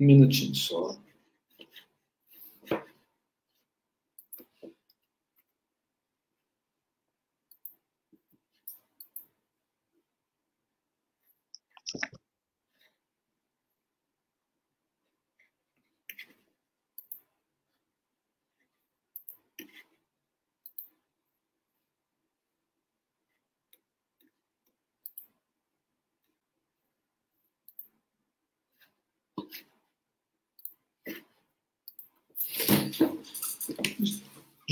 Minutinho 0.00 0.54
só. 0.54 0.96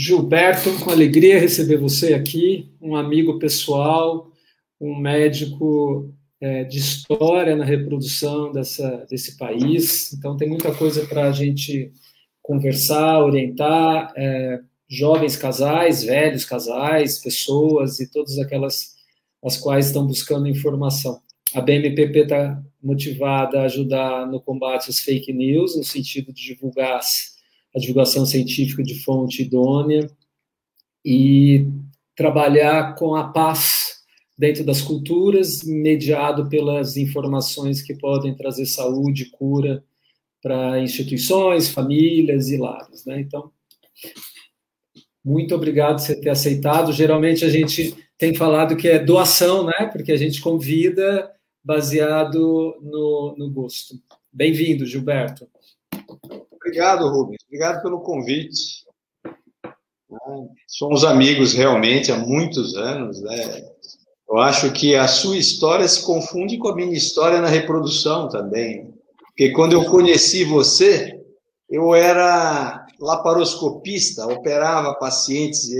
Gilberto, 0.08 0.72
com 0.82 0.90
alegria 0.90 1.38
receber 1.38 1.76
você 1.76 2.14
aqui, 2.14 2.70
um 2.80 2.96
amigo 2.96 3.38
pessoal, 3.38 4.32
um 4.80 4.98
médico 4.98 6.14
é, 6.40 6.64
de 6.64 6.78
história 6.78 7.54
na 7.54 7.64
reprodução 7.64 8.50
dessa, 8.50 9.06
desse 9.10 9.36
país. 9.36 10.14
Então, 10.14 10.34
tem 10.34 10.48
muita 10.48 10.74
coisa 10.74 11.04
para 11.06 11.24
a 11.24 11.32
gente 11.32 11.92
conversar, 12.42 13.22
orientar. 13.22 14.14
É, 14.16 14.60
jovens 14.88 15.36
casais, 15.36 16.02
velhos 16.02 16.46
casais, 16.46 17.18
pessoas 17.18 18.00
e 18.00 18.10
todas 18.10 18.38
aquelas 18.38 18.96
as 19.44 19.58
quais 19.58 19.88
estão 19.88 20.06
buscando 20.06 20.48
informação. 20.48 21.20
A 21.54 21.60
BMPP 21.60 22.20
está 22.20 22.62
motivada 22.82 23.60
a 23.60 23.64
ajudar 23.64 24.26
no 24.26 24.40
combate 24.40 24.88
às 24.88 25.00
fake 25.00 25.34
news, 25.34 25.76
no 25.76 25.84
sentido 25.84 26.32
de 26.32 26.46
divulgar 26.46 26.98
a 27.78 27.80
divulgação 27.80 28.26
científica 28.26 28.82
de 28.82 29.02
fonte 29.02 29.42
idônea 29.42 30.10
e 31.04 31.66
trabalhar 32.14 32.94
com 32.96 33.14
a 33.14 33.28
paz 33.28 33.98
dentro 34.36 34.64
das 34.64 34.82
culturas, 34.82 35.62
mediado 35.64 36.48
pelas 36.48 36.96
informações 36.96 37.80
que 37.80 37.94
podem 37.94 38.34
trazer 38.34 38.66
saúde 38.66 39.26
cura 39.30 39.84
para 40.42 40.80
instituições, 40.80 41.68
famílias 41.68 42.48
e 42.48 42.56
lares. 42.56 43.04
Né? 43.04 43.20
Então, 43.20 43.50
muito 45.24 45.54
obrigado 45.54 45.96
por 45.96 46.02
você 46.02 46.20
ter 46.20 46.30
aceitado. 46.30 46.92
Geralmente 46.92 47.44
a 47.44 47.48
gente 47.48 47.96
tem 48.16 48.34
falado 48.34 48.76
que 48.76 48.88
é 48.88 48.98
doação, 48.98 49.64
né? 49.64 49.88
porque 49.92 50.12
a 50.12 50.16
gente 50.16 50.40
convida 50.40 51.30
baseado 51.64 52.76
no, 52.82 53.34
no 53.36 53.50
gosto. 53.50 53.94
Bem-vindo, 54.32 54.86
Gilberto. 54.86 55.48
Obrigado, 56.68 57.08
Rubens. 57.08 57.42
Obrigado 57.46 57.82
pelo 57.82 58.00
convite. 58.00 58.84
Somos 60.66 61.02
amigos 61.02 61.54
realmente 61.54 62.12
há 62.12 62.18
muitos 62.18 62.76
anos. 62.76 63.22
Né? 63.22 63.64
Eu 64.28 64.36
acho 64.36 64.70
que 64.72 64.94
a 64.94 65.08
sua 65.08 65.38
história 65.38 65.88
se 65.88 66.04
confunde 66.04 66.58
com 66.58 66.68
a 66.68 66.76
minha 66.76 66.92
história 66.92 67.40
na 67.40 67.48
reprodução 67.48 68.28
também. 68.28 68.92
Porque 69.28 69.50
quando 69.52 69.72
eu 69.72 69.86
conheci 69.86 70.44
você, 70.44 71.18
eu 71.70 71.94
era 71.94 72.86
laparoscopista, 73.00 74.26
operava 74.26 74.94
pacientes 74.94 75.70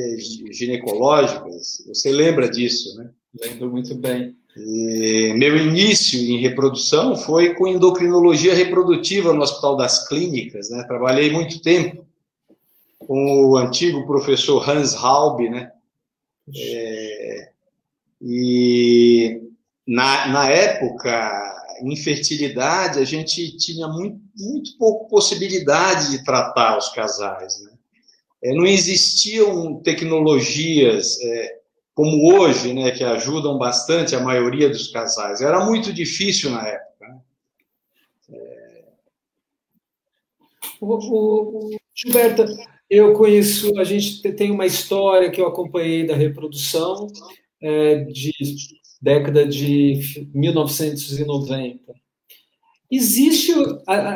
ginecológicas. 0.52 1.84
Você 1.86 2.10
lembra 2.10 2.48
disso, 2.48 2.96
né? 2.96 3.10
Lembro 3.38 3.70
muito 3.70 3.94
bem. 3.94 4.34
E 4.58 5.32
meu 5.34 5.56
início 5.56 6.18
em 6.18 6.38
reprodução 6.38 7.16
foi 7.16 7.54
com 7.54 7.66
endocrinologia 7.66 8.54
reprodutiva 8.54 9.32
no 9.32 9.42
Hospital 9.42 9.76
das 9.76 10.08
Clínicas, 10.08 10.70
né? 10.70 10.82
Trabalhei 10.84 11.30
muito 11.30 11.62
tempo 11.62 12.04
com 12.98 13.46
o 13.46 13.56
antigo 13.56 14.06
professor 14.06 14.68
Hans 14.68 14.94
Halbe, 14.94 15.48
né? 15.48 15.70
É, 16.56 17.50
e 18.20 19.42
na, 19.86 20.28
na 20.28 20.50
época, 20.50 21.56
infertilidade, 21.82 22.98
a 22.98 23.04
gente 23.04 23.56
tinha 23.56 23.86
muito, 23.86 24.20
muito 24.36 24.76
pouco 24.76 25.08
possibilidade 25.08 26.10
de 26.10 26.24
tratar 26.24 26.76
os 26.76 26.88
casais, 26.90 27.62
né? 27.62 27.72
É, 28.42 28.54
não 28.54 28.66
existiam 28.66 29.80
tecnologias 29.82 31.20
é, 31.20 31.57
como 31.98 32.32
hoje, 32.32 32.72
né, 32.72 32.92
que 32.92 33.02
ajudam 33.02 33.58
bastante 33.58 34.14
a 34.14 34.20
maioria 34.20 34.68
dos 34.68 34.86
casais. 34.86 35.40
Era 35.40 35.64
muito 35.64 35.92
difícil 35.92 36.48
na 36.48 36.64
época. 36.64 37.08
Né? 37.08 37.20
É... 38.34 38.84
O, 40.80 40.94
o, 40.94 41.76
Gilberto, 41.92 42.44
eu 42.88 43.14
conheço, 43.14 43.76
a 43.80 43.82
gente 43.82 44.22
tem 44.34 44.52
uma 44.52 44.64
história 44.64 45.28
que 45.28 45.40
eu 45.40 45.48
acompanhei 45.48 46.06
da 46.06 46.14
reprodução 46.14 47.08
é, 47.60 47.96
de 48.04 48.30
década 49.02 49.44
de 49.44 50.28
1990. 50.32 51.92
Existe, 52.88 53.52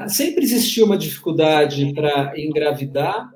sempre 0.09 0.45
existiu 0.45 0.87
uma 0.87 0.97
dificuldade 0.97 1.93
para 1.93 2.33
engravidar 2.41 3.29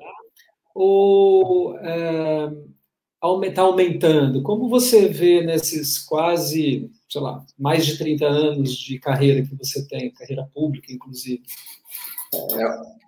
ou 0.72 1.76
é, 1.78 2.48
está 3.44 3.62
aumentando? 3.62 4.42
Como 4.42 4.68
você 4.68 5.08
vê 5.08 5.42
nesses 5.42 5.98
quase, 5.98 6.90
sei 7.08 7.20
lá, 7.20 7.44
mais 7.58 7.86
de 7.86 7.98
30 7.98 8.26
anos 8.26 8.76
de 8.76 8.98
carreira 8.98 9.42
que 9.42 9.54
você 9.54 9.86
tem, 9.86 10.12
carreira 10.12 10.48
pública, 10.54 10.92
inclusive? 10.92 11.42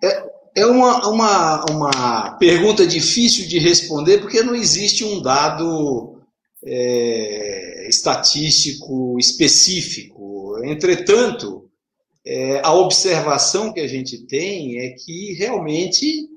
É, 0.01 0.07
é, 0.07 0.31
é 0.55 0.65
uma, 0.65 1.07
uma, 1.07 1.65
uma 1.69 2.31
pergunta 2.37 2.85
difícil 2.85 3.47
de 3.47 3.59
responder, 3.59 4.19
porque 4.19 4.41
não 4.41 4.55
existe 4.55 5.03
um 5.03 5.21
dado 5.21 6.21
é, 6.65 7.87
estatístico 7.89 9.17
específico. 9.19 10.59
Entretanto, 10.63 11.69
é, 12.25 12.61
a 12.63 12.73
observação 12.73 13.73
que 13.73 13.79
a 13.79 13.87
gente 13.87 14.25
tem 14.25 14.79
é 14.79 14.89
que 14.89 15.33
realmente 15.33 16.27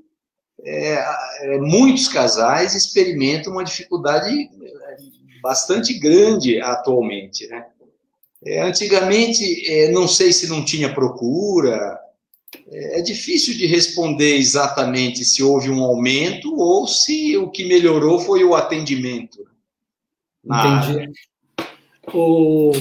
é, 0.65 1.05
é, 1.41 1.57
muitos 1.59 2.07
casais 2.07 2.73
experimentam 2.73 3.53
uma 3.53 3.63
dificuldade 3.63 4.29
é, 4.29 4.97
bastante 5.41 5.93
grande 5.93 6.61
atualmente, 6.61 7.47
né? 7.47 7.65
É, 8.45 8.61
antigamente, 8.61 9.69
é, 9.69 9.91
não 9.91 10.07
sei 10.07 10.33
se 10.33 10.47
não 10.47 10.65
tinha 10.65 10.93
procura, 10.93 11.97
é, 12.69 12.99
é 12.99 13.01
difícil 13.01 13.55
de 13.55 13.65
responder 13.65 14.35
exatamente 14.35 15.23
se 15.23 15.41
houve 15.41 15.69
um 15.69 15.83
aumento 15.83 16.53
ou 16.55 16.87
se 16.87 17.37
o 17.37 17.49
que 17.49 17.65
melhorou 17.65 18.19
foi 18.19 18.43
o 18.43 18.55
atendimento. 18.55 19.45
Entendi. 20.45 21.11
O... 22.13 22.71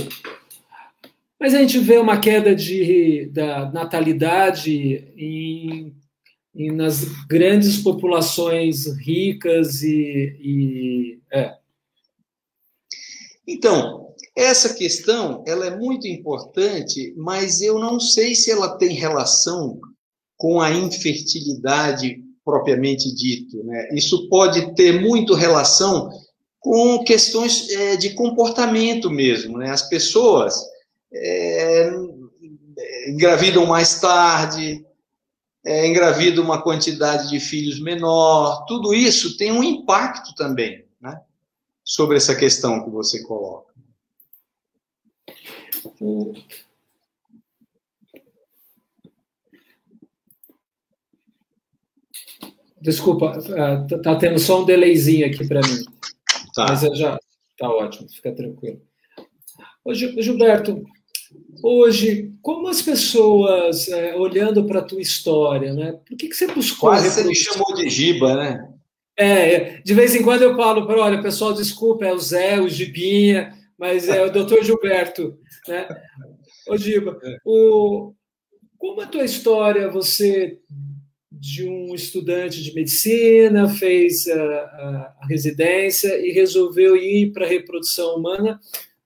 Mas 1.39 1.55
a 1.55 1.59
gente 1.59 1.79
vê 1.79 1.99
uma 1.99 2.19
queda 2.19 2.55
de, 2.55 3.27
da 3.33 3.71
natalidade 3.71 5.13
em 5.17 5.95
e 6.55 6.71
nas 6.71 7.05
grandes 7.27 7.79
populações 7.79 8.87
ricas 8.99 9.83
e, 9.83 10.37
e 10.41 11.19
é. 11.33 11.57
Então, 13.47 14.15
essa 14.37 14.75
questão 14.75 15.43
ela 15.47 15.67
é 15.67 15.77
muito 15.77 16.07
importante, 16.07 17.15
mas 17.17 17.61
eu 17.61 17.79
não 17.79 17.99
sei 17.99 18.35
se 18.35 18.51
ela 18.51 18.77
tem 18.77 18.95
relação 18.95 19.81
com 20.37 20.61
a 20.61 20.71
infertilidade 20.71 22.23
propriamente 22.45 23.15
dito. 23.15 23.63
Né? 23.65 23.89
Isso 23.95 24.29
pode 24.29 24.75
ter 24.75 25.01
muito 25.01 25.35
relação 25.35 26.11
com 26.59 27.03
questões 27.05 27.69
é, 27.71 27.97
de 27.97 28.11
comportamento 28.11 29.11
mesmo. 29.11 29.59
Né? 29.59 29.71
As 29.71 29.89
pessoas 29.89 30.55
é, 31.13 31.93
engravidam 33.09 33.67
mais 33.67 34.01
tarde, 34.01 34.85
é, 35.65 35.87
engravida 35.87 36.41
uma 36.41 36.61
quantidade 36.61 37.29
de 37.29 37.39
filhos 37.39 37.81
menor, 37.81 38.65
tudo 38.67 38.93
isso 38.93 39.37
tem 39.37 39.53
um 39.53 39.63
impacto 39.63 40.35
também 40.35 40.85
né, 41.01 41.21
sobre 41.85 42.17
essa 42.17 42.35
questão 42.35 42.85
que 42.85 42.91
você 42.91 43.23
coloca. 43.23 43.73
Desculpa, 52.81 53.39
está 53.39 53.99
tá 54.03 54.17
tendo 54.17 54.41
só 54.41 54.63
um 54.63 54.65
delayzinho 54.65 55.25
aqui 55.27 55.47
para 55.47 55.61
mim. 55.61 55.85
Tá. 56.53 56.67
Mas 56.69 56.81
já 56.99 57.19
está 57.53 57.69
ótimo, 57.69 58.09
fica 58.09 58.35
tranquilo. 58.35 58.83
Ô, 59.85 59.95
Gilberto, 59.95 60.85
hoje, 61.63 62.33
como 62.43 62.69
as 62.69 62.83
pessoas, 62.83 63.89
é, 63.89 64.17
olhando 64.17 64.65
para 64.65 64.81
a 64.81 64.85
tua 64.85 65.01
história, 65.01 65.73
né? 65.73 65.93
Por 65.93 66.17
que, 66.17 66.29
que 66.29 66.35
você 66.35 66.47
buscou... 66.49 66.91
Quase 66.91 67.11
você 67.11 67.25
me 67.25 67.35
chamou 67.35 67.75
de 67.75 67.89
Giba, 67.89 68.35
né? 68.35 68.69
É, 69.17 69.81
de 69.83 69.95
vez 69.95 70.15
em 70.15 70.23
quando 70.23 70.43
eu 70.43 70.57
falo 70.57 70.87
para, 70.87 71.01
olha, 71.01 71.23
pessoal, 71.23 71.53
desculpa, 71.53 72.07
é 72.07 72.13
o 72.13 72.19
Zé, 72.19 72.61
o 72.61 72.69
Gibinha, 72.69 73.55
mas 73.79 74.09
é 74.09 74.25
o 74.25 74.33
doutor 74.33 74.63
Gilberto, 74.65 75.39
né? 75.69 75.87
Ô, 76.69 76.77
Giba, 76.77 77.19
é. 77.23 77.37
o, 77.45 78.15
como 78.79 79.01
é 79.01 79.05
a 79.05 79.09
tua 79.09 79.25
história? 79.25 79.91
Você 79.91 80.59
de 81.31 81.67
um 81.67 81.93
estudante 81.95 82.63
de 82.63 82.73
medicina, 82.73 83.69
fez 83.69 84.29
a, 84.29 84.43
a, 84.43 85.15
a 85.23 85.27
residência 85.29 86.17
e 86.25 86.31
resolveu 86.31 86.97
ir 86.97 87.33
para 87.33 87.45
a 87.45 87.49
reprodução 87.49 88.17
humana 88.17 88.61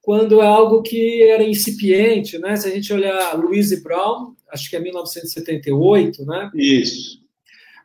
quando 0.06 0.40
é 0.40 0.46
algo 0.46 0.82
que 0.82 1.20
era 1.24 1.42
incipiente, 1.42 2.38
né? 2.38 2.54
Se 2.54 2.68
a 2.68 2.70
gente 2.70 2.92
olhar 2.92 3.36
Louise 3.36 3.82
Brown, 3.82 4.36
acho 4.52 4.70
que 4.70 4.76
é 4.76 4.78
1978, 4.78 6.24
né? 6.24 6.48
Isso. 6.54 7.18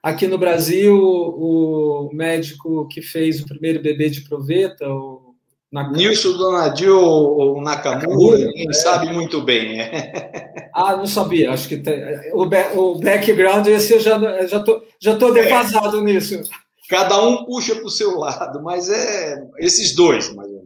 Aqui 0.03 0.27
no 0.27 0.37
Brasil, 0.37 0.95
o 0.95 2.11
médico 2.13 2.87
que 2.89 3.01
fez 3.01 3.41
o 3.41 3.47
primeiro 3.47 3.81
bebê 3.81 4.07
de 4.07 4.21
proveta, 4.21 4.87
o 4.87 5.33
Nakamura. 5.71 5.97
Nilson 5.97 6.37
Donadio 6.37 6.99
ou 6.99 7.59
Nakamura, 7.59 8.37
ninguém 8.37 8.69
é. 8.69 8.73
sabe 8.73 9.11
muito 9.11 9.41
bem. 9.41 9.81
É. 9.81 10.51
Ah, 10.73 10.95
não 10.95 11.05
sabia. 11.05 11.51
Acho 11.51 11.67
que 11.67 11.75
tem, 11.75 12.01
o, 12.31 12.43
o 12.43 12.99
background, 12.99 13.67
esse 13.67 13.91
eu 13.91 13.99
já 13.99 14.47
já 14.47 14.61
tô, 14.61 14.81
já 15.01 15.17
tô 15.17 15.31
defasado 15.31 15.99
é. 15.99 16.01
nisso. 16.01 16.41
Cada 16.87 17.21
um 17.21 17.43
puxa 17.43 17.75
para 17.75 17.85
o 17.85 17.89
seu 17.89 18.17
lado, 18.17 18.63
mas 18.63 18.89
é 18.89 19.43
esses 19.57 19.93
dois, 19.93 20.33
mais 20.33 20.47
ou 20.47 20.53
menos. 20.55 20.60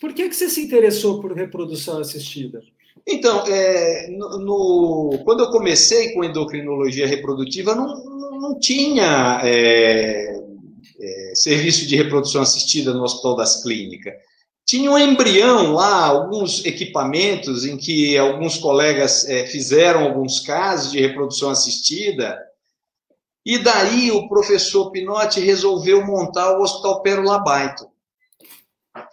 Por 0.00 0.12
que, 0.12 0.28
que 0.28 0.34
você 0.34 0.48
se 0.48 0.62
interessou 0.62 1.20
por 1.20 1.32
reprodução 1.32 1.98
assistida? 1.98 2.62
Então, 3.06 3.44
é, 3.46 4.08
no, 4.10 4.38
no, 4.38 5.18
quando 5.24 5.40
eu 5.40 5.50
comecei 5.50 6.12
com 6.12 6.24
endocrinologia 6.24 7.06
reprodutiva, 7.06 7.74
não, 7.74 8.04
não, 8.38 8.58
tinha 8.58 9.40
é, 9.42 10.38
é, 11.00 11.32
serviço 11.34 11.86
de 11.86 11.96
reprodução 11.96 12.42
assistida 12.42 12.92
no 12.92 13.02
Hospital 13.02 13.36
das 13.36 13.62
Clínicas. 13.62 14.14
Tinha 14.64 14.90
um 14.90 14.98
embrião 14.98 15.72
lá, 15.72 16.04
alguns 16.04 16.64
equipamentos 16.66 17.64
em 17.64 17.78
que 17.78 18.18
alguns 18.18 18.58
colegas 18.58 19.26
é, 19.26 19.46
fizeram 19.46 20.04
alguns 20.04 20.40
casos 20.40 20.92
de 20.92 21.00
reprodução 21.00 21.50
assistida, 21.50 22.38
e 23.44 23.56
daí 23.56 24.10
o 24.10 24.28
professor 24.28 24.90
Pinotti 24.90 25.40
resolveu 25.40 26.04
montar 26.04 26.58
o 26.58 26.62
Hospital 26.62 27.00
Pérola 27.00 27.38
Baito. 27.38 27.86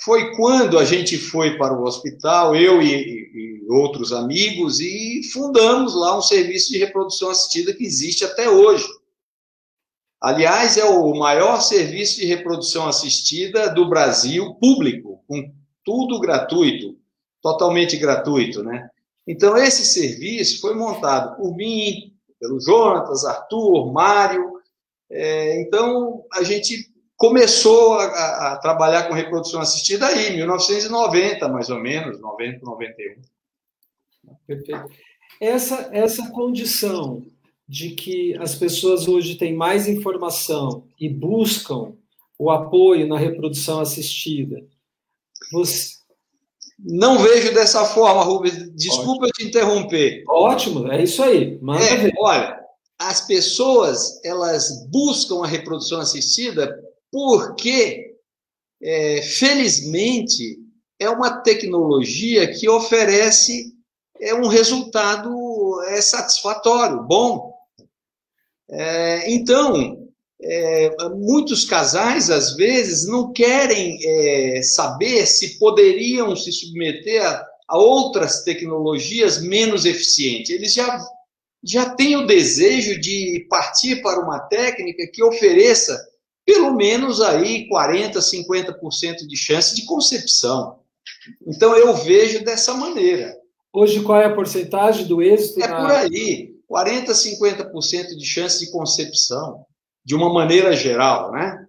Foi 0.01 0.35
quando 0.35 0.77
a 0.77 0.85
gente 0.85 1.17
foi 1.17 1.57
para 1.57 1.73
o 1.73 1.83
hospital, 1.83 2.55
eu 2.55 2.81
e, 2.81 2.93
e 2.93 3.65
outros 3.69 4.11
amigos, 4.11 4.79
e 4.79 5.21
fundamos 5.31 5.95
lá 5.95 6.17
um 6.17 6.21
serviço 6.21 6.71
de 6.71 6.77
reprodução 6.77 7.29
assistida 7.29 7.73
que 7.73 7.83
existe 7.83 8.23
até 8.23 8.49
hoje. 8.49 8.85
Aliás, 10.21 10.77
é 10.77 10.85
o 10.85 11.13
maior 11.15 11.61
serviço 11.61 12.19
de 12.19 12.25
reprodução 12.25 12.87
assistida 12.87 13.69
do 13.73 13.87
Brasil, 13.87 14.55
público, 14.55 15.23
com 15.27 15.51
tudo 15.83 16.19
gratuito, 16.19 16.97
totalmente 17.41 17.95
gratuito, 17.97 18.63
né? 18.63 18.89
Então, 19.27 19.57
esse 19.57 19.85
serviço 19.85 20.61
foi 20.61 20.73
montado 20.73 21.35
por 21.35 21.55
mim, 21.55 22.13
pelo 22.39 22.59
Jonatas, 22.59 23.25
Arthur, 23.25 23.91
Mário. 23.91 24.53
É, 25.09 25.61
então, 25.61 26.23
a 26.33 26.43
gente 26.43 26.91
começou 27.17 27.93
a, 27.93 28.53
a, 28.53 28.57
trabalhar 28.57 29.07
com 29.07 29.13
reprodução 29.13 29.61
assistida 29.61 30.07
aí, 30.07 30.33
em 30.33 30.37
1990, 30.37 31.47
mais 31.47 31.69
ou 31.69 31.79
menos, 31.79 32.19
90, 32.19 32.59
91. 32.63 33.21
Perfeito. 34.45 34.89
Essa, 35.39 35.89
essa 35.91 36.29
condição 36.31 37.25
de 37.67 37.91
que 37.91 38.37
as 38.37 38.55
pessoas 38.55 39.07
hoje 39.07 39.35
têm 39.35 39.55
mais 39.55 39.87
informação 39.87 40.87
e 40.99 41.09
buscam 41.09 41.93
o 42.37 42.51
apoio 42.51 43.07
na 43.07 43.17
reprodução 43.17 43.79
assistida. 43.79 44.63
Você... 45.51 45.95
Não 46.77 47.19
vejo 47.19 47.53
dessa 47.53 47.85
forma, 47.85 48.21
Rubens. 48.21 48.69
Desculpa 48.75 49.11
Ótimo. 49.11 49.25
eu 49.27 49.31
te 49.31 49.45
interromper. 49.45 50.23
Ótimo, 50.27 50.91
é 50.91 51.01
isso 51.01 51.23
aí. 51.23 51.57
Manda 51.61 51.81
é. 51.85 52.11
Olha, 52.19 52.59
as 52.99 53.25
pessoas 53.25 54.19
elas 54.25 54.85
buscam 54.89 55.41
a 55.41 55.47
reprodução 55.47 56.01
assistida 56.01 56.77
porque, 57.11 58.15
é, 58.81 59.21
felizmente, 59.21 60.59
é 60.99 61.09
uma 61.09 61.41
tecnologia 61.41 62.51
que 62.53 62.69
oferece 62.69 63.75
é 64.19 64.33
um 64.33 64.47
resultado 64.47 65.81
é, 65.89 66.01
satisfatório, 66.01 67.03
bom. 67.03 67.53
É, 68.69 69.31
então, 69.31 70.09
é, 70.41 71.09
muitos 71.09 71.65
casais, 71.65 72.29
às 72.29 72.55
vezes, 72.55 73.07
não 73.07 73.31
querem 73.31 73.99
é, 74.03 74.61
saber 74.61 75.25
se 75.25 75.59
poderiam 75.59 76.35
se 76.35 76.51
submeter 76.51 77.25
a, 77.25 77.45
a, 77.67 77.77
outras 77.77 78.43
tecnologias 78.43 79.41
menos 79.41 79.85
eficientes. 79.85 80.49
Eles 80.49 80.73
já, 80.73 80.99
já 81.63 81.89
têm 81.89 82.15
o 82.15 82.25
desejo 82.25 82.99
de 82.99 83.45
partir 83.49 84.01
para 84.01 84.21
uma 84.21 84.39
técnica 84.39 85.07
que 85.11 85.23
ofereça 85.23 85.99
pelo 86.45 86.73
menos 86.75 87.21
aí 87.21 87.67
40%, 87.69 88.17
50% 88.17 89.27
de 89.27 89.35
chance 89.35 89.75
de 89.75 89.85
concepção. 89.85 90.79
Então, 91.45 91.75
eu 91.75 91.95
vejo 91.95 92.43
dessa 92.43 92.73
maneira. 92.73 93.35
Hoje, 93.73 94.01
qual 94.01 94.19
é 94.21 94.25
a 94.25 94.33
porcentagem 94.33 95.05
do 95.05 95.21
êxito? 95.21 95.61
É 95.61 95.67
na... 95.67 95.81
por 95.81 95.91
aí. 95.91 96.55
40%, 96.71 97.07
50% 97.07 98.15
de 98.17 98.25
chance 98.25 98.59
de 98.63 98.71
concepção, 98.71 99.65
de 100.03 100.15
uma 100.15 100.31
maneira 100.33 100.73
geral, 100.73 101.31
né? 101.31 101.65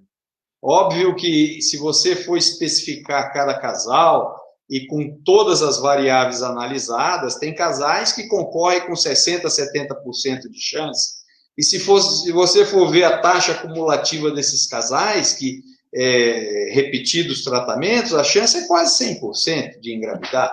Óbvio 0.62 1.14
que 1.14 1.60
se 1.60 1.76
você 1.76 2.16
for 2.16 2.36
especificar 2.36 3.32
cada 3.32 3.58
casal 3.58 4.40
e 4.68 4.86
com 4.86 5.20
todas 5.24 5.62
as 5.62 5.78
variáveis 5.78 6.42
analisadas, 6.42 7.36
tem 7.36 7.54
casais 7.54 8.12
que 8.12 8.26
concorrem 8.26 8.86
com 8.86 8.94
60%, 8.94 9.42
70% 9.44 10.48
de 10.50 10.60
chance. 10.60 11.15
E 11.56 11.62
se, 11.62 11.78
fosse, 11.78 12.24
se 12.24 12.32
você 12.32 12.66
for 12.66 12.90
ver 12.90 13.04
a 13.04 13.18
taxa 13.18 13.52
acumulativa 13.52 14.30
desses 14.30 14.66
casais, 14.66 15.32
que 15.32 15.62
é, 15.94 16.70
repetidos 16.72 17.42
tratamentos, 17.42 18.12
a 18.12 18.22
chance 18.22 18.56
é 18.58 18.66
quase 18.66 19.02
100% 19.02 19.80
de 19.80 19.94
engravidar. 19.94 20.50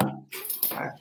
Né? 0.71 0.95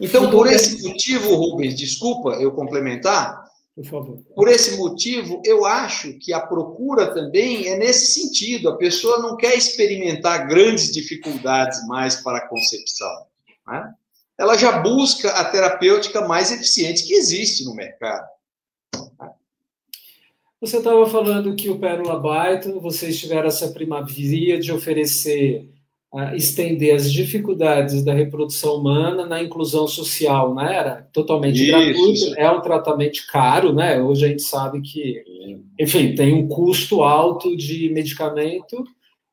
Então, 0.00 0.30
por 0.30 0.46
esse 0.46 0.82
motivo, 0.82 1.34
Rubens, 1.34 1.74
desculpa 1.76 2.30
eu 2.40 2.52
complementar. 2.52 3.42
Por 3.74 3.86
favor. 3.86 4.18
Por 4.34 4.48
esse 4.48 4.76
motivo, 4.76 5.40
eu 5.44 5.64
acho 5.64 6.18
que 6.18 6.32
a 6.32 6.40
procura 6.40 7.14
também 7.14 7.68
é 7.68 7.76
nesse 7.76 8.20
sentido. 8.20 8.68
A 8.68 8.76
pessoa 8.76 9.18
não 9.18 9.36
quer 9.36 9.56
experimentar 9.56 10.46
grandes 10.46 10.90
dificuldades 10.92 11.86
mais 11.86 12.16
para 12.16 12.38
a 12.38 12.48
concepção. 12.48 13.26
Né? 13.66 13.94
Ela 14.42 14.58
já 14.58 14.80
busca 14.80 15.30
a 15.30 15.44
terapêutica 15.44 16.26
mais 16.26 16.50
eficiente 16.50 17.06
que 17.06 17.14
existe 17.14 17.64
no 17.64 17.76
mercado. 17.76 18.26
Você 20.60 20.78
estava 20.78 21.06
falando 21.06 21.54
que 21.54 21.70
o 21.70 21.78
Pérola 21.78 22.18
Baito, 22.18 22.80
vocês 22.80 23.20
tiveram 23.20 23.46
essa 23.46 23.68
primavera 23.68 24.58
de 24.58 24.72
oferecer 24.72 25.70
estender 26.34 26.92
as 26.92 27.10
dificuldades 27.10 28.04
da 28.04 28.12
reprodução 28.12 28.78
humana 28.78 29.24
na 29.24 29.40
inclusão 29.40 29.86
social, 29.86 30.52
né? 30.56 30.76
Era 30.76 31.08
totalmente 31.12 31.62
Isso. 31.62 31.70
gratuito, 31.70 32.34
é 32.36 32.50
um 32.50 32.60
tratamento 32.60 33.24
caro, 33.30 33.72
né? 33.72 34.02
Hoje 34.02 34.24
a 34.24 34.28
gente 34.28 34.42
sabe 34.42 34.80
que, 34.80 35.22
enfim, 35.78 36.16
tem 36.16 36.34
um 36.34 36.48
custo 36.48 37.04
alto 37.04 37.56
de 37.56 37.88
medicamento 37.90 38.84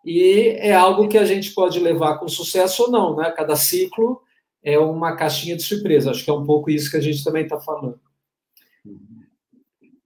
e 0.06 0.56
é 0.60 0.74
algo 0.76 1.08
que 1.08 1.18
a 1.18 1.26
gente 1.26 1.52
pode 1.52 1.80
levar 1.80 2.20
com 2.20 2.28
sucesso 2.28 2.84
ou 2.84 2.92
não, 2.92 3.16
né? 3.16 3.34
Cada 3.36 3.56
ciclo 3.56 4.22
é 4.64 4.78
uma 4.78 5.16
caixinha 5.16 5.56
de 5.56 5.64
surpresa. 5.64 6.12
Acho 6.12 6.24
que 6.24 6.30
é 6.30 6.34
um 6.34 6.46
pouco 6.46 6.70
isso 6.70 6.90
que 6.90 6.98
a 6.98 7.02
gente 7.02 7.24
também 7.24 7.44
está 7.44 7.60
falando. 7.60 8.00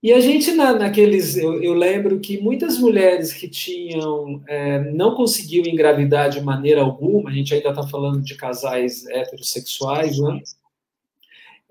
E 0.04 0.12
a 0.12 0.20
gente, 0.20 0.52
na, 0.52 0.74
naqueles. 0.74 1.34
Eu, 1.34 1.62
eu, 1.62 1.72
lembro 1.72 2.20
que 2.20 2.38
muitas 2.38 2.76
mulheres 2.78 3.32
que 3.32 3.48
tinham. 3.48 4.42
É, 4.46 4.78
não 4.92 5.14
conseguiam 5.14 5.64
engravidar 5.64 6.28
de 6.28 6.42
maneira 6.42 6.82
alguma, 6.82 7.30
a 7.30 7.32
gente 7.32 7.54
ainda 7.54 7.70
está 7.70 7.86
falando 7.86 8.20
de 8.20 8.34
casais 8.34 9.06
heterossexuais, 9.06 10.18
né? 10.18 10.42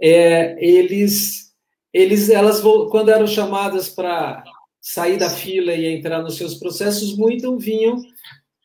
É, 0.01 0.57
eles, 0.65 1.53
eles, 1.93 2.29
elas, 2.29 2.59
quando 2.89 3.09
eram 3.09 3.27
chamadas 3.27 3.87
para 3.87 4.43
sair 4.81 5.17
da 5.17 5.29
fila 5.29 5.71
e 5.71 5.85
entrar 5.85 6.21
nos 6.23 6.35
seus 6.35 6.55
processos, 6.55 7.15
muitas 7.15 7.63
vinham 7.63 8.01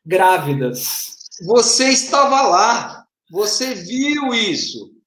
grávidas. 0.04 1.28
Você 1.44 1.90
estava 1.90 2.40
lá, 2.40 3.06
você 3.30 3.74
viu 3.74 4.34
isso 4.34 4.98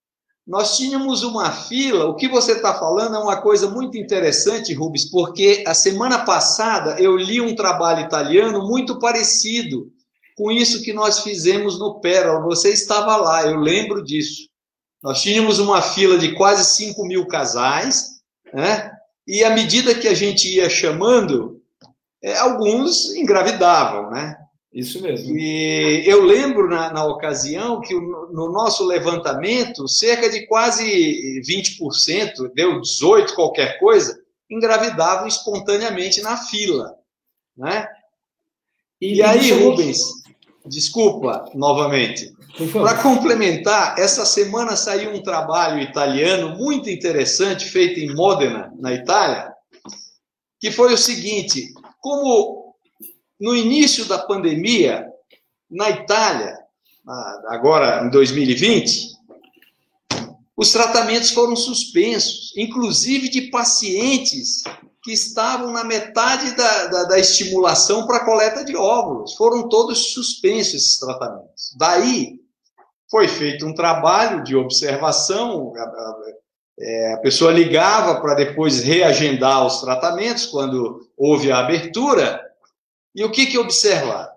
nós 0.46 0.76
tínhamos 0.76 1.24
uma 1.24 1.52
fila. 1.52 2.06
O 2.06 2.16
que 2.16 2.28
você 2.28 2.54
está 2.54 2.74
falando 2.74 3.16
é 3.16 3.20
uma 3.20 3.42
coisa 3.42 3.70
muito 3.70 3.98
interessante, 3.98 4.74
Rubens, 4.74 5.10
porque 5.10 5.64
a 5.68 5.74
semana 5.74 6.26
passada 6.26 7.00
eu 7.00 7.16
li 7.16 7.40
um 7.40 7.56
trabalho 7.56 8.02
italiano 8.06 8.68
muito 8.68 9.00
parecido 9.00 9.92
com 10.36 10.52
isso 10.52 10.82
que 10.82 10.94
nós 10.94 11.20
fizemos 11.20 11.80
no 11.80 12.00
Pérola. 12.02 12.42
Você 12.42 12.70
estava 12.70 13.16
lá, 13.16 13.46
eu 13.46 13.58
lembro 13.58 14.04
disso. 14.04 14.50
Nós 15.02 15.22
tínhamos 15.22 15.60
uma 15.60 15.82
fila 15.82 16.18
de 16.18 16.34
quase 16.34 16.66
5 16.66 17.06
mil 17.06 17.26
casais, 17.28 18.20
né? 18.54 18.92
e 19.26 19.44
à 19.44 19.52
medida 19.52 19.96
que 19.96 20.08
a 20.08 20.14
gente 20.14 20.50
ia 20.54 20.70
chamando, 20.70 21.62
é, 22.22 22.38
alguns 22.38 23.16
engravidavam, 23.16 24.12
né? 24.12 24.38
Isso 24.74 25.02
mesmo. 25.02 25.38
E 25.38 26.04
eu 26.08 26.24
lembro 26.24 26.70
na, 26.70 26.94
na 26.94 27.06
ocasião 27.06 27.82
que 27.82 27.94
no 27.94 28.52
nosso 28.52 28.86
levantamento, 28.86 29.88
cerca 29.88 30.30
de 30.30 30.48
quase 30.48 31.42
20%, 31.42 32.52
deu 32.54 32.80
18 32.80 33.36
qualquer 33.36 33.78
coisa, 33.80 34.18
engravidavam 34.50 35.28
espontaneamente 35.28 36.22
na 36.22 36.38
fila. 36.38 36.96
Né? 37.58 37.86
E, 39.00 39.16
e 39.16 39.24
aí, 39.24 39.52
Rubens, 39.52 40.00
desculpa 40.66 41.46
novamente. 41.54 42.34
Para 42.72 43.02
complementar, 43.02 43.98
essa 43.98 44.26
semana 44.26 44.76
saiu 44.76 45.12
um 45.14 45.24
trabalho 45.24 45.82
italiano 45.82 46.58
muito 46.58 46.90
interessante, 46.90 47.66
feito 47.66 48.00
em 48.00 48.14
Modena, 48.14 48.74
na 48.78 48.94
Itália, 48.94 49.52
que 50.60 50.70
foi 50.70 50.94
o 50.94 50.98
seguinte: 50.98 51.74
como 52.00 52.61
no 53.42 53.56
início 53.56 54.06
da 54.06 54.20
pandemia, 54.20 55.08
na 55.70 55.90
Itália, 55.90 56.56
agora 57.48 58.06
em 58.06 58.10
2020, 58.12 59.12
os 60.56 60.72
tratamentos 60.72 61.32
foram 61.32 61.56
suspensos, 61.56 62.54
inclusive 62.56 63.30
de 63.30 63.50
pacientes 63.50 64.62
que 65.04 65.12
estavam 65.12 65.72
na 65.72 65.84
metade 65.84 66.56
da, 66.56 66.88
da, 66.88 67.04
da 67.06 67.20
estimulação 67.20 68.06
para 68.06 68.24
coleta 68.24 68.64
de 68.64 68.76
óvulos. 68.76 69.34
Foram 69.34 69.68
todos 69.68 70.14
suspensos 70.14 70.76
esses 70.76 71.00
tratamentos. 71.00 71.76
Daí, 71.76 72.40
foi 73.10 73.28
feito 73.28 73.66
um 73.66 73.74
trabalho 73.74 74.44
de 74.44 74.56
observação, 74.56 75.74
a, 75.76 76.16
é, 76.80 77.14
a 77.14 77.18
pessoa 77.18 77.52
ligava 77.52 78.22
para 78.22 78.36
depois 78.36 78.84
reagendar 78.84 79.66
os 79.66 79.82
tratamentos 79.82 80.46
quando 80.46 81.08
houve 81.18 81.52
a 81.52 81.58
abertura, 81.58 82.40
e 83.16 83.24
o 83.24 83.32
que, 83.32 83.46
que 83.46 83.58
observar? 83.58 84.30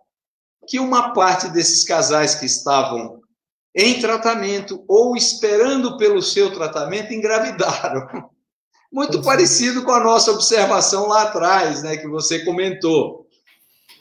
Que 0.66 0.78
uma 0.78 1.12
parte 1.12 1.48
desses 1.48 1.84
casais 1.84 2.34
que 2.34 2.46
estavam 2.46 3.20
em 3.74 4.00
tratamento 4.00 4.84
ou 4.88 5.16
esperando 5.16 5.96
pelo 5.96 6.22
seu 6.22 6.52
tratamento 6.52 7.12
engravidaram. 7.12 8.30
Muito 8.92 9.20
parecido 9.22 9.82
com 9.82 9.90
a 9.90 10.02
nossa 10.02 10.30
observação 10.30 11.08
lá 11.08 11.22
atrás, 11.22 11.82
né, 11.82 11.96
que 11.96 12.06
você 12.06 12.44
comentou. 12.44 13.26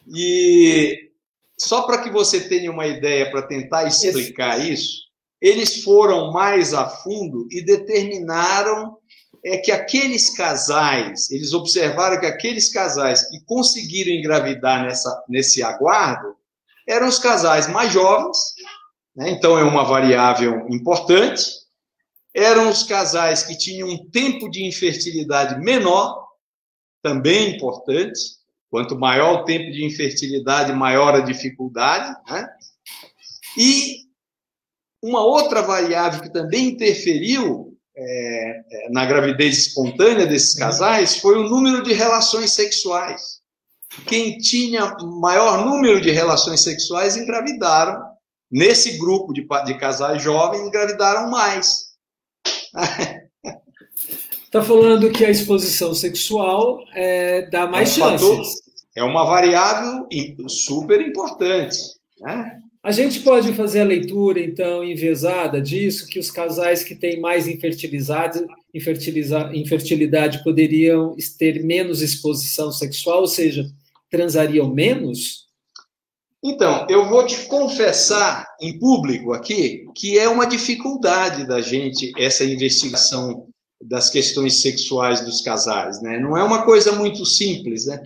E 0.08 1.10
só 1.58 1.82
para 1.84 2.03
que 2.03 2.12
você 2.12 2.42
tenha 2.42 2.72
uma 2.72 2.86
ideia 2.86 3.32
para 3.32 3.42
tentar 3.42 3.86
explicar 3.86 4.60
isso, 4.60 5.03
eles 5.42 5.84
foram 5.84 6.32
mais 6.32 6.74
a 6.74 6.88
fundo 6.88 7.48
e 7.51 7.65
determinaram 7.65 8.98
é 9.44 9.58
que 9.58 9.72
aqueles 9.72 10.36
casais, 10.36 11.30
eles 11.30 11.54
observaram 11.54 12.20
que 12.20 12.26
aqueles 12.26 12.72
casais 12.72 13.30
que 13.30 13.42
conseguiram 13.42 14.12
engravidar 14.12 14.84
nessa, 14.84 15.24
nesse 15.28 15.62
aguardo 15.62 16.36
eram 16.88 17.08
os 17.08 17.20
casais 17.20 17.68
mais 17.68 17.92
jovens, 17.92 18.38
né? 19.16 19.30
então 19.32 19.58
é 19.58 19.64
uma 19.64 19.84
variável 19.84 20.66
importante, 20.70 21.44
eram 22.34 22.70
os 22.70 22.84
casais 22.84 23.44
que 23.44 23.58
tinham 23.58 23.90
um 23.90 24.10
tempo 24.10 24.50
de 24.50 24.66
infertilidade 24.66 25.60
menor, 25.62 26.24
também 27.02 27.56
importante, 27.56 28.20
quanto 28.70 28.98
maior 28.98 29.42
o 29.42 29.44
tempo 29.44 29.72
de 29.72 29.86
infertilidade, 29.86 30.74
maior 30.74 31.14
a 31.14 31.20
dificuldade, 31.20 32.16
né? 32.28 32.50
E 33.56 34.04
uma 35.00 35.24
outra 35.24 35.62
variável 35.62 36.22
que 36.22 36.34
também 36.34 36.70
interferiu 36.70 37.73
é, 37.96 38.62
é, 38.72 38.90
na 38.90 39.06
gravidez 39.06 39.58
espontânea 39.58 40.26
desses 40.26 40.56
casais 40.56 41.18
foi 41.18 41.38
o 41.38 41.50
número 41.50 41.84
de 41.84 41.94
relações 41.94 42.52
sexuais. 42.52 43.42
Quem 44.08 44.38
tinha 44.40 44.96
maior 45.22 45.64
número 45.66 46.02
de 46.02 46.12
relações 46.12 46.62
sexuais 46.62 47.16
engravidaram. 47.16 48.02
Nesse 48.52 48.98
grupo 48.98 49.34
de, 49.34 49.48
de 49.66 49.78
casais 49.80 50.22
jovens, 50.22 50.62
engravidaram 50.62 51.30
mais. 51.30 51.94
Está 54.46 54.62
falando 54.66 55.12
que 55.12 55.26
a 55.26 55.30
exposição 55.30 55.94
sexual 55.94 56.80
é, 56.94 57.50
dá 57.50 57.66
mais 57.66 57.90
é 57.90 57.92
um 57.92 58.10
chances. 58.10 58.28
Fator, 58.28 58.44
é 58.96 59.04
uma 59.04 59.26
variável 59.26 60.08
super 60.48 61.02
importante. 61.02 61.78
Né? 62.20 62.60
A 62.84 62.92
gente 62.92 63.22
pode 63.22 63.54
fazer 63.54 63.80
a 63.80 63.86
leitura, 63.86 64.42
então, 64.42 64.84
enviesada 64.84 65.62
disso, 65.62 66.06
que 66.06 66.20
os 66.20 66.30
casais 66.30 66.84
que 66.84 66.94
têm 66.94 67.18
mais 67.18 67.48
infertilidade, 67.48 68.46
infertilidade 69.54 70.44
poderiam 70.44 71.16
ter 71.40 71.63
menos 71.63 72.02
exposição 72.02 72.74
sexual, 72.74 73.22
ou 73.22 73.28
seja, 73.28 73.66
transariam 74.12 74.70
menos? 74.70 75.48
Então, 76.44 76.86
eu 76.90 77.08
vou 77.08 77.25
te 77.25 77.46
confessar 77.46 78.46
em 78.62 78.78
público 78.78 79.32
aqui 79.32 79.86
que 79.96 80.20
é 80.20 80.28
uma 80.28 80.46
dificuldade 80.46 81.48
da 81.48 81.62
gente 81.62 82.12
essa 82.18 82.44
investigação 82.44 83.48
das 83.82 84.10
questões 84.10 84.62
sexuais 84.62 85.22
dos 85.22 85.40
casais, 85.40 86.02
né? 86.02 86.20
Não 86.20 86.36
é 86.36 86.44
uma 86.44 86.63
coisa 86.63 86.92
muito 86.92 87.25
simples, 87.25 87.86
né? 87.86 88.04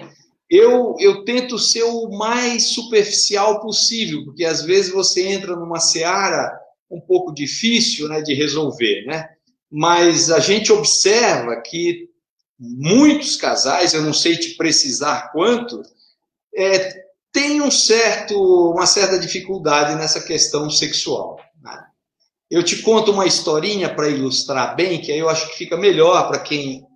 Eu, 0.50 0.96
eu 1.00 1.26
tento 1.26 1.60
ser 1.60 1.84
o 1.84 2.10
mais 2.10 2.70
superficial 2.70 3.60
possível, 3.60 4.24
porque 4.26 4.46
às 4.46 4.62
vezes 4.62 4.92
você 4.92 5.28
entra 5.28 5.56
numa 5.56 5.80
seara 5.80 6.58
um 6.90 7.02
pouco 7.02 7.34
difícil 7.34 8.08
né, 8.08 8.22
de 8.22 8.34
resolver, 8.34 9.06
né? 9.06 9.30
Mas 9.70 10.32
a 10.32 10.40
gente 10.40 10.72
observa 10.72 11.62
que 11.62 12.10
muitos 12.58 13.36
casais, 13.36 13.94
eu 13.94 14.02
não 14.02 14.14
sei 14.14 14.38
te 14.38 14.56
precisar 14.56 15.32
quanto, 15.34 15.82
é, 16.56 17.06
tem 17.32 17.62
um 17.62 17.70
certo, 17.70 18.34
uma 18.72 18.86
certa 18.86 19.20
dificuldade 19.20 19.96
nessa 19.96 20.22
questão 20.22 20.70
sexual. 20.70 21.38
Né? 21.62 21.84
Eu 22.50 22.64
te 22.64 22.82
conto 22.82 23.12
uma 23.12 23.26
historinha 23.26 23.94
para 23.94 24.08
ilustrar 24.08 24.76
bem, 24.78 25.02
que 25.02 25.12
aí 25.12 25.20
eu 25.20 25.28
acho 25.28 25.50
que 25.50 25.58
fica 25.58 25.76
melhor 25.76 26.30
para 26.30 26.40
quem 26.40 26.88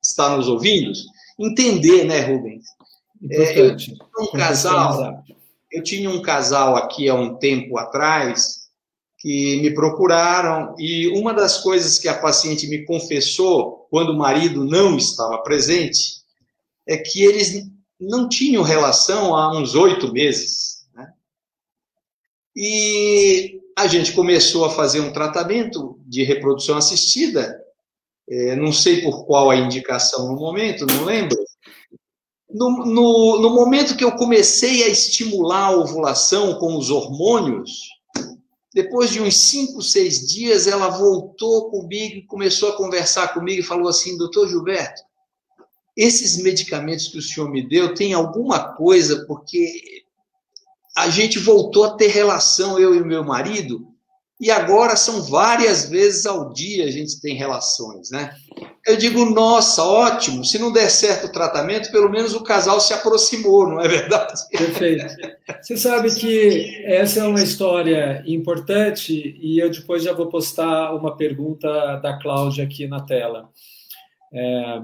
está 0.00 0.36
nos 0.36 0.48
ouvindo 0.48 0.92
entender, 1.40 2.04
né, 2.04 2.20
Rubens? 2.20 2.64
É, 3.28 3.60
eu 3.60 3.76
tinha 3.76 3.98
um 4.18 4.26
casal, 4.32 5.24
eu 5.70 5.82
tinha 5.82 6.08
um 6.08 6.22
casal 6.22 6.76
aqui 6.76 7.08
há 7.08 7.14
um 7.14 7.36
tempo 7.36 7.76
atrás 7.76 8.60
que 9.18 9.60
me 9.60 9.74
procuraram 9.74 10.74
e 10.78 11.08
uma 11.08 11.34
das 11.34 11.58
coisas 11.58 11.98
que 11.98 12.08
a 12.08 12.18
paciente 12.18 12.66
me 12.66 12.86
confessou 12.86 13.86
quando 13.90 14.10
o 14.10 14.18
marido 14.18 14.64
não 14.64 14.96
estava 14.96 15.36
presente 15.42 16.22
é 16.86 16.96
que 16.96 17.22
eles 17.22 17.70
não 18.00 18.28
tinham 18.28 18.62
relação 18.62 19.36
há 19.36 19.54
uns 19.54 19.74
oito 19.74 20.10
meses. 20.10 20.86
Né? 20.94 21.12
E 22.56 23.60
a 23.76 23.86
gente 23.86 24.12
começou 24.12 24.64
a 24.64 24.70
fazer 24.70 25.00
um 25.00 25.12
tratamento 25.12 26.00
de 26.06 26.22
reprodução 26.22 26.78
assistida, 26.78 27.62
é, 28.28 28.56
não 28.56 28.72
sei 28.72 29.02
por 29.02 29.26
qual 29.26 29.50
a 29.50 29.56
indicação 29.56 30.28
no 30.28 30.36
momento, 30.36 30.86
não 30.86 31.04
lembro, 31.04 31.36
no, 32.52 32.84
no, 32.84 33.40
no 33.40 33.50
momento 33.50 33.96
que 33.96 34.04
eu 34.04 34.12
comecei 34.12 34.84
a 34.84 34.88
estimular 34.88 35.66
a 35.66 35.76
ovulação 35.76 36.54
com 36.58 36.76
os 36.76 36.90
hormônios, 36.90 37.88
depois 38.72 39.10
de 39.10 39.20
uns 39.20 39.36
cinco, 39.36 39.82
seis 39.82 40.26
dias, 40.26 40.66
ela 40.66 40.88
voltou 40.88 41.70
comigo 41.70 42.16
e 42.16 42.26
começou 42.26 42.70
a 42.70 42.76
conversar 42.76 43.34
comigo 43.34 43.60
e 43.60 43.64
falou 43.64 43.88
assim: 43.88 44.16
Doutor 44.16 44.48
Gilberto, 44.48 45.02
esses 45.96 46.40
medicamentos 46.42 47.08
que 47.08 47.18
o 47.18 47.22
senhor 47.22 47.50
me 47.50 47.68
deu 47.68 47.94
tem 47.94 48.12
alguma 48.12 48.74
coisa, 48.74 49.24
porque 49.26 50.04
a 50.96 51.08
gente 51.08 51.38
voltou 51.38 51.84
a 51.84 51.96
ter 51.96 52.08
relação, 52.08 52.78
eu 52.78 52.94
e 52.94 53.04
meu 53.04 53.24
marido, 53.24 53.89
e 54.40 54.50
agora 54.50 54.96
são 54.96 55.22
várias 55.22 55.90
vezes 55.90 56.24
ao 56.24 56.50
dia 56.50 56.86
a 56.86 56.90
gente 56.90 57.20
tem 57.20 57.36
relações, 57.36 58.10
né? 58.10 58.34
Eu 58.86 58.96
digo, 58.96 59.24
nossa, 59.26 59.84
ótimo, 59.84 60.42
se 60.44 60.58
não 60.58 60.72
der 60.72 60.88
certo 60.90 61.26
o 61.26 61.32
tratamento, 61.32 61.92
pelo 61.92 62.08
menos 62.08 62.34
o 62.34 62.42
casal 62.42 62.80
se 62.80 62.94
aproximou, 62.94 63.68
não 63.68 63.80
é 63.80 63.86
verdade? 63.86 64.40
Perfeito. 64.50 65.04
Você 65.60 65.76
sabe 65.76 66.14
que 66.14 66.82
essa 66.86 67.20
é 67.20 67.24
uma 67.24 67.42
história 67.42 68.22
importante 68.26 69.36
e 69.38 69.58
eu 69.58 69.70
depois 69.70 70.02
já 70.02 70.14
vou 70.14 70.28
postar 70.28 70.94
uma 70.94 71.14
pergunta 71.14 71.96
da 71.96 72.18
Cláudia 72.18 72.64
aqui 72.64 72.86
na 72.88 73.02
tela. 73.02 73.50
É, 74.32 74.80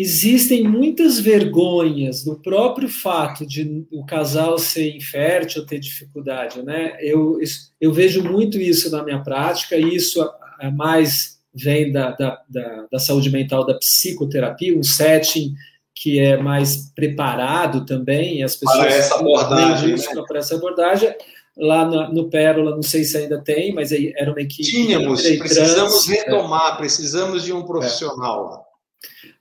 existem 0.00 0.62
muitas 0.62 1.18
vergonhas 1.18 2.24
no 2.24 2.36
próprio 2.36 2.88
fato 2.88 3.44
de 3.44 3.84
o 3.90 4.06
casal 4.06 4.56
ser 4.56 4.94
infértil, 4.94 5.66
ter 5.66 5.80
dificuldade, 5.80 6.62
né? 6.62 6.96
Eu, 7.00 7.38
eu 7.80 7.92
vejo 7.92 8.22
muito 8.22 8.58
isso 8.58 8.90
na 8.92 9.02
minha 9.02 9.20
prática, 9.20 9.76
e 9.76 9.96
isso 9.96 10.24
é 10.60 10.70
mais 10.70 11.38
vem 11.52 11.90
da, 11.90 12.12
da, 12.12 12.40
da, 12.48 12.86
da 12.92 12.98
saúde 13.00 13.30
mental, 13.30 13.66
da 13.66 13.74
psicoterapia, 13.74 14.78
um 14.78 14.84
setting 14.84 15.54
que 15.92 16.20
é 16.20 16.36
mais 16.36 16.92
preparado 16.94 17.84
também, 17.84 18.44
as 18.44 18.54
pessoas 18.54 18.78
para 18.78 18.94
essa 18.94 19.14
abordagem, 19.16 19.96
né? 19.96 20.24
para 20.28 20.38
essa 20.38 20.54
abordagem. 20.54 21.12
Lá 21.56 21.84
no, 21.84 22.14
no, 22.14 22.30
Pérola, 22.30 22.70
não 22.70 22.84
sei 22.84 23.02
se 23.02 23.16
ainda 23.16 23.42
tem, 23.42 23.74
mas 23.74 23.90
era 23.90 24.30
uma 24.30 24.40
equipe. 24.40 24.62
Tínhamos, 24.62 25.22
precisamos 25.22 26.04
trans, 26.04 26.08
é. 26.08 26.22
retomar, 26.22 26.74
é. 26.74 26.76
precisamos 26.76 27.42
de 27.42 27.52
um 27.52 27.64
profissional 27.64 28.44
lá. 28.44 28.68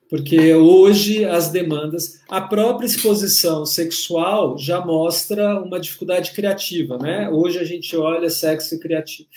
Porque 0.10 0.54
hoje 0.54 1.26
as 1.26 1.50
demandas, 1.50 2.22
a 2.30 2.40
própria 2.40 2.88
exposição 2.88 3.66
sexual 3.66 4.58
já 4.58 4.84
mostra 4.84 5.62
uma 5.62 5.80
dificuldade 5.80 6.32
criativa, 6.32 6.98
né? 6.98 7.30
Hoje 7.30 7.60
a 7.60 7.64
gente 7.64 7.96
olha 7.96 8.30
sexo 8.30 8.80
criativo. 8.80 9.28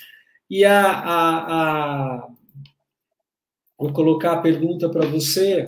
E 0.49 0.65
a, 0.65 0.91
a, 0.91 1.55
a 1.55 2.29
vou 3.79 3.93
colocar 3.93 4.33
a 4.33 4.41
pergunta 4.41 4.89
para 4.89 5.07
você, 5.07 5.67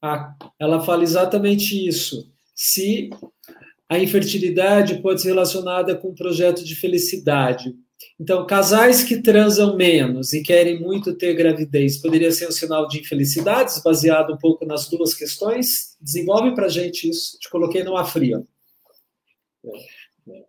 a, 0.00 0.34
ela 0.58 0.80
fala 0.80 1.02
exatamente 1.02 1.86
isso. 1.86 2.30
Se 2.54 3.10
a 3.88 3.98
infertilidade 3.98 5.00
pode 5.00 5.22
ser 5.22 5.28
relacionada 5.28 5.94
com 5.96 6.08
um 6.08 6.14
projeto 6.14 6.64
de 6.64 6.74
felicidade. 6.74 7.74
Então, 8.20 8.46
casais 8.46 9.04
que 9.04 9.22
transam 9.22 9.76
menos 9.76 10.32
e 10.32 10.42
querem 10.42 10.80
muito 10.80 11.14
ter 11.14 11.34
gravidez, 11.34 11.98
poderia 11.98 12.32
ser 12.32 12.48
um 12.48 12.52
sinal 12.52 12.88
de 12.88 13.00
infelicidades, 13.00 13.80
baseado 13.82 14.34
um 14.34 14.36
pouco 14.36 14.66
nas 14.66 14.88
duas 14.88 15.14
questões? 15.14 15.96
Desenvolve 16.00 16.54
para 16.54 16.66
a 16.66 16.70
gente 16.70 17.08
isso. 17.08 17.38
Te 17.38 17.48
coloquei 17.48 17.84
numa 17.84 18.04
fria. 18.04 18.42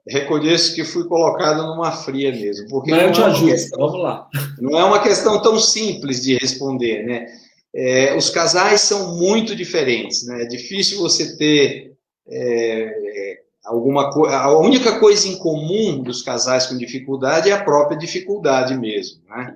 Reconheço 0.08 0.76
que 0.76 0.84
fui 0.84 1.08
colocado 1.08 1.66
numa 1.68 1.92
fria 1.92 2.32
mesmo. 2.32 2.68
Porque 2.70 2.92
Mas 2.92 3.04
eu 3.04 3.12
te 3.12 3.22
é 3.22 3.24
ajudo, 3.26 3.52
questão, 3.52 3.80
vamos 3.80 4.02
lá. 4.02 4.28
Não 4.60 4.80
é 4.80 4.84
uma 4.84 5.02
questão 5.02 5.42
tão 5.42 5.60
simples 5.60 6.22
de 6.22 6.38
responder, 6.38 7.04
né? 7.04 7.28
É, 7.74 8.18
os 8.18 8.32
casais 8.32 8.82
são 8.82 9.16
muito 9.18 9.56
diferentes, 9.56 10.26
né? 10.26 10.44
É 10.44 10.48
difícil 10.48 10.98
você 10.98 11.38
ter 11.38 11.94
é, 12.28 13.42
alguma 13.70 14.12
coisa. 14.12 14.38
A 14.38 14.58
única 14.58 15.00
coisa 15.00 15.28
em 15.28 15.38
comum 15.38 16.02
dos 16.02 16.22
casais 16.22 16.66
com 16.66 16.78
dificuldade 16.78 17.50
é 17.50 17.54
a 17.54 17.64
própria 17.64 17.98
dificuldade 17.98 18.76
mesmo, 18.76 19.22
né? 19.28 19.56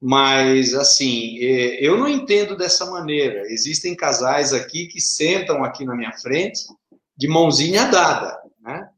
Mas, 0.00 0.72
assim, 0.72 1.38
é, 1.40 1.86
eu 1.86 1.98
não 1.98 2.08
entendo 2.08 2.56
dessa 2.56 2.90
maneira. 2.90 3.42
Existem 3.52 3.94
casais 3.94 4.54
aqui 4.54 4.86
que 4.86 4.98
sentam 4.98 5.62
aqui 5.62 5.84
na 5.84 5.94
minha 5.94 6.12
frente 6.12 6.66
de 7.14 7.28
mãozinha 7.28 7.84
dada, 7.84 8.40
né? 8.62 8.88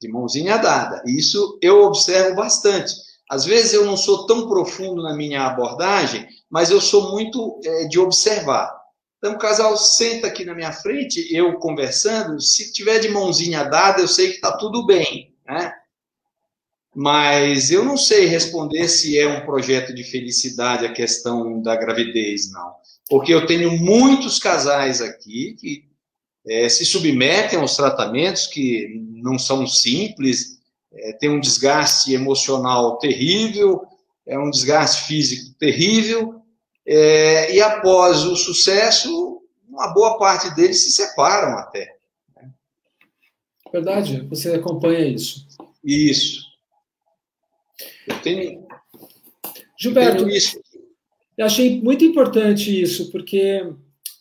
De 0.00 0.08
mãozinha 0.08 0.56
dada. 0.56 1.02
Isso 1.06 1.56
eu 1.62 1.84
observo 1.84 2.34
bastante. 2.34 2.92
Às 3.30 3.44
vezes 3.44 3.74
eu 3.74 3.84
não 3.84 3.96
sou 3.96 4.26
tão 4.26 4.48
profundo 4.48 5.02
na 5.02 5.14
minha 5.14 5.46
abordagem, 5.46 6.26
mas 6.50 6.70
eu 6.70 6.80
sou 6.80 7.12
muito 7.12 7.60
é, 7.64 7.84
de 7.84 8.00
observar. 8.00 8.77
Então, 9.18 9.34
o 9.34 9.38
casal 9.38 9.76
senta 9.76 10.28
aqui 10.28 10.44
na 10.44 10.54
minha 10.54 10.72
frente, 10.72 11.26
eu 11.34 11.58
conversando, 11.58 12.40
se 12.40 12.72
tiver 12.72 13.00
de 13.00 13.08
mãozinha 13.08 13.64
dada, 13.64 14.00
eu 14.00 14.08
sei 14.08 14.28
que 14.28 14.36
está 14.36 14.56
tudo 14.56 14.86
bem, 14.86 15.34
né? 15.44 15.72
Mas 16.94 17.70
eu 17.70 17.84
não 17.84 17.96
sei 17.96 18.26
responder 18.26 18.88
se 18.88 19.18
é 19.18 19.26
um 19.26 19.44
projeto 19.44 19.94
de 19.94 20.04
felicidade 20.04 20.86
a 20.86 20.92
questão 20.92 21.60
da 21.60 21.76
gravidez, 21.76 22.50
não. 22.50 22.74
Porque 23.08 23.32
eu 23.32 23.46
tenho 23.46 23.76
muitos 23.76 24.38
casais 24.38 25.00
aqui 25.00 25.54
que 25.58 25.84
é, 26.46 26.68
se 26.68 26.84
submetem 26.84 27.58
aos 27.58 27.76
tratamentos 27.76 28.46
que 28.46 29.00
não 29.12 29.38
são 29.38 29.66
simples, 29.66 30.58
é, 30.92 31.12
tem 31.12 31.28
um 31.28 31.40
desgaste 31.40 32.14
emocional 32.14 32.98
terrível, 32.98 33.82
é 34.26 34.38
um 34.38 34.50
desgaste 34.50 35.06
físico 35.06 35.54
terrível, 35.58 36.37
é, 36.90 37.54
e 37.54 37.60
após 37.60 38.24
o 38.24 38.34
sucesso, 38.34 39.42
uma 39.68 39.92
boa 39.92 40.18
parte 40.18 40.54
deles 40.54 40.82
se 40.84 40.92
separam 40.92 41.58
até. 41.58 41.98
Né? 42.34 42.50
Verdade, 43.70 44.22
você 44.22 44.54
acompanha 44.54 45.06
isso. 45.06 45.46
Isso. 45.84 46.46
Eu 48.06 48.18
tenho. 48.22 48.66
Gilberto, 49.78 50.22
eu, 50.22 50.24
tenho 50.24 50.36
isso. 50.36 50.58
eu 51.36 51.44
achei 51.44 51.78
muito 51.78 52.06
importante 52.06 52.80
isso, 52.80 53.12
porque 53.12 53.70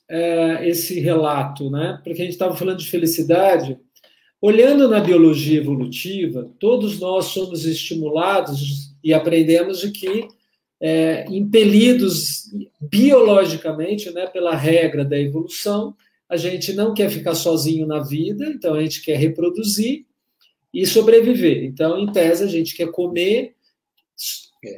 é, 0.09 0.67
esse 0.67 0.99
relato, 0.99 1.69
né? 1.69 2.01
Porque 2.03 2.21
a 2.21 2.25
gente 2.25 2.33
estava 2.33 2.53
falando 2.57 2.79
de 2.79 2.89
felicidade. 2.89 3.79
Olhando 4.41 4.89
na 4.89 4.99
biologia 4.99 5.61
evolutiva, 5.61 6.51
todos 6.59 6.99
nós 6.99 7.25
somos 7.27 7.65
estimulados 7.65 8.93
e 9.01 9.13
aprendemos 9.13 9.79
de 9.79 9.91
que 9.91 10.27
é, 10.79 11.25
impelidos 11.29 12.43
biologicamente 12.79 14.11
né, 14.11 14.27
pela 14.27 14.55
regra 14.55 15.03
da 15.03 15.17
evolução. 15.17 15.95
A 16.29 16.37
gente 16.37 16.73
não 16.73 16.93
quer 16.93 17.09
ficar 17.09 17.35
sozinho 17.35 17.87
na 17.87 17.99
vida, 17.99 18.45
então 18.45 18.73
a 18.73 18.81
gente 18.81 19.01
quer 19.01 19.17
reproduzir 19.17 20.05
e 20.73 20.85
sobreviver. 20.85 21.63
Então, 21.63 21.97
em 21.97 22.11
tese, 22.11 22.43
a 22.43 22.47
gente 22.47 22.75
quer 22.75 22.91
comer, 22.91 23.55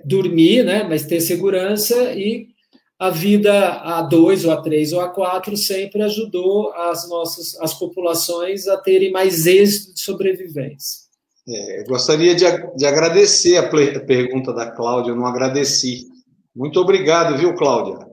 dormir, 0.06 0.64
né, 0.64 0.84
mas 0.84 1.06
ter 1.06 1.20
segurança 1.20 2.14
e 2.14 2.50
a 2.98 3.10
vida 3.10 3.70
a 3.80 4.02
dois 4.02 4.44
ou 4.44 4.52
a 4.52 4.62
três 4.62 4.92
ou 4.92 5.00
a 5.00 5.08
quatro 5.08 5.56
sempre 5.56 6.02
ajudou 6.04 6.74
as 6.74 7.08
nossas 7.08 7.58
as 7.62 7.74
populações 7.74 8.68
a 8.68 8.76
terem 8.76 9.10
mais 9.10 9.48
êxito 9.48 9.94
de 9.94 10.02
sobrevivência. 10.02 11.09
É, 11.52 11.84
gostaria 11.84 12.36
de, 12.36 12.46
de 12.76 12.86
agradecer 12.86 13.58
a, 13.58 13.66
a, 13.66 14.06
pergunta 14.06 14.54
da 14.54 14.70
Cláudia, 14.70 15.12
eu 15.12 15.16
não 15.16 15.26
agradeci. 15.26 16.08
Muito 16.56 16.80
obrigado, 16.80 17.38
viu, 17.38 17.56
Cláudia? 17.56 18.08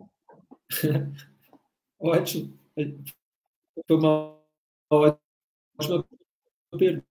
Ótimo. 2.00 2.56
Foi 3.86 3.96
uma 3.96 4.38
ótima 4.90 5.18
pergunta. 6.78 7.06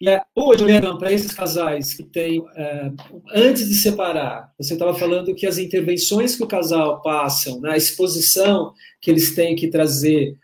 E 0.00 0.08
é, 0.08 0.22
hoje, 0.34 0.64
olhando 0.64 0.98
para 0.98 1.12
esses 1.12 1.32
casais 1.32 1.94
que 1.94 2.02
têm, 2.02 2.44
é, 2.54 2.92
antes 3.34 3.66
de 3.66 3.74
separar, 3.74 4.52
você 4.58 4.74
estava 4.74 4.94
falando 4.94 5.34
que 5.34 5.46
as 5.46 5.56
intervenções 5.56 6.36
que 6.36 6.42
o 6.42 6.48
casal 6.48 7.00
passam, 7.00 7.60
né, 7.60 7.70
a 7.70 7.76
exposição 7.76 8.74
que 9.00 9.10
eles 9.10 9.34
têm 9.34 9.56
que 9.56 9.68
trazer, 9.68 10.36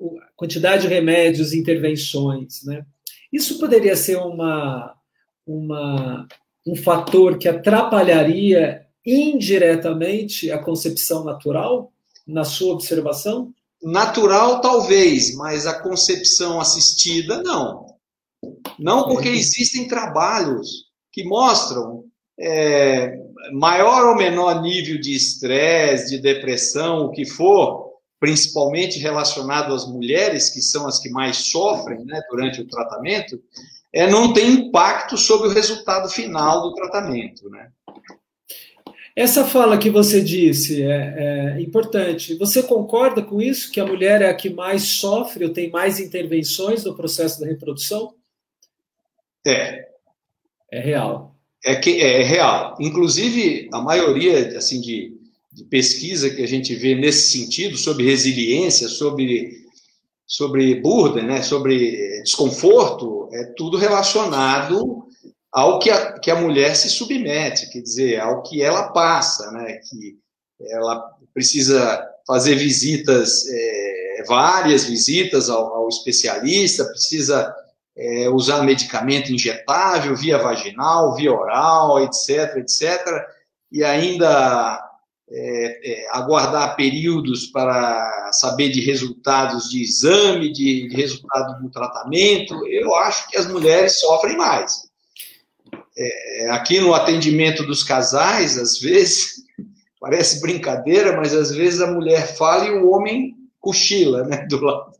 é, 0.00 0.04
quantidade 0.36 0.82
de 0.82 0.88
remédios, 0.88 1.52
intervenções, 1.52 2.64
né? 2.64 2.84
Isso 3.32 3.58
poderia 3.58 3.96
ser 3.96 4.16
uma, 4.16 4.94
uma, 5.46 6.26
um 6.66 6.76
fator 6.76 7.38
que 7.38 7.48
atrapalharia 7.48 8.86
indiretamente 9.04 10.50
a 10.50 10.58
concepção 10.58 11.24
natural, 11.24 11.92
na 12.26 12.44
sua 12.44 12.74
observação? 12.74 13.52
Natural, 13.82 14.60
talvez, 14.60 15.34
mas 15.36 15.66
a 15.66 15.80
concepção 15.80 16.60
assistida, 16.60 17.42
não. 17.42 17.86
Não 18.78 19.04
porque 19.04 19.28
existem 19.28 19.86
trabalhos 19.86 20.86
que 21.12 21.24
mostram 21.24 22.04
é, 22.38 23.16
maior 23.52 24.08
ou 24.08 24.16
menor 24.16 24.60
nível 24.60 25.00
de 25.00 25.14
estresse, 25.14 26.16
de 26.16 26.18
depressão, 26.18 27.06
o 27.06 27.12
que 27.12 27.24
for, 27.24 27.85
principalmente 28.26 28.98
relacionado 28.98 29.72
às 29.72 29.86
mulheres, 29.86 30.50
que 30.50 30.60
são 30.60 30.88
as 30.88 30.98
que 30.98 31.08
mais 31.08 31.36
sofrem 31.36 32.04
né, 32.04 32.20
durante 32.28 32.60
o 32.60 32.66
tratamento, 32.66 33.40
é, 33.92 34.10
não 34.10 34.32
tem 34.32 34.50
impacto 34.50 35.16
sobre 35.16 35.46
o 35.46 35.52
resultado 35.52 36.08
final 36.08 36.60
do 36.60 36.74
tratamento. 36.74 37.48
Né? 37.48 37.70
Essa 39.14 39.44
fala 39.44 39.78
que 39.78 39.88
você 39.88 40.20
disse 40.20 40.82
é, 40.82 41.54
é, 41.56 41.60
importante. 41.60 42.34
Você 42.34 42.64
concorda 42.64 43.22
com 43.22 43.40
isso, 43.40 43.70
que 43.70 43.78
a 43.78 43.86
mulher 43.86 44.20
é 44.20 44.28
a 44.28 44.34
que 44.34 44.50
mais 44.50 44.82
sofre 44.82 45.44
ou 45.44 45.52
tem 45.52 45.70
mais 45.70 46.00
intervenções 46.00 46.82
no 46.82 46.96
processo 46.96 47.38
da 47.38 47.46
reprodução? 47.46 48.12
É. 49.46 49.86
É 50.72 50.80
real. 50.80 51.36
É, 51.64 51.76
que, 51.76 52.02
é 52.02 52.24
real. 52.24 52.74
Inclusive, 52.80 53.68
a 53.72 53.80
maioria 53.80 54.58
assim, 54.58 54.80
de, 54.80 55.15
de 55.56 55.64
pesquisa 55.64 56.28
que 56.28 56.42
a 56.42 56.46
gente 56.46 56.74
vê 56.74 56.94
nesse 56.94 57.30
sentido, 57.30 57.78
sobre 57.78 58.04
resiliência, 58.04 58.88
sobre, 58.88 59.64
sobre 60.26 60.74
burden, 60.74 61.24
né, 61.24 61.40
sobre 61.40 62.22
desconforto, 62.22 63.30
é 63.32 63.42
tudo 63.56 63.78
relacionado 63.78 65.06
ao 65.50 65.78
que 65.78 65.88
a, 65.88 66.18
que 66.18 66.30
a 66.30 66.38
mulher 66.38 66.76
se 66.76 66.90
submete, 66.90 67.70
quer 67.70 67.80
dizer, 67.80 68.20
ao 68.20 68.42
que 68.42 68.60
ela 68.60 68.92
passa, 68.92 69.50
né, 69.50 69.80
que 69.88 70.18
ela 70.60 71.02
precisa 71.32 72.06
fazer 72.26 72.56
visitas, 72.56 73.48
é, 73.48 74.24
várias 74.28 74.84
visitas 74.84 75.48
ao, 75.48 75.74
ao 75.74 75.88
especialista, 75.88 76.84
precisa 76.84 77.50
é, 77.96 78.28
usar 78.28 78.62
medicamento 78.62 79.32
injetável, 79.32 80.14
via 80.14 80.36
vaginal, 80.36 81.14
via 81.14 81.32
oral, 81.32 82.04
etc., 82.04 82.58
etc., 82.58 83.24
e 83.72 83.82
ainda 83.82 84.86
é, 85.28 86.04
é, 86.04 86.08
aguardar 86.10 86.76
períodos 86.76 87.46
para 87.46 88.30
saber 88.32 88.68
de 88.68 88.80
resultados 88.80 89.68
de 89.68 89.82
exame, 89.82 90.52
de, 90.52 90.88
de 90.88 90.96
resultado 90.96 91.60
do 91.60 91.70
tratamento, 91.70 92.54
eu 92.68 92.94
acho 92.94 93.28
que 93.28 93.36
as 93.36 93.46
mulheres 93.48 93.98
sofrem 93.98 94.36
mais. 94.36 94.86
É, 95.98 96.50
aqui 96.50 96.78
no 96.78 96.94
atendimento 96.94 97.64
dos 97.64 97.82
casais, 97.82 98.56
às 98.56 98.78
vezes, 98.78 99.44
parece 100.00 100.40
brincadeira, 100.40 101.16
mas 101.16 101.34
às 101.34 101.50
vezes 101.50 101.80
a 101.80 101.90
mulher 101.90 102.36
fala 102.36 102.66
e 102.66 102.70
o 102.70 102.90
homem 102.90 103.34
cochila 103.60 104.22
né, 104.24 104.46
do 104.48 104.60
lado. 104.60 104.92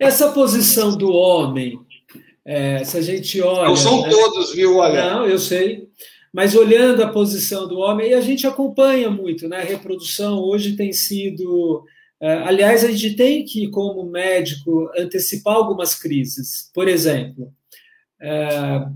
Essa 0.00 0.32
posição 0.32 0.96
do 0.96 1.12
homem, 1.12 1.78
é, 2.44 2.82
se 2.82 2.98
a 2.98 3.00
gente 3.00 3.40
olha. 3.40 3.68
Não 3.68 3.76
são 3.76 4.02
né? 4.02 4.10
todos, 4.10 4.52
viu? 4.52 4.78
Olha. 4.78 5.14
Não, 5.14 5.26
eu 5.26 5.38
sei. 5.38 5.88
Mas 6.32 6.54
olhando 6.54 7.02
a 7.02 7.08
posição 7.08 7.68
do 7.68 7.78
homem, 7.78 8.10
e 8.10 8.14
a 8.14 8.20
gente 8.20 8.46
acompanha 8.46 9.10
muito, 9.10 9.48
né? 9.48 9.58
A 9.58 9.64
reprodução 9.64 10.38
hoje 10.38 10.76
tem 10.76 10.92
sido. 10.92 11.84
É, 12.20 12.34
aliás, 12.44 12.84
a 12.84 12.90
gente 12.90 13.16
tem 13.16 13.44
que, 13.44 13.68
como 13.68 14.04
médico, 14.04 14.90
antecipar 14.96 15.54
algumas 15.54 15.94
crises. 15.94 16.70
Por 16.72 16.88
exemplo, 16.88 17.52
é, 18.20 18.86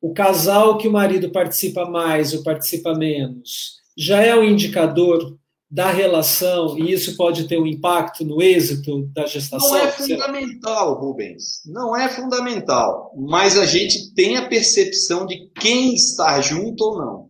o 0.00 0.12
casal 0.12 0.78
que 0.78 0.88
o 0.88 0.92
marido 0.92 1.30
participa 1.30 1.84
mais 1.84 2.32
ou 2.32 2.42
participa 2.42 2.94
menos 2.94 3.80
já 3.96 4.22
é 4.22 4.34
um 4.34 4.44
indicador 4.44 5.38
da 5.72 5.90
relação 5.90 6.78
e 6.78 6.92
isso 6.92 7.16
pode 7.16 7.48
ter 7.48 7.58
um 7.58 7.66
impacto 7.66 8.26
no 8.26 8.42
êxito 8.42 9.06
da 9.06 9.24
gestação? 9.24 9.70
Não 9.70 9.76
é 9.78 9.90
fundamental, 9.90 11.00
Rubens. 11.00 11.62
Não 11.64 11.96
é 11.96 12.10
fundamental. 12.10 13.10
Mas 13.16 13.56
a 13.56 13.64
gente 13.64 14.12
tem 14.12 14.36
a 14.36 14.46
percepção 14.46 15.24
de 15.24 15.50
quem 15.58 15.94
está 15.94 16.38
junto 16.42 16.84
ou 16.84 16.98
não. 16.98 17.28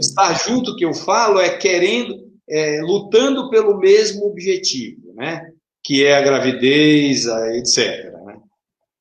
Estar 0.00 0.32
junto 0.42 0.74
que 0.74 0.86
eu 0.86 0.94
falo 0.94 1.38
é 1.38 1.54
querendo, 1.58 2.32
é, 2.48 2.80
lutando 2.80 3.50
pelo 3.50 3.78
mesmo 3.78 4.24
objetivo, 4.24 5.12
né? 5.14 5.50
Que 5.84 6.06
é 6.06 6.16
a 6.16 6.22
gravidez, 6.22 7.26
etc. 7.26 8.10
Né? 8.24 8.40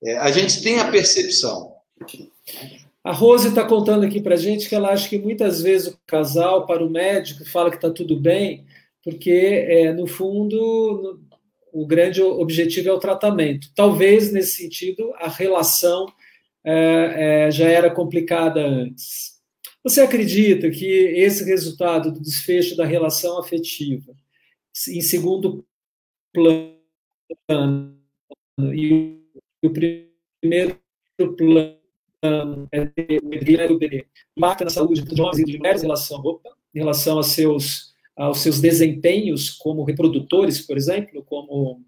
É, 0.04 0.18
a 0.18 0.32
gente 0.32 0.62
tem 0.62 0.80
a 0.80 0.92
percepção. 0.92 1.72
A 3.04 3.12
Rose 3.12 3.48
está 3.48 3.66
contando 3.68 4.06
aqui 4.06 4.22
para 4.22 4.36
gente 4.36 4.70
que 4.70 4.76
ela 4.76 4.90
acha 4.90 5.10
que 5.10 5.18
muitas 5.18 5.62
vezes 5.62 5.88
o 5.88 6.00
casal, 6.06 6.68
para 6.68 6.86
o 6.86 6.90
médico, 6.90 7.44
fala 7.46 7.72
que 7.72 7.78
está 7.78 7.90
tudo 7.90 8.20
bem, 8.20 8.66
porque, 9.04 9.32
é, 9.32 9.92
no 9.92 10.06
fundo, 10.06 11.20
o 11.74 11.86
grande 11.88 12.22
objetivo 12.22 12.90
é 12.90 12.94
o 12.94 13.00
tratamento. 13.00 13.72
Talvez, 13.76 14.32
nesse 14.32 14.62
sentido, 14.62 15.12
a 15.16 15.28
relação 15.28 16.06
é, 16.64 17.46
é, 17.48 17.52
já 17.52 17.68
era 17.68 17.90
complicada 17.90 18.64
antes. 18.64 19.42
Você 19.84 20.02
acredita 20.02 20.70
que 20.70 20.86
esse 20.86 21.44
resultado 21.44 22.12
do 22.12 22.22
desfecho 22.22 22.78
da 22.78 22.86
relação 22.86 23.40
afetiva, 23.40 24.14
em 24.90 25.02
segundo 25.02 25.66
plano, 26.32 26.78
e 28.76 29.20
o 29.64 29.70
primeiro 29.72 30.80
plano, 31.36 31.81
é 32.22 33.72
o 33.72 33.80
impacta 34.38 34.66
na 34.66 34.70
saúde 34.70 35.02
de 35.02 35.22
homens 35.22 35.40
e 35.40 35.46
de 35.46 35.58
mulheres 35.58 35.82
em 35.82 35.86
relação, 35.86 36.20
opa, 36.20 36.50
em 36.74 36.80
relação 36.80 37.18
a 37.18 37.24
seus, 37.24 37.94
aos 38.16 38.40
seus 38.40 38.62
desempenhos 38.62 39.50
como 39.50 39.84
reprodutores, 39.84 40.62
por 40.62 40.78
exemplo, 40.78 41.24
como, 41.24 41.82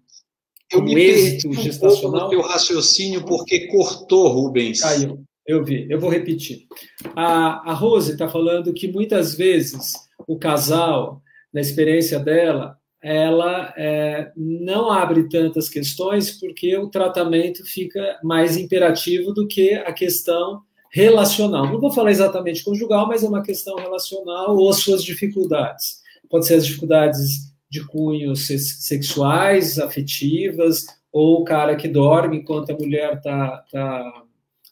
eu 0.70 0.78
como 0.80 0.98
êxito 0.98 1.48
um 1.48 1.52
gestacional. 1.52 2.32
Eu 2.32 2.40
raciocínio 2.40 3.24
porque 3.24 3.68
cortou, 3.68 4.28
Rubens. 4.28 4.80
Caiu, 4.80 5.24
eu 5.46 5.64
vi, 5.64 5.86
eu 5.88 6.00
vou 6.00 6.10
repetir. 6.10 6.66
A, 7.14 7.70
a 7.70 7.74
Rose 7.74 8.12
está 8.12 8.28
falando 8.28 8.74
que 8.74 8.88
muitas 8.88 9.34
vezes 9.34 9.92
o 10.26 10.38
casal, 10.38 11.22
na 11.52 11.60
experiência 11.60 12.18
dela, 12.18 12.78
ela 13.04 13.74
é, 13.76 14.32
não 14.34 14.90
abre 14.90 15.28
tantas 15.28 15.68
questões 15.68 16.30
porque 16.30 16.74
o 16.78 16.88
tratamento 16.88 17.62
fica 17.66 18.18
mais 18.24 18.56
imperativo 18.56 19.34
do 19.34 19.46
que 19.46 19.74
a 19.74 19.92
questão 19.92 20.62
relacional. 20.90 21.70
Não 21.70 21.78
vou 21.78 21.92
falar 21.92 22.10
exatamente 22.10 22.64
conjugal, 22.64 23.06
mas 23.06 23.22
é 23.22 23.28
uma 23.28 23.42
questão 23.42 23.76
relacional 23.76 24.56
ou 24.56 24.70
as 24.70 24.76
suas 24.76 25.04
dificuldades. 25.04 26.00
Pode 26.30 26.46
ser 26.46 26.54
as 26.54 26.64
dificuldades 26.64 27.52
de 27.68 27.84
cunho 27.84 28.34
sexuais, 28.34 29.78
afetivas, 29.78 30.86
ou 31.12 31.42
o 31.42 31.44
cara 31.44 31.76
que 31.76 31.88
dorme 31.88 32.38
enquanto 32.38 32.70
a 32.70 32.78
mulher 32.78 33.18
está 33.18 33.64
tá, 33.70 34.22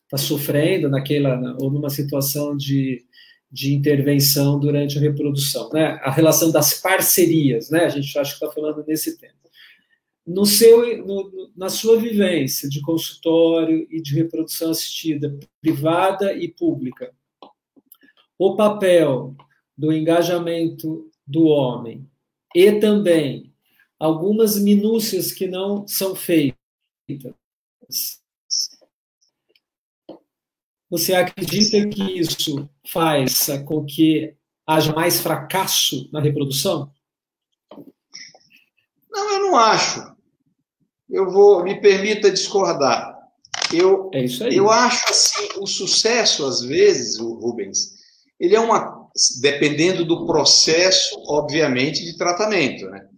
tá 0.08 0.16
sofrendo 0.16 0.88
naquela, 0.88 1.54
ou 1.60 1.70
numa 1.70 1.90
situação 1.90 2.56
de 2.56 3.04
de 3.52 3.74
intervenção 3.74 4.58
durante 4.58 4.96
a 4.96 5.00
reprodução, 5.00 5.68
né? 5.70 6.00
A 6.02 6.10
relação 6.10 6.50
das 6.50 6.80
parcerias, 6.80 7.68
né? 7.68 7.84
A 7.84 7.88
gente 7.90 8.18
acha 8.18 8.30
que 8.30 8.42
está 8.42 8.50
falando 8.50 8.82
nesse 8.86 9.18
tempo. 9.18 9.34
No 10.26 10.46
seu, 10.46 11.04
no, 11.04 11.50
na 11.54 11.68
sua 11.68 11.98
vivência 11.98 12.68
de 12.68 12.80
consultório 12.80 13.86
e 13.90 14.00
de 14.00 14.14
reprodução 14.14 14.70
assistida, 14.70 15.38
privada 15.60 16.32
e 16.32 16.48
pública, 16.48 17.12
o 18.38 18.56
papel 18.56 19.36
do 19.76 19.92
engajamento 19.92 21.10
do 21.26 21.44
homem 21.44 22.08
e 22.54 22.72
também 22.72 23.52
algumas 23.98 24.58
minúcias 24.58 25.30
que 25.30 25.46
não 25.46 25.86
são 25.86 26.14
feitas 26.14 26.56
você 30.92 31.14
acredita 31.14 31.88
que 31.88 32.18
isso 32.18 32.68
faz 32.86 33.46
com 33.64 33.82
que 33.82 34.34
haja 34.66 34.92
mais 34.92 35.22
fracasso 35.22 36.06
na 36.12 36.20
reprodução? 36.20 36.92
Não, 39.10 39.32
eu 39.32 39.40
não 39.40 39.56
acho. 39.56 40.14
Eu 41.08 41.30
vou, 41.30 41.64
me 41.64 41.80
permita 41.80 42.30
discordar. 42.30 43.16
Eu, 43.72 44.10
é 44.12 44.24
isso 44.24 44.44
aí. 44.44 44.54
eu 44.54 44.70
acho 44.70 45.08
assim, 45.08 45.48
o 45.58 45.66
sucesso, 45.66 46.44
às 46.44 46.60
vezes, 46.60 47.18
o 47.18 47.36
Rubens, 47.36 47.94
ele 48.38 48.54
é 48.54 48.60
uma. 48.60 49.08
dependendo 49.40 50.04
do 50.04 50.26
processo, 50.26 51.16
obviamente, 51.26 52.04
de 52.04 52.18
tratamento, 52.18 52.84
né? 52.90 53.08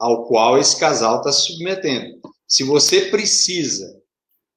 Ao 0.00 0.24
qual 0.24 0.58
esse 0.58 0.80
casal 0.80 1.18
está 1.18 1.30
se 1.30 1.46
submetendo. 1.46 2.20
Se 2.48 2.64
você 2.64 3.02
precisa 3.02 4.01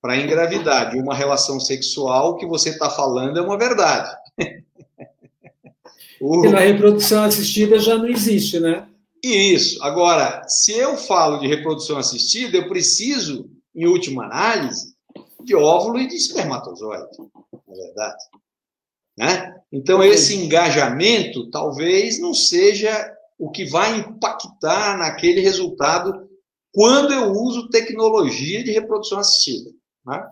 para 0.05 0.17
engravidar 0.17 0.91
de 0.91 0.99
uma 0.99 1.15
relação 1.15 1.59
sexual, 1.59 2.37
que 2.37 2.45
você 2.45 2.69
está 2.69 2.91
falando 2.91 3.39
é 3.39 3.41
uma 3.41 3.57
verdade. 3.57 4.15
o... 6.21 6.47
na 6.47 6.59
reprodução 6.59 7.23
assistida 7.23 7.79
já 7.79 7.97
não 7.97 8.07
existe, 8.07 8.59
né? 8.59 8.87
Isso. 9.23 9.83
Agora, 9.83 10.43
se 10.47 10.73
eu 10.73 10.95
falo 10.95 11.39
de 11.39 11.47
reprodução 11.47 11.97
assistida, 11.97 12.55
eu 12.55 12.67
preciso, 12.67 13.49
em 13.75 13.87
última 13.87 14.25
análise, 14.25 14.93
de 15.43 15.55
óvulo 15.55 15.99
e 15.99 16.07
de 16.07 16.13
espermatozoide, 16.13 17.07
na 17.17 17.73
é 17.73 17.75
verdade. 17.75 18.23
Né? 19.17 19.55
Então, 19.71 20.03
esse 20.03 20.35
engajamento 20.35 21.49
talvez 21.49 22.19
não 22.19 22.31
seja 22.35 23.11
o 23.39 23.49
que 23.49 23.65
vai 23.65 24.01
impactar 24.01 24.99
naquele 24.99 25.41
resultado 25.41 26.29
quando 26.71 27.11
eu 27.11 27.31
uso 27.31 27.69
tecnologia 27.69 28.63
de 28.63 28.69
reprodução 28.69 29.17
assistida. 29.17 29.71
Né? 30.05 30.29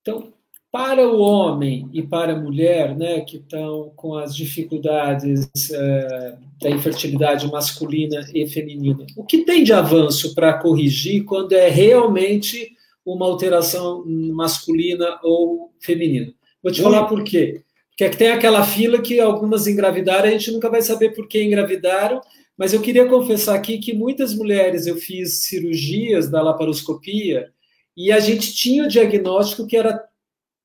Então, 0.00 0.32
para 0.70 1.08
o 1.08 1.18
homem 1.18 1.88
e 1.92 2.02
para 2.02 2.34
a 2.34 2.38
mulher, 2.38 2.94
né, 2.94 3.20
que 3.20 3.38
estão 3.38 3.92
com 3.96 4.14
as 4.14 4.36
dificuldades 4.36 5.48
é, 5.72 6.36
da 6.60 6.70
infertilidade 6.70 7.50
masculina 7.50 8.20
e 8.34 8.46
feminina, 8.46 9.06
o 9.16 9.24
que 9.24 9.44
tem 9.44 9.64
de 9.64 9.72
avanço 9.72 10.34
para 10.34 10.58
corrigir 10.58 11.24
quando 11.24 11.52
é 11.52 11.68
realmente 11.68 12.72
uma 13.04 13.24
alteração 13.24 14.04
masculina 14.06 15.18
ou 15.22 15.72
feminina? 15.80 16.32
Vou 16.62 16.70
te 16.70 16.82
falar 16.82 17.04
por 17.04 17.24
quê. 17.24 17.62
Porque 17.90 18.04
é 18.04 18.10
que 18.10 18.18
tem 18.18 18.28
aquela 18.28 18.62
fila 18.62 19.00
que 19.00 19.18
algumas 19.18 19.66
engravidaram, 19.66 20.28
a 20.28 20.32
gente 20.32 20.52
nunca 20.52 20.68
vai 20.68 20.82
saber 20.82 21.14
por 21.14 21.26
que 21.26 21.42
engravidaram, 21.42 22.20
mas 22.54 22.74
eu 22.74 22.82
queria 22.82 23.06
confessar 23.06 23.54
aqui 23.54 23.78
que 23.78 23.94
muitas 23.94 24.34
mulheres 24.34 24.86
eu 24.86 24.96
fiz 24.96 25.44
cirurgias 25.44 26.28
da 26.28 26.42
laparoscopia 26.42 27.50
e 27.96 28.12
a 28.12 28.20
gente 28.20 28.54
tinha 28.54 28.84
o 28.84 28.88
diagnóstico 28.88 29.66
que 29.66 29.76
era 29.76 30.04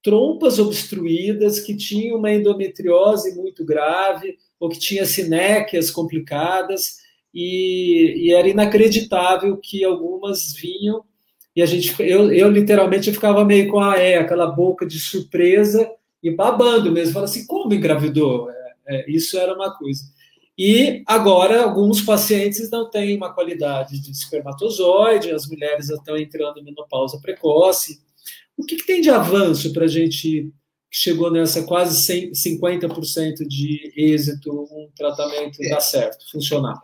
trompas 0.04 0.60
obstruídas, 0.60 1.60
que 1.60 1.76
tinha 1.76 2.16
uma 2.16 2.32
endometriose 2.32 3.36
muito 3.36 3.64
grave, 3.64 4.38
ou 4.60 4.70
que 4.70 4.80
tinha 4.80 5.06
sinéquias 5.06 5.92
complicadas, 5.92 6.98
e, 7.34 8.16
e 8.18 8.34
era 8.34 8.50
inacreditável 8.50 9.58
que 9.58 9.84
algumas 9.84 10.54
vinham, 10.54 11.04
e 11.56 11.62
a 11.62 11.66
gente, 11.66 11.94
eu, 12.02 12.32
eu 12.32 12.50
literalmente 12.50 13.12
ficava 13.12 13.44
meio 13.44 13.70
com 13.70 13.80
a 13.80 13.98
é, 13.98 14.18
aquela 14.18 14.48
boca 14.48 14.86
de 14.86 15.00
surpresa 15.00 15.90
e 16.24 16.32
babando 16.32 16.92
mesmo, 16.92 17.14
falando 17.14 17.30
assim, 17.30 17.46
como 17.46 17.74
engravidou? 17.74 18.50
É, 18.50 18.74
é, 18.88 19.12
isso 19.12 19.38
era 19.38 19.54
uma 19.54 19.76
coisa. 19.78 20.04
E 20.64 21.02
agora, 21.08 21.64
alguns 21.64 22.04
pacientes 22.04 22.70
não 22.70 22.88
têm 22.88 23.18
uma 23.18 23.34
qualidade 23.34 24.00
de 24.00 24.12
espermatozoide, 24.12 25.32
as 25.32 25.48
mulheres 25.48 25.90
estão 25.90 26.16
entrando 26.16 26.60
em 26.60 26.64
menopausa 26.64 27.20
precoce. 27.20 28.00
O 28.56 28.64
que, 28.64 28.76
que 28.76 28.86
tem 28.86 29.02
de 29.02 29.10
avanço 29.10 29.74
para 29.74 29.86
a 29.86 29.88
gente 29.88 30.22
que 30.22 30.98
chegou 30.98 31.32
nessa 31.32 31.64
quase 31.64 32.32
50% 32.32 33.38
de 33.48 33.92
êxito, 33.98 34.52
um 34.52 34.88
tratamento 34.96 35.58
dar 35.68 35.82
certo, 35.82 36.30
funcionar? 36.32 36.80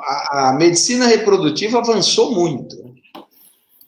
A, 0.00 0.50
a 0.50 0.52
medicina 0.58 1.06
reprodutiva 1.06 1.78
avançou 1.78 2.34
muito. 2.34 2.89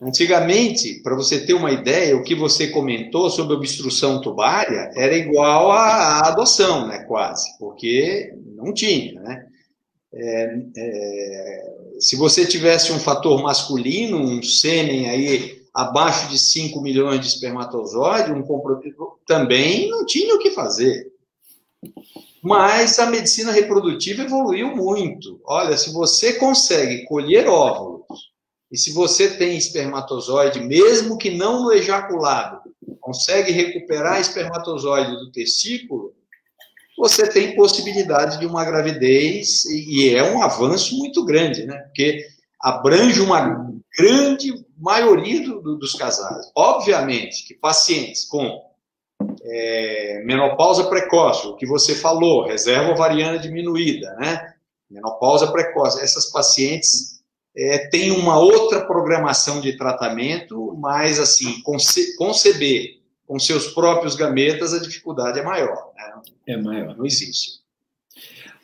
Antigamente, 0.03 1.01
para 1.01 1.15
você 1.15 1.47
ter 1.47 1.55
uma 1.55 1.71
ideia, 1.71 2.17
o 2.17 2.25
que 2.25 2.35
você 2.35 2.67
comentou 2.67 3.31
sobre 3.31 3.55
obstrução 3.55 4.21
tubária 4.21 4.91
era 4.97 5.17
igual 5.17 5.71
à 5.71 6.27
adoção, 6.27 6.89
né, 6.89 7.05
quase, 7.05 7.57
porque 7.57 8.35
não 8.57 8.75
tinha, 8.75 9.21
né? 9.21 9.47
É, 10.13 10.57
é, 10.77 11.73
se 12.01 12.17
você 12.17 12.45
tivesse 12.45 12.93
um 12.93 12.99
fator 12.99 13.41
masculino, 13.45 14.19
um 14.19 14.43
sêmen 14.43 15.09
aí 15.09 15.63
abaixo 15.73 16.29
de 16.29 16.39
5 16.39 16.81
milhões 16.81 17.21
de 17.21 17.29
espermatozoides, 17.29 18.35
um 18.35 18.43
compromisso, 18.43 19.13
também 19.25 19.89
não 19.89 20.05
tinha 20.05 20.35
o 20.35 20.39
que 20.41 20.51
fazer. 20.51 21.13
Mas 22.43 22.99
a 22.99 23.07
medicina 23.07 23.53
reprodutiva 23.53 24.23
evoluiu 24.23 24.75
muito. 24.75 25.41
Olha, 25.45 25.77
se 25.77 25.93
você 25.93 26.35
consegue 26.35 27.05
colher 27.05 27.49
óvulos, 27.49 28.32
e 28.73 28.79
se 28.79 28.91
você 28.91 29.37
tem 29.37 29.59
espermatozoide, 29.59 30.59
mesmo 30.59 31.19
que 31.19 31.31
não 31.31 31.63
no 31.63 31.73
ejaculado, 31.73 32.63
consegue 33.01 33.53
recuperar 33.53 34.19
espermatozoide 34.19 35.11
do 35.11 35.31
testículo, 35.31 36.15
você 36.97 37.29
tem 37.29 37.55
possibilidade 37.55 38.39
de 38.39 38.47
uma 38.47 38.65
gravidez, 38.65 39.67
e 39.67 40.15
é 40.15 40.23
um 40.23 40.43
avanço 40.43 40.97
muito 40.97 41.23
grande, 41.23 41.67
né? 41.67 41.77
Porque 41.81 42.27
abrange 42.59 43.21
uma 43.21 43.71
grande 43.99 44.65
maioria 44.79 45.43
do, 45.43 45.61
do, 45.61 45.77
dos 45.77 45.95
casais. 45.95 46.51
Obviamente 46.55 47.47
que 47.47 47.55
pacientes 47.55 48.25
com 48.25 48.63
é, 49.43 50.23
menopausa 50.25 50.85
precoce, 50.85 51.47
o 51.47 51.57
que 51.57 51.67
você 51.67 51.95
falou, 51.95 52.47
reserva 52.47 52.93
ovariana 52.93 53.39
diminuída, 53.39 54.15
né? 54.15 54.55
Menopausa 54.91 55.53
precoce, 55.53 56.03
essas 56.03 56.31
pacientes 56.31 57.22
é, 57.57 57.89
têm 57.89 58.11
uma 58.11 58.39
outra 58.39 58.85
programação 58.87 59.61
de 59.61 59.77
tratamento, 59.77 60.75
mas 60.79 61.21
assim, 61.21 61.61
conce 61.63 62.17
conceber 62.17 63.01
com 63.27 63.39
seus 63.39 63.69
próprios 63.69 64.15
gametas, 64.15 64.75
a 64.75 64.81
dificuldade 64.81 65.39
é 65.39 65.43
maior. 65.43 65.93
Né? 65.97 66.23
É 66.49 66.57
maior. 66.57 66.97
Não 66.97 67.07
existe. 67.07 67.63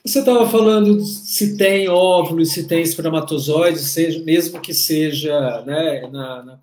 Você 0.04 0.20
estava 0.20 0.48
falando 0.48 1.00
se 1.04 1.56
tem 1.56 1.88
óvulos, 1.88 2.52
se 2.52 2.66
tem 2.66 2.82
espermatozoides, 2.82 3.90
seja, 3.90 4.22
mesmo 4.22 4.60
que 4.60 4.72
seja. 4.72 5.62
Né, 5.62 6.08
na, 6.10 6.42
na... 6.42 6.58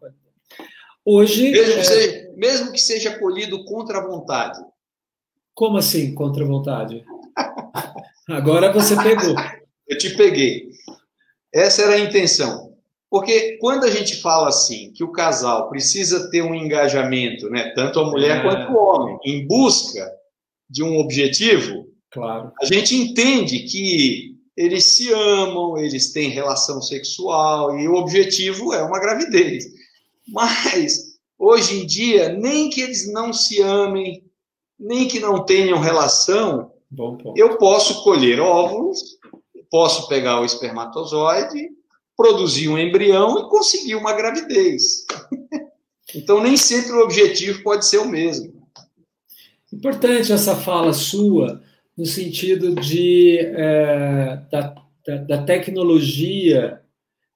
Hoje. 1.03 1.51
Mesmo 1.51 1.73
que, 1.73 1.79
é... 1.79 1.83
seja, 1.83 2.31
mesmo 2.35 2.71
que 2.71 2.81
seja 2.81 3.19
colhido 3.19 3.63
contra 3.65 3.99
a 3.99 4.07
vontade. 4.07 4.59
Como 5.53 5.77
assim, 5.77 6.13
contra 6.13 6.43
a 6.43 6.47
vontade? 6.47 7.03
Agora 8.27 8.71
você 8.71 8.95
pegou. 8.95 9.35
Eu 9.87 9.97
te 9.97 10.15
peguei. 10.15 10.71
Essa 11.55 11.83
era 11.83 11.93
a 11.93 11.99
intenção. 11.99 12.75
Porque 13.09 13.57
quando 13.61 13.85
a 13.85 13.89
gente 13.89 14.17
fala 14.17 14.49
assim, 14.49 14.91
que 14.91 15.05
o 15.05 15.11
casal 15.11 15.69
precisa 15.69 16.29
ter 16.29 16.41
um 16.41 16.53
engajamento, 16.53 17.49
né, 17.49 17.71
tanto 17.73 17.97
a 18.01 18.11
mulher 18.11 18.39
é. 18.39 18.41
quanto 18.41 18.73
o 18.73 18.77
homem, 18.77 19.17
em 19.23 19.47
busca 19.47 20.05
de 20.69 20.83
um 20.83 20.97
objetivo, 20.97 21.87
claro. 22.11 22.51
a 22.61 22.65
gente 22.65 22.93
entende 22.93 23.59
que 23.59 24.35
eles 24.57 24.83
se 24.83 25.13
amam, 25.13 25.77
eles 25.77 26.11
têm 26.11 26.29
relação 26.29 26.81
sexual 26.81 27.79
e 27.79 27.87
o 27.87 27.95
objetivo 27.95 28.73
é 28.73 28.83
uma 28.83 28.99
gravidez. 28.99 29.65
Mas 30.27 31.15
hoje 31.39 31.79
em 31.79 31.85
dia, 31.85 32.29
nem 32.33 32.69
que 32.69 32.81
eles 32.81 33.11
não 33.13 33.31
se 33.31 33.61
amem, 33.61 34.23
nem 34.77 35.07
que 35.07 35.21
não 35.21 35.45
tenham 35.45 35.79
relação, 35.79 36.71
eu 37.35 37.57
posso 37.57 38.03
colher 38.03 38.39
óvulos, 38.39 39.14
posso 39.69 40.07
pegar 40.07 40.41
o 40.41 40.45
espermatozoide 40.45 41.69
produzir 42.15 42.69
um 42.69 42.77
embrião 42.77 43.39
e 43.39 43.49
conseguir 43.49 43.95
uma 43.95 44.13
gravidez. 44.13 45.05
Então, 46.13 46.41
nem 46.41 46.55
sempre 46.55 46.93
o 46.93 47.03
objetivo 47.03 47.61
pode 47.61 47.85
ser 47.85 47.97
o 47.97 48.07
mesmo. 48.07 48.53
Importante 49.73 50.31
essa 50.31 50.55
fala 50.55 50.93
sua, 50.93 51.61
no 51.97 52.05
sentido 52.05 52.73
de 52.75 53.39
é, 53.39 54.39
da, 54.49 54.75
da, 55.27 55.43
tecnologia 55.43 56.79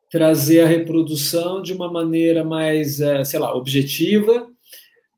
trazer 0.09 0.61
a 0.61 0.67
reprodução 0.67 1.61
de 1.61 1.73
uma 1.73 1.91
maneira 1.91 2.43
mais, 2.43 3.01
é, 3.01 3.25
sei 3.25 3.39
lá, 3.39 3.53
objetiva, 3.53 4.47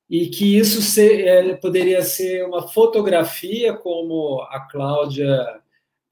e 0.09 0.27
que 0.27 0.57
isso 0.57 0.81
ser, 0.81 1.27
é, 1.27 1.53
poderia 1.53 2.01
ser 2.01 2.43
uma 2.45 2.67
fotografia, 2.67 3.73
como 3.73 4.41
a 4.49 4.61
Cláudia 4.61 5.61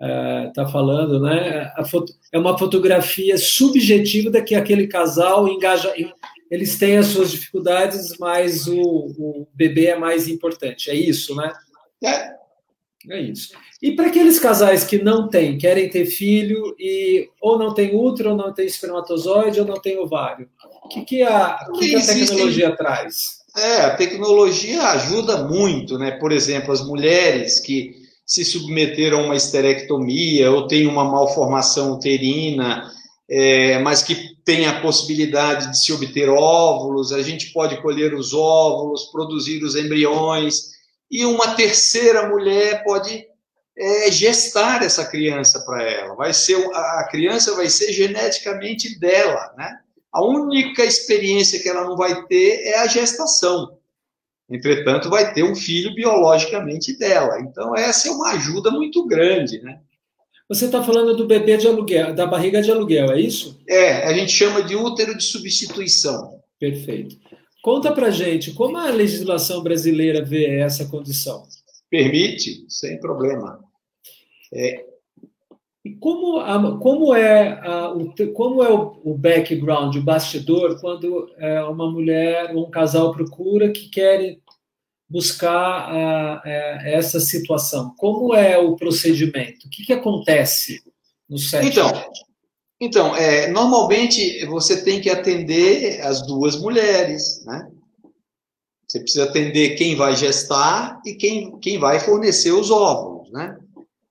está 0.01 0.63
uh, 0.63 0.71
falando, 0.71 1.19
né? 1.19 1.71
Foto, 1.89 2.13
é 2.31 2.39
uma 2.39 2.57
fotografia 2.57 3.37
subjetiva 3.37 4.29
da 4.29 4.41
que 4.41 4.55
aquele 4.55 4.87
casal 4.87 5.47
engaja. 5.47 5.93
Eles 6.49 6.77
têm 6.79 6.97
as 6.97 7.07
suas 7.07 7.31
dificuldades, 7.31 8.17
mas 8.17 8.65
o, 8.67 8.81
o 8.81 9.47
bebê 9.53 9.87
é 9.87 9.97
mais 9.97 10.27
importante. 10.27 10.89
É 10.89 10.95
isso, 10.95 11.35
né? 11.35 11.51
É. 12.03 12.39
É 13.09 13.21
isso. 13.21 13.53
E 13.81 13.93
para 13.93 14.07
aqueles 14.07 14.39
casais 14.39 14.83
que 14.83 15.01
não 15.01 15.29
têm, 15.29 15.57
querem 15.57 15.89
ter 15.89 16.05
filho 16.05 16.75
e 16.77 17.29
ou 17.41 17.57
não 17.57 17.73
tem 17.73 17.95
útero, 17.95 18.31
ou 18.31 18.35
não 18.35 18.53
tem 18.53 18.65
espermatozoide, 18.65 19.59
ou 19.59 19.65
não 19.65 19.79
tem 19.79 19.97
ovário, 19.97 20.49
o 20.83 20.87
que, 20.89 21.05
que, 21.05 21.23
a, 21.23 21.57
que, 21.79 21.89
que 21.89 21.95
a 21.95 22.05
tecnologia 22.05 22.75
traz? 22.75 23.39
É, 23.55 23.81
a 23.81 23.95
tecnologia 23.95 24.83
ajuda 24.89 25.43
muito, 25.43 25.97
né? 25.97 26.11
Por 26.11 26.31
exemplo, 26.31 26.73
as 26.73 26.85
mulheres 26.85 27.59
que 27.59 27.98
se 28.29 28.45
submeteram 28.45 29.21
a 29.21 29.23
uma 29.23 29.35
esterectomia 29.35 30.51
ou 30.51 30.67
têm 30.67 30.85
uma 30.85 31.03
malformação 31.03 31.93
uterina, 31.93 32.93
é, 33.27 33.79
mas 33.79 34.03
que 34.03 34.35
tem 34.45 34.67
a 34.67 34.81
possibilidade 34.81 35.71
de 35.71 35.83
se 35.83 35.91
obter 35.91 36.29
óvulos, 36.29 37.11
a 37.11 37.23
gente 37.23 37.51
pode 37.51 37.81
colher 37.81 38.13
os 38.13 38.31
óvulos, 38.31 39.05
produzir 39.11 39.63
os 39.63 39.75
embriões, 39.75 40.69
e 41.09 41.25
uma 41.25 41.55
terceira 41.55 42.29
mulher 42.29 42.83
pode 42.83 43.25
é, 43.75 44.11
gestar 44.11 44.83
essa 44.83 45.05
criança 45.05 45.61
para 45.61 45.81
ela. 45.81 46.13
Vai 46.13 46.31
ser 46.31 46.55
a 46.71 47.07
criança 47.09 47.55
vai 47.55 47.67
ser 47.67 47.91
geneticamente 47.91 48.99
dela, 48.99 49.51
né? 49.57 49.79
A 50.13 50.23
única 50.23 50.83
experiência 50.85 51.59
que 51.59 51.67
ela 51.67 51.83
não 51.83 51.97
vai 51.97 52.25
ter 52.25 52.61
é 52.63 52.77
a 52.77 52.87
gestação. 52.87 53.78
Entretanto, 54.49 55.09
vai 55.09 55.33
ter 55.33 55.43
um 55.43 55.55
filho 55.55 55.93
biologicamente 55.93 56.97
dela. 56.97 57.39
Então, 57.39 57.75
essa 57.75 58.07
é 58.07 58.11
uma 58.11 58.31
ajuda 58.31 58.71
muito 58.71 59.05
grande, 59.05 59.61
né? 59.61 59.79
Você 60.49 60.65
está 60.65 60.83
falando 60.83 61.15
do 61.15 61.27
bebê 61.27 61.57
de 61.57 61.67
aluguel, 61.67 62.15
da 62.15 62.25
barriga 62.25 62.59
de 62.59 62.71
aluguel, 62.71 63.11
é 63.11 63.21
isso? 63.21 63.61
É, 63.69 64.07
a 64.07 64.13
gente 64.13 64.31
chama 64.31 64.63
de 64.63 64.75
útero 64.75 65.15
de 65.15 65.23
substituição. 65.23 66.39
Perfeito. 66.59 67.15
Conta 67.61 67.91
para 67.91 68.09
gente 68.09 68.51
como 68.53 68.75
a 68.77 68.89
legislação 68.89 69.61
brasileira 69.61 70.25
vê 70.25 70.59
essa 70.59 70.85
condição. 70.85 71.43
Permite, 71.89 72.65
sem 72.67 72.99
problema. 72.99 73.59
É... 74.51 74.88
E 75.83 75.95
como, 75.95 76.79
como 76.79 77.15
é, 77.15 77.59
a, 77.61 77.91
o, 77.91 78.13
como 78.33 78.61
é 78.63 78.69
o, 78.69 78.99
o, 79.03 79.17
background, 79.17 79.95
o 79.95 80.03
bastidor, 80.03 80.79
quando 80.81 81.31
é, 81.37 81.63
uma 81.63 81.89
mulher 81.89 82.53
ou 82.53 82.67
um 82.67 82.69
casal 82.69 83.13
procura 83.13 83.71
que 83.71 83.89
quer 83.89 84.37
buscar 85.09 85.49
a, 85.49 86.41
a, 86.43 86.49
essa 86.89 87.19
situação? 87.19 87.95
Como 87.97 88.35
é 88.35 88.57
o 88.57 88.75
procedimento? 88.75 89.67
O 89.67 89.69
que, 89.69 89.85
que 89.85 89.93
acontece 89.93 90.81
no 91.29 91.37
set? 91.37 91.65
Então, 91.65 91.89
então 92.81 93.15
é, 93.15 93.49
normalmente 93.49 94.45
você 94.47 94.83
tem 94.83 94.99
que 94.99 95.09
atender 95.09 96.01
as 96.01 96.27
duas 96.27 96.59
mulheres, 96.59 97.43
né? 97.45 97.69
Você 98.85 98.99
precisa 98.99 99.25
atender 99.25 99.75
quem 99.75 99.95
vai 99.95 100.15
gestar 100.15 100.99
e 101.05 101.13
quem, 101.13 101.57
quem 101.59 101.77
vai 101.77 101.99
fornecer 101.99 102.51
os 102.51 102.71
óvulos, 102.71 103.31
né? 103.31 103.57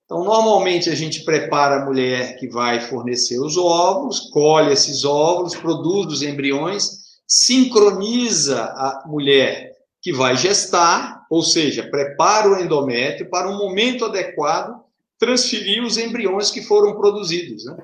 Então, 0.09 0.25
normalmente 0.25 0.89
a 0.89 0.95
gente 0.95 1.23
prepara 1.23 1.83
a 1.83 1.85
mulher 1.85 2.39
que 2.39 2.49
vai 2.49 2.81
fornecer 2.81 3.39
os 3.39 3.59
óvulos, 3.59 4.31
colhe 4.31 4.73
esses 4.73 5.05
óvulos, 5.05 5.55
produz 5.55 6.11
os 6.11 6.23
embriões, 6.23 7.21
sincroniza 7.27 8.59
a 8.59 9.05
mulher 9.07 9.77
que 10.01 10.11
vai 10.11 10.35
gestar, 10.35 11.27
ou 11.29 11.43
seja, 11.43 11.91
prepara 11.91 12.49
o 12.49 12.59
endométrio 12.59 13.29
para 13.29 13.51
um 13.51 13.59
momento 13.59 14.07
adequado 14.07 14.83
transferir 15.19 15.85
os 15.85 15.99
embriões 15.99 16.51
que 16.51 16.63
foram 16.63 16.97
produzidos. 16.97 17.67
Né? 17.67 17.77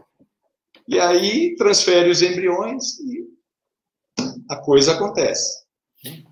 E 0.89 0.99
aí 0.99 1.55
transfere 1.57 2.09
os 2.09 2.23
embriões 2.23 2.99
e 3.01 3.23
a 4.49 4.57
coisa 4.57 4.93
acontece. 4.93 5.63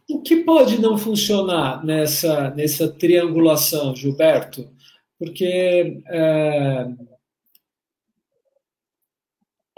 O 0.09 0.23
que 0.23 0.37
pode 0.37 0.81
não 0.81 0.97
funcionar 0.97 1.85
nessa, 1.85 2.49
nessa 2.53 2.89
triangulação, 2.89 3.95
Gilberto? 3.95 4.71
Porque 5.23 6.03
é, 6.09 6.89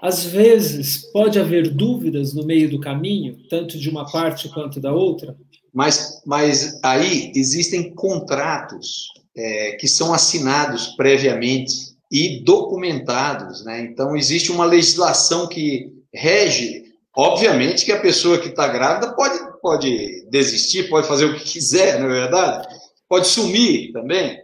às 0.00 0.24
vezes 0.24 1.10
pode 1.12 1.38
haver 1.38 1.68
dúvidas 1.68 2.32
no 2.32 2.46
meio 2.46 2.70
do 2.70 2.80
caminho, 2.80 3.36
tanto 3.50 3.78
de 3.78 3.90
uma 3.90 4.10
parte 4.10 4.48
quanto 4.48 4.80
da 4.80 4.90
outra. 4.90 5.36
Mas, 5.70 6.22
mas 6.24 6.80
aí 6.82 7.30
existem 7.36 7.94
contratos 7.94 9.08
é, 9.36 9.72
que 9.72 9.86
são 9.86 10.14
assinados 10.14 10.88
previamente 10.96 11.94
e 12.10 12.40
documentados, 12.42 13.62
né? 13.66 13.82
Então 13.82 14.16
existe 14.16 14.50
uma 14.50 14.64
legislação 14.64 15.46
que 15.46 15.92
rege. 16.10 16.84
Obviamente 17.14 17.84
que 17.84 17.92
a 17.92 18.00
pessoa 18.00 18.38
que 18.38 18.48
está 18.48 18.66
grávida 18.66 19.12
pode, 19.14 19.38
pode 19.60 20.26
desistir, 20.30 20.88
pode 20.88 21.06
fazer 21.06 21.26
o 21.26 21.34
que 21.34 21.44
quiser, 21.44 22.00
não 22.00 22.06
é 22.06 22.20
verdade? 22.20 22.66
Pode 23.06 23.26
sumir 23.26 23.92
também. 23.92 24.43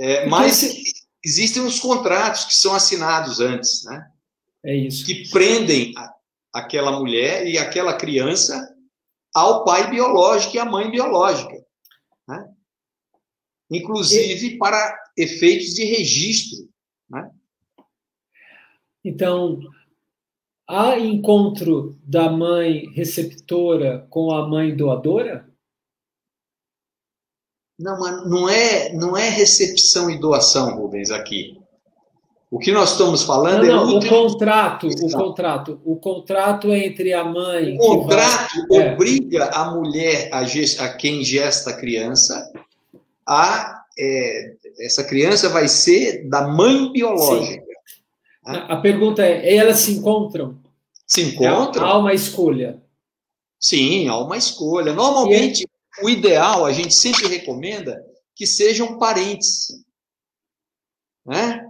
É, 0.00 0.26
mas 0.26 0.62
existem 1.24 1.64
os 1.64 1.80
contratos 1.80 2.44
que 2.44 2.54
são 2.54 2.72
assinados 2.72 3.40
antes, 3.40 3.84
né? 3.84 4.08
É 4.64 4.74
isso. 4.74 5.04
Que 5.04 5.28
prendem 5.28 5.92
a, 5.96 6.14
aquela 6.52 6.92
mulher 6.92 7.46
e 7.48 7.58
aquela 7.58 7.96
criança 7.96 8.76
ao 9.34 9.64
pai 9.64 9.90
biológico 9.90 10.54
e 10.54 10.58
à 10.60 10.64
mãe 10.64 10.88
biológica. 10.88 11.64
Né? 12.28 12.48
Inclusive 13.72 14.46
e... 14.46 14.58
para 14.58 14.96
efeitos 15.16 15.74
de 15.74 15.84
registro. 15.84 16.68
Né? 17.10 17.30
Então, 19.04 19.58
há 20.68 20.96
encontro 20.96 21.98
da 22.04 22.30
mãe 22.30 22.88
receptora 22.92 24.06
com 24.10 24.30
a 24.30 24.46
mãe 24.46 24.76
doadora? 24.76 25.47
Não, 27.78 27.98
mas 27.98 28.28
não 28.28 28.48
é, 28.48 28.92
não 28.92 29.16
é 29.16 29.28
recepção 29.28 30.10
e 30.10 30.18
doação, 30.18 30.76
Rubens, 30.76 31.10
aqui. 31.10 31.56
O 32.50 32.58
que 32.58 32.72
nós 32.72 32.92
estamos 32.92 33.22
falando 33.22 33.66
não, 33.66 33.86
não, 33.86 33.96
é 33.96 33.98
o 33.98 34.08
contrato, 34.08 34.88
o 34.88 35.10
contrato, 35.12 35.80
o 35.84 35.96
contrato 35.96 36.74
entre 36.74 37.12
a 37.12 37.22
mãe. 37.22 37.76
O 37.76 37.78
contrato 37.78 38.66
vai... 38.68 38.94
obriga 38.94 39.44
é. 39.44 39.50
a 39.54 39.70
mulher, 39.70 40.30
a, 40.32 40.44
gest... 40.44 40.80
a, 40.80 40.88
quem 40.88 41.22
gesta 41.22 41.70
a 41.70 41.76
criança, 41.76 42.50
a 43.26 43.84
é, 43.98 44.54
essa 44.80 45.04
criança 45.04 45.48
vai 45.48 45.68
ser 45.68 46.28
da 46.28 46.48
mãe 46.48 46.90
biológica. 46.90 47.64
A, 48.44 48.74
a 48.74 48.76
pergunta 48.76 49.22
é: 49.22 49.54
elas 49.54 49.80
se 49.80 49.92
encontram? 49.92 50.58
Se 51.06 51.22
encontram? 51.22 51.84
Há 51.84 51.98
uma 51.98 52.14
escolha. 52.14 52.80
Sim, 53.60 54.08
há 54.08 54.16
uma 54.18 54.36
escolha. 54.36 54.92
Normalmente, 54.92 55.64
é... 55.64 55.67
o 56.02 56.08
ideal, 56.08 56.64
a 56.64 56.72
gente 56.72 56.94
sempre 56.94 57.26
recomenda 57.26 58.02
que 58.34 58.46
sejam 58.46 58.98
parentes. 58.98 59.68
Né? 61.26 61.68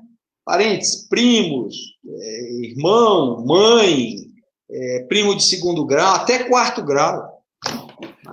parentes, 0.49 1.07
primos, 1.07 1.77
é, 2.09 2.53
irmão, 2.69 3.45
mãe, 3.45 4.17
é, 4.71 5.05
primo 5.07 5.37
de 5.37 5.43
segundo 5.43 5.85
grau, 5.85 6.15
até 6.15 6.45
quarto 6.45 6.83
grau. 6.83 7.43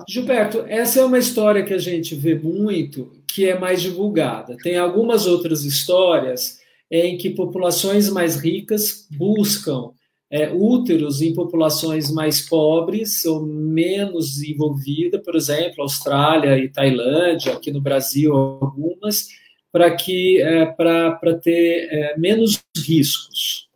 Gilberto, 0.08 0.64
essa 0.66 1.00
é 1.00 1.04
uma 1.04 1.18
história 1.18 1.62
que 1.62 1.74
a 1.74 1.78
gente 1.78 2.14
vê 2.14 2.34
muito, 2.34 3.12
que 3.28 3.46
é 3.46 3.58
mais 3.58 3.82
divulgada. 3.82 4.56
Tem 4.62 4.78
algumas 4.78 5.26
outras 5.26 5.62
histórias 5.64 6.58
em 6.90 7.18
que 7.18 7.28
populações 7.28 8.08
mais 8.08 8.36
ricas 8.36 9.06
buscam 9.10 9.90
é, 10.30 10.52
úteros 10.52 11.22
em 11.22 11.32
populações 11.32 12.10
mais 12.10 12.40
pobres 12.40 13.24
ou 13.24 13.46
menos 13.46 14.34
desenvolvidas, 14.34 15.22
por 15.22 15.36
exemplo, 15.36 15.82
Austrália 15.82 16.58
e 16.58 16.68
Tailândia, 16.68 17.52
aqui 17.52 17.70
no 17.70 17.80
Brasil 17.80 18.34
algumas, 18.34 19.28
para 19.70 19.94
que 19.94 20.40
é, 20.40 20.66
para 20.66 21.38
ter 21.42 21.88
é, 21.90 22.18
menos 22.18 22.62
riscos. 22.76 23.68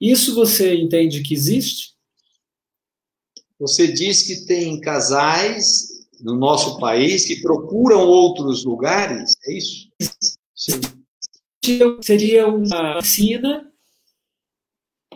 Isso 0.00 0.34
você 0.34 0.74
entende 0.74 1.22
que 1.22 1.34
existe? 1.34 1.92
Você 3.58 3.92
diz 3.92 4.22
que 4.26 4.46
tem 4.46 4.80
casais 4.80 5.88
no 6.20 6.34
nosso 6.34 6.78
país 6.78 7.24
que 7.24 7.40
procuram 7.40 8.00
outros 8.00 8.64
lugares, 8.64 9.34
é 9.46 9.52
isso? 9.56 9.88
Sim. 10.54 10.80
Seria 12.00 12.48
uma 12.48 12.94
medicina. 12.94 13.71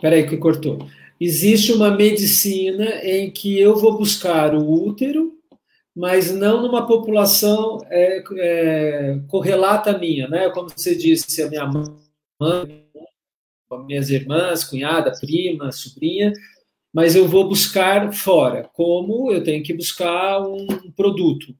Peraí, 0.01 0.27
que 0.27 0.37
cortou. 0.37 0.87
Existe 1.19 1.73
uma 1.73 1.89
medicina 1.89 2.85
em 3.03 3.31
que 3.31 3.59
eu 3.59 3.75
vou 3.75 3.97
buscar 3.97 4.53
o 4.53 4.71
útero 4.71 5.37
mas 5.97 6.31
não 6.31 6.61
numa 6.61 6.85
população 6.85 7.79
é, 7.89 8.23
é, 8.37 9.19
correlata 9.27 9.89
à 9.89 9.97
minha, 9.97 10.27
né? 10.27 10.47
Como 10.51 10.69
você 10.69 10.95
disse, 10.95 11.41
a 11.41 11.49
minha 11.49 11.65
mãe, 11.65 12.85
minhas 13.87 14.11
irmãs, 14.11 14.63
cunhada, 14.63 15.11
prima, 15.19 15.71
sobrinha, 15.71 16.31
mas 16.93 17.15
eu 17.15 17.27
vou 17.27 17.49
buscar 17.49 18.13
fora, 18.13 18.69
como 18.73 19.31
eu 19.31 19.43
tenho 19.43 19.63
que 19.63 19.73
buscar 19.73 20.39
um 20.39 20.67
produto 20.95 21.55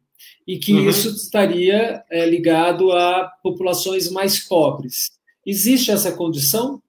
e 0.46 0.60
que 0.60 0.74
uhum. 0.74 0.88
isso 0.88 1.10
estaria 1.10 2.04
é, 2.08 2.24
ligado 2.30 2.92
a 2.92 3.32
populações 3.42 4.12
mais 4.12 4.40
pobres. 4.40 5.10
Existe 5.44 5.90
essa 5.90 6.12
condição 6.12 6.80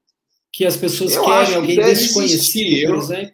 que 0.53 0.65
as 0.65 0.77
pessoas 0.77 1.15
eu 1.15 1.25
querem 1.25 1.55
alguém 1.55 1.77
que 1.77 1.83
desconhecido, 1.83 2.89
por 2.89 2.97
exemplo? 2.99 3.33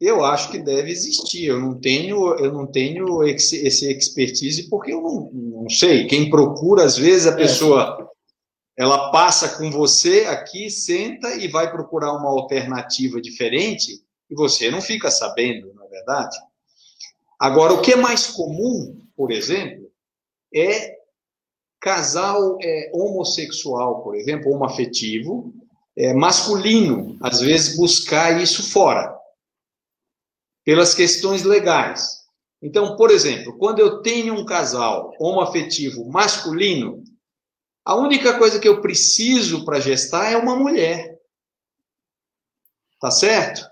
Eu 0.00 0.24
acho 0.24 0.50
que 0.50 0.58
deve 0.58 0.90
existir. 0.90 1.46
Eu 1.46 1.60
não 1.60 1.78
tenho, 1.80 2.34
eu 2.36 2.52
não 2.52 2.66
tenho 2.66 3.22
esse, 3.22 3.64
expertise 3.90 4.68
porque 4.68 4.92
eu 4.92 5.00
não, 5.00 5.30
não 5.32 5.70
sei. 5.70 6.06
Quem 6.06 6.28
procura, 6.28 6.84
às 6.84 6.96
vezes, 6.96 7.26
a 7.26 7.32
é. 7.32 7.36
pessoa 7.36 8.10
ela 8.76 9.12
passa 9.12 9.56
com 9.56 9.70
você 9.70 10.24
aqui, 10.24 10.68
senta 10.68 11.34
e 11.36 11.46
vai 11.46 11.70
procurar 11.70 12.12
uma 12.12 12.28
alternativa 12.28 13.20
diferente 13.20 14.02
e 14.28 14.34
você 14.34 14.70
não 14.70 14.82
fica 14.82 15.10
sabendo, 15.10 15.72
na 15.74 15.84
é 15.84 15.88
verdade. 15.88 16.36
Agora, 17.38 17.72
o 17.72 17.80
que 17.80 17.92
é 17.92 17.96
mais 17.96 18.26
comum, 18.26 19.00
por 19.16 19.30
exemplo, 19.30 19.90
é 20.52 20.96
casal 21.80 22.58
é, 22.62 22.90
homossexual, 22.92 24.02
por 24.02 24.16
exemplo, 24.16 24.50
homoafetivo, 24.50 25.54
é, 25.96 26.12
masculino, 26.12 27.16
às 27.20 27.40
vezes 27.40 27.76
buscar 27.76 28.40
isso 28.40 28.70
fora 28.70 29.14
pelas 30.64 30.94
questões 30.94 31.42
legais. 31.42 32.24
Então, 32.62 32.96
por 32.96 33.10
exemplo, 33.10 33.56
quando 33.58 33.80
eu 33.80 34.00
tenho 34.00 34.34
um 34.34 34.44
casal 34.44 35.12
homoafetivo 35.20 36.08
masculino, 36.10 37.04
a 37.84 37.94
única 37.94 38.38
coisa 38.38 38.58
que 38.58 38.66
eu 38.66 38.80
preciso 38.80 39.64
para 39.64 39.80
gestar 39.80 40.32
é 40.32 40.36
uma 40.36 40.56
mulher. 40.56 41.18
Tá 42.98 43.10
certo? 43.10 43.62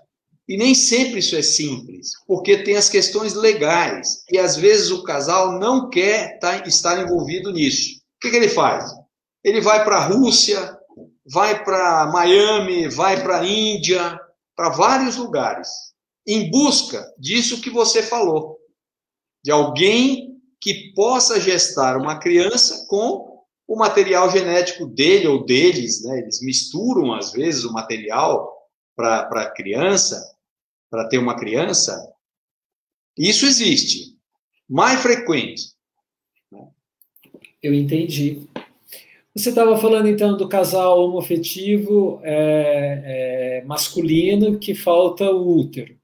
E 0.47 0.57
nem 0.57 0.75
sempre 0.75 1.19
isso 1.19 1.35
é 1.35 1.41
simples, 1.41 2.11
porque 2.27 2.63
tem 2.63 2.75
as 2.75 2.89
questões 2.89 3.33
legais. 3.33 4.23
E 4.29 4.37
às 4.37 4.55
vezes 4.55 4.91
o 4.91 5.03
casal 5.03 5.57
não 5.57 5.89
quer 5.89 6.37
tá, 6.37 6.57
estar 6.67 7.01
envolvido 7.01 7.51
nisso. 7.51 7.97
O 7.97 8.19
que, 8.21 8.29
que 8.29 8.35
ele 8.35 8.49
faz? 8.49 8.91
Ele 9.43 9.61
vai 9.61 9.83
para 9.83 9.97
a 9.97 10.05
Rússia, 10.05 10.77
vai 11.25 11.63
para 11.63 12.07
Miami, 12.11 12.87
vai 12.87 13.21
para 13.21 13.45
Índia, 13.45 14.19
para 14.55 14.69
vários 14.69 15.17
lugares 15.17 15.69
em 16.25 16.49
busca 16.49 17.13
disso 17.17 17.61
que 17.61 17.69
você 17.69 18.01
falou, 18.01 18.57
de 19.43 19.51
alguém 19.51 20.41
que 20.59 20.93
possa 20.93 21.39
gestar 21.39 21.97
uma 21.97 22.17
criança 22.17 22.85
com 22.87 23.43
o 23.67 23.75
material 23.75 24.29
genético 24.31 24.85
dele 24.85 25.27
ou 25.27 25.45
deles, 25.45 26.03
né? 26.03 26.19
Eles 26.19 26.41
misturam 26.41 27.13
às 27.13 27.31
vezes 27.31 27.65
o 27.65 27.73
material 27.73 28.51
para 28.95 29.27
a 29.29 29.51
criança, 29.51 30.37
para 30.89 31.07
ter 31.09 31.17
uma 31.17 31.35
criança. 31.35 32.13
Isso 33.17 33.45
existe, 33.45 34.17
mais 34.69 35.01
frequente. 35.01 35.73
Eu 37.61 37.73
entendi. 37.73 38.47
Você 39.35 39.49
estava 39.49 39.77
falando 39.77 40.07
então 40.07 40.37
do 40.37 40.47
casal 40.47 40.99
homoafetivo 40.99 42.21
é, 42.23 43.61
é, 43.61 43.65
masculino 43.65 44.59
que 44.59 44.75
falta 44.75 45.31
o 45.31 45.57
útero. 45.57 45.97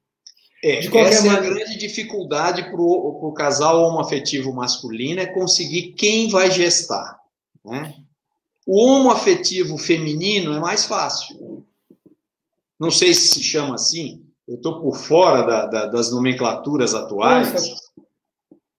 É, 0.63 0.80
de 0.80 0.89
qualquer 0.89 1.13
essa 1.13 1.26
maneira... 1.26 1.46
é 1.46 1.50
a 1.50 1.54
grande 1.54 1.78
dificuldade 1.78 2.63
para 2.63 2.82
o 2.82 3.32
casal 3.34 3.84
homoafetivo 3.84 4.52
masculino 4.52 5.22
é 5.22 5.28
conseguir 5.28 5.94
quem 5.94 6.30
vai 6.30 6.50
gestar. 6.50 7.20
Né? 7.63 7.94
O 8.65 8.84
homoafetivo 8.84 9.78
feminino 9.78 10.54
é 10.54 10.60
mais 10.60 10.86
fácil. 10.86 11.65
Não 12.80 12.89
sei 12.89 13.13
se 13.13 13.28
se 13.28 13.44
chama 13.44 13.76
assim, 13.76 14.26
eu 14.48 14.56
estou 14.56 14.82
por 14.82 14.98
fora 14.98 15.44
da, 15.44 15.65
da, 15.68 15.86
das 15.86 16.12
nomenclaturas 16.12 16.96
atuais. 16.96 17.54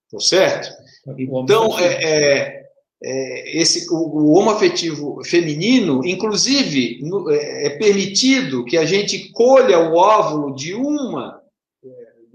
Estou 0.05 0.19
certo? 0.19 0.69
Então, 1.17 1.79
é, 1.79 2.03
é, 2.03 2.60
é, 3.03 3.59
esse, 3.59 3.91
o, 3.91 3.95
o 3.95 4.33
homoafetivo 4.33 5.23
feminino, 5.23 6.05
inclusive, 6.05 6.99
é, 7.29 7.67
é 7.67 7.69
permitido 7.77 8.63
que 8.65 8.77
a 8.77 8.85
gente 8.85 9.31
colha 9.31 9.79
o 9.79 9.95
óvulo 9.95 10.55
de 10.55 10.73
uma 10.73 11.41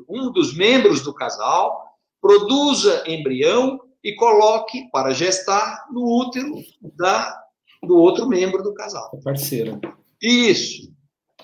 um 0.09 0.31
dos 0.31 0.57
membros 0.57 1.02
do 1.02 1.12
casal, 1.12 1.85
produza 2.20 3.05
embrião 3.07 3.81
e 4.02 4.14
coloque 4.14 4.88
para 4.90 5.12
gestar 5.12 5.87
no 5.90 6.05
útero 6.05 6.55
da, 6.96 7.37
do 7.83 7.96
outro 7.96 8.29
membro 8.29 8.62
do 8.62 8.74
casal. 8.74 9.11
Parceiro. 9.22 9.81
Isso. 10.22 10.94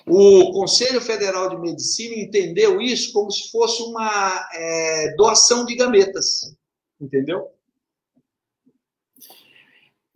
O 0.05 0.51
Conselho 0.51 0.99
Federal 0.99 1.49
de 1.49 1.57
Medicina 1.57 2.15
entendeu 2.15 2.81
isso 2.81 3.13
como 3.13 3.31
se 3.31 3.49
fosse 3.51 3.81
uma 3.83 4.49
é, 4.53 5.15
doação 5.15 5.65
de 5.65 5.75
gametas. 5.75 6.55
Entendeu? 6.99 7.52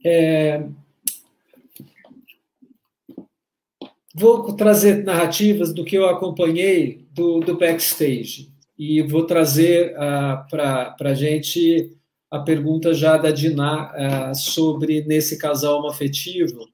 É... 0.06 0.64
Vou 4.16 4.56
trazer 4.56 5.04
narrativas 5.04 5.74
do 5.74 5.86
que 5.86 5.96
eu 5.96 6.08
acompanhei 6.08 7.06
do, 7.12 7.40
do 7.40 7.58
backstage. 7.58 8.52
E 8.78 9.02
vou 9.02 9.26
trazer 9.26 9.94
uh, 9.94 10.00
ah, 10.00 10.48
para 10.50 11.10
a 11.10 11.14
gente 11.14 11.92
a 12.30 12.40
pergunta 12.40 12.94
já 12.94 13.18
da 13.18 13.32
Diná 13.32 13.92
uh, 14.32 14.36
sobre 14.36 15.04
nesse 15.04 15.38
casal 15.38 15.88
afetivo. 15.88 16.68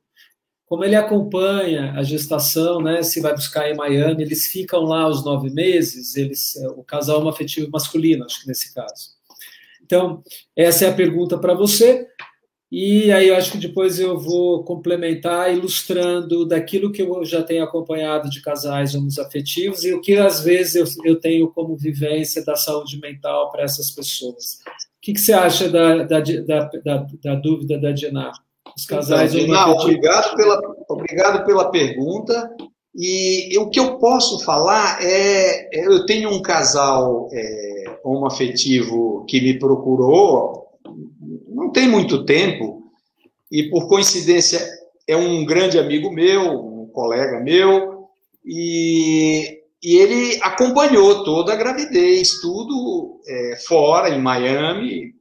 como 0.66 0.84
ele 0.84 0.96
acompanha 0.96 1.94
a 1.94 2.04
gestação, 2.04 2.82
né, 2.82 3.04
se 3.04 3.22
vai 3.22 3.34
buscar 3.34 3.70
em 3.70 3.76
Miami, 3.76 4.24
eles 4.24 4.48
ficam 4.48 4.82
lá 4.82 5.08
os 5.08 5.24
nove 5.24 5.50
meses, 5.52 6.16
eles, 6.16 6.56
o 6.76 6.84
casal 6.84 7.28
afetivo 7.28 7.70
masculino, 7.70 8.26
acho 8.26 8.42
que 8.42 8.48
nesse 8.48 8.74
caso. 8.74 9.12
Então, 9.84 10.24
essa 10.56 10.86
é 10.86 10.90
a 10.90 10.94
pergunta 10.94 11.38
para 11.38 11.54
você. 11.54 12.08
E 12.76 13.12
aí 13.12 13.28
eu 13.28 13.36
acho 13.36 13.52
que 13.52 13.60
depois 13.60 14.00
eu 14.00 14.20
vou 14.20 14.64
complementar 14.64 15.54
ilustrando 15.54 16.44
daquilo 16.44 16.92
que 16.92 17.04
eu 17.04 17.24
já 17.24 17.44
tenho 17.44 17.64
acompanhado 17.64 18.28
de 18.32 18.42
casais 18.42 18.96
homoafetivos 18.96 19.84
e 19.84 19.94
o 19.94 20.02
que 20.02 20.18
às 20.18 20.42
vezes 20.42 20.74
eu, 20.74 21.04
eu 21.06 21.20
tenho 21.20 21.52
como 21.52 21.78
vivência 21.78 22.44
da 22.44 22.56
saúde 22.56 23.00
mental 23.00 23.52
para 23.52 23.62
essas 23.62 23.92
pessoas. 23.92 24.58
O 24.98 25.02
que, 25.04 25.14
que 25.14 25.20
você 25.22 25.34
acha 25.34 25.70
da, 25.70 25.98
da, 25.98 26.20
da, 26.20 26.70
da, 26.84 27.08
da 27.24 27.36
dúvida 27.36 27.78
da 27.78 27.92
Diná? 27.92 28.32
Os 28.76 28.88
casais 28.88 29.36
então, 29.36 29.46
Diná, 29.46 29.68
obrigado 29.68 30.36
pela, 30.36 30.62
obrigado 30.90 31.46
pela 31.46 31.70
pergunta. 31.70 32.56
E 32.96 33.56
o 33.60 33.70
que 33.70 33.80
eu 33.80 34.00
posso 34.00 34.44
falar 34.44 34.98
é, 35.00 35.70
eu 35.72 36.08
tenho 36.08 36.32
um 36.32 36.42
casal 36.42 37.30
é, 37.32 38.00
homoafetivo 38.04 39.26
que 39.30 39.40
me 39.40 39.60
procurou 39.60 40.63
tem 41.74 41.88
muito 41.90 42.26
tempo, 42.26 42.84
e 43.52 43.70
por 43.70 43.88
coincidência 43.88 44.66
é 45.08 45.18
um 45.18 45.44
grande 45.44 45.78
amigo 45.78 46.12
meu, 46.12 46.84
um 46.84 46.88
colega 46.88 47.40
meu, 47.40 48.08
e, 48.46 49.62
e 49.82 49.98
ele 49.98 50.40
acompanhou 50.42 51.24
toda 51.24 51.54
a 51.54 51.58
gravidez, 51.58 52.40
tudo 52.40 53.20
é, 53.28 53.58
fora, 53.68 54.10
em 54.10 54.22
Miami, 54.22 55.16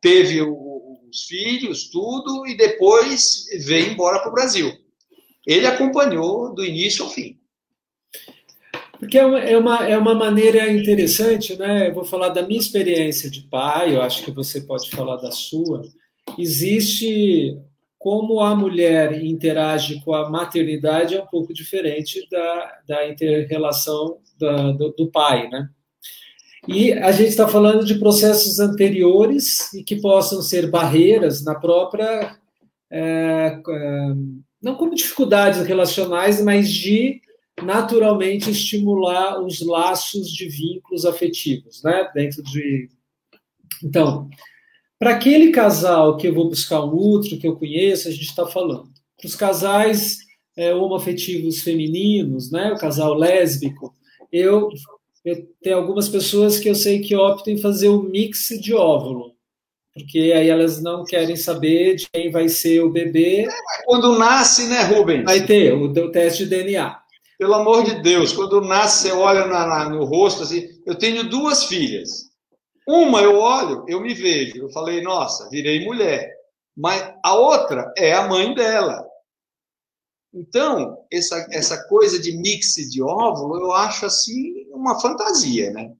teve 0.00 0.42
o, 0.42 0.98
os 1.10 1.24
filhos, 1.24 1.90
tudo, 1.90 2.46
e 2.46 2.56
depois 2.56 3.46
veio 3.64 3.90
embora 3.90 4.20
para 4.20 4.28
o 4.28 4.34
Brasil. 4.34 4.70
Ele 5.46 5.66
acompanhou 5.66 6.54
do 6.54 6.64
início 6.64 7.04
ao 7.04 7.10
fim. 7.10 7.39
Porque 9.00 9.16
é 9.16 9.24
uma, 9.24 9.38
é 9.40 9.56
uma, 9.56 9.88
é 9.88 9.96
uma 9.96 10.14
maneira 10.14 10.70
interessante, 10.70 11.58
né? 11.58 11.88
Eu 11.88 11.94
vou 11.94 12.04
falar 12.04 12.28
da 12.28 12.46
minha 12.46 12.60
experiência 12.60 13.30
de 13.30 13.40
pai, 13.40 13.96
eu 13.96 14.02
acho 14.02 14.22
que 14.22 14.30
você 14.30 14.60
pode 14.60 14.90
falar 14.90 15.16
da 15.16 15.32
sua. 15.32 15.82
Existe 16.38 17.58
como 17.98 18.40
a 18.40 18.54
mulher 18.54 19.24
interage 19.24 20.02
com 20.04 20.12
a 20.12 20.28
maternidade 20.28 21.16
é 21.16 21.22
um 21.22 21.26
pouco 21.26 21.52
diferente 21.54 22.28
da, 22.30 22.78
da 22.86 23.08
inter-relação 23.08 24.18
do, 24.38 24.90
do 24.90 25.10
pai, 25.10 25.48
né? 25.48 25.70
E 26.68 26.92
a 26.92 27.10
gente 27.10 27.30
está 27.30 27.48
falando 27.48 27.86
de 27.86 27.98
processos 27.98 28.60
anteriores 28.60 29.72
e 29.72 29.82
que 29.82 29.96
possam 29.96 30.42
ser 30.42 30.70
barreiras 30.70 31.42
na 31.42 31.54
própria. 31.54 32.36
É, 32.90 33.58
é, 33.66 34.08
não 34.62 34.74
como 34.74 34.94
dificuldades 34.94 35.66
relacionais, 35.66 36.42
mas 36.42 36.70
de 36.70 37.22
naturalmente 37.62 38.50
estimular 38.50 39.40
os 39.40 39.60
laços 39.60 40.30
de 40.32 40.48
vínculos 40.48 41.04
afetivos, 41.04 41.82
né? 41.82 42.10
Dentro 42.14 42.42
de. 42.42 42.88
Então, 43.82 44.28
para 44.98 45.10
aquele 45.10 45.50
casal 45.50 46.16
que 46.16 46.28
eu 46.28 46.34
vou 46.34 46.48
buscar 46.48 46.84
um 46.84 46.94
outro 46.94 47.38
que 47.38 47.46
eu 47.46 47.56
conheço, 47.56 48.08
a 48.08 48.10
gente 48.10 48.24
está 48.24 48.46
falando. 48.46 48.90
Para 49.16 49.26
os 49.26 49.34
casais 49.34 50.18
é, 50.56 50.74
homoafetivos 50.74 51.62
femininos, 51.62 52.50
né? 52.50 52.72
O 52.72 52.78
casal 52.78 53.14
lésbico, 53.14 53.94
eu, 54.32 54.68
eu 55.24 55.46
tenho 55.62 55.76
algumas 55.76 56.08
pessoas 56.08 56.58
que 56.58 56.68
eu 56.68 56.74
sei 56.74 57.00
que 57.00 57.16
optam 57.16 57.54
em 57.54 57.58
fazer 57.58 57.88
o 57.88 58.00
um 58.00 58.02
mix 58.02 58.48
de 58.60 58.74
óvulo 58.74 59.30
porque 59.94 60.32
aí 60.34 60.48
elas 60.48 60.80
não 60.80 61.04
querem 61.04 61.36
saber 61.36 61.96
de 61.96 62.08
quem 62.10 62.30
vai 62.30 62.48
ser 62.48 62.80
o 62.80 62.90
bebê. 62.90 63.46
É, 63.46 63.84
quando 63.84 64.18
nasce, 64.18 64.68
né, 64.68 64.82
Rubens? 64.82 65.24
Vai 65.24 65.44
ter 65.44 65.74
o, 65.74 65.84
o 65.84 66.10
teste 66.10 66.44
de 66.44 66.50
DNA. 66.50 66.96
Pelo 67.40 67.54
amor 67.54 67.82
de 67.84 68.02
Deus, 68.02 68.34
quando 68.34 68.60
nasce, 68.60 69.08
você 69.08 69.12
olha 69.12 69.46
na, 69.46 69.66
na, 69.66 69.88
no 69.88 70.04
rosto 70.04 70.42
assim. 70.42 70.68
Eu 70.84 70.94
tenho 70.94 71.26
duas 71.26 71.64
filhas. 71.64 72.28
Uma 72.86 73.22
eu 73.22 73.38
olho, 73.38 73.82
eu 73.88 73.98
me 73.98 74.12
vejo. 74.12 74.58
Eu 74.58 74.68
falei, 74.68 75.00
nossa, 75.00 75.48
virei 75.48 75.82
mulher. 75.82 76.30
Mas 76.76 77.14
a 77.24 77.34
outra 77.34 77.90
é 77.96 78.12
a 78.12 78.28
mãe 78.28 78.52
dela. 78.54 79.02
Então, 80.34 80.98
essa, 81.10 81.46
essa 81.50 81.82
coisa 81.88 82.20
de 82.20 82.36
mix 82.36 82.74
de 82.74 83.02
óvulo, 83.02 83.58
eu 83.58 83.72
acho 83.72 84.04
assim 84.04 84.66
uma 84.70 85.00
fantasia, 85.00 85.70
né? 85.70 85.94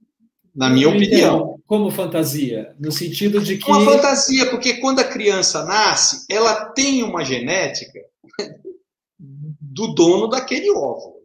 Na 0.55 0.69
minha 0.69 0.89
então, 0.89 0.97
opinião. 0.99 1.61
Como 1.67 1.91
fantasia? 1.91 2.77
No 2.79 2.93
sentido 2.93 3.41
de 3.41 3.57
que. 3.57 3.71
Uma 3.71 3.83
fantasia, 3.83 4.51
porque 4.51 4.75
quando 4.75 4.99
a 4.99 5.05
criança 5.05 5.65
nasce, 5.65 6.27
ela 6.29 6.67
tem 6.67 7.03
uma 7.03 7.25
genética 7.25 7.99
do 9.19 9.95
dono 9.95 10.29
daquele 10.29 10.71
óvulo. 10.71 11.20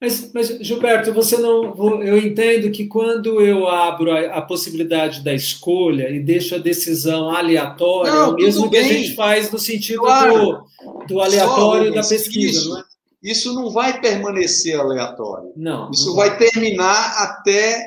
Mas, 0.00 0.32
mas, 0.32 0.48
Gilberto, 0.60 1.12
você 1.12 1.36
não. 1.38 1.74
Eu 2.02 2.16
entendo 2.18 2.70
que 2.70 2.86
quando 2.86 3.40
eu 3.40 3.66
abro 3.66 4.12
a, 4.12 4.38
a 4.38 4.42
possibilidade 4.42 5.24
da 5.24 5.34
escolha 5.34 6.08
e 6.08 6.20
deixo 6.20 6.54
a 6.54 6.58
decisão 6.58 7.30
aleatória, 7.30 8.12
não, 8.12 8.26
é 8.26 8.28
o 8.28 8.34
mesmo 8.34 8.70
que 8.70 8.76
a 8.76 8.82
gente 8.82 9.16
faz 9.16 9.50
no 9.50 9.58
sentido 9.58 10.02
claro. 10.02 10.64
do, 10.80 11.06
do 11.08 11.20
aleatório 11.20 11.92
da 11.92 12.02
pesquisa, 12.02 12.58
isso, 12.58 12.68
não 12.70 12.78
é? 12.78 12.84
Isso 13.20 13.52
não 13.54 13.70
vai 13.70 14.00
permanecer 14.00 14.78
aleatório. 14.78 15.52
Não. 15.56 15.90
Isso 15.90 16.06
não 16.06 16.14
vai. 16.14 16.30
vai 16.30 16.38
terminar 16.38 17.20
até 17.20 17.84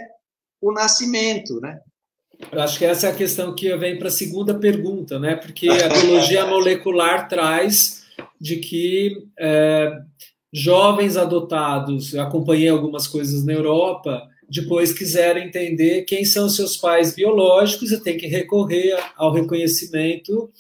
o 0.59 0.73
nascimento, 0.73 1.61
né? 1.61 1.79
Eu 2.51 2.61
acho 2.61 2.77
que 2.77 2.85
essa 2.85 3.07
é 3.07 3.11
a 3.11 3.15
questão 3.15 3.55
que 3.55 3.73
vem 3.77 3.97
para 3.97 4.09
a 4.09 4.11
segunda 4.11 4.53
pergunta, 4.53 5.17
né? 5.17 5.35
Porque 5.35 5.69
a 5.69 5.87
biologia 5.87 6.45
molecular 6.45 7.29
traz 7.29 8.01
de 8.39 8.57
que 8.57 9.27
é, 9.39 10.01
jovens 10.53 11.15
adotados, 11.15 12.13
acompanhei 12.15 12.69
algumas 12.69 13.07
coisas 13.07 13.45
na 13.45 13.53
Europa, 13.53 14.27
depois 14.49 14.91
quiserem 14.91 15.47
entender 15.47 16.03
quem 16.03 16.25
são 16.25 16.49
seus 16.49 16.75
pais 16.75 17.15
biológicos 17.15 17.91
e 17.91 18.03
tem 18.03 18.17
que 18.17 18.27
recorrer 18.27 18.97
ao 19.15 19.31
reconhecimento 19.31 20.51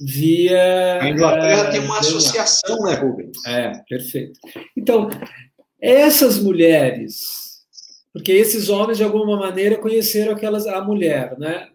via. 0.00 0.98
A 1.02 1.10
Inglaterra 1.10 1.68
é, 1.68 1.70
tem 1.72 1.80
uma 1.80 1.98
associação, 1.98 2.78
né, 2.84 2.94
Rubens? 2.94 3.36
É, 3.46 3.72
perfeito. 3.86 4.40
Então, 4.74 5.10
essas 5.78 6.38
mulheres, 6.38 7.20
porque 8.12 8.32
esses 8.32 8.70
homens, 8.70 8.96
de 8.96 9.04
alguma 9.04 9.36
maneira, 9.36 9.76
conheceram 9.76 10.32
aquelas, 10.32 10.66
a 10.66 10.82
mulher, 10.82 11.38
né? 11.38 11.68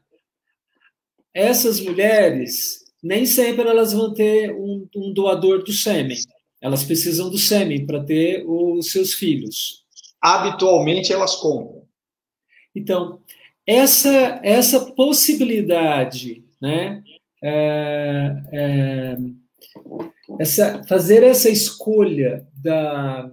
Essas 1.32 1.80
mulheres, 1.80 2.80
nem 3.04 3.28
sempre 3.28 3.70
elas 3.70 3.94
vão 3.94 4.12
ter 4.12 4.52
um, 4.52 4.88
um 4.96 5.14
doador 5.14 5.64
do 5.64 5.72
sêmen. 5.72 6.18
Elas 6.62 6.84
precisam 6.84 7.30
do 7.30 7.38
sêmen 7.38 7.86
para 7.86 8.04
ter 8.04 8.44
os 8.46 8.92
seus 8.92 9.14
filhos. 9.14 9.86
Habitualmente 10.22 11.14
elas 11.14 11.36
compram. 11.36 11.84
Então, 12.76 13.22
essa, 13.66 14.40
essa 14.44 14.92
possibilidade, 14.94 16.44
né? 16.62 17.04
É, 17.42 18.36
é, 18.52 19.18
essa, 20.40 20.84
fazer 20.84 21.24
essa 21.24 21.50
escolha 21.50 22.46
da, 22.54 23.32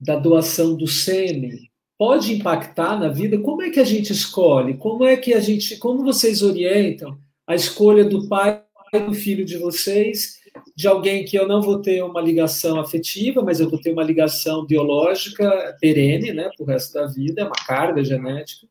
da 0.00 0.16
doação 0.16 0.76
do 0.76 0.86
sêmen 0.86 1.70
pode 1.98 2.34
impactar 2.34 2.98
na 2.98 3.08
vida? 3.08 3.38
Como 3.40 3.62
é 3.62 3.70
que 3.70 3.80
a 3.80 3.84
gente 3.84 4.12
escolhe? 4.12 4.76
Como 4.76 5.04
é 5.04 5.16
que 5.16 5.34
a 5.34 5.40
gente, 5.40 5.76
como 5.78 6.04
vocês 6.04 6.42
orientam 6.42 7.18
a 7.46 7.54
escolha 7.54 8.04
do 8.04 8.28
pai 8.28 8.62
e 8.92 9.00
do 9.00 9.14
filho 9.14 9.44
de 9.44 9.56
vocês 9.56 10.38
de 10.74 10.88
alguém 10.88 11.24
que 11.24 11.36
eu 11.38 11.46
não 11.46 11.60
vou 11.60 11.80
ter 11.80 12.02
uma 12.02 12.20
ligação 12.20 12.78
afetiva, 12.78 13.42
mas 13.42 13.60
eu 13.60 13.68
vou 13.68 13.80
ter 13.80 13.92
uma 13.92 14.02
ligação 14.02 14.66
biológica 14.66 15.76
perene, 15.80 16.32
né, 16.32 16.50
para 16.56 16.64
o 16.64 16.66
resto 16.66 16.94
da 16.94 17.06
vida, 17.06 17.42
é 17.42 17.44
uma 17.44 17.66
carga 17.66 18.02
genética. 18.04 18.66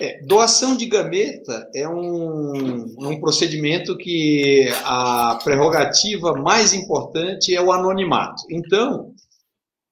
É, 0.00 0.20
doação 0.24 0.76
de 0.76 0.86
gameta 0.86 1.68
é 1.74 1.88
um, 1.88 2.94
um 2.98 3.20
procedimento 3.20 3.96
que 3.96 4.68
a 4.84 5.38
prerrogativa 5.44 6.34
mais 6.34 6.72
importante 6.72 7.54
é 7.54 7.60
o 7.60 7.70
anonimato. 7.70 8.42
Então, 8.50 9.14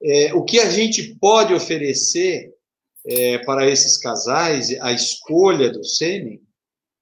é, 0.02 0.32
o 0.34 0.42
que 0.42 0.58
a 0.58 0.70
gente 0.70 1.14
pode 1.20 1.52
oferecer 1.52 2.50
é, 3.06 3.38
para 3.38 3.68
esses 3.68 3.98
casais, 3.98 4.74
a 4.80 4.92
escolha 4.92 5.70
do 5.70 5.84
sêmen, 5.84 6.40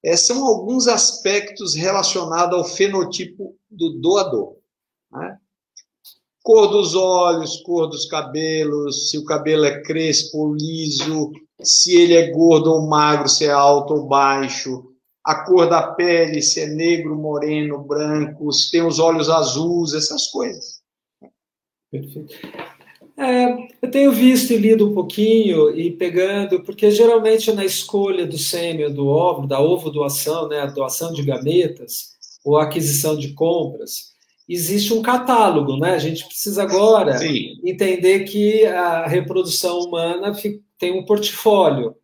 é, 0.04 0.16
são 0.16 0.46
alguns 0.46 0.86
aspectos 0.86 1.74
relacionados 1.74 2.56
ao 2.56 2.64
fenotipo 2.64 3.56
do 3.70 4.00
doador. 4.00 4.56
Né? 5.10 5.38
Cor 6.42 6.68
dos 6.68 6.94
olhos, 6.94 7.60
cor 7.62 7.88
dos 7.88 8.06
cabelos, 8.06 9.10
se 9.10 9.18
o 9.18 9.24
cabelo 9.24 9.64
é 9.64 9.82
crespo 9.82 10.38
ou 10.38 10.54
liso, 10.54 11.32
se 11.60 11.94
ele 11.94 12.14
é 12.14 12.30
gordo 12.30 12.72
ou 12.72 12.86
magro, 12.86 13.28
se 13.28 13.44
é 13.44 13.50
alto 13.50 13.94
ou 13.94 14.06
baixo, 14.06 14.92
a 15.24 15.44
cor 15.44 15.68
da 15.68 15.92
pele, 15.92 16.40
se 16.40 16.60
é 16.60 16.66
negro, 16.66 17.14
moreno, 17.14 17.82
branco, 17.82 18.50
se 18.52 18.70
tem 18.70 18.82
os 18.82 18.98
olhos 18.98 19.28
azuis, 19.28 19.92
essas 19.92 20.28
coisas. 20.28 20.80
Perfeito. 21.90 22.34
É, 23.18 23.68
eu 23.82 23.90
tenho 23.90 24.12
visto 24.12 24.52
e 24.52 24.56
lido 24.56 24.88
um 24.88 24.94
pouquinho 24.94 25.76
e 25.76 25.90
pegando, 25.90 26.62
porque 26.62 26.88
geralmente 26.88 27.50
na 27.52 27.64
escolha 27.64 28.24
do 28.24 28.38
sêmen 28.38 28.94
do 28.94 29.08
óvulo, 29.08 29.48
da 29.48 29.60
ovo 29.60 29.90
doação, 29.90 30.48
né, 30.48 30.60
a 30.60 30.66
doação 30.66 31.12
de 31.12 31.24
gametas, 31.24 32.16
ou 32.44 32.56
aquisição 32.56 33.16
de 33.16 33.32
compras, 33.34 34.14
existe 34.48 34.94
um 34.94 35.02
catálogo, 35.02 35.76
né? 35.76 35.90
A 35.94 35.98
gente 35.98 36.24
precisa 36.26 36.62
agora 36.62 37.18
Sim. 37.18 37.58
entender 37.64 38.20
que 38.20 38.64
a 38.64 39.06
reprodução 39.06 39.80
humana 39.80 40.32
tem 40.78 40.92
um 40.92 41.04
portfólio. 41.04 41.94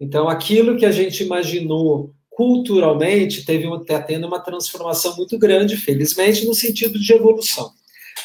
Então, 0.00 0.28
aquilo 0.28 0.76
que 0.76 0.84
a 0.84 0.92
gente 0.92 1.22
imaginou 1.22 2.12
culturalmente 2.30 3.44
teve 3.44 3.66
está 3.76 4.00
tendo 4.00 4.26
uma 4.26 4.40
transformação 4.40 5.16
muito 5.16 5.38
grande, 5.38 5.76
felizmente, 5.76 6.44
no 6.44 6.54
sentido 6.54 6.98
de 6.98 7.12
evolução. 7.12 7.72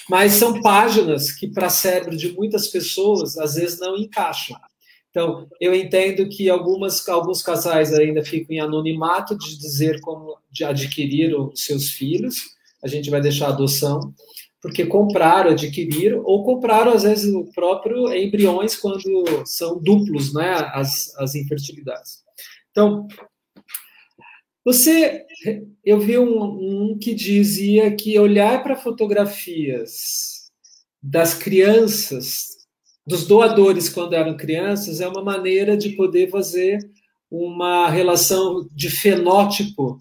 Mas 0.09 0.33
são 0.33 0.61
páginas 0.61 1.31
que, 1.31 1.47
para 1.47 1.69
cérebro 1.69 2.17
de 2.17 2.33
muitas 2.33 2.67
pessoas, 2.67 3.37
às 3.37 3.55
vezes 3.55 3.79
não 3.79 3.95
encaixam. 3.95 4.57
Então, 5.09 5.47
eu 5.61 5.75
entendo 5.75 6.27
que 6.27 6.49
algumas, 6.49 7.07
alguns 7.07 7.43
casais 7.43 7.93
ainda 7.93 8.23
ficam 8.23 8.55
em 8.55 8.59
anonimato 8.59 9.37
de 9.37 9.57
dizer 9.57 10.01
como 10.01 10.35
de 10.51 10.63
adquirir 10.65 11.35
os 11.35 11.63
seus 11.63 11.89
filhos, 11.89 12.53
a 12.83 12.87
gente 12.87 13.09
vai 13.09 13.21
deixar 13.21 13.47
a 13.47 13.49
adoção, 13.49 14.13
porque 14.59 14.85
compraram, 14.85 15.51
adquiriram, 15.51 16.23
ou 16.25 16.43
compraram, 16.43 16.93
às 16.93 17.03
vezes, 17.03 17.33
o 17.33 17.45
próprio 17.53 18.11
embriões 18.11 18.75
quando 18.75 19.23
são 19.45 19.79
duplos, 19.79 20.33
né, 20.33 20.51
as, 20.73 21.15
as 21.17 21.35
infertilidades. 21.35 22.23
Então, 22.71 23.07
você, 24.65 25.25
eu 25.83 25.99
vi 25.99 26.17
um, 26.17 26.91
um 26.91 26.97
que 26.97 27.13
dizia 27.13 27.93
que 27.95 28.17
olhar 28.17 28.63
para 28.63 28.75
fotografias 28.75 30.51
das 31.01 31.33
crianças, 31.33 32.53
dos 33.05 33.27
doadores 33.27 33.89
quando 33.89 34.13
eram 34.13 34.37
crianças, 34.37 35.01
é 35.01 35.07
uma 35.07 35.21
maneira 35.21 35.75
de 35.75 35.89
poder 35.89 36.29
fazer 36.29 36.79
uma 37.29 37.89
relação 37.89 38.67
de 38.71 38.89
fenótipo 38.89 39.97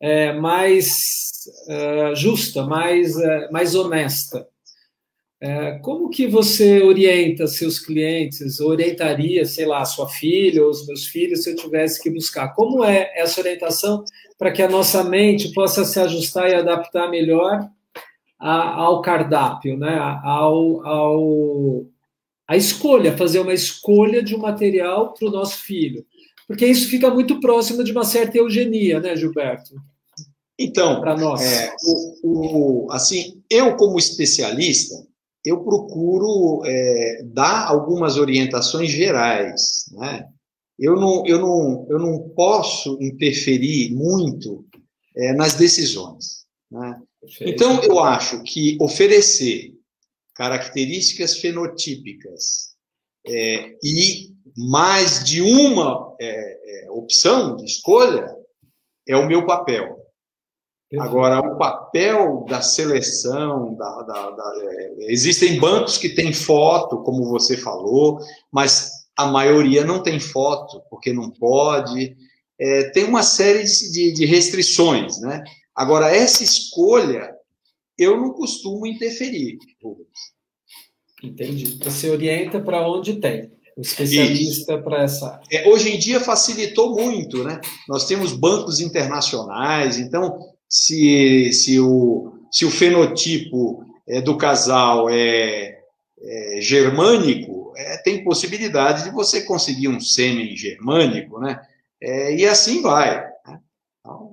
é, 0.00 0.32
mais 0.32 1.44
é, 1.68 2.14
justa, 2.14 2.66
mais, 2.66 3.16
é, 3.16 3.50
mais 3.50 3.74
honesta. 3.74 4.46
É, 5.44 5.72
como 5.82 6.08
que 6.08 6.26
você 6.26 6.80
orienta 6.82 7.46
seus 7.46 7.78
clientes, 7.78 8.60
orientaria, 8.60 9.44
sei 9.44 9.66
lá, 9.66 9.84
sua 9.84 10.08
filha 10.08 10.64
ou 10.64 10.70
os 10.70 10.86
meus 10.86 11.04
filhos, 11.04 11.42
se 11.42 11.50
eu 11.50 11.56
tivesse 11.56 12.02
que 12.02 12.08
buscar? 12.08 12.54
Como 12.54 12.82
é 12.82 13.12
essa 13.14 13.42
orientação 13.42 14.02
para 14.38 14.50
que 14.50 14.62
a 14.62 14.70
nossa 14.70 15.04
mente 15.04 15.52
possa 15.52 15.84
se 15.84 16.00
ajustar 16.00 16.48
e 16.48 16.54
adaptar 16.54 17.10
melhor 17.10 17.68
ao 18.38 19.02
cardápio, 19.02 19.76
né? 19.76 19.98
ao, 20.24 20.86
ao, 20.86 21.84
a 22.48 22.56
escolha, 22.56 23.14
fazer 23.14 23.40
uma 23.40 23.52
escolha 23.52 24.22
de 24.22 24.34
um 24.34 24.38
material 24.38 25.12
para 25.12 25.28
o 25.28 25.30
nosso 25.30 25.58
filho? 25.58 26.06
Porque 26.48 26.64
isso 26.64 26.88
fica 26.88 27.10
muito 27.10 27.38
próximo 27.38 27.84
de 27.84 27.92
uma 27.92 28.04
certa 28.04 28.38
eugenia, 28.38 28.98
né, 28.98 29.14
Gilberto? 29.14 29.74
Então, 30.58 31.02
para 31.02 31.14
nós. 31.18 31.42
É, 31.42 31.74
o, 32.22 32.86
o, 32.86 32.92
assim, 32.92 33.42
eu 33.50 33.76
como 33.76 33.98
especialista, 33.98 34.94
eu 35.44 35.62
procuro 35.62 36.64
é, 36.64 37.22
dar 37.24 37.68
algumas 37.68 38.16
orientações 38.16 38.90
gerais, 38.90 39.84
né? 39.92 40.26
Eu 40.78 40.96
não, 40.96 41.24
eu 41.26 41.38
não, 41.38 41.86
eu 41.88 41.98
não 41.98 42.28
posso 42.30 42.98
interferir 43.00 43.94
muito 43.94 44.64
é, 45.16 45.32
nas 45.32 45.54
decisões. 45.54 46.44
Né? 46.70 47.00
Então, 47.42 47.80
eu 47.82 48.00
acho 48.00 48.42
que 48.42 48.76
oferecer 48.80 49.72
características 50.34 51.38
fenotípicas 51.38 52.74
é, 53.26 53.76
e 53.82 54.34
mais 54.56 55.22
de 55.24 55.40
uma 55.40 56.14
é, 56.20 56.86
é, 56.86 56.90
opção 56.90 57.56
de 57.56 57.64
escolha 57.64 58.34
é 59.06 59.16
o 59.16 59.26
meu 59.26 59.46
papel. 59.46 60.03
Agora, 61.00 61.40
o 61.40 61.56
papel 61.56 62.44
da 62.48 62.60
seleção, 62.60 63.74
da, 63.74 64.02
da, 64.02 64.30
da, 64.30 64.52
é, 64.62 64.94
existem 65.12 65.58
bancos 65.58 65.98
que 65.98 66.08
têm 66.08 66.32
foto, 66.32 67.02
como 67.02 67.24
você 67.24 67.56
falou, 67.56 68.18
mas 68.52 68.90
a 69.16 69.26
maioria 69.26 69.84
não 69.84 70.02
tem 70.02 70.18
foto, 70.18 70.82
porque 70.90 71.12
não 71.12 71.30
pode. 71.30 72.16
É, 72.58 72.90
tem 72.90 73.04
uma 73.04 73.22
série 73.22 73.64
de, 73.64 74.12
de, 74.12 74.24
restrições, 74.24 75.20
né? 75.20 75.42
Agora, 75.74 76.14
essa 76.14 76.44
escolha, 76.44 77.34
eu 77.98 78.16
não 78.16 78.32
costumo 78.32 78.86
interferir. 78.86 79.58
Entendi. 81.22 81.78
Você 81.82 82.10
orienta 82.10 82.60
para 82.60 82.86
onde 82.86 83.14
tem. 83.14 83.52
O 83.76 83.80
especialista 83.80 84.78
para 84.78 85.02
essa 85.02 85.40
É, 85.50 85.68
hoje 85.68 85.92
em 85.92 85.98
dia 85.98 86.20
facilitou 86.20 86.94
muito, 86.94 87.42
né? 87.42 87.60
Nós 87.88 88.06
temos 88.06 88.32
bancos 88.32 88.80
internacionais, 88.80 89.98
então 89.98 90.53
se, 90.74 91.52
se, 91.52 91.78
o, 91.78 92.32
se 92.50 92.64
o 92.64 92.70
fenotipo 92.70 93.84
é, 94.08 94.20
do 94.20 94.36
casal 94.36 95.08
é, 95.08 95.78
é 96.20 96.58
germânico, 96.60 97.72
é, 97.76 97.98
tem 97.98 98.24
possibilidade 98.24 99.04
de 99.04 99.10
você 99.10 99.42
conseguir 99.42 99.86
um 99.86 100.00
sêmen 100.00 100.56
germânico, 100.56 101.38
né? 101.38 101.62
É, 102.02 102.34
e 102.34 102.44
assim 102.44 102.82
vai. 102.82 103.24
Né? 103.46 103.60
Então... 104.00 104.32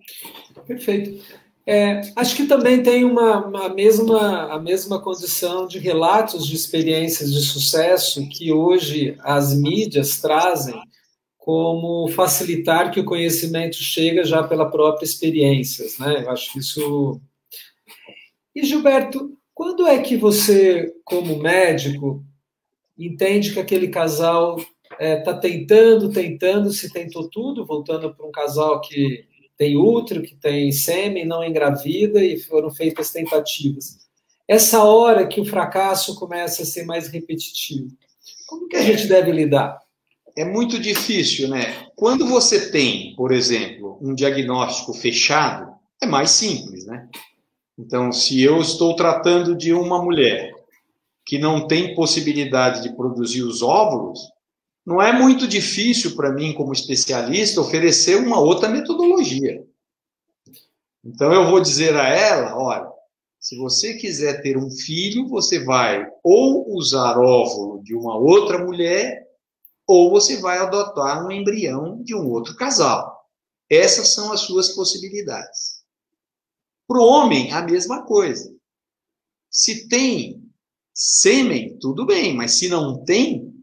Perfeito. 0.65 1.23
É, 1.63 2.01
acho 2.15 2.35
que 2.35 2.47
também 2.47 2.81
tem 2.81 3.05
uma, 3.05 3.45
uma, 3.45 3.69
mesma, 3.69 4.51
a 4.51 4.59
mesma 4.59 4.99
condição 4.99 5.67
de 5.67 5.77
relatos 5.77 6.47
de 6.47 6.55
experiências 6.55 7.31
de 7.31 7.41
sucesso 7.41 8.27
que 8.29 8.51
hoje 8.51 9.15
as 9.19 9.53
mídias 9.53 10.19
trazem 10.19 10.73
como 11.41 12.07
facilitar 12.09 12.91
que 12.91 12.99
o 12.99 13.03
conhecimento 13.03 13.77
chega 13.77 14.23
já 14.23 14.43
pela 14.43 14.69
própria 14.69 15.05
experiência, 15.05 15.87
né? 15.99 16.23
Eu 16.23 16.29
acho 16.29 16.59
isso. 16.59 17.19
E 18.55 18.63
Gilberto, 18.63 19.35
quando 19.51 19.87
é 19.87 19.99
que 20.03 20.15
você, 20.15 20.93
como 21.03 21.39
médico, 21.39 22.23
entende 22.95 23.53
que 23.53 23.59
aquele 23.59 23.87
casal 23.87 24.59
está 24.59 24.95
é, 24.99 25.15
tá 25.15 25.33
tentando, 25.33 26.11
tentando, 26.11 26.71
se 26.71 26.93
tentou 26.93 27.27
tudo, 27.27 27.65
voltando 27.65 28.13
para 28.13 28.27
um 28.27 28.31
casal 28.31 28.79
que 28.79 29.25
tem 29.57 29.75
útero, 29.75 30.21
que 30.21 30.35
tem 30.35 30.71
sêmen, 30.71 31.25
não 31.25 31.43
engravida 31.43 32.23
e 32.23 32.37
foram 32.37 32.69
feitas 32.69 33.11
tentativas. 33.11 33.97
Essa 34.47 34.83
hora 34.83 35.25
que 35.25 35.41
o 35.41 35.45
fracasso 35.45 36.13
começa 36.19 36.61
a 36.61 36.65
ser 36.67 36.85
mais 36.85 37.07
repetitivo, 37.07 37.87
como 38.45 38.67
que 38.67 38.75
a 38.75 38.83
gente 38.83 39.07
deve 39.07 39.31
lidar? 39.31 39.81
É 40.35 40.45
muito 40.45 40.79
difícil, 40.79 41.47
né? 41.49 41.87
Quando 41.95 42.27
você 42.27 42.71
tem, 42.71 43.15
por 43.15 43.31
exemplo, 43.31 43.97
um 44.01 44.13
diagnóstico 44.13 44.93
fechado, 44.93 45.73
é 46.01 46.05
mais 46.05 46.31
simples, 46.31 46.85
né? 46.85 47.07
Então, 47.77 48.11
se 48.11 48.41
eu 48.41 48.59
estou 48.61 48.95
tratando 48.95 49.55
de 49.55 49.73
uma 49.73 50.03
mulher 50.03 50.53
que 51.25 51.37
não 51.37 51.67
tem 51.67 51.95
possibilidade 51.95 52.83
de 52.83 52.95
produzir 52.95 53.43
os 53.43 53.61
óvulos, 53.61 54.19
não 54.85 55.01
é 55.01 55.13
muito 55.13 55.47
difícil 55.47 56.15
para 56.15 56.31
mim, 56.31 56.53
como 56.53 56.73
especialista, 56.73 57.61
oferecer 57.61 58.17
uma 58.17 58.39
outra 58.39 58.67
metodologia. 58.67 59.63
Então, 61.03 61.31
eu 61.31 61.49
vou 61.49 61.59
dizer 61.59 61.95
a 61.95 62.07
ela: 62.07 62.57
olha, 62.57 62.87
se 63.39 63.57
você 63.57 63.95
quiser 63.95 64.41
ter 64.41 64.57
um 64.57 64.69
filho, 64.69 65.27
você 65.27 65.63
vai 65.63 66.07
ou 66.23 66.75
usar 66.75 67.17
óvulo 67.17 67.83
de 67.83 67.95
uma 67.95 68.15
outra 68.15 68.63
mulher 68.63 69.27
ou 69.91 70.09
você 70.09 70.37
vai 70.37 70.57
adotar 70.57 71.25
um 71.25 71.29
embrião 71.29 72.01
de 72.01 72.15
um 72.15 72.25
outro 72.29 72.55
casal. 72.55 73.27
Essas 73.69 74.13
são 74.13 74.31
as 74.31 74.39
suas 74.39 74.69
possibilidades. 74.69 75.83
Para 76.87 77.01
o 77.01 77.05
homem, 77.05 77.51
a 77.51 77.61
mesma 77.61 78.05
coisa. 78.05 78.55
Se 79.49 79.89
tem 79.89 80.49
sêmen, 80.93 81.77
tudo 81.77 82.05
bem, 82.05 82.33
mas 82.33 82.53
se 82.53 82.69
não 82.69 83.03
tem, 83.03 83.53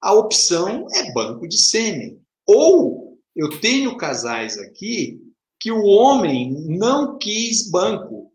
a 0.00 0.12
opção 0.12 0.88
é 0.92 1.12
banco 1.12 1.46
de 1.46 1.58
sêmen. 1.58 2.20
Ou 2.44 3.16
eu 3.36 3.60
tenho 3.60 3.96
casais 3.96 4.58
aqui 4.58 5.22
que 5.60 5.70
o 5.70 5.84
homem 5.84 6.50
não 6.76 7.18
quis 7.18 7.70
banco. 7.70 8.32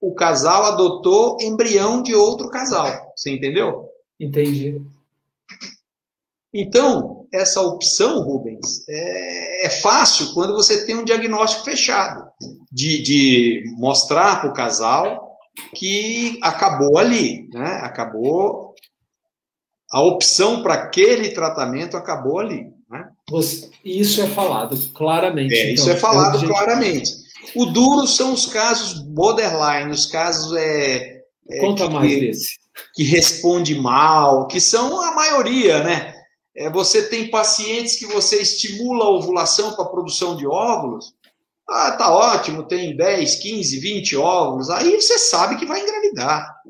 O 0.00 0.12
casal 0.12 0.64
adotou 0.64 1.36
embrião 1.40 2.02
de 2.02 2.16
outro 2.16 2.50
casal. 2.50 3.12
Você 3.14 3.30
entendeu? 3.30 3.88
Entendi. 4.18 4.82
Então, 6.54 7.26
essa 7.32 7.62
opção, 7.62 8.22
Rubens, 8.22 8.86
é, 8.88 9.66
é 9.66 9.70
fácil 9.70 10.34
quando 10.34 10.52
você 10.52 10.84
tem 10.84 10.96
um 10.96 11.04
diagnóstico 11.04 11.64
fechado, 11.64 12.24
de, 12.70 13.02
de 13.02 13.64
mostrar 13.78 14.40
para 14.40 14.50
o 14.50 14.52
casal 14.52 15.38
que 15.74 16.38
acabou 16.42 16.98
ali, 16.98 17.48
né? 17.52 17.80
acabou. 17.82 18.74
A 19.90 20.00
opção 20.02 20.62
para 20.62 20.74
aquele 20.74 21.30
tratamento 21.30 21.96
acabou 21.96 22.38
ali. 22.38 22.66
Né? 22.90 23.08
Isso 23.84 24.20
é 24.20 24.26
falado 24.26 24.76
claramente. 24.94 25.54
É, 25.54 25.72
então, 25.72 25.74
isso 25.74 25.90
é 25.90 25.96
falado 25.96 26.38
gente... 26.38 26.48
claramente. 26.48 27.10
O 27.54 27.66
duro 27.66 28.06
são 28.06 28.32
os 28.32 28.46
casos 28.46 29.00
borderline, 29.00 29.90
os 29.90 30.06
casos 30.06 30.56
é, 30.56 31.22
é 31.48 31.60
Conta 31.60 31.86
que, 31.86 31.94
mais 31.94 32.20
desse. 32.20 32.48
que 32.94 33.02
responde 33.02 33.74
mal, 33.74 34.46
que 34.46 34.60
são 34.60 35.00
a 35.00 35.14
maioria, 35.14 35.82
né? 35.82 36.11
É, 36.54 36.70
você 36.70 37.08
tem 37.08 37.30
pacientes 37.30 37.96
que 37.96 38.06
você 38.06 38.42
estimula 38.42 39.04
a 39.04 39.10
ovulação 39.10 39.74
para 39.74 39.84
a 39.84 39.88
produção 39.88 40.36
de 40.36 40.46
óvulos 40.46 41.14
Ah, 41.68 41.92
tá 41.92 42.14
ótimo, 42.14 42.64
tem 42.64 42.96
10, 42.96 43.36
15, 43.36 43.78
20 43.78 44.16
óvulos. 44.16 44.68
Aí 44.68 45.00
você 45.00 45.18
sabe 45.18 45.56
que 45.56 45.64
vai 45.64 45.80
engravidar. 45.80 46.62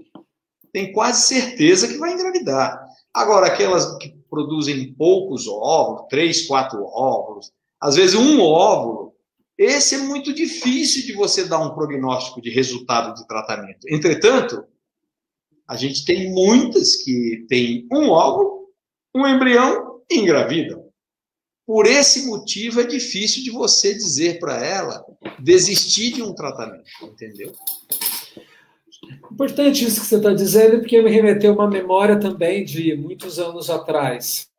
Tem 0.73 0.93
quase 0.93 1.27
certeza 1.27 1.89
que 1.89 1.99
vai 1.99 2.13
engravidar. 2.13 2.81
Agora, 3.13 3.47
aquelas 3.47 3.99
que 3.99 4.17
produzem 4.31 4.95
poucos 4.95 5.47
óvulos, 5.49 6.07
3, 6.09 6.47
4 6.47 6.83
óvulos, 6.85 7.53
às 7.81 7.97
vezes 7.97 8.15
um 8.15 8.41
óvulo, 8.41 9.13
esse 9.59 9.95
é 9.97 9.99
muito 9.99 10.33
difícil 10.33 11.05
de 11.05 11.13
você 11.13 11.45
dar 11.45 11.59
um 11.59 11.75
prognóstico 11.75 12.41
de 12.41 12.49
resultado 12.51 13.15
de 13.15 13.27
tratamento. 13.27 13.87
Entretanto, 13.89 14.65
a 15.69 15.77
gente 15.77 16.05
tem 16.05 16.33
muitas 16.33 16.97
que 16.97 17.45
têm 17.49 17.87
um 17.93 18.09
óvulo, 18.09 18.62
um 19.15 19.27
embrião 19.27 20.03
e 20.11 20.19
engravidam. 20.19 20.91
Por 21.67 21.87
esse 21.87 22.27
motivo 22.27 22.81
é 22.81 22.85
difícil 22.85 23.43
de 23.43 23.51
você 23.51 23.95
dizer 23.95 24.39
para 24.39 24.65
ela 24.65 25.05
desistir 25.39 26.13
de 26.13 26.23
um 26.23 26.35
tratamento, 26.35 26.85
entendeu? 27.03 27.53
Importante 29.31 29.85
isso 29.85 30.01
que 30.01 30.07
você 30.07 30.17
está 30.17 30.33
dizendo, 30.33 30.81
porque 30.81 31.01
me 31.01 31.11
remeteu 31.11 31.55
uma 31.55 31.69
memória 31.69 32.19
também 32.19 32.65
de 32.65 32.95
muitos 32.97 33.39
anos 33.39 33.71
atrás. 33.71 34.51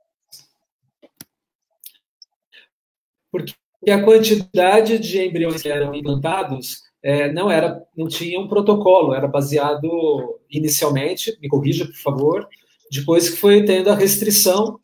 Porque 3.31 3.53
a 3.89 4.03
quantidade 4.03 4.97
de 4.97 5.25
embriões 5.25 5.61
que 5.61 5.69
eram 5.69 5.93
implantados 5.93 6.83
é, 7.01 7.31
não 7.31 7.51
era, 7.51 7.83
não 7.95 8.07
tinha 8.07 8.39
um 8.39 8.47
protocolo, 8.47 9.13
era 9.13 9.27
baseado 9.27 10.39
inicialmente, 10.49 11.37
me 11.41 11.49
corrija 11.49 11.85
por 11.85 11.95
favor, 11.95 12.47
depois 12.93 13.29
que 13.29 13.37
foi 13.37 13.65
tendo 13.65 13.89
a 13.89 13.95
restrição 13.95 14.79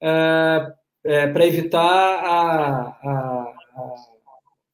é, 0.00 0.72
é, 1.04 1.26
para 1.26 1.46
evitar 1.46 1.80
a, 1.80 2.98
a, 3.02 3.52
a, 3.74 3.94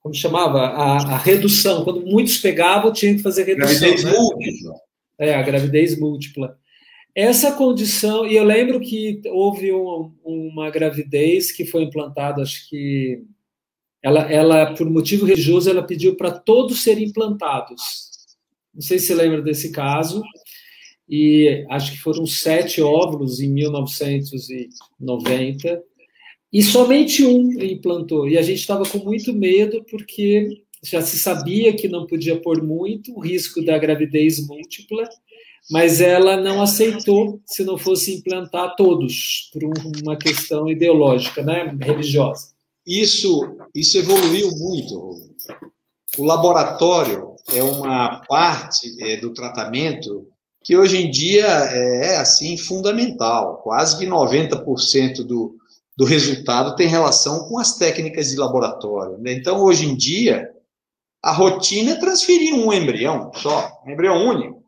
como 0.00 0.14
chamava 0.14 0.60
a, 0.60 1.14
a, 1.14 1.16
redução, 1.18 1.84
quando 1.84 2.04
muitos 2.04 2.38
pegavam 2.38 2.92
tinha 2.92 3.14
que 3.14 3.22
fazer 3.22 3.44
redução. 3.44 3.80
Gravidez 3.80 4.04
né? 4.04 4.12
múltipla. 4.12 4.74
É, 5.18 5.34
a 5.34 5.42
gravidez 5.42 5.98
múltipla. 5.98 6.58
Essa 7.14 7.52
condição, 7.52 8.26
e 8.26 8.36
eu 8.36 8.44
lembro 8.44 8.78
que 8.78 9.20
houve 9.26 9.72
um, 9.72 10.12
uma 10.24 10.70
gravidez 10.70 11.50
que 11.50 11.64
foi 11.64 11.82
implantada, 11.82 12.42
acho 12.42 12.68
que 12.68 13.24
ela, 14.02 14.20
ela, 14.30 14.74
por 14.74 14.88
motivo 14.88 15.26
religioso, 15.26 15.68
ela 15.68 15.82
pediu 15.82 16.16
para 16.16 16.30
todos 16.30 16.82
serem 16.84 17.04
implantados. 17.04 18.08
Não 18.72 18.80
sei 18.80 18.98
se 19.00 19.12
lembra 19.12 19.42
desse 19.42 19.72
caso. 19.72 20.22
E 21.08 21.64
acho 21.70 21.92
que 21.92 21.98
foram 21.98 22.26
sete 22.26 22.82
óvulos 22.82 23.40
em 23.40 23.48
1990. 23.50 25.82
E 26.52 26.62
somente 26.62 27.24
um 27.24 27.50
implantou. 27.62 28.28
E 28.28 28.36
a 28.36 28.42
gente 28.42 28.58
estava 28.58 28.84
com 28.84 28.98
muito 28.98 29.32
medo, 29.32 29.82
porque 29.90 30.62
já 30.82 31.00
se 31.02 31.18
sabia 31.18 31.74
que 31.74 31.88
não 31.88 32.06
podia 32.06 32.40
pôr 32.40 32.62
muito 32.62 33.16
o 33.16 33.20
risco 33.20 33.64
da 33.64 33.78
gravidez 33.78 34.46
múltipla, 34.46 35.08
mas 35.70 36.00
ela 36.00 36.36
não 36.36 36.62
aceitou 36.62 37.40
se 37.46 37.64
não 37.64 37.76
fosse 37.76 38.14
implantar 38.16 38.76
todos, 38.76 39.50
por 39.52 39.62
uma 40.02 40.16
questão 40.16 40.68
ideológica, 40.68 41.42
né, 41.42 41.76
religiosa 41.80 42.56
isso, 42.88 43.58
isso 43.74 43.98
evoluiu 43.98 44.50
muito. 44.52 45.20
O 46.16 46.24
laboratório 46.24 47.36
é 47.52 47.62
uma 47.62 48.22
parte 48.26 48.96
é, 49.04 49.18
do 49.18 49.34
tratamento 49.34 50.26
que 50.62 50.76
hoje 50.76 50.98
em 50.98 51.10
dia 51.10 51.46
é 51.46 52.16
assim 52.16 52.56
fundamental. 52.56 53.62
Quase 53.62 53.98
que 53.98 54.06
90% 54.06 55.24
do, 55.24 55.56
do 55.96 56.04
resultado 56.04 56.76
tem 56.76 56.86
relação 56.86 57.48
com 57.48 57.58
as 57.58 57.76
técnicas 57.76 58.30
de 58.30 58.36
laboratório. 58.36 59.18
Né? 59.18 59.32
Então, 59.32 59.62
hoje 59.62 59.86
em 59.86 59.96
dia, 59.96 60.48
a 61.22 61.32
rotina 61.32 61.92
é 61.92 62.00
transferir 62.00 62.54
um 62.54 62.72
embrião 62.72 63.32
só, 63.34 63.82
um 63.86 63.90
embrião 63.90 64.24
único. 64.26 64.64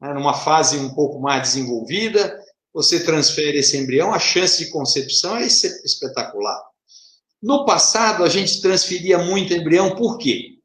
Né? 0.00 0.12
Numa 0.14 0.34
fase 0.34 0.78
um 0.78 0.94
pouco 0.94 1.20
mais 1.20 1.42
desenvolvida, 1.42 2.38
você 2.72 3.04
transfere 3.04 3.58
esse 3.58 3.76
embrião, 3.76 4.14
a 4.14 4.18
chance 4.18 4.64
de 4.64 4.70
concepção 4.70 5.36
é 5.36 5.44
espetacular. 5.44 6.62
No 7.42 7.64
passado, 7.64 8.24
a 8.24 8.28
gente 8.28 8.60
transferia 8.60 9.18
muito 9.18 9.52
embrião, 9.52 9.94
por 9.94 10.18
quê? 10.18 10.58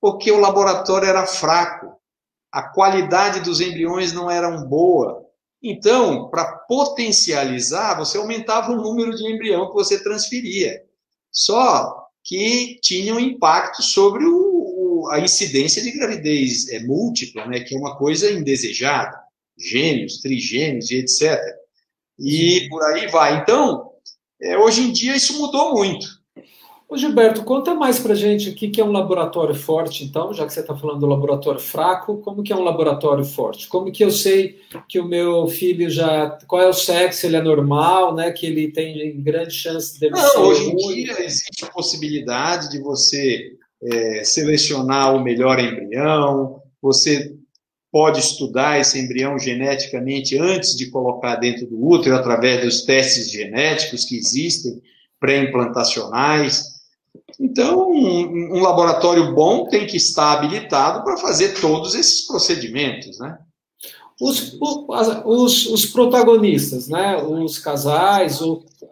Porque 0.00 0.30
o 0.30 0.40
laboratório 0.40 1.08
era 1.08 1.26
fraco, 1.26 1.99
a 2.50 2.62
qualidade 2.62 3.40
dos 3.40 3.60
embriões 3.60 4.12
não 4.12 4.30
era 4.30 4.50
boa. 4.50 5.24
Então, 5.62 6.28
para 6.30 6.44
potencializar, 6.44 7.94
você 7.94 8.16
aumentava 8.16 8.72
o 8.72 8.76
número 8.76 9.14
de 9.14 9.30
embrião 9.30 9.68
que 9.68 9.74
você 9.74 10.02
transferia. 10.02 10.82
Só 11.30 12.06
que 12.24 12.78
tinha 12.82 13.14
um 13.14 13.20
impacto 13.20 13.82
sobre 13.82 14.24
o, 14.24 15.08
a 15.10 15.20
incidência 15.20 15.82
de 15.82 15.92
gravidez 15.92 16.68
é, 16.68 16.80
múltipla, 16.80 17.46
né, 17.46 17.60
que 17.60 17.74
é 17.74 17.78
uma 17.78 17.96
coisa 17.96 18.30
indesejada, 18.30 19.18
gêmeos, 19.58 20.20
trigêmeos 20.20 20.90
e 20.90 20.96
etc. 20.96 21.38
E 22.18 22.68
por 22.68 22.82
aí 22.84 23.06
vai. 23.08 23.38
Então, 23.38 23.92
é, 24.40 24.58
hoje 24.58 24.82
em 24.82 24.92
dia 24.92 25.16
isso 25.16 25.38
mudou 25.38 25.74
muito. 25.74 26.19
Ô 26.90 26.96
Gilberto, 26.96 27.44
conta 27.44 27.72
mais 27.72 28.00
para 28.00 28.16
gente 28.16 28.50
o 28.50 28.54
que 28.54 28.80
é 28.80 28.84
um 28.84 28.90
laboratório 28.90 29.54
forte, 29.54 30.02
então, 30.02 30.34
já 30.34 30.44
que 30.44 30.52
você 30.52 30.58
está 30.58 30.76
falando 30.76 30.98
do 30.98 31.06
laboratório 31.06 31.60
fraco, 31.60 32.18
como 32.18 32.42
que 32.42 32.52
é 32.52 32.56
um 32.56 32.64
laboratório 32.64 33.24
forte? 33.24 33.68
Como 33.68 33.92
que 33.92 34.02
eu 34.02 34.10
sei 34.10 34.58
que 34.88 34.98
o 34.98 35.06
meu 35.06 35.46
filho 35.46 35.88
já, 35.88 36.36
qual 36.48 36.60
é 36.60 36.68
o 36.68 36.72
sexo, 36.72 37.26
ele 37.26 37.36
é 37.36 37.42
normal, 37.42 38.12
né, 38.16 38.32
que 38.32 38.44
ele 38.44 38.72
tem 38.72 39.22
grande 39.22 39.54
chance 39.54 40.00
de 40.00 40.10
Não, 40.10 40.18
ser 40.18 40.38
hoje 40.38 40.68
em 40.68 40.76
dia 40.76 41.24
existe 41.24 41.64
a 41.64 41.68
possibilidade 41.68 42.70
de 42.70 42.80
você 42.80 43.52
é, 43.84 44.24
selecionar 44.24 45.14
o 45.14 45.22
melhor 45.22 45.60
embrião, 45.60 46.60
você 46.82 47.36
pode 47.92 48.18
estudar 48.18 48.80
esse 48.80 48.98
embrião 48.98 49.38
geneticamente 49.38 50.36
antes 50.36 50.76
de 50.76 50.90
colocar 50.90 51.36
dentro 51.36 51.68
do 51.68 51.86
útero, 51.86 52.16
através 52.16 52.64
dos 52.64 52.82
testes 52.82 53.30
genéticos 53.30 54.04
que 54.04 54.16
existem, 54.16 54.82
pré-implantacionais. 55.20 56.79
Então, 57.40 57.90
um, 57.90 58.58
um, 58.58 58.60
laboratório 58.60 59.34
bom 59.34 59.66
tem 59.66 59.86
que 59.86 59.96
estar 59.96 60.34
habilitado 60.34 61.02
para 61.02 61.16
fazer 61.16 61.58
todos 61.58 61.94
esses 61.94 62.26
procedimentos, 62.26 63.18
né? 63.18 63.38
Os, 64.20 64.58
os, 64.60 65.66
os 65.66 65.86
protagonistas, 65.86 66.86
né? 66.88 67.16
os 67.16 67.58
casais, 67.58 68.38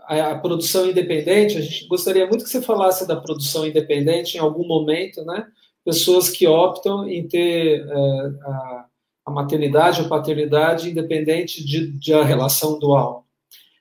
a, 0.06 0.34
produção 0.36 0.88
independente, 0.88 1.58
a 1.58 1.60
gente 1.60 1.86
gostaria 1.86 2.26
muito 2.26 2.44
que 2.44 2.50
você 2.50 2.62
falasse 2.62 3.06
da 3.06 3.14
produção 3.14 3.66
independente 3.66 4.38
em 4.38 4.40
algum 4.40 4.66
momento, 4.66 5.22
né? 5.26 5.46
pessoas 5.84 6.30
que 6.30 6.46
optam 6.46 7.06
em 7.06 7.28
ter 7.28 7.86
é, 7.86 7.94
a, 8.42 8.86
a 9.26 9.30
maternidade 9.30 10.00
ou 10.00 10.08
paternidade 10.08 10.90
independente 10.90 11.62
de, 11.62 11.92
de 11.92 12.14
a 12.14 12.24
relação 12.24 12.78
dual. 12.78 13.26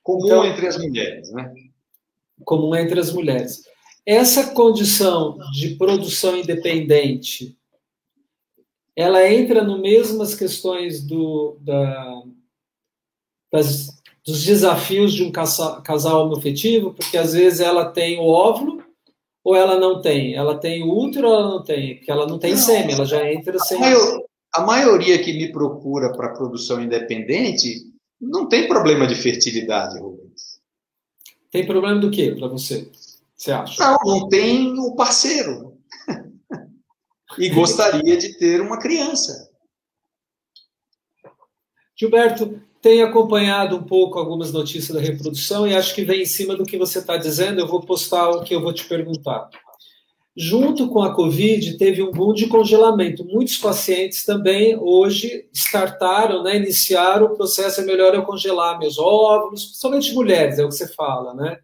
Comum 0.02 0.26
então, 0.26 0.44
entre 0.44 0.66
as 0.66 0.76
mulheres, 0.76 1.32
né? 1.32 1.50
Comum 2.44 2.74
entre 2.74 3.00
as 3.00 3.10
mulheres. 3.10 3.67
Essa 4.08 4.54
condição 4.54 5.36
de 5.52 5.74
produção 5.74 6.34
independente, 6.34 7.54
ela 8.96 9.30
entra 9.30 9.62
no 9.62 9.82
mesmas 9.82 10.34
questões 10.34 11.04
do, 11.04 11.58
da, 11.60 12.22
das, 13.52 14.00
dos 14.24 14.42
desafios 14.42 15.12
de 15.12 15.22
um 15.22 15.30
casal, 15.30 15.82
casal 15.82 16.24
homoafetivo, 16.24 16.94
porque 16.94 17.18
às 17.18 17.34
vezes 17.34 17.60
ela 17.60 17.92
tem 17.92 18.18
o 18.18 18.24
óvulo 18.24 18.82
ou 19.44 19.54
ela 19.54 19.78
não 19.78 20.00
tem? 20.00 20.34
Ela 20.34 20.56
tem 20.56 20.82
o 20.82 20.88
útero 20.88 21.28
ou 21.28 21.34
ela 21.34 21.48
não 21.50 21.62
tem? 21.62 21.96
Porque 21.96 22.10
ela 22.10 22.26
não 22.26 22.38
tem 22.38 22.52
não, 22.52 22.58
sêmen, 22.58 22.94
ela 22.94 23.04
já 23.04 23.30
entra 23.30 23.58
sem. 23.58 23.78
Eu, 23.78 24.26
a 24.54 24.62
maioria 24.62 25.22
que 25.22 25.34
me 25.34 25.52
procura 25.52 26.16
para 26.16 26.32
produção 26.32 26.82
independente 26.82 27.92
não 28.18 28.48
tem 28.48 28.66
problema 28.66 29.06
de 29.06 29.14
fertilidade, 29.14 30.00
Rubens. 30.00 30.62
Tem 31.50 31.66
problema 31.66 32.00
do 32.00 32.10
que 32.10 32.34
para 32.34 32.48
você? 32.48 32.90
Você 33.38 33.52
acha? 33.52 33.80
Não, 33.80 33.98
não 34.04 34.28
tem 34.28 34.76
o 34.80 34.96
parceiro. 34.96 35.78
e 37.38 37.48
gostaria 37.50 38.16
de 38.16 38.36
ter 38.36 38.60
uma 38.60 38.80
criança. 38.80 39.48
Gilberto, 41.96 42.60
tem 42.82 43.02
acompanhado 43.02 43.76
um 43.76 43.82
pouco 43.82 44.18
algumas 44.18 44.52
notícias 44.52 44.96
da 44.96 45.00
reprodução 45.00 45.66
e 45.66 45.74
acho 45.74 45.94
que 45.94 46.04
vem 46.04 46.22
em 46.22 46.26
cima 46.26 46.56
do 46.56 46.64
que 46.64 46.76
você 46.76 46.98
está 46.98 47.16
dizendo. 47.16 47.60
Eu 47.60 47.68
vou 47.68 47.80
postar 47.80 48.28
o 48.28 48.42
que 48.42 48.54
eu 48.54 48.60
vou 48.60 48.72
te 48.72 48.84
perguntar. 48.84 49.48
Junto 50.36 50.88
com 50.88 51.02
a 51.02 51.14
Covid, 51.14 51.76
teve 51.78 52.02
um 52.02 52.12
boom 52.12 52.32
de 52.32 52.46
congelamento. 52.46 53.24
Muitos 53.24 53.56
pacientes 53.56 54.24
também 54.24 54.76
hoje 54.76 55.48
startaram, 55.52 56.44
né, 56.44 56.56
iniciaram 56.56 57.26
o 57.26 57.36
processo, 57.36 57.80
é 57.80 57.84
melhor 57.84 58.14
eu 58.14 58.22
congelar 58.22 58.78
meus 58.78 58.98
óvulos, 58.98 59.64
principalmente 59.64 60.14
mulheres, 60.14 60.58
é 60.58 60.64
o 60.64 60.68
que 60.68 60.76
você 60.76 60.86
fala, 60.94 61.34
né? 61.34 61.58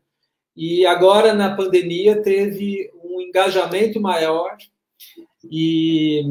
E 0.56 0.86
agora, 0.86 1.34
na 1.34 1.54
pandemia, 1.54 2.22
teve 2.22 2.90
um 3.02 3.20
engajamento 3.20 4.00
maior. 4.00 4.56
E 5.50 6.22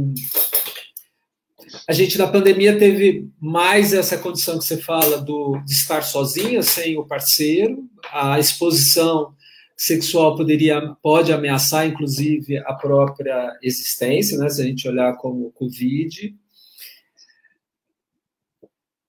a 1.88 1.93
gente, 1.93 2.17
na 2.17 2.28
pandemia, 2.28 2.78
teve 2.78 3.30
mais 3.39 3.93
essa 3.93 4.17
condição 4.17 4.57
que 4.57 4.65
você 4.65 4.78
fala 4.78 5.17
do, 5.17 5.57
de 5.65 5.74
estar 5.74 6.01
sozinha, 6.01 6.61
sem 6.61 6.97
o 6.97 7.05
parceiro, 7.05 7.84
a 8.11 8.39
exposição 8.39 9.34
sexual 9.76 10.36
poderia 10.36 10.95
pode 11.01 11.34
ameaçar 11.34 11.86
inclusive 11.88 12.57
a 12.59 12.74
própria 12.74 13.51
existência, 13.61 14.38
né, 14.38 14.47
se 14.47 14.61
a 14.61 14.65
gente 14.65 14.88
olhar 14.88 15.15
como 15.17 15.47
o 15.47 15.51
Covid. 15.51 16.34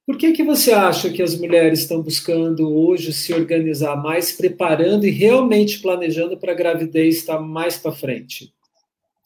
Por 0.07 0.19
que, 0.19 0.33
que 0.33 0.43
você 0.43 0.73
acha 0.73 1.11
que 1.11 1.23
as 1.23 1.35
mulheres 1.35 1.81
estão 1.81 2.03
buscando 2.03 2.71
hoje 2.71 3.13
se 3.13 3.33
organizar 3.33 3.97
mais, 3.97 4.33
preparando 4.33 5.07
e 5.07 5.11
realmente 5.11 5.81
planejando 5.81 6.37
para 6.37 6.53
a 6.53 6.57
gravidez 6.57 7.17
estar 7.17 7.41
mais 7.41 7.79
para 7.79 7.93
frente? 7.93 8.53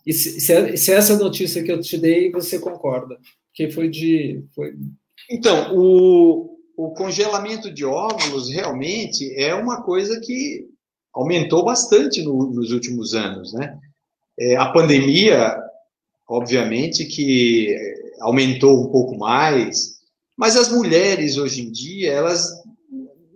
E 0.07 0.12
se, 0.12 0.41
se, 0.41 0.76
se, 0.76 0.93
essa 0.93 1.18
notícia 1.18 1.62
que 1.62 1.72
eu 1.72 1.81
te 1.81 1.99
dei, 1.99 2.31
você 2.31 2.59
concorda? 2.59 3.18
Que 3.53 3.70
foi 3.70 3.89
de. 3.89 4.45
Foi... 4.55 4.72
Então, 5.29 5.76
o, 5.76 6.57
o 6.76 6.91
congelamento 6.93 7.72
de 7.72 7.85
óvulos 7.85 8.49
realmente 8.49 9.35
é 9.35 9.55
uma 9.55 9.83
coisa 9.83 10.20
que 10.20 10.64
aumentou 11.12 11.64
bastante 11.64 12.22
no, 12.22 12.53
nos 12.53 12.70
últimos 12.70 13.14
anos, 13.14 13.53
né? 13.53 13.76
É, 14.39 14.57
a 14.57 14.70
pandemia, 14.70 15.57
obviamente, 16.29 17.05
que 17.05 17.76
aumentou 18.20 18.85
um 18.85 18.93
pouco 18.93 19.18
mais, 19.18 19.97
mas 20.39 20.57
as 20.57 20.70
mulheres 20.70 21.36
hoje 21.36 21.62
em 21.62 21.72
dia, 21.72 22.12
elas 22.12 22.49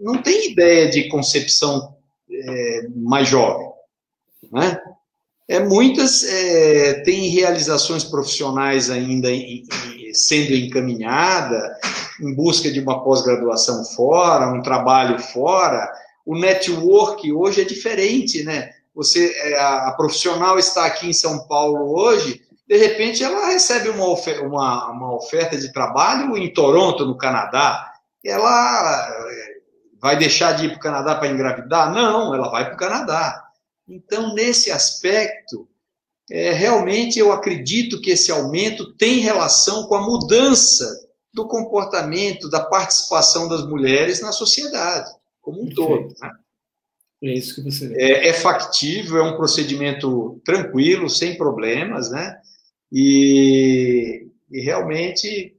não 0.00 0.22
têm 0.22 0.53
ideia 0.53 0.88
de 0.88 1.09
concepção 1.09 1.96
é, 2.30 2.86
mais 2.94 3.28
jovem, 3.28 3.66
né? 4.53 4.80
É, 5.48 5.59
muitas 5.59 6.22
é, 6.22 7.03
têm 7.03 7.28
realizações 7.28 8.05
profissionais 8.05 8.88
ainda 8.88 9.28
em, 9.32 9.64
em, 9.88 10.14
sendo 10.14 10.55
encaminhada, 10.55 11.76
em 12.20 12.32
busca 12.34 12.70
de 12.70 12.78
uma 12.78 13.03
pós-graduação 13.03 13.84
fora, 13.84 14.53
um 14.53 14.62
trabalho 14.62 15.18
fora. 15.18 15.92
O 16.24 16.38
network 16.38 17.30
hoje 17.32 17.62
é 17.62 17.64
diferente, 17.64 18.44
né? 18.44 18.70
Você, 18.94 19.34
é, 19.38 19.59
a, 19.59 19.88
a 19.88 19.92
profissional 19.92 20.57
está 20.57 20.86
aqui 20.86 21.09
em 21.09 21.12
São 21.12 21.46
Paulo 21.48 21.98
hoje, 21.98 22.40
de 22.72 22.78
repente 22.78 23.22
ela 23.22 23.48
recebe 23.48 23.90
uma 23.90 24.08
oferta, 24.08 24.42
uma, 24.42 24.90
uma 24.90 25.14
oferta 25.14 25.58
de 25.58 25.70
trabalho 25.70 26.38
em 26.38 26.50
Toronto, 26.50 27.04
no 27.04 27.18
Canadá. 27.18 27.92
Ela 28.24 29.08
eh, 29.28 29.60
vai 30.00 30.16
deixar 30.16 30.52
de 30.52 30.64
ir 30.64 30.68
para 30.70 30.78
o 30.78 30.80
Canadá 30.80 31.14
para 31.16 31.28
engravidar? 31.28 31.92
Não, 31.92 32.34
ela 32.34 32.48
vai 32.48 32.64
para 32.64 32.74
o 32.74 32.78
Canadá. 32.78 33.44
Então, 33.86 34.32
nesse 34.32 34.70
aspecto, 34.70 35.68
é, 36.30 36.52
realmente 36.52 37.18
eu 37.18 37.30
acredito 37.30 38.00
que 38.00 38.12
esse 38.12 38.32
aumento 38.32 38.94
tem 38.94 39.18
relação 39.18 39.86
com 39.86 39.96
a 39.96 40.00
mudança 40.00 40.88
do 41.30 41.46
comportamento, 41.46 42.48
da 42.48 42.64
participação 42.64 43.48
das 43.48 43.66
mulheres 43.66 44.22
na 44.22 44.32
sociedade, 44.32 45.10
como 45.42 45.62
um 45.62 45.68
todo. 45.68 46.14
Né? 46.18 46.32
É 47.22 47.34
isso 47.34 47.54
que 47.56 47.70
você 47.70 47.92
é, 47.98 48.28
é 48.28 48.32
factível, 48.32 49.18
é 49.18 49.22
um 49.22 49.36
procedimento 49.36 50.40
tranquilo, 50.42 51.10
sem 51.10 51.36
problemas, 51.36 52.10
né? 52.10 52.40
E, 52.93 54.28
e 54.51 54.61
realmente, 54.61 55.57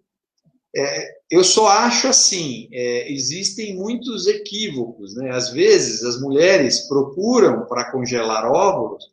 é, 0.76 1.12
eu 1.32 1.44
só 1.44 1.68
acho 1.68 2.08
assim: 2.08 2.70
é, 2.72 3.12
existem 3.12 3.76
muitos 3.76 4.28
equívocos. 4.28 5.16
Né? 5.16 5.32
Às 5.32 5.50
vezes, 5.50 6.04
as 6.04 6.22
mulheres 6.22 6.88
procuram 6.88 7.66
para 7.66 7.92
congelar 7.92 8.46
óvulos 8.46 9.12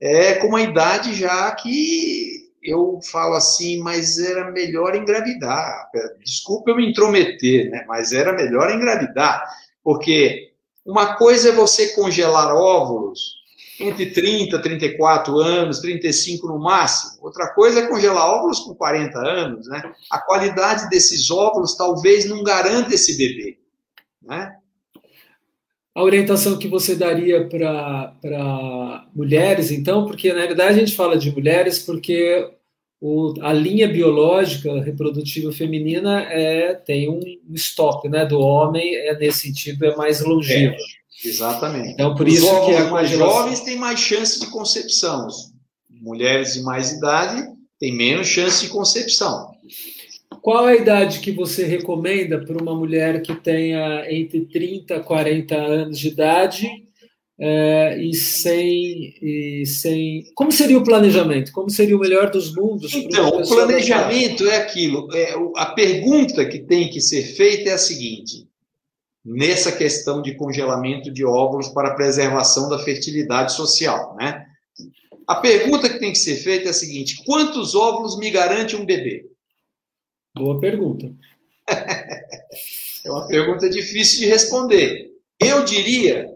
é, 0.00 0.34
com 0.34 0.48
uma 0.48 0.60
idade 0.62 1.14
já 1.14 1.50
que 1.52 2.46
eu 2.62 3.00
falo 3.10 3.34
assim, 3.34 3.78
mas 3.78 4.18
era 4.18 4.50
melhor 4.50 4.94
engravidar. 4.94 5.88
Desculpa 6.22 6.70
eu 6.70 6.76
me 6.76 6.90
intrometer, 6.90 7.70
né? 7.70 7.84
mas 7.86 8.12
era 8.12 8.32
melhor 8.32 8.70
engravidar, 8.70 9.42
porque 9.82 10.52
uma 10.84 11.14
coisa 11.16 11.50
é 11.50 11.52
você 11.52 11.94
congelar 11.94 12.54
óvulos 12.54 13.35
entre 13.80 14.06
30, 14.06 14.58
34 14.58 15.38
anos, 15.38 15.80
35 15.80 16.46
no 16.46 16.58
máximo. 16.58 17.18
Outra 17.22 17.48
coisa 17.48 17.80
é 17.80 17.86
congelar 17.86 18.28
óvulos 18.28 18.60
com 18.60 18.74
40 18.74 19.18
anos, 19.18 19.68
né? 19.68 19.82
A 20.10 20.18
qualidade 20.18 20.88
desses 20.88 21.30
óvulos 21.30 21.76
talvez 21.76 22.24
não 22.24 22.42
garanta 22.42 22.94
esse 22.94 23.16
bebê, 23.16 23.58
né? 24.22 24.56
A 25.94 26.02
orientação 26.02 26.58
que 26.58 26.68
você 26.68 26.94
daria 26.94 27.48
para 27.48 29.06
mulheres, 29.14 29.70
então, 29.70 30.06
porque 30.06 30.32
na 30.32 30.46
verdade 30.46 30.70
a 30.70 30.84
gente 30.84 30.94
fala 30.94 31.16
de 31.16 31.30
mulheres 31.30 31.78
porque 31.78 32.50
o, 33.00 33.34
a 33.40 33.52
linha 33.52 33.88
biológica 33.88 34.80
reprodutiva 34.82 35.52
feminina 35.52 36.22
é, 36.24 36.74
tem 36.74 37.08
um 37.08 37.20
stop, 37.54 38.08
né? 38.08 38.24
Do 38.24 38.40
homem, 38.40 38.94
é 38.94 39.18
nesse 39.18 39.46
sentido, 39.46 39.84
é 39.84 39.96
mais 39.96 40.22
longevo. 40.22 40.74
É. 40.74 40.95
Exatamente. 41.24 41.92
Então, 41.92 42.14
por 42.14 42.28
isso 42.28 42.46
Os 42.46 42.66
que 42.66 42.72
é 42.72 42.84
mais 42.90 43.10
jovens 43.10 43.60
têm 43.60 43.76
mais 43.76 43.98
chance 43.98 44.40
de 44.40 44.46
concepção. 44.46 45.28
Mulheres 45.88 46.54
de 46.54 46.62
mais 46.62 46.92
idade 46.92 47.48
têm 47.78 47.94
menos 47.96 48.26
chance 48.26 48.62
de 48.64 48.68
concepção. 48.68 49.50
Qual 50.42 50.64
a 50.64 50.74
idade 50.74 51.20
que 51.20 51.32
você 51.32 51.64
recomenda 51.64 52.44
para 52.44 52.62
uma 52.62 52.74
mulher 52.74 53.20
que 53.22 53.34
tenha 53.34 54.04
entre 54.08 54.46
30 54.46 54.94
e 54.94 55.00
40 55.00 55.56
anos 55.56 55.98
de 55.98 56.08
idade 56.08 56.86
é, 57.38 57.98
e, 57.98 58.14
sem, 58.14 59.14
e 59.20 59.66
sem. 59.66 60.24
Como 60.34 60.50
seria 60.50 60.78
o 60.78 60.84
planejamento? 60.84 61.52
Como 61.52 61.68
seria 61.68 61.96
o 61.96 62.00
melhor 62.00 62.30
dos 62.30 62.54
mundos? 62.54 62.94
Então, 62.94 63.28
o 63.28 63.46
planejamento 63.46 64.46
é 64.48 64.56
aquilo. 64.56 65.08
É, 65.14 65.34
a 65.56 65.66
pergunta 65.66 66.46
que 66.46 66.60
tem 66.60 66.88
que 66.88 67.00
ser 67.00 67.22
feita 67.22 67.70
é 67.70 67.72
a 67.74 67.78
seguinte: 67.78 68.45
nessa 69.26 69.72
questão 69.72 70.22
de 70.22 70.36
congelamento 70.36 71.10
de 71.10 71.24
óvulos 71.24 71.68
para 71.68 71.94
preservação 71.94 72.68
da 72.68 72.78
fertilidade 72.78 73.52
social, 73.52 74.14
né? 74.14 74.46
A 75.26 75.34
pergunta 75.34 75.88
que 75.90 75.98
tem 75.98 76.12
que 76.12 76.18
ser 76.18 76.36
feita 76.36 76.68
é 76.68 76.70
a 76.70 76.74
seguinte: 76.74 77.24
quantos 77.24 77.74
óvulos 77.74 78.16
me 78.16 78.30
garante 78.30 78.76
um 78.76 78.86
bebê? 78.86 79.28
Boa 80.32 80.60
pergunta. 80.60 81.12
é 81.68 83.10
uma 83.10 83.26
pergunta 83.26 83.68
difícil 83.68 84.20
de 84.20 84.26
responder. 84.26 85.10
Eu 85.40 85.64
diria 85.64 86.32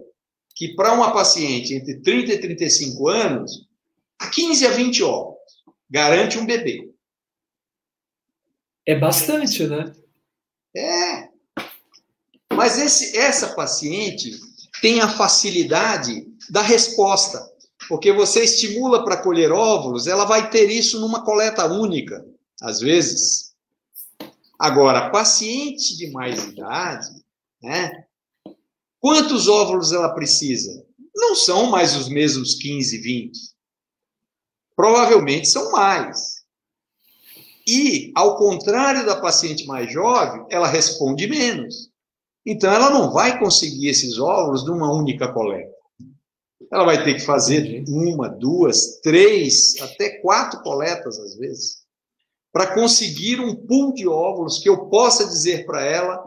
que 0.56 0.74
para 0.74 0.92
uma 0.92 1.12
paciente 1.12 1.72
entre 1.74 2.00
30 2.00 2.32
e 2.32 2.40
35 2.40 3.08
anos, 3.08 3.68
15 4.34 4.66
a 4.66 4.70
20 4.70 5.02
óvulos 5.04 5.38
garante 5.88 6.38
um 6.38 6.44
bebê. 6.44 6.90
É 8.84 8.98
bastante, 8.98 9.66
né? 9.68 9.94
É. 10.74 11.29
Mas 12.60 12.76
esse, 12.76 13.16
essa 13.16 13.54
paciente 13.54 14.38
tem 14.82 15.00
a 15.00 15.08
facilidade 15.08 16.26
da 16.50 16.60
resposta, 16.60 17.42
porque 17.88 18.12
você 18.12 18.44
estimula 18.44 19.02
para 19.02 19.16
colher 19.16 19.50
óvulos, 19.50 20.06
ela 20.06 20.26
vai 20.26 20.50
ter 20.50 20.70
isso 20.70 21.00
numa 21.00 21.24
coleta 21.24 21.64
única, 21.64 22.22
às 22.60 22.80
vezes. 22.80 23.54
Agora, 24.58 25.08
paciente 25.08 25.96
de 25.96 26.10
mais 26.10 26.44
idade, 26.44 27.08
né? 27.62 28.04
Quantos 29.00 29.48
óvulos 29.48 29.90
ela 29.90 30.10
precisa? 30.10 30.84
Não 31.16 31.34
são 31.34 31.70
mais 31.70 31.96
os 31.96 32.10
mesmos 32.10 32.56
15, 32.56 32.98
20. 32.98 33.38
Provavelmente 34.76 35.48
são 35.48 35.72
mais. 35.72 36.44
E, 37.66 38.12
ao 38.14 38.36
contrário 38.36 39.06
da 39.06 39.16
paciente 39.18 39.64
mais 39.64 39.90
jovem, 39.90 40.44
ela 40.50 40.68
responde 40.68 41.26
menos. 41.26 41.89
Então, 42.44 42.72
ela 42.72 42.90
não 42.90 43.12
vai 43.12 43.38
conseguir 43.38 43.88
esses 43.88 44.18
óvulos 44.18 44.64
numa 44.66 44.92
única 44.92 45.32
coleta. 45.32 45.70
Ela 46.72 46.84
vai 46.84 47.02
ter 47.02 47.14
que 47.14 47.20
fazer 47.20 47.84
uma, 47.88 48.28
duas, 48.28 49.00
três, 49.02 49.74
até 49.80 50.20
quatro 50.20 50.62
coletas, 50.62 51.18
às 51.18 51.36
vezes, 51.36 51.78
para 52.52 52.74
conseguir 52.74 53.40
um 53.40 53.54
pool 53.54 53.92
de 53.92 54.06
óvulos 54.06 54.58
que 54.58 54.68
eu 54.68 54.86
possa 54.86 55.26
dizer 55.26 55.66
para 55.66 55.84
ela 55.84 56.22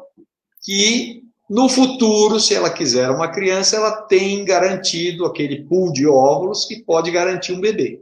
que 0.63 1.23
no 1.49 1.67
futuro, 1.69 2.39
se 2.39 2.55
ela 2.55 2.69
quiser 2.69 3.09
uma 3.09 3.27
criança, 3.27 3.75
ela 3.75 4.01
tem 4.03 4.43
garantido 4.45 5.25
aquele 5.25 5.63
pool 5.65 5.91
de 5.91 6.07
óvulos 6.07 6.65
que 6.65 6.81
pode 6.83 7.11
garantir 7.11 7.53
um 7.53 7.61
bebê. 7.61 8.01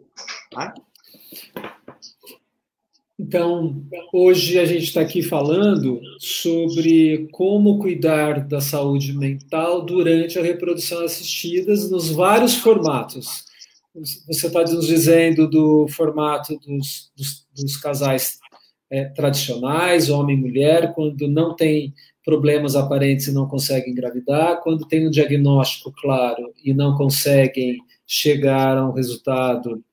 Tá? 0.51 0.74
Então, 3.24 3.84
hoje 4.11 4.57
a 4.57 4.65
gente 4.65 4.86
está 4.86 5.01
aqui 5.01 5.22
falando 5.22 6.01
sobre 6.17 7.28
como 7.32 7.78
cuidar 7.78 8.47
da 8.47 8.59
saúde 8.59 9.15
mental 9.15 9.86
durante 9.86 10.39
a 10.39 10.41
reprodução 10.41 11.05
assistida 11.05 11.72
nos 11.72 12.09
vários 12.09 12.55
formatos. 12.55 13.45
Você 14.26 14.47
está 14.47 14.63
nos 14.63 14.88
dizendo 14.88 15.47
do 15.47 15.88
formato 15.88 16.57
dos, 16.65 17.11
dos, 17.15 17.45
dos 17.55 17.78
casais 17.78 18.39
é, 18.89 19.05
tradicionais, 19.05 20.09
homem 20.09 20.36
e 20.36 20.41
mulher, 20.41 20.91
quando 20.95 21.28
não 21.28 21.55
tem 21.55 21.93
problemas 22.26 22.76
aparentes 22.76 23.28
e 23.28 23.34
não 23.34 23.47
conseguem 23.47 23.91
engravidar, 23.91 24.61
quando 24.63 24.88
tem 24.88 25.07
um 25.07 25.11
diagnóstico 25.11 25.91
claro 25.91 26.51
e 26.63 26.74
não 26.74 26.97
conseguem 26.97 27.78
chegar 28.07 28.80
a 28.80 28.89
um 28.89 28.93
resultado 28.93 29.84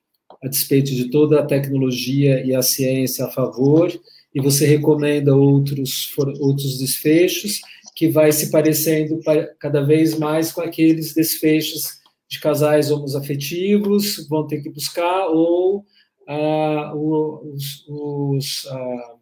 a 0.41 0.47
despeito 0.47 0.91
de 0.91 1.09
toda 1.09 1.39
a 1.39 1.45
tecnologia 1.45 2.43
e 2.45 2.55
a 2.55 2.61
ciência 2.61 3.25
a 3.25 3.31
favor, 3.31 3.91
e 4.33 4.39
você 4.39 4.65
recomenda 4.65 5.35
outros, 5.35 6.13
outros 6.39 6.77
desfechos, 6.77 7.61
que 7.95 8.07
vai 8.07 8.31
se 8.31 8.49
parecendo 8.49 9.19
cada 9.59 9.81
vez 9.81 10.17
mais 10.17 10.51
com 10.51 10.61
aqueles 10.61 11.13
desfechos 11.13 11.99
de 12.29 12.39
casais 12.39 12.91
homosafetivos 12.91 14.27
vão 14.29 14.45
ter 14.45 14.61
que 14.61 14.69
buscar, 14.69 15.27
ou 15.27 15.83
ah, 16.27 16.93
os, 16.95 17.85
os, 17.89 18.67
ah, 18.67 19.15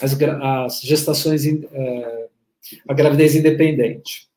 as, 0.00 0.16
as, 0.22 0.80
gestações, 0.80 1.44
ah, 1.46 2.26
a 2.88 2.94
gravidez 2.94 3.34
independente. 3.34 4.28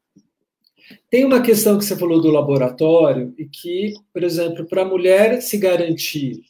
Tem 1.15 1.23
uma 1.23 1.41
questão 1.41 1.77
que 1.77 1.85
você 1.85 1.95
falou 1.95 2.19
do 2.19 2.29
laboratório, 2.29 3.33
e 3.37 3.45
que, 3.45 3.93
por 4.13 4.21
exemplo, 4.21 4.65
para 4.65 4.81
a 4.81 4.85
mulher 4.85 5.41
se 5.41 5.57
garantir, 5.57 6.41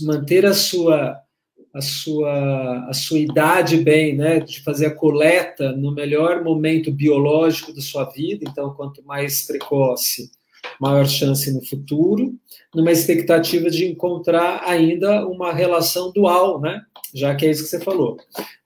manter 0.00 0.46
a 0.46 0.54
sua 0.54 1.20
a 1.74 1.82
sua, 1.82 2.86
a 2.88 2.92
sua 2.94 3.18
idade 3.18 3.76
bem, 3.76 4.16
né, 4.16 4.40
de 4.40 4.62
fazer 4.62 4.86
a 4.86 4.94
coleta 4.94 5.72
no 5.72 5.92
melhor 5.92 6.42
momento 6.42 6.90
biológico 6.90 7.74
da 7.74 7.82
sua 7.82 8.04
vida, 8.04 8.46
então 8.48 8.72
quanto 8.72 9.04
mais 9.04 9.46
precoce, 9.46 10.30
maior 10.80 11.06
chance 11.06 11.52
no 11.52 11.62
futuro, 11.62 12.32
numa 12.74 12.90
expectativa 12.90 13.68
de 13.68 13.84
encontrar 13.84 14.62
ainda 14.64 15.26
uma 15.26 15.52
relação 15.52 16.10
dual, 16.10 16.58
né, 16.58 16.80
já 17.14 17.34
que 17.34 17.46
é 17.46 17.50
isso 17.50 17.62
que 17.62 17.70
você 17.70 17.80
falou. 17.80 18.18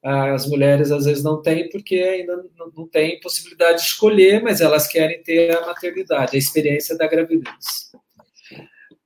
As 0.03 0.47
mulheres 0.47 0.91
às 0.91 1.05
vezes 1.05 1.23
não 1.23 1.43
têm 1.43 1.69
porque 1.69 1.97
ainda 1.97 2.43
não 2.75 2.89
têm 2.89 3.21
possibilidade 3.21 3.83
de 3.83 3.89
escolher, 3.89 4.43
mas 4.43 4.63
elas 4.63 4.87
querem 4.87 5.23
ter 5.23 5.55
a 5.57 5.67
maternidade, 5.67 6.35
a 6.35 6.39
experiência 6.39 6.97
da 6.97 7.07
gravidez. 7.07 7.93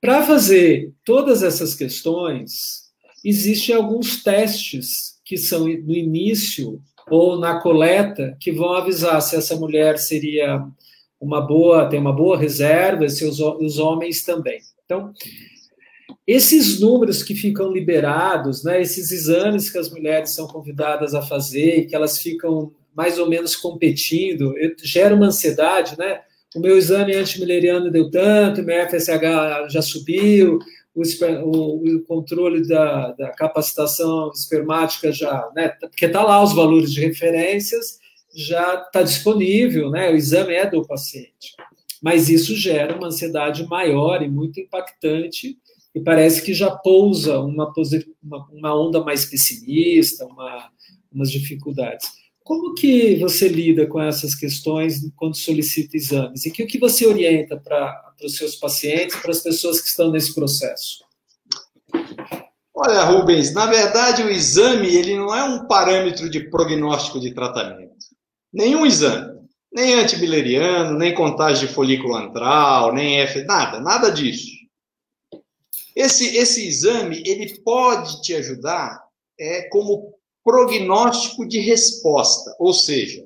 Para 0.01 0.22
fazer 0.22 0.93
todas 1.05 1.43
essas 1.43 1.74
questões, 1.74 2.82
existem 3.24 3.74
alguns 3.74 4.22
testes 4.22 5.20
que 5.24 5.36
são 5.36 5.61
no 5.61 5.95
início 5.95 6.80
ou 7.11 7.38
na 7.38 7.61
coleta 7.61 8.36
que 8.40 8.53
vão 8.53 8.74
avisar 8.74 9.20
se 9.20 9.34
essa 9.34 9.57
mulher 9.57 9.99
seria 9.99 10.64
uma 11.20 11.40
boa, 11.40 11.88
tem 11.88 12.01
uma 12.01 12.12
boa 12.12 12.36
reserva, 12.36 13.09
se 13.09 13.24
os, 13.24 13.38
os 13.40 13.78
homens 13.78 14.24
também. 14.24 14.61
Então, 14.84 15.12
esses 16.26 16.80
números 16.80 17.22
que 17.22 17.34
ficam 17.34 17.72
liberados, 17.72 18.62
né, 18.62 18.80
esses 18.80 19.10
exames 19.10 19.70
que 19.70 19.78
as 19.78 19.90
mulheres 19.90 20.30
são 20.30 20.46
convidadas 20.46 21.14
a 21.14 21.22
fazer, 21.22 21.86
que 21.86 21.94
elas 21.94 22.18
ficam 22.18 22.72
mais 22.94 23.18
ou 23.18 23.28
menos 23.28 23.56
competindo, 23.56 24.54
gera 24.82 25.14
uma 25.14 25.26
ansiedade, 25.26 25.96
né? 25.98 26.20
O 26.54 26.60
meu 26.60 26.76
exame 26.76 27.14
antimileriano 27.14 27.90
deu 27.90 28.10
tanto, 28.10 28.62
meu 28.62 28.86
FSH 28.86 29.70
já 29.70 29.80
subiu, 29.80 30.58
o, 30.94 31.02
o, 31.02 31.96
o 31.96 32.02
controle 32.02 32.66
da, 32.68 33.12
da, 33.12 33.30
capacitação 33.30 34.30
espermática 34.34 35.10
já, 35.10 35.50
né, 35.56 35.70
porque 35.80 36.04
está 36.04 36.22
lá 36.22 36.42
os 36.42 36.52
valores 36.52 36.92
de 36.92 37.00
referências, 37.00 37.98
já 38.34 38.74
está 38.74 39.02
disponível, 39.02 39.90
né, 39.90 40.10
o 40.10 40.14
exame 40.14 40.54
é 40.54 40.68
do 40.68 40.86
paciente. 40.86 41.54
Mas 42.02 42.28
isso 42.28 42.54
gera 42.54 42.96
uma 42.96 43.06
ansiedade 43.06 43.64
maior 43.66 44.22
e 44.22 44.28
muito 44.28 44.60
impactante, 44.60 45.56
e 45.95 46.01
parece 46.01 46.43
que 46.43 46.55
já 46.55 46.70
pousa 46.70 47.38
uma, 47.40 47.70
uma, 48.51 48.74
onda 48.74 49.03
mais 49.05 49.26
pessimista, 49.26 50.24
uma, 50.24 50.70
umas 51.12 51.30
dificuldades. 51.30 52.09
Como 52.43 52.74
que 52.74 53.16
você 53.16 53.47
lida 53.47 53.86
com 53.86 54.01
essas 54.01 54.34
questões 54.34 55.01
quando 55.14 55.36
solicita 55.36 55.97
exames? 55.97 56.45
E 56.45 56.51
que 56.51 56.62
o 56.62 56.66
que 56.66 56.78
você 56.78 57.07
orienta 57.07 57.57
para 57.57 58.14
os 58.24 58.36
seus 58.36 58.57
pacientes, 58.57 59.16
para 59.16 59.30
as 59.30 59.40
pessoas 59.40 59.80
que 59.80 59.88
estão 59.88 60.11
nesse 60.11 60.34
processo? 60.34 61.05
Olha, 62.74 63.05
Rubens, 63.05 63.53
na 63.53 63.66
verdade 63.66 64.22
o 64.22 64.30
exame 64.30 64.88
ele 64.88 65.16
não 65.16 65.34
é 65.34 65.45
um 65.45 65.66
parâmetro 65.66 66.28
de 66.28 66.49
prognóstico 66.49 67.20
de 67.20 67.32
tratamento. 67.32 67.93
Nenhum 68.53 68.86
exame. 68.86 69.43
Nem 69.72 69.95
antibileriano, 69.95 70.99
nem 70.99 71.14
contagem 71.14 71.66
de 71.66 71.72
folículo 71.72 72.14
antral, 72.14 72.93
nem 72.93 73.20
F, 73.20 73.45
nada, 73.45 73.80
nada 73.80 74.11
disso. 74.11 74.61
Esse, 75.95 76.36
esse 76.36 76.66
exame 76.66 77.22
ele 77.26 77.59
pode 77.61 78.22
te 78.22 78.34
ajudar 78.34 79.03
é, 79.38 79.68
como 79.68 80.14
prognóstico 80.45 81.47
de 81.47 81.61
resposta, 81.61 82.55
ou 82.59 82.72
seja, 82.72 83.24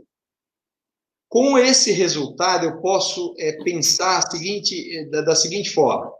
com 1.28 1.58
esse 1.58 1.92
resultado 1.92 2.64
eu 2.64 2.80
posso 2.80 3.34
é, 3.38 3.52
pensar 3.62 4.22
seguinte, 4.30 4.96
é, 4.96 5.04
da, 5.06 5.22
da 5.22 5.36
seguinte 5.36 5.70
forma: 5.70 6.12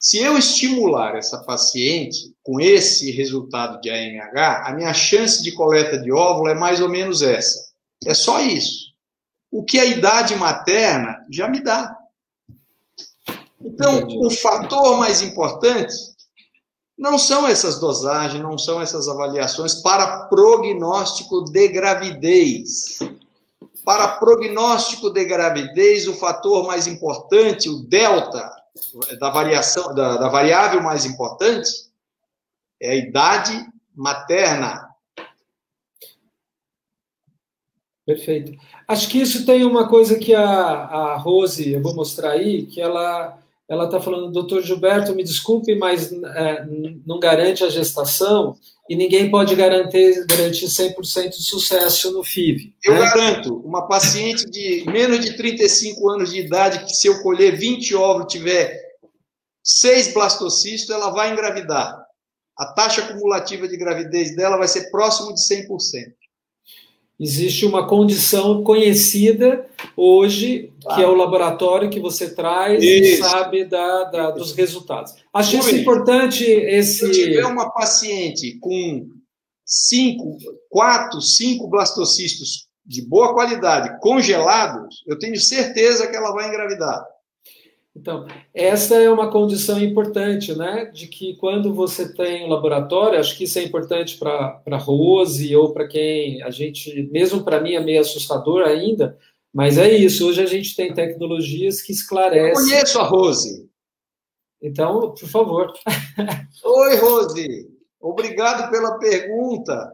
se 0.00 0.18
eu 0.18 0.38
estimular 0.38 1.16
essa 1.16 1.42
paciente 1.44 2.32
com 2.42 2.60
esse 2.60 3.10
resultado 3.10 3.80
de 3.80 3.90
AMH, 3.90 4.68
a 4.68 4.72
minha 4.72 4.94
chance 4.94 5.42
de 5.42 5.52
coleta 5.52 5.98
de 5.98 6.12
óvulo 6.12 6.48
é 6.48 6.54
mais 6.54 6.80
ou 6.80 6.88
menos 6.88 7.20
essa. 7.20 7.68
É 8.06 8.14
só 8.14 8.40
isso. 8.40 8.88
O 9.50 9.64
que 9.64 9.78
a 9.78 9.84
idade 9.84 10.36
materna 10.36 11.18
já 11.30 11.48
me 11.48 11.60
dá. 11.60 11.97
Então, 13.60 14.06
o 14.06 14.30
fator 14.30 14.98
mais 14.98 15.20
importante 15.22 15.94
não 16.96 17.18
são 17.18 17.46
essas 17.46 17.78
dosagens, 17.78 18.42
não 18.42 18.58
são 18.58 18.80
essas 18.80 19.08
avaliações 19.08 19.74
para 19.74 20.26
prognóstico 20.26 21.44
de 21.44 21.68
gravidez. 21.68 22.98
Para 23.84 24.16
prognóstico 24.18 25.10
de 25.10 25.24
gravidez, 25.24 26.08
o 26.08 26.14
fator 26.14 26.66
mais 26.66 26.86
importante, 26.86 27.68
o 27.68 27.82
delta 27.84 28.50
da 29.18 29.30
variação, 29.30 29.94
da, 29.94 30.16
da 30.16 30.28
variável 30.28 30.82
mais 30.82 31.04
importante, 31.04 31.70
é 32.80 32.90
a 32.90 32.96
idade 32.96 33.66
materna. 33.94 34.88
Perfeito. 38.04 38.58
Acho 38.86 39.08
que 39.08 39.20
isso 39.20 39.44
tem 39.44 39.64
uma 39.64 39.88
coisa 39.88 40.18
que 40.18 40.34
a, 40.34 40.42
a 40.42 41.16
Rose, 41.16 41.72
eu 41.72 41.82
vou 41.82 41.94
mostrar 41.94 42.30
aí, 42.30 42.66
que 42.66 42.80
ela 42.80 43.38
ela 43.68 43.84
está 43.84 44.00
falando, 44.00 44.32
doutor 44.32 44.62
Gilberto, 44.62 45.14
me 45.14 45.22
desculpe, 45.22 45.74
mas 45.74 46.10
é, 46.10 46.66
não 47.06 47.20
garante 47.20 47.62
a 47.62 47.68
gestação 47.68 48.56
e 48.88 48.96
ninguém 48.96 49.30
pode 49.30 49.54
garantir, 49.54 50.24
garantir 50.26 50.64
100% 50.64 51.28
de 51.28 51.42
sucesso 51.42 52.10
no 52.10 52.24
FIV. 52.24 52.74
Eu 52.82 52.94
né? 52.94 53.00
garanto, 53.00 53.56
uma 53.56 53.86
paciente 53.86 54.48
de 54.48 54.84
menos 54.90 55.20
de 55.20 55.36
35 55.36 56.08
anos 56.08 56.32
de 56.32 56.40
idade, 56.40 56.86
que 56.86 56.94
se 56.94 57.08
eu 57.08 57.22
colher 57.22 57.58
20 57.58 57.94
óvulos 57.94 58.32
tiver 58.32 58.74
6 59.62 60.14
blastocistos, 60.14 60.88
ela 60.88 61.10
vai 61.10 61.30
engravidar. 61.30 62.02
A 62.56 62.72
taxa 62.72 63.02
cumulativa 63.02 63.68
de 63.68 63.76
gravidez 63.76 64.34
dela 64.34 64.56
vai 64.56 64.66
ser 64.66 64.90
próximo 64.90 65.34
de 65.34 65.40
100%. 65.40 65.68
Existe 67.20 67.66
uma 67.66 67.86
condição 67.86 68.62
conhecida 68.62 69.66
hoje, 69.96 70.72
ah. 70.86 70.94
que 70.94 71.02
é 71.02 71.06
o 71.06 71.14
laboratório 71.14 71.90
que 71.90 71.98
você 71.98 72.32
traz 72.32 72.82
isso. 72.82 73.24
e 73.24 73.28
sabe 73.28 73.64
da, 73.64 74.04
da, 74.04 74.30
dos 74.30 74.52
resultados. 74.52 75.14
Acho 75.34 75.56
isso 75.56 75.74
importante. 75.74 76.44
Esse... 76.44 76.98
Se 76.98 77.04
eu 77.04 77.12
tiver 77.12 77.46
uma 77.46 77.70
paciente 77.70 78.56
com 78.60 79.08
cinco, 79.66 80.38
quatro, 80.70 81.20
cinco 81.20 81.66
blastocistos 81.66 82.68
de 82.86 83.02
boa 83.02 83.34
qualidade 83.34 84.00
congelados, 84.00 85.02
eu 85.06 85.18
tenho 85.18 85.38
certeza 85.40 86.06
que 86.06 86.16
ela 86.16 86.32
vai 86.32 86.48
engravidar. 86.48 87.04
Então, 87.98 88.28
essa 88.54 88.94
é 88.94 89.10
uma 89.10 89.28
condição 89.28 89.80
importante, 89.80 90.56
né? 90.56 90.84
De 90.86 91.08
que 91.08 91.34
quando 91.34 91.74
você 91.74 92.14
tem 92.14 92.44
um 92.44 92.48
laboratório, 92.48 93.18
acho 93.18 93.36
que 93.36 93.42
isso 93.42 93.58
é 93.58 93.64
importante 93.64 94.16
para 94.16 94.62
a 94.70 94.76
Rose 94.76 95.54
ou 95.56 95.72
para 95.72 95.88
quem 95.88 96.40
a 96.44 96.50
gente, 96.50 97.08
mesmo 97.10 97.42
para 97.42 97.60
mim 97.60 97.74
é 97.74 97.80
meio 97.80 98.00
assustador 98.00 98.62
ainda, 98.62 99.18
mas 99.52 99.78
é 99.78 99.90
isso. 99.90 100.28
Hoje 100.28 100.40
a 100.40 100.46
gente 100.46 100.76
tem 100.76 100.94
tecnologias 100.94 101.82
que 101.82 101.90
esclarecem. 101.90 102.48
Eu 102.48 102.54
conheço 102.54 103.00
a 103.00 103.02
Rose. 103.02 103.68
Então, 104.62 105.12
por 105.12 105.28
favor. 105.28 105.72
Oi, 106.64 106.96
Rose. 106.98 107.68
Obrigado 108.00 108.70
pela 108.70 108.96
pergunta. 108.98 109.92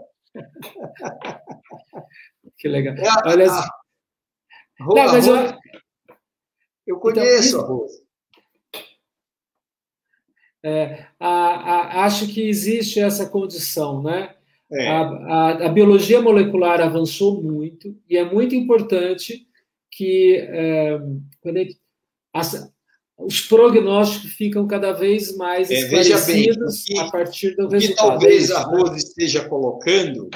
Que 2.58 2.68
legal. 2.68 2.94
É 2.96 3.08
a, 3.08 3.22
Olha, 3.24 3.50
a, 3.50 3.68
Não, 4.80 4.94
mas 4.94 5.26
eu, 5.26 5.36
eu 6.86 6.96
então, 6.96 7.12
conheço 7.12 7.48
então, 7.48 7.60
a 7.60 7.66
Rose. 7.66 8.04
É, 10.62 11.06
a, 11.20 11.28
a, 11.28 12.04
acho 12.04 12.26
que 12.28 12.48
existe 12.48 12.98
essa 12.98 13.26
condição, 13.26 14.02
né? 14.02 14.34
É. 14.72 14.88
A, 14.88 15.66
a, 15.66 15.68
biologia 15.68 16.22
molecular 16.22 16.80
avançou 16.80 17.42
muito 17.42 17.94
e 18.08 18.16
é 18.16 18.24
muito 18.24 18.54
importante 18.54 19.46
que 19.90 20.36
é, 20.36 20.98
ele, 21.44 21.76
as, 22.32 22.72
os 23.18 23.42
prognósticos 23.42 24.32
ficam 24.32 24.66
cada 24.66 24.92
vez 24.92 25.36
mais 25.36 25.70
é, 25.70 25.74
esclarecidos 25.74 26.84
bem, 26.84 26.96
que, 26.96 26.98
a 27.02 27.10
partir 27.10 27.54
do 27.54 27.68
resultado. 27.68 27.78
que 27.78 27.94
talvez 27.94 28.50
a 28.50 28.66
né? 28.66 28.76
Rose 28.76 28.96
esteja 28.96 29.46
colocando 29.46 30.30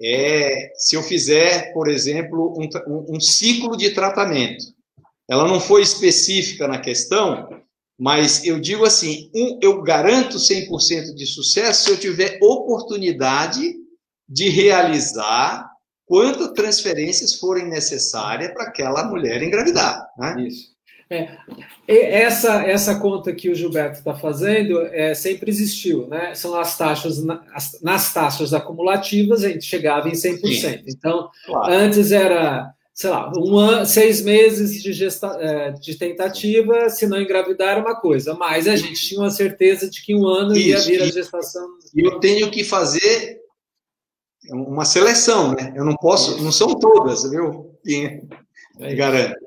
é 0.00 0.72
se 0.76 0.96
eu 0.96 1.02
fizer, 1.02 1.72
por 1.72 1.88
exemplo, 1.88 2.54
um, 2.58 2.68
um, 2.92 3.16
um 3.16 3.20
ciclo 3.20 3.76
de 3.76 3.90
tratamento. 3.90 4.64
Ela 5.28 5.48
não 5.48 5.60
foi 5.60 5.82
específica 5.82 6.68
na 6.68 6.78
questão, 6.78 7.48
mas 7.98 8.44
eu 8.44 8.60
digo 8.60 8.84
assim, 8.84 9.30
um, 9.34 9.58
eu 9.62 9.82
garanto 9.82 10.36
100% 10.36 11.14
de 11.14 11.26
sucesso 11.26 11.84
se 11.84 11.90
eu 11.90 11.98
tiver 11.98 12.38
oportunidade 12.42 13.74
de 14.28 14.48
realizar 14.48 15.70
quantas 16.06 16.52
transferências 16.52 17.34
forem 17.34 17.68
necessárias 17.68 18.52
para 18.52 18.64
aquela 18.64 19.04
mulher 19.04 19.42
engravidar. 19.42 20.06
Né? 20.18 20.46
Isso. 20.48 20.74
É, 21.10 22.22
essa, 22.22 22.62
essa 22.62 22.98
conta 22.98 23.32
que 23.32 23.50
o 23.50 23.54
Gilberto 23.54 23.98
está 23.98 24.14
fazendo 24.14 24.80
é, 24.86 25.14
sempre 25.14 25.50
existiu, 25.50 26.08
né? 26.08 26.34
São 26.34 26.54
as 26.58 26.76
taxas, 26.76 27.22
nas, 27.82 28.12
taxas 28.12 28.54
acumulativas, 28.54 29.44
a 29.44 29.48
gente 29.48 29.64
chegava 29.64 30.08
em 30.08 30.12
100%. 30.12 30.40
Sim. 30.40 30.82
Então, 30.88 31.30
claro. 31.46 31.72
antes 31.72 32.10
era, 32.10 32.72
sei 32.94 33.10
lá, 33.10 33.30
um 33.36 33.58
ano, 33.58 33.84
seis 33.84 34.22
meses 34.22 34.80
de, 34.80 34.92
gesta, 34.92 35.26
é, 35.40 35.72
de 35.72 35.96
tentativa, 35.96 36.88
se 36.88 37.08
não 37.08 37.20
engravidar 37.20 37.70
era 37.70 37.80
uma 37.80 38.00
coisa, 38.00 38.34
mas 38.34 38.68
a 38.68 38.76
gente 38.76 39.08
tinha 39.08 39.20
uma 39.20 39.30
certeza 39.30 39.90
de 39.90 40.00
que 40.00 40.14
um 40.14 40.26
ano 40.28 40.56
Isso, 40.56 40.68
ia 40.68 40.80
vir 40.80 41.02
a 41.02 41.06
gestação. 41.06 41.68
E 41.92 42.06
eu 42.06 42.20
tenho 42.20 42.48
que 42.52 42.62
fazer 42.62 43.40
uma 44.50 44.84
seleção, 44.84 45.52
né? 45.52 45.72
Eu 45.74 45.84
não 45.84 45.96
posso, 45.96 46.40
não 46.40 46.52
são 46.52 46.78
todas, 46.78 47.28
viu? 47.28 47.76
Me 47.84 48.94
garanto. 48.94 49.42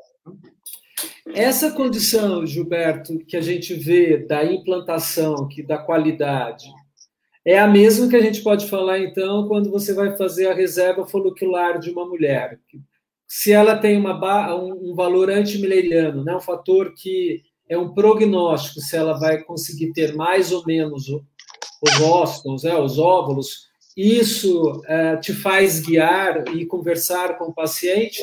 Essa 1.34 1.72
condição, 1.72 2.46
Gilberto, 2.46 3.18
que 3.20 3.38
a 3.38 3.42
gente 3.42 3.74
vê 3.74 4.18
da 4.18 4.44
implantação, 4.44 5.48
que 5.48 5.62
da 5.62 5.78
qualidade, 5.78 6.66
é 7.46 7.58
a 7.60 7.68
mesma 7.68 8.10
que 8.10 8.16
a 8.16 8.22
gente 8.22 8.42
pode 8.42 8.68
falar, 8.70 9.00
então, 9.00 9.48
quando 9.48 9.70
você 9.70 9.94
vai 9.94 10.18
fazer 10.18 10.48
a 10.48 10.54
reserva 10.54 11.08
folicular 11.08 11.80
de 11.80 11.92
uma 11.92 12.06
mulher. 12.06 12.60
Se 13.28 13.52
ela 13.52 13.78
tem 13.78 13.98
uma, 13.98 14.56
um, 14.56 14.96
valor 14.96 15.30
antimileriano, 15.30 16.24
né, 16.24 16.36
um 16.36 16.42
fator 16.42 16.94
que 16.94 17.44
é 17.70 17.78
um 17.78 17.94
prognóstico, 17.94 18.80
se 18.80 18.96
ela 18.96 19.20
vai 19.20 19.44
conseguir 19.44 19.92
ter 19.92 20.16
mais 20.16 20.52
ou 20.52 20.64
menos 20.66 21.10
os 21.10 22.64
né, 22.64 22.76
os 22.76 22.98
óvulos, 22.98 23.68
isso 23.96 24.82
é, 24.88 25.18
te 25.18 25.34
faz 25.34 25.80
guiar 25.82 26.48
e 26.56 26.66
conversar 26.66 27.38
com 27.38 27.46
o 27.46 27.54
paciente 27.54 28.22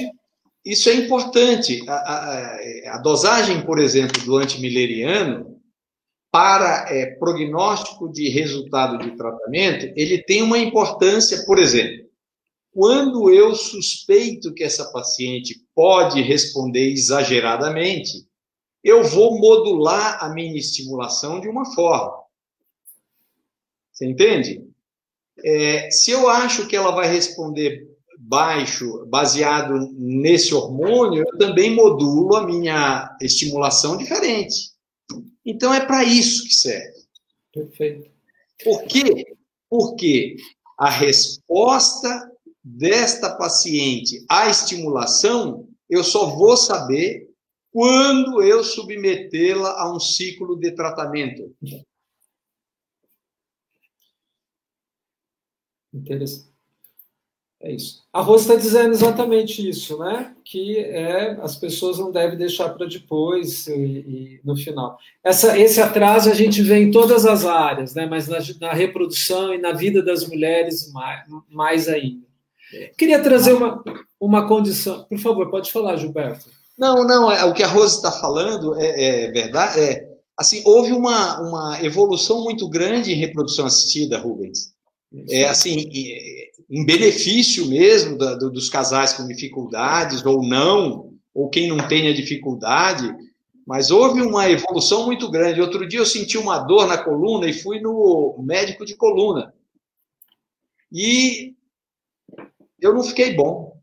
isso 0.65 0.89
é 0.89 0.95
importante. 0.95 1.85
A, 1.87 1.95
a, 1.95 2.95
a 2.95 2.99
dosagem, 2.99 3.61
por 3.63 3.79
exemplo, 3.79 4.23
do 4.25 4.37
antimileriano, 4.39 5.61
para 6.33 6.87
é, 6.89 7.15
prognóstico 7.17 8.11
de 8.11 8.29
resultado 8.29 8.99
de 8.99 9.17
tratamento, 9.17 9.93
ele 9.95 10.23
tem 10.23 10.43
uma 10.43 10.59
importância, 10.59 11.45
por 11.45 11.59
exemplo, 11.59 12.07
quando 12.75 13.31
eu 13.31 13.55
suspeito 13.55 14.53
que 14.53 14.65
essa 14.65 14.91
paciente 14.91 15.65
pode 15.73 16.21
responder 16.21 16.91
exageradamente, 16.91 18.27
eu 18.83 19.05
vou 19.05 19.39
modular 19.39 20.19
a 20.23 20.29
minha 20.31 20.59
estimulação 20.59 21.41
de 21.41 21.49
uma 21.49 21.73
forma. 21.73 22.21
Você 23.93 24.07
entende? 24.07 24.69
É, 25.39 25.89
se 25.89 26.11
eu 26.11 26.29
acho 26.29 26.67
que 26.67 26.75
ela 26.75 26.91
vai 26.91 27.07
responder 27.07 27.89
baixo, 28.19 29.07
baseado 29.07 29.93
nesse 29.93 30.53
hormônio, 30.53 31.25
eu 31.25 31.39
também 31.39 31.71
modulo 31.71 32.35
a 32.35 32.45
minha 32.45 33.17
estimulação 33.21 33.97
diferente. 33.97 34.73
Então 35.47 35.73
é 35.73 35.87
para 35.87 36.03
isso 36.03 36.43
que 36.43 36.55
serve. 36.55 37.05
Perfeito. 37.53 38.11
Por 38.65 38.83
quê? 38.85 39.37
Porque 39.71 40.37
a 40.77 40.91
resposta 40.91 42.34
desta 42.65 43.37
paciente 43.37 44.25
à 44.29 44.49
estimulação, 44.49 45.69
eu 45.89 46.03
só 46.03 46.35
vou 46.35 46.57
saber 46.57 47.31
quando 47.71 48.43
eu 48.43 48.65
submetê-la 48.65 49.79
a 49.81 49.95
um 49.95 50.01
ciclo 50.01 50.57
de 50.57 50.71
tratamento. 50.71 51.55
Interessante. 55.93 56.55
É 57.61 57.73
isso. 57.73 58.05
A 58.13 58.21
Rose 58.21 58.45
está 58.45 58.57
dizendo 58.57 58.93
exatamente 58.93 59.67
isso, 59.67 59.99
né? 59.99 60.37
Que 60.45 60.79
é, 60.81 61.31
as 61.41 61.57
pessoas 61.57 61.99
não 61.99 62.13
devem 62.13 62.37
deixar 62.37 62.69
para 62.71 62.87
depois 62.87 63.67
e, 63.67 63.73
e, 63.73 64.41
no 64.45 64.55
final. 64.55 64.99
Essa, 65.23 65.59
esse 65.59 65.81
atraso 65.81 66.31
a 66.31 66.35
gente 66.35 66.61
vê 66.61 66.77
em 66.77 66.91
todas 66.91 67.25
as 67.25 67.47
áreas, 67.47 67.95
né? 67.95 68.05
Mas 68.05 68.29
na, 68.29 68.39
na 68.61 68.75
reprodução 68.75 69.55
e 69.55 69.59
na 69.59 69.73
vida 69.73 70.03
das 70.03 70.29
mulheres 70.29 70.93
mais, 70.93 71.25
mais 71.49 71.89
ainda. 71.89 72.27
Queria 72.97 73.23
trazer 73.23 73.53
uma, 73.53 73.83
uma 74.21 74.49
condição. 74.49 75.05
Por 75.05 75.19
favor, 75.19 75.51
pode 75.51 75.71
falar, 75.71 75.97
Gilberto. 75.97 76.49
Não, 76.79 77.07
não. 77.07 77.31
É, 77.31 77.45
o 77.45 77.55
que 77.55 77.63
a 77.63 77.69
Rose 77.69 77.97
está 77.97 78.11
falando 78.11 78.75
é, 78.81 79.27
é 79.27 79.31
verdade. 79.31 79.81
É, 79.81 80.09
assim, 80.37 80.63
houve 80.65 80.93
uma, 80.93 81.41
uma 81.41 81.85
evolução 81.85 82.43
muito 82.43 82.69
grande 82.69 83.13
em 83.13 83.17
reprodução 83.17 83.67
assistida, 83.67 84.19
Rubens. 84.19 84.75
É 85.31 85.45
assim, 85.45 85.89
em 86.69 86.85
benefício 86.85 87.67
mesmo 87.69 88.19
da, 88.19 88.35
do, 88.35 88.51
dos 88.51 88.69
casais 88.69 89.13
com 89.13 89.27
dificuldades 89.27 90.25
ou 90.27 90.43
não, 90.43 91.13
ou 91.33 91.49
quem 91.49 91.69
não 91.69 91.87
tenha 91.87 92.13
dificuldade, 92.13 93.15
mas 93.67 93.91
houve 93.91 94.21
uma 94.21 94.51
evolução 94.51 95.07
muito 95.07 95.31
grande. 95.31 95.61
Outro 95.61 95.87
dia 95.87 96.01
eu 96.01 96.07
senti 96.07 96.37
uma 96.37 96.59
dor 96.59 96.87
na 96.87 96.99
coluna 96.99 97.49
e 97.49 97.53
fui 97.53 97.81
no 97.81 98.37
médico 98.45 98.85
de 98.85 98.97
coluna. 98.97 99.55
E 100.93 101.55
eu 102.85 102.95
não 102.95 103.03
fiquei 103.03 103.35
bom. 103.35 103.75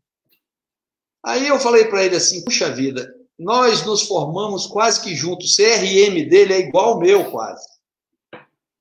Aí 1.24 1.46
eu 1.46 1.58
falei 1.58 1.84
para 1.86 2.04
ele 2.04 2.16
assim: 2.16 2.44
puxa 2.44 2.70
vida, 2.70 3.12
nós 3.38 3.84
nos 3.84 4.02
formamos 4.02 4.66
quase 4.66 5.02
que 5.02 5.14
juntos, 5.14 5.52
o 5.52 5.56
CRM 5.56 6.28
dele 6.28 6.54
é 6.54 6.60
igual 6.60 6.94
ao 6.94 7.00
meu, 7.00 7.30
quase. 7.30 7.66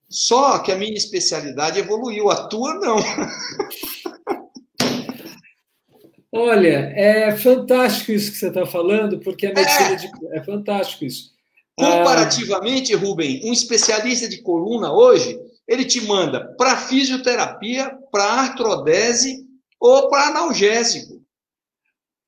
Só 0.10 0.60
que 0.60 0.72
a 0.72 0.76
minha 0.76 0.94
especialidade 0.94 1.80
evoluiu, 1.80 2.30
a 2.30 2.48
tua 2.48 2.74
não. 2.76 2.98
Olha, 6.34 6.94
é 6.96 7.36
fantástico 7.36 8.12
isso 8.12 8.32
que 8.32 8.38
você 8.38 8.48
está 8.48 8.66
falando, 8.66 9.20
porque 9.20 9.48
a 9.48 9.54
medicina 9.54 9.92
é, 9.92 9.96
de... 9.96 10.10
é 10.32 10.44
fantástico 10.44 11.04
isso. 11.04 11.32
Comparativamente, 11.76 12.94
Rubem, 12.94 13.42
um 13.44 13.52
especialista 13.52 14.30
de 14.30 14.42
coluna 14.42 14.94
hoje, 14.94 15.38
ele 15.68 15.84
te 15.84 16.02
manda 16.02 16.54
para 16.58 16.78
fisioterapia, 16.78 17.98
para 18.12 18.24
artrodese 18.24 19.46
ou 19.82 20.08
para 20.10 20.28
analgésico. 20.28 21.20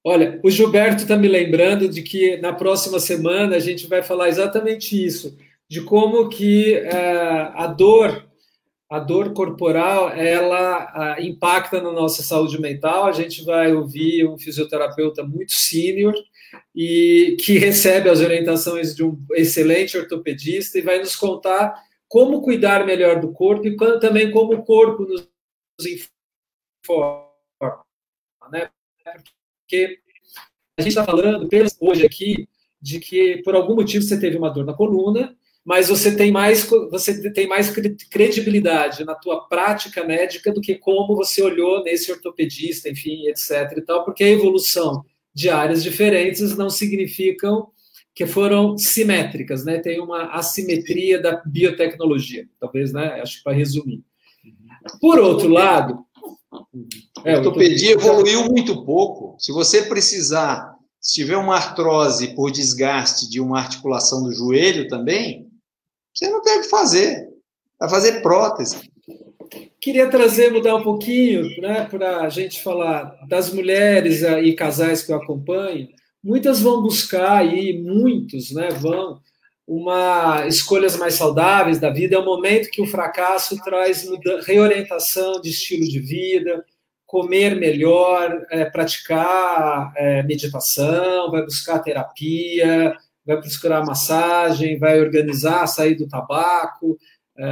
Olha, 0.04 0.39
o 0.43 0.49
Gilberto 0.49 1.04
está 1.04 1.16
me 1.16 1.30
lembrando 1.30 1.88
de 1.88 2.01
que 2.01 2.36
na 2.38 2.51
próxima 2.51 2.99
semana 2.99 3.56
a 3.56 3.60
gente 3.60 3.88
vai 3.88 4.01
falar 4.01 4.28
exatamente 4.28 5.01
isso 5.01 5.38
de 5.70 5.82
como 5.82 6.28
que 6.28 6.76
uh, 6.76 7.51
a 7.56 7.68
dor, 7.68 8.28
a 8.89 8.99
dor 8.99 9.34
corporal, 9.34 10.10
ela 10.10 11.18
uh, 11.18 11.22
impacta 11.22 11.82
na 11.82 11.91
nossa 11.91 12.22
saúde 12.22 12.60
mental. 12.60 13.06
A 13.06 13.12
gente 13.12 13.43
vai 13.43 13.74
ouvir 13.74 14.28
um 14.28 14.38
fisioterapeuta 14.38 15.24
muito 15.24 15.54
sênior 15.54 16.14
e 16.76 17.38
que 17.39 17.58
recebe 17.58 18.10
as 18.10 18.20
orientações 18.20 18.93
de 18.93 19.04
um 19.04 19.18
excelente 19.32 19.97
ortopedista 19.97 20.78
e 20.78 20.82
vai 20.82 20.99
nos 20.99 21.16
contar 21.16 21.74
como 22.08 22.41
cuidar 22.41 22.86
melhor 22.86 23.20
do 23.20 23.32
corpo 23.32 23.66
e 23.66 23.76
também 23.99 24.30
como 24.30 24.54
o 24.54 24.64
corpo 24.64 25.08
nos 25.08 25.28
informa, 26.86 27.33
né? 28.52 28.70
Porque 29.62 30.00
a 30.78 30.82
gente 30.82 30.89
está 30.89 31.04
falando 31.04 31.48
hoje 31.80 32.06
aqui 32.06 32.48
de 32.82 33.00
que 33.00 33.41
por 33.44 33.56
algum 33.56 33.76
motivo 33.76 34.04
você 34.04 34.20
teve 34.20 34.38
uma 34.38 34.50
dor 34.50 34.66
na 34.66 34.74
coluna 34.74 35.36
mas 35.66 35.88
você 35.88 36.16
tem 36.16 36.32
mais 36.32 36.66
você 36.91 37.32
tem 37.32 37.48
mais 37.48 37.74
credibilidade 38.10 39.06
na 39.06 39.16
tua 39.16 39.48
prática 39.48 40.04
médica 40.04 40.52
do 40.52 40.60
que 40.60 40.76
como 40.76 41.16
você 41.16 41.41
olhou 41.41 41.84
nesse 41.84 42.12
ortopedista, 42.12 42.89
enfim, 42.89 43.28
etc. 43.28 43.78
e 43.78 43.82
tal, 43.82 44.04
porque 44.04 44.24
a 44.24 44.30
evolução 44.30 45.06
de 45.34 45.50
áreas 45.50 45.82
diferentes 45.82 46.56
não 46.58 46.70
significam 46.70 47.70
que 48.14 48.28
foram 48.28 48.78
simétricas, 48.78 49.66
né? 49.66 49.80
Tem 49.80 50.00
uma 50.00 50.34
assimetria 50.34 51.20
da 51.20 51.41
biotecnologia, 51.46 52.48
talvez, 52.60 52.91
né? 52.91 53.22
Acho 53.22 53.38
que 53.38 53.44
para 53.44 53.54
resumir. 53.54 54.04
Por 55.00 55.18
outro 55.18 55.48
lado, 55.48 56.06
é, 57.24 57.36
a 57.36 57.38
ortopedia 57.38 57.93
evoluiu 57.93 58.45
muito 58.45 58.84
pouco. 58.84 59.36
Se 59.39 59.51
você 59.51 59.84
precisar, 59.84 60.76
se 60.99 61.16
tiver 61.16 61.38
uma 61.38 61.56
artrose 61.56 62.36
por 62.36 62.51
desgaste 62.51 63.30
de 63.30 63.39
uma 63.39 63.60
articulação 63.60 64.24
do 64.24 64.34
joelho 64.34 64.88
também, 64.88 65.47
você 66.14 66.30
não 66.30 66.41
deve 66.41 66.64
fazer. 66.70 67.30
Vai 67.80 67.89
fazer 67.89 68.22
prótese. 68.22 68.91
Queria 69.80 70.10
trazer, 70.10 70.51
mudar 70.51 70.76
um 70.76 70.84
pouquinho, 70.84 71.43
né, 71.62 71.86
para 71.86 72.22
a 72.22 72.30
gente 72.30 72.64
falar 72.64 73.18
das 73.28 73.54
mulheres 73.54 74.22
e 74.24 74.54
casais 74.54 75.04
que 75.04 75.12
eu 75.12 75.18
acompanho. 75.18 75.89
Muitas 76.24 76.62
vão 76.62 76.82
buscar 76.82 77.39
aí, 77.39 77.82
muitos, 77.84 78.51
né, 78.51 78.70
vão 78.70 79.20
uma 79.76 80.45
escolhas 80.47 80.95
mais 80.95 81.15
saudáveis 81.15 81.80
da 81.80 81.89
vida. 81.89 82.15
É 82.15 82.19
o 82.19 82.26
momento 82.26 82.69
que 82.69 82.82
o 82.82 82.86
fracasso 82.86 83.57
traz 83.63 84.07
reorientação 84.45 85.41
de 85.41 85.49
estilo 85.49 85.88
de 85.88 85.99
vida, 85.99 86.63
comer 87.07 87.55
melhor, 87.55 88.45
é, 88.51 88.65
praticar 88.65 89.91
é, 89.95 90.21
meditação, 90.24 91.32
vai 91.32 91.43
buscar 91.43 91.80
terapia, 91.80 92.95
vai 93.26 93.41
procurar 93.41 93.84
massagem, 93.86 94.78
vai 94.78 95.01
organizar, 95.01 95.65
sair 95.65 95.95
do 95.95 96.07
tabaco, 96.07 96.97
é, 97.36 97.45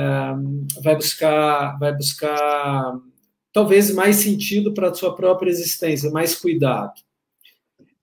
vai 0.84 0.96
buscar, 0.96 1.80
vai 1.80 1.96
buscar 1.96 3.00
talvez 3.52 3.92
mais 3.92 4.18
sentido 4.18 4.74
para 4.76 4.90
a 4.90 4.94
sua 4.94 5.16
própria 5.16 5.50
existência, 5.50 6.12
mais 6.12 6.36
cuidado. 6.36 6.94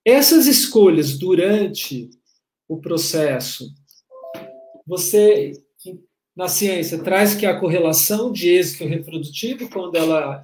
Essas 0.03 0.45
escolhas 0.45 1.17
durante 1.17 2.09
o 2.67 2.77
processo, 2.77 3.78
você, 4.89 5.51
na 6.35 6.47
ciência, 6.47 6.97
traz 6.97 7.35
que 7.35 7.45
a 7.45 7.59
correlação 7.59 8.31
de 8.31 8.49
êxito 8.49 8.85
reprodutivo, 8.85 9.69
quando 9.69 9.95
ela, 9.95 10.43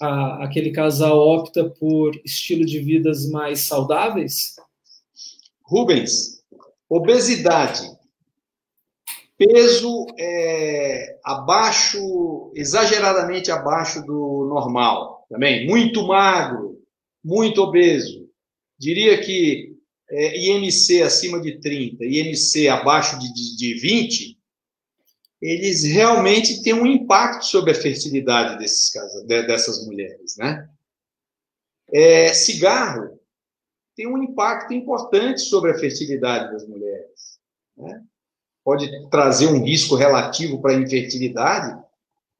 a, 0.00 0.44
aquele 0.44 0.72
casal 0.72 1.16
opta 1.16 1.70
por 1.70 2.20
estilo 2.24 2.66
de 2.66 2.80
vidas 2.80 3.30
mais 3.30 3.60
saudáveis? 3.60 4.56
Rubens, 5.62 6.42
obesidade, 6.88 7.88
peso 9.36 10.06
é, 10.18 11.16
abaixo, 11.22 12.50
exageradamente 12.56 13.52
abaixo 13.52 14.04
do 14.04 14.46
normal, 14.48 15.24
também, 15.30 15.68
muito 15.68 16.04
magro, 16.04 16.82
muito 17.24 17.62
obeso. 17.62 18.26
Diria 18.76 19.20
que 19.20 19.67
é, 20.10 20.38
IMC 20.38 21.02
acima 21.02 21.40
de 21.40 21.60
30, 21.60 22.04
IMC 22.04 22.68
abaixo 22.68 23.18
de, 23.18 23.32
de, 23.32 23.56
de 23.56 23.74
20, 23.74 24.38
eles 25.40 25.84
realmente 25.84 26.62
têm 26.62 26.74
um 26.74 26.86
impacto 26.86 27.44
sobre 27.44 27.70
a 27.70 27.74
fertilidade 27.74 28.58
desses 28.58 28.92
dessas 29.26 29.86
mulheres, 29.86 30.36
né? 30.36 30.68
É, 31.92 32.34
cigarro 32.34 33.18
tem 33.96 34.06
um 34.06 34.22
impacto 34.22 34.74
importante 34.74 35.40
sobre 35.40 35.70
a 35.70 35.78
fertilidade 35.78 36.52
das 36.52 36.66
mulheres, 36.66 37.38
né? 37.76 38.02
Pode 38.64 38.90
trazer 39.08 39.46
um 39.46 39.64
risco 39.64 39.94
relativo 39.94 40.60
para 40.60 40.72
a 40.72 40.80
infertilidade 40.80 41.82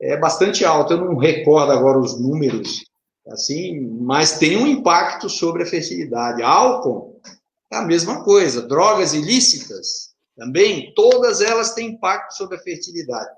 é 0.01 0.17
bastante 0.17 0.65
alto. 0.65 0.93
Eu 0.93 1.05
não 1.05 1.17
recordo 1.17 1.73
agora 1.73 1.99
os 1.99 2.19
números, 2.19 2.85
assim, 3.29 3.81
mas 3.81 4.39
tem 4.39 4.57
um 4.57 4.67
impacto 4.67 5.29
sobre 5.29 5.63
a 5.63 5.67
fertilidade. 5.67 6.43
Álcool 6.43 7.21
a 7.71 7.83
mesma 7.83 8.25
coisa. 8.25 8.63
Drogas 8.63 9.13
ilícitas 9.13 10.15
também, 10.37 10.93
todas 10.95 11.41
elas 11.41 11.75
têm 11.75 11.91
impacto 11.91 12.37
sobre 12.37 12.57
a 12.57 12.61
fertilidade, 12.61 13.31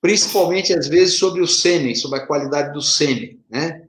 principalmente 0.00 0.72
às 0.72 0.88
vezes 0.88 1.14
sobre 1.14 1.40
o 1.40 1.46
sêmen, 1.46 1.94
sobre 1.94 2.18
a 2.18 2.26
qualidade 2.26 2.72
do 2.72 2.82
sêmen, 2.82 3.40
né? 3.48 3.86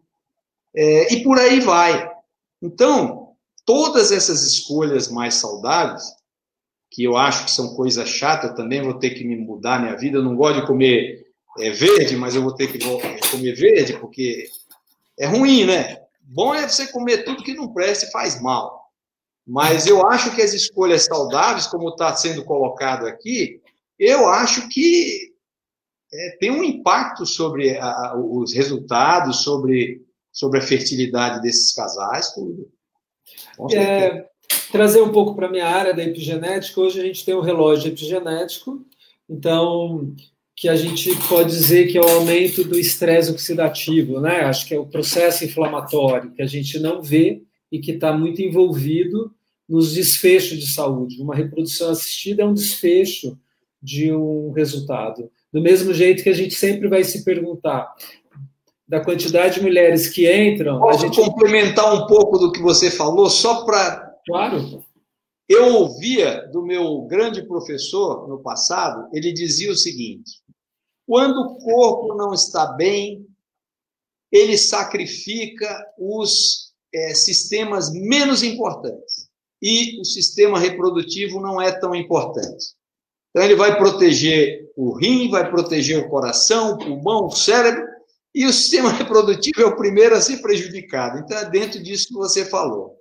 É, 0.74 1.14
e 1.14 1.24
por 1.24 1.40
aí 1.40 1.60
vai. 1.60 2.10
Então, 2.62 3.34
todas 3.66 4.12
essas 4.12 4.44
escolhas 4.44 5.10
mais 5.10 5.36
saudáveis, 5.36 6.04
que 6.90 7.04
eu 7.04 7.18
acho 7.18 7.46
que 7.46 7.52
são 7.52 7.74
coisas 7.76 8.08
chatas, 8.08 8.52
eu 8.52 8.56
também 8.56 8.82
vou 8.82 8.96
ter 8.96 9.12
que 9.12 9.24
me 9.24 9.36
mudar 9.36 9.82
minha 9.82 9.96
vida. 9.96 10.18
Eu 10.18 10.24
não 10.24 10.36
gosto 10.36 10.62
de 10.62 10.68
comer 10.68 11.26
é, 11.58 11.72
verde, 11.72 12.16
mas 12.16 12.36
eu 12.36 12.44
vou 12.44 12.54
ter 12.54 12.72
que 12.72 12.80
comer 13.32 13.54
verde 13.54 13.98
porque 13.98 14.50
é 15.18 15.26
ruim, 15.26 15.66
né? 15.66 16.02
Bom 16.22 16.54
é 16.54 16.68
você 16.68 16.88
comer 16.88 17.24
tudo 17.24 17.44
que 17.44 17.54
não 17.54 17.74
presta 17.74 18.06
e 18.06 18.12
faz 18.12 18.42
mal. 18.42 18.81
Mas 19.52 19.86
eu 19.86 20.08
acho 20.08 20.34
que 20.34 20.42
as 20.42 20.54
escolhas 20.54 21.04
saudáveis, 21.04 21.68
como 21.68 21.90
está 21.90 22.16
sendo 22.16 22.42
colocado 22.46 23.06
aqui, 23.06 23.60
eu 24.00 24.26
acho 24.30 24.70
que 24.70 25.34
é, 26.14 26.38
tem 26.40 26.50
um 26.50 26.64
impacto 26.64 27.26
sobre 27.26 27.78
a, 27.78 28.16
os 28.16 28.54
resultados, 28.54 29.44
sobre, 29.44 30.02
sobre 30.32 30.60
a 30.60 30.62
fertilidade 30.62 31.42
desses 31.42 31.74
casais, 31.74 32.34
tudo. 32.34 32.72
É, 33.76 34.26
trazer 34.72 35.02
um 35.02 35.12
pouco 35.12 35.36
para 35.36 35.48
a 35.48 35.52
minha 35.52 35.68
área 35.68 35.94
da 35.94 36.02
epigenética, 36.02 36.80
hoje 36.80 37.02
a 37.02 37.04
gente 37.04 37.26
tem 37.26 37.36
um 37.36 37.42
relógio 37.42 37.90
epigenético, 37.90 38.86
então 39.30 40.16
que 40.56 40.70
a 40.70 40.78
gente 40.78 41.10
pode 41.28 41.50
dizer 41.50 41.92
que 41.92 41.98
é 41.98 42.02
o 42.02 42.08
aumento 42.08 42.64
do 42.64 42.80
estresse 42.80 43.30
oxidativo, 43.30 44.22
né? 44.22 44.46
Acho 44.46 44.66
que 44.66 44.74
é 44.74 44.80
o 44.80 44.88
processo 44.88 45.44
inflamatório 45.44 46.32
que 46.32 46.42
a 46.42 46.48
gente 46.48 46.80
não 46.80 47.02
vê 47.02 47.44
e 47.70 47.80
que 47.80 47.92
está 47.92 48.16
muito 48.16 48.42
envolvido 48.42 49.36
nos 49.72 49.94
desfechos 49.94 50.60
de 50.60 50.68
saúde. 50.68 51.22
Uma 51.22 51.34
reprodução 51.34 51.92
assistida 51.92 52.44
é 52.44 52.46
um 52.46 52.54
desfecho 52.54 53.40
de 53.82 54.14
um 54.14 54.52
resultado. 54.52 55.32
Do 55.52 55.62
mesmo 55.62 55.94
jeito 55.94 56.24
que 56.24 56.30
a 56.30 56.36
gente 56.36 56.56
sempre 56.56 56.90
vai 56.90 57.06
se 57.06 57.24
perguntar 57.24 57.90
da 58.86 59.00
quantidade 59.00 59.56
de 59.56 59.62
mulheres 59.62 60.10
que 60.10 60.30
entram. 60.30 60.78
Posso 60.78 61.06
a 61.06 61.08
gente... 61.08 61.16
complementar 61.16 61.96
um 61.96 62.06
pouco 62.06 62.38
do 62.38 62.52
que 62.52 62.62
você 62.62 62.92
falou, 62.92 63.30
só 63.30 63.64
para. 63.64 64.14
Claro. 64.28 64.84
Eu 65.48 65.74
ouvia 65.76 66.50
do 66.52 66.62
meu 66.66 67.04
grande 67.04 67.42
professor 67.48 68.28
no 68.28 68.40
passado, 68.40 69.08
ele 69.14 69.32
dizia 69.32 69.72
o 69.72 69.76
seguinte: 69.76 70.42
quando 71.08 71.38
o 71.38 71.56
corpo 71.60 72.14
não 72.16 72.34
está 72.34 72.74
bem, 72.74 73.26
ele 74.30 74.58
sacrifica 74.58 75.82
os 75.98 76.74
é, 76.94 77.14
sistemas 77.14 77.90
menos 77.94 78.44
importantes 78.44 79.31
e 79.62 80.00
o 80.02 80.06
sistema 80.06 80.60
reprodutivo 80.60 81.40
não 81.40 81.62
é 81.62 81.72
tão 81.72 81.94
importante. 81.94 82.74
Então, 83.30 83.46
ele 83.46 83.56
vai 83.56 83.78
proteger 83.78 84.70
o 84.76 84.94
rim, 84.94 85.30
vai 85.30 85.50
proteger 85.50 86.00
o 86.00 86.10
coração, 86.10 86.74
o 86.74 86.78
pulmão, 86.78 87.28
o 87.28 87.32
cérebro, 87.32 87.86
e 88.34 88.46
o 88.46 88.52
sistema 88.52 88.92
reprodutivo 88.98 89.62
é 89.62 89.66
o 89.66 89.76
primeiro 89.76 90.16
a 90.16 90.22
ser 90.22 90.42
prejudicado. 90.42 91.20
Então, 91.20 91.38
é 91.38 91.50
dentro 91.50 91.82
disso 91.82 92.08
que 92.08 92.14
você 92.14 92.46
falou. 92.46 92.98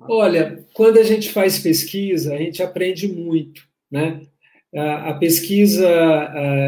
Olha, 0.00 0.64
quando 0.74 0.98
a 0.98 1.04
gente 1.04 1.30
faz 1.30 1.58
pesquisa, 1.58 2.34
a 2.34 2.38
gente 2.38 2.62
aprende 2.62 3.06
muito, 3.06 3.62
né? 3.90 4.22
A 4.74 5.14
pesquisa 5.14 5.86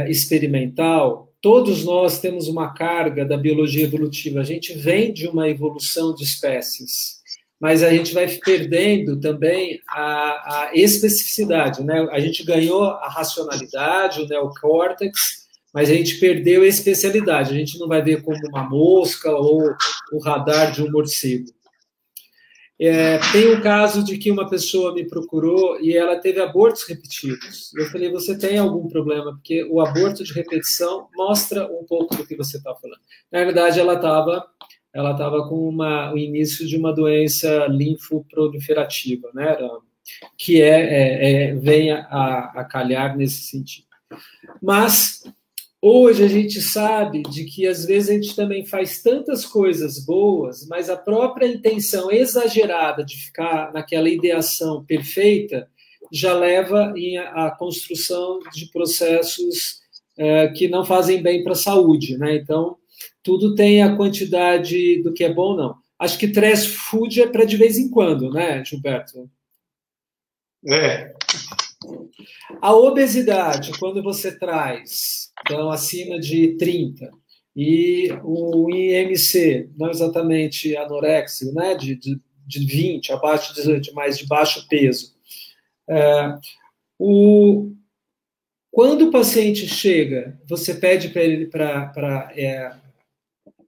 experimental, 0.09 1.33
todos 1.41 1.85
nós 1.85 2.21
temos 2.21 2.49
uma 2.49 2.75
carga 2.75 3.25
da 3.25 3.37
biologia 3.37 3.85
evolutiva. 3.85 4.41
A 4.41 4.45
gente 4.45 4.75
vem 4.75 5.13
de 5.13 5.27
uma 5.27 5.49
evolução 5.49 6.15
de 6.15 6.23
espécies 6.23 7.24
mas 7.61 7.83
a 7.83 7.91
gente 7.91 8.13
vai 8.13 8.27
perdendo 8.29 9.19
também 9.19 9.81
a, 9.89 10.69
a 10.69 10.71
especificidade. 10.75 11.83
Né? 11.83 12.07
A 12.11 12.21
gente 12.21 12.45
ganhou 12.45 12.85
a 12.85 13.09
racionalidade, 13.09 14.21
o 14.21 14.29
neocórtex, 14.29 15.45
mas 15.73 15.91
a 15.91 15.95
gente 15.95 16.19
perdeu 16.21 16.63
a 16.63 16.67
especialidade. 16.67 17.55
A 17.55 17.57
gente 17.57 17.79
não 17.79 17.89
vai 17.89 18.03
ver 18.03 18.23
como 18.23 18.39
uma 18.49 18.69
mosca 18.69 19.31
ou 19.31 19.75
o 20.13 20.19
radar 20.19 20.73
de 20.73 20.83
um 20.83 20.91
morcego. 20.91 21.47
É, 22.79 23.19
tem 23.31 23.55
um 23.55 23.61
caso 23.61 24.05
de 24.05 24.19
que 24.19 24.33
uma 24.33 24.49
pessoa 24.49 24.93
me 24.93 25.07
procurou 25.07 25.81
e 25.81 25.97
ela 25.97 26.19
teve 26.19 26.41
abortos 26.41 26.83
repetidos. 26.85 27.73
Eu 27.77 27.87
falei, 27.87 28.11
você 28.11 28.37
tem 28.37 28.59
algum 28.59 28.89
problema? 28.89 29.33
Porque 29.33 29.65
o 29.65 29.81
aborto 29.81 30.25
de 30.25 30.33
repetição 30.33 31.09
mostra 31.15 31.67
um 31.67 31.85
pouco 31.85 32.17
do 32.17 32.27
que 32.27 32.37
você 32.37 32.57
está 32.57 32.75
falando. 32.75 33.01
Na 33.31 33.45
verdade, 33.45 33.79
ela 33.79 33.95
estava 33.95 34.45
ela 34.95 35.11
estava 35.11 35.49
com 35.49 35.69
uma, 35.69 36.13
o 36.13 36.17
início 36.17 36.65
de 36.67 36.77
uma 36.77 36.93
doença 36.93 37.67
linfoproliferativa, 37.67 39.29
né? 39.35 39.57
que 40.39 40.63
é, 40.63 40.69
é, 40.69 41.33
é 41.49 41.55
vem 41.57 41.91
a, 41.91 42.53
a 42.55 42.65
calhar 42.65 43.17
nesse 43.17 43.43
sentido. 43.43 43.89
Mas 44.63 45.25
hoje 45.83 46.23
a 46.23 46.29
gente 46.29 46.61
sabe 46.61 47.23
de 47.23 47.45
que 47.45 47.67
às 47.67 47.85
vezes 47.85 48.09
a 48.09 48.13
gente 48.13 48.37
também 48.37 48.65
faz 48.65 49.03
tantas 49.03 49.45
coisas 49.45 50.05
boas, 50.05 50.65
mas 50.69 50.89
a 50.89 50.97
própria 50.97 51.49
intenção 51.49 52.13
exagerada 52.13 53.05
de 53.05 53.17
ficar 53.17 53.73
naquela 53.73 54.09
ideação 54.09 54.85
perfeita 54.85 55.69
já 56.13 56.35
leva 56.35 56.95
à 57.33 57.51
construção 57.51 58.39
de 58.53 58.71
processos 58.71 59.83
é, 60.17 60.47
que 60.49 60.69
não 60.69 60.85
fazem 60.85 61.21
bem 61.21 61.43
para 61.43 61.53
a 61.53 61.57
saúde, 61.57 62.17
né? 62.17 62.37
Então 62.37 62.77
tudo 63.25 63.55
tem 63.55 63.83
a 63.83 63.97
quantidade 63.97 65.03
do 65.03 65.13
que 65.13 65.25
é 65.25 65.33
bom, 65.33 65.57
não. 65.57 65.77
Acho 65.99 66.19
que 66.19 66.29
trash 66.29 66.67
food 66.67 67.23
é 67.23 67.27
para 67.27 67.47
de 67.47 67.57
vez 67.57 67.79
em 67.79 67.89
quando, 67.89 68.31
né, 68.31 68.63
Gilberto? 68.63 69.29
É. 70.69 71.13
A 72.61 72.75
obesidade, 72.75 73.73
quando 73.79 74.03
você 74.03 74.39
traz, 74.39 75.31
então, 75.43 75.71
acima 75.71 76.21
de 76.21 76.57
30, 76.57 77.11
e 77.57 78.09
o 78.23 78.69
IMC, 78.71 79.71
não 79.77 79.91
exatamente 79.91 80.77
anorexia, 80.77 81.51
né, 81.53 81.75
de, 81.75 81.95
de, 81.97 82.21
de 82.47 82.67
20, 82.67 83.13
abaixo 83.13 83.55
de 83.55 83.61
18, 83.61 83.95
mas 83.95 84.19
de 84.19 84.27
baixo 84.27 84.67
peso. 84.69 85.15
É, 85.89 86.35
o, 86.99 87.73
quando 88.71 89.09
o 89.09 89.11
paciente 89.11 89.67
chega, 89.67 90.39
você 90.47 90.75
pede 90.75 91.09
para 91.09 91.23
ele 91.23 91.47
para 91.47 92.33
é, 92.37 92.84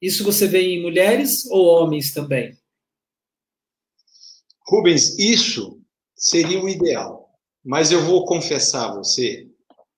isso 0.07 0.25
você 0.25 0.47
vê 0.47 0.63
em 0.63 0.83
mulheres 0.83 1.47
ou 1.51 1.67
homens 1.67 2.13
também? 2.13 2.57
Rubens, 4.69 5.19
isso 5.19 5.81
seria 6.15 6.61
o 6.61 6.69
ideal. 6.69 7.31
Mas 7.65 7.91
eu 7.91 8.03
vou 8.03 8.25
confessar 8.25 8.91
a 8.91 8.95
você 8.95 9.49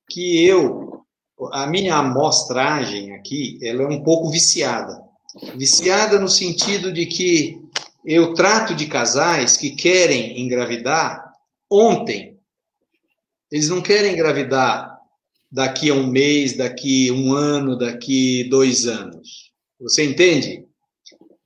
que 0.08 0.44
eu, 0.44 1.04
a 1.52 1.66
minha 1.66 1.96
amostragem 1.96 3.14
aqui, 3.14 3.58
ela 3.62 3.82
é 3.82 3.86
um 3.86 4.02
pouco 4.02 4.30
viciada. 4.30 5.02
Viciada 5.54 6.18
no 6.18 6.28
sentido 6.28 6.92
de 6.92 7.06
que 7.06 7.60
eu 8.04 8.34
trato 8.34 8.74
de 8.74 8.86
casais 8.86 9.56
que 9.56 9.70
querem 9.70 10.40
engravidar 10.40 11.32
ontem. 11.70 12.38
Eles 13.50 13.68
não 13.68 13.82
querem 13.82 14.14
engravidar 14.14 14.98
daqui 15.50 15.90
a 15.90 15.94
um 15.94 16.06
mês, 16.06 16.56
daqui 16.56 17.10
um 17.10 17.32
ano, 17.32 17.76
daqui 17.76 18.44
dois 18.44 18.86
anos. 18.86 19.47
Você 19.80 20.04
entende? 20.04 20.66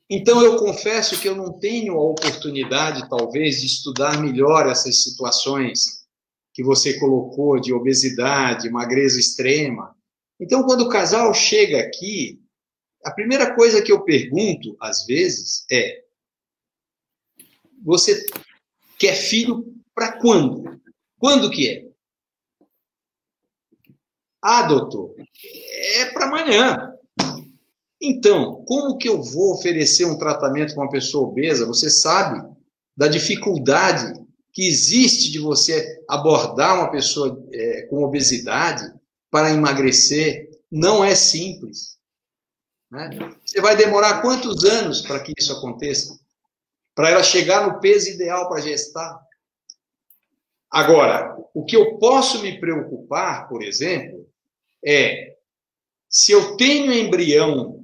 Então, 0.08 0.42
eu 0.42 0.56
confesso 0.56 1.20
que 1.20 1.28
eu 1.28 1.34
não 1.34 1.58
tenho 1.58 1.94
a 1.94 2.02
oportunidade, 2.02 3.08
talvez, 3.08 3.60
de 3.60 3.66
estudar 3.66 4.20
melhor 4.20 4.66
essas 4.68 5.02
situações 5.02 6.06
que 6.52 6.62
você 6.62 6.98
colocou 6.98 7.58
de 7.58 7.72
obesidade, 7.72 8.70
magreza 8.70 9.18
extrema. 9.18 9.96
Então, 10.38 10.64
quando 10.64 10.82
o 10.82 10.88
casal 10.88 11.32
chega 11.32 11.80
aqui, 11.80 12.42
a 13.04 13.10
primeira 13.10 13.54
coisa 13.54 13.82
que 13.82 13.90
eu 13.90 14.04
pergunto, 14.04 14.76
às 14.80 15.06
vezes, 15.06 15.64
é: 15.70 16.04
você 17.82 18.26
quer 18.98 19.14
filho 19.14 19.74
para 19.94 20.20
quando? 20.20 20.80
Quando 21.18 21.50
que 21.50 21.68
é? 21.68 21.86
Ah, 24.42 24.62
doutor, 24.62 25.14
é 25.96 26.06
para 26.06 26.26
amanhã. 26.26 26.92
Então, 28.04 28.64
como 28.64 28.98
que 28.98 29.08
eu 29.08 29.22
vou 29.22 29.54
oferecer 29.54 30.04
um 30.04 30.18
tratamento 30.18 30.74
para 30.74 30.82
uma 30.82 30.90
pessoa 30.90 31.28
obesa? 31.28 31.64
Você 31.64 31.88
sabe 31.88 32.42
da 32.96 33.06
dificuldade 33.06 34.20
que 34.52 34.66
existe 34.66 35.30
de 35.30 35.38
você 35.38 36.02
abordar 36.08 36.74
uma 36.74 36.90
pessoa 36.90 37.40
é, 37.52 37.82
com 37.82 38.02
obesidade 38.02 38.92
para 39.30 39.52
emagrecer. 39.52 40.50
Não 40.68 41.04
é 41.04 41.14
simples. 41.14 41.96
Né? 42.90 43.08
Você 43.44 43.60
vai 43.60 43.76
demorar 43.76 44.20
quantos 44.20 44.64
anos 44.64 45.00
para 45.02 45.20
que 45.20 45.32
isso 45.38 45.52
aconteça? 45.52 46.18
Para 46.96 47.10
ela 47.10 47.22
chegar 47.22 47.68
no 47.68 47.78
peso 47.78 48.10
ideal 48.10 48.48
para 48.48 48.60
gestar? 48.60 49.22
Agora, 50.68 51.36
o 51.54 51.64
que 51.64 51.76
eu 51.76 51.98
posso 51.98 52.42
me 52.42 52.58
preocupar, 52.58 53.48
por 53.48 53.62
exemplo, 53.62 54.28
é 54.84 55.36
se 56.08 56.32
eu 56.32 56.56
tenho 56.56 56.92
embrião 56.92 57.81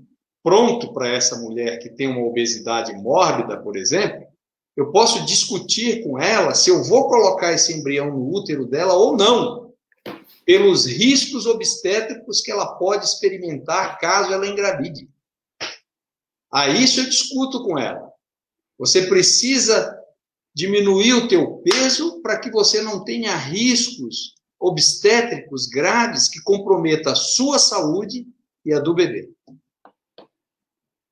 pronto 0.48 0.94
para 0.94 1.08
essa 1.08 1.36
mulher 1.36 1.78
que 1.78 1.90
tem 1.90 2.08
uma 2.08 2.26
obesidade 2.26 2.94
mórbida, 2.94 3.60
por 3.60 3.76
exemplo, 3.76 4.26
eu 4.74 4.90
posso 4.90 5.26
discutir 5.26 6.02
com 6.02 6.18
ela 6.18 6.54
se 6.54 6.70
eu 6.70 6.82
vou 6.82 7.06
colocar 7.06 7.52
esse 7.52 7.74
embrião 7.74 8.10
no 8.10 8.34
útero 8.34 8.64
dela 8.64 8.94
ou 8.94 9.14
não, 9.14 9.74
pelos 10.46 10.86
riscos 10.86 11.44
obstétricos 11.44 12.40
que 12.40 12.50
ela 12.50 12.78
pode 12.78 13.04
experimentar 13.04 13.98
caso 13.98 14.32
ela 14.32 14.46
engravide. 14.46 15.10
Aí 16.50 16.82
isso 16.82 17.00
eu 17.00 17.04
discuto 17.04 17.62
com 17.62 17.78
ela. 17.78 18.10
Você 18.78 19.02
precisa 19.02 19.94
diminuir 20.54 21.12
o 21.12 21.28
teu 21.28 21.58
peso 21.58 22.22
para 22.22 22.38
que 22.38 22.50
você 22.50 22.80
não 22.80 23.04
tenha 23.04 23.36
riscos 23.36 24.34
obstétricos 24.58 25.66
graves 25.66 26.26
que 26.26 26.40
comprometam 26.40 27.12
a 27.12 27.16
sua 27.16 27.58
saúde 27.58 28.26
e 28.64 28.72
a 28.72 28.80
do 28.80 28.94
bebê. 28.94 29.28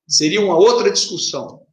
Seria 0.06 0.40
uma 0.40 0.56
outra 0.56 0.90
discussão. 0.90 1.66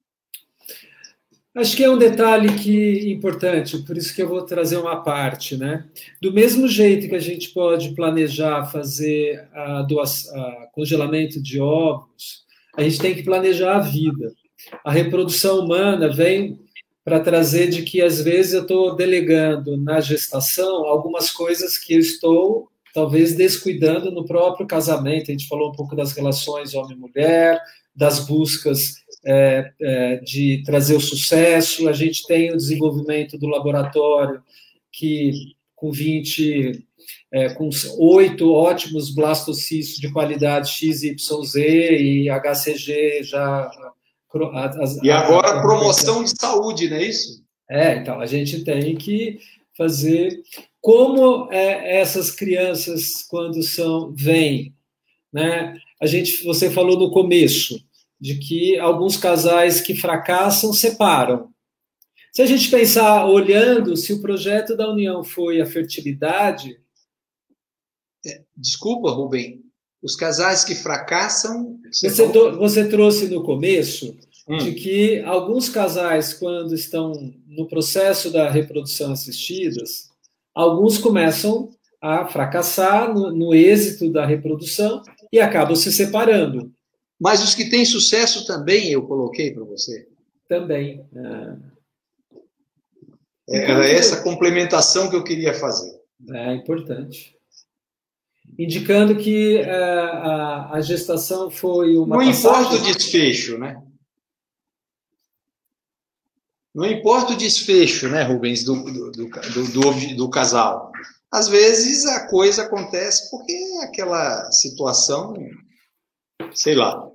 Acho 1.56 1.78
que 1.78 1.84
é 1.84 1.90
um 1.90 2.00
detalhe 2.00 2.56
que 2.56 3.12
importante, 3.12 3.78
por 3.84 3.96
isso 3.96 4.16
que 4.16 4.24
eu 4.24 4.28
vou 4.28 4.42
trazer 4.42 4.76
uma 4.78 5.04
parte, 5.04 5.56
né? 5.56 5.86
Do 6.20 6.34
mesmo 6.34 6.68
jeito 6.68 7.08
que 7.08 7.14
a 7.14 7.20
gente 7.20 7.50
pode 7.50 7.94
planejar 7.94 8.66
fazer 8.72 9.48
a 9.54 9.84
doação, 9.84 10.36
a 10.36 10.68
congelamento 10.74 11.40
de 11.40 11.62
ovos, 11.62 12.44
a 12.76 12.82
gente 12.82 12.98
tem 12.98 13.14
que 13.14 13.22
planejar 13.22 13.76
a 13.76 13.82
vida. 13.82 14.34
A 14.84 14.92
reprodução 14.92 15.60
humana 15.60 16.10
vem 16.10 16.60
para 17.06 17.20
trazer 17.20 17.68
de 17.68 17.84
que 17.84 18.02
às 18.02 18.20
vezes 18.20 18.54
eu 18.54 18.64
estou 18.64 18.96
delegando 18.96 19.78
na 19.78 20.02
gestação 20.02 20.86
algumas 20.86 21.30
coisas 21.30 21.78
que 21.78 21.94
eu 21.94 22.00
estou 22.00 22.68
talvez 22.94 23.36
descuidando 23.36 24.12
no 24.12 24.26
próprio 24.26 24.68
casamento. 24.68 25.30
A 25.30 25.34
gente 25.34 25.48
falou 25.48 25.70
um 25.70 25.76
pouco 25.76 25.96
das 25.96 26.14
relações 26.14 26.74
homem-mulher, 26.74 27.60
das 27.96 28.26
buscas 28.26 28.96
é, 29.26 29.72
é, 29.82 30.16
de 30.18 30.62
trazer 30.66 30.96
o 30.96 31.02
sucesso. 31.02 31.90
A 31.90 31.94
gente 31.94 32.26
tem 32.28 32.52
o 32.52 32.58
desenvolvimento 32.58 33.38
do 33.38 33.48
laboratório 33.48 34.42
que 34.92 35.56
com 35.76 35.92
20 35.92 36.86
é, 37.34 37.50
com 37.56 37.70
oito 37.98 38.54
ótimos 38.54 39.14
blastocistos 39.14 39.98
de 39.98 40.12
qualidade 40.12 40.70
XYZ 40.70 41.56
e 41.56 42.30
HCG 42.30 43.24
já 43.24 43.70
as, 44.80 44.98
e 45.04 45.12
agora 45.12 45.62
promoção 45.62 46.24
de 46.24 46.32
saúde, 46.32 46.90
não 46.90 46.98
é 46.98 47.04
isso? 47.04 47.44
É, 47.70 47.98
então 47.98 48.20
a 48.20 48.26
gente 48.26 48.64
tem 48.64 48.96
que 48.96 49.38
fazer 49.78 50.42
como 50.84 51.50
é, 51.50 52.02
essas 52.02 52.30
crianças 52.30 53.24
quando 53.30 53.64
são 53.64 54.14
vêm, 54.14 54.76
né? 55.32 55.80
A 56.02 56.06
gente, 56.06 56.44
você 56.44 56.70
falou 56.70 57.00
no 57.00 57.10
começo 57.10 57.82
de 58.20 58.38
que 58.38 58.78
alguns 58.78 59.16
casais 59.16 59.80
que 59.80 59.96
fracassam 59.96 60.74
separam. 60.74 61.54
Se 62.34 62.42
a 62.42 62.46
gente 62.46 62.70
pensar 62.70 63.26
olhando 63.26 63.96
se 63.96 64.12
o 64.12 64.22
projeto 64.22 64.76
da 64.76 64.92
União 64.92 65.24
foi 65.24 65.62
a 65.62 65.66
fertilidade, 65.66 66.78
é, 68.26 68.42
desculpa, 68.54 69.10
Rubem, 69.10 69.62
os 70.02 70.18
casais 70.18 70.66
que 70.66 70.76
fracassam. 70.76 71.80
Você, 71.94 72.10
você, 72.10 72.28
você 72.28 72.90
trouxe 72.90 73.30
no 73.30 73.42
começo 73.42 74.18
hum. 74.50 74.58
de 74.58 74.74
que 74.74 75.22
alguns 75.22 75.70
casais, 75.70 76.34
quando 76.34 76.76
estão 76.76 77.34
no 77.48 77.70
processo 77.70 78.30
da 78.30 78.50
reprodução 78.50 79.14
assistidas, 79.14 80.12
alguns 80.54 80.98
começam 80.98 81.70
a 82.02 82.26
fracassar 82.26 83.14
no, 83.14 83.32
no 83.32 83.54
êxito 83.54 84.12
da 84.12 84.26
reprodução 84.26 85.02
e 85.32 85.40
acabam 85.40 85.76
se 85.76 85.92
separando. 85.92 86.72
Mas 87.20 87.44
os 87.44 87.56
que 87.56 87.70
têm 87.70 87.86
sucesso 87.86 88.46
também 88.46 88.92
eu 88.92 89.04
coloquei 89.04 89.52
para 89.52 89.64
você. 89.64 90.08
Também. 90.48 91.06
É, 93.50 93.72
Era 93.72 93.88
essa 93.88 94.22
complementação 94.22 95.10
que 95.10 95.16
eu 95.16 95.24
queria 95.24 95.54
fazer. 95.54 96.00
É 96.32 96.54
importante 96.54 97.34
indicando 98.58 99.16
que 99.16 99.62
uh, 99.62 99.70
a, 99.70 100.70
a, 100.74 100.82
gestação 100.82 101.50
foi 101.50 101.98
uma. 101.98 102.18
Não 102.18 102.26
passagem... 102.26 102.62
importa 102.62 102.76
o 102.76 102.94
desfecho, 102.94 103.58
né? 103.58 103.82
Não 106.74 106.86
importa 106.86 107.34
o 107.34 107.38
desfecho, 107.38 108.10
né, 108.10 108.24
Rubens, 108.24 108.64
do, 108.64 108.84
do, 108.84 109.12
do, 109.12 110.16
do, 110.16 110.30
casal. 110.30 110.92
Às 111.32 111.48
vezes 111.48 112.06
a 112.06 112.28
coisa 112.28 112.64
acontece 112.64 113.30
porque 113.30 113.54
aquela 113.84 114.52
situação, 114.52 115.36
sei 116.54 116.74
lá, 116.74 117.08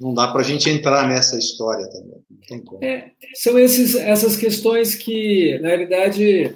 não 0.00 0.12
dá 0.12 0.28
para 0.28 0.40
a 0.40 0.44
gente 0.44 0.68
entrar 0.68 1.08
nessa 1.08 1.38
história 1.38 1.88
também. 1.88 2.24
É, 2.82 3.10
são 3.34 3.58
esses, 3.58 3.94
essas 3.94 4.36
questões 4.36 4.94
que, 4.94 5.58
na 5.60 5.68
realidade, 5.68 6.54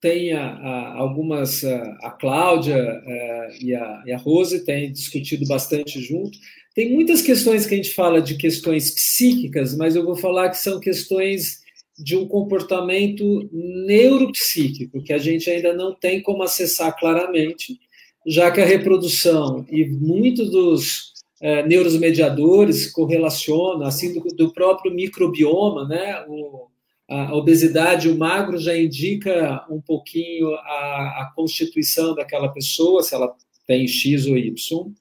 tem 0.00 0.32
a, 0.34 0.44
a, 0.44 0.98
algumas, 0.98 1.64
a, 1.64 2.10
Cláudia 2.20 2.76
a, 2.76 3.48
e, 3.60 3.74
a, 3.74 4.02
e 4.06 4.12
a 4.12 4.18
Rose 4.18 4.64
têm 4.64 4.92
discutido 4.92 5.46
bastante 5.46 6.00
junto. 6.00 6.38
Tem 6.74 6.92
muitas 6.92 7.22
questões 7.22 7.66
que 7.66 7.74
a 7.74 7.76
gente 7.76 7.94
fala 7.94 8.20
de 8.20 8.36
questões 8.36 8.90
psíquicas, 8.90 9.74
mas 9.76 9.96
eu 9.96 10.04
vou 10.04 10.16
falar 10.16 10.50
que 10.50 10.58
são 10.58 10.80
questões 10.80 11.63
de 11.98 12.16
um 12.16 12.26
comportamento 12.26 13.48
neuropsíquico, 13.52 15.02
que 15.02 15.12
a 15.12 15.18
gente 15.18 15.48
ainda 15.48 15.72
não 15.72 15.94
tem 15.94 16.20
como 16.20 16.42
acessar 16.42 16.96
claramente, 16.98 17.78
já 18.26 18.50
que 18.50 18.60
a 18.60 18.64
reprodução 18.64 19.64
e 19.70 19.84
muitos 19.86 20.50
dos 20.50 21.12
é, 21.40 21.66
neuromediadores 21.66 22.90
correlacionam, 22.90 23.86
assim, 23.86 24.12
do, 24.14 24.20
do 24.34 24.52
próprio 24.52 24.92
microbioma, 24.92 25.86
né? 25.86 26.24
O, 26.26 26.68
a 27.06 27.34
obesidade, 27.34 28.08
o 28.08 28.16
magro 28.16 28.58
já 28.58 28.76
indica 28.76 29.64
um 29.68 29.80
pouquinho 29.80 30.54
a, 30.54 31.20
a 31.20 31.32
constituição 31.36 32.14
daquela 32.14 32.48
pessoa, 32.48 33.02
se 33.02 33.14
ela 33.14 33.34
tem 33.66 33.86
X 33.86 34.26
ou 34.26 34.38
Y. 34.38 34.92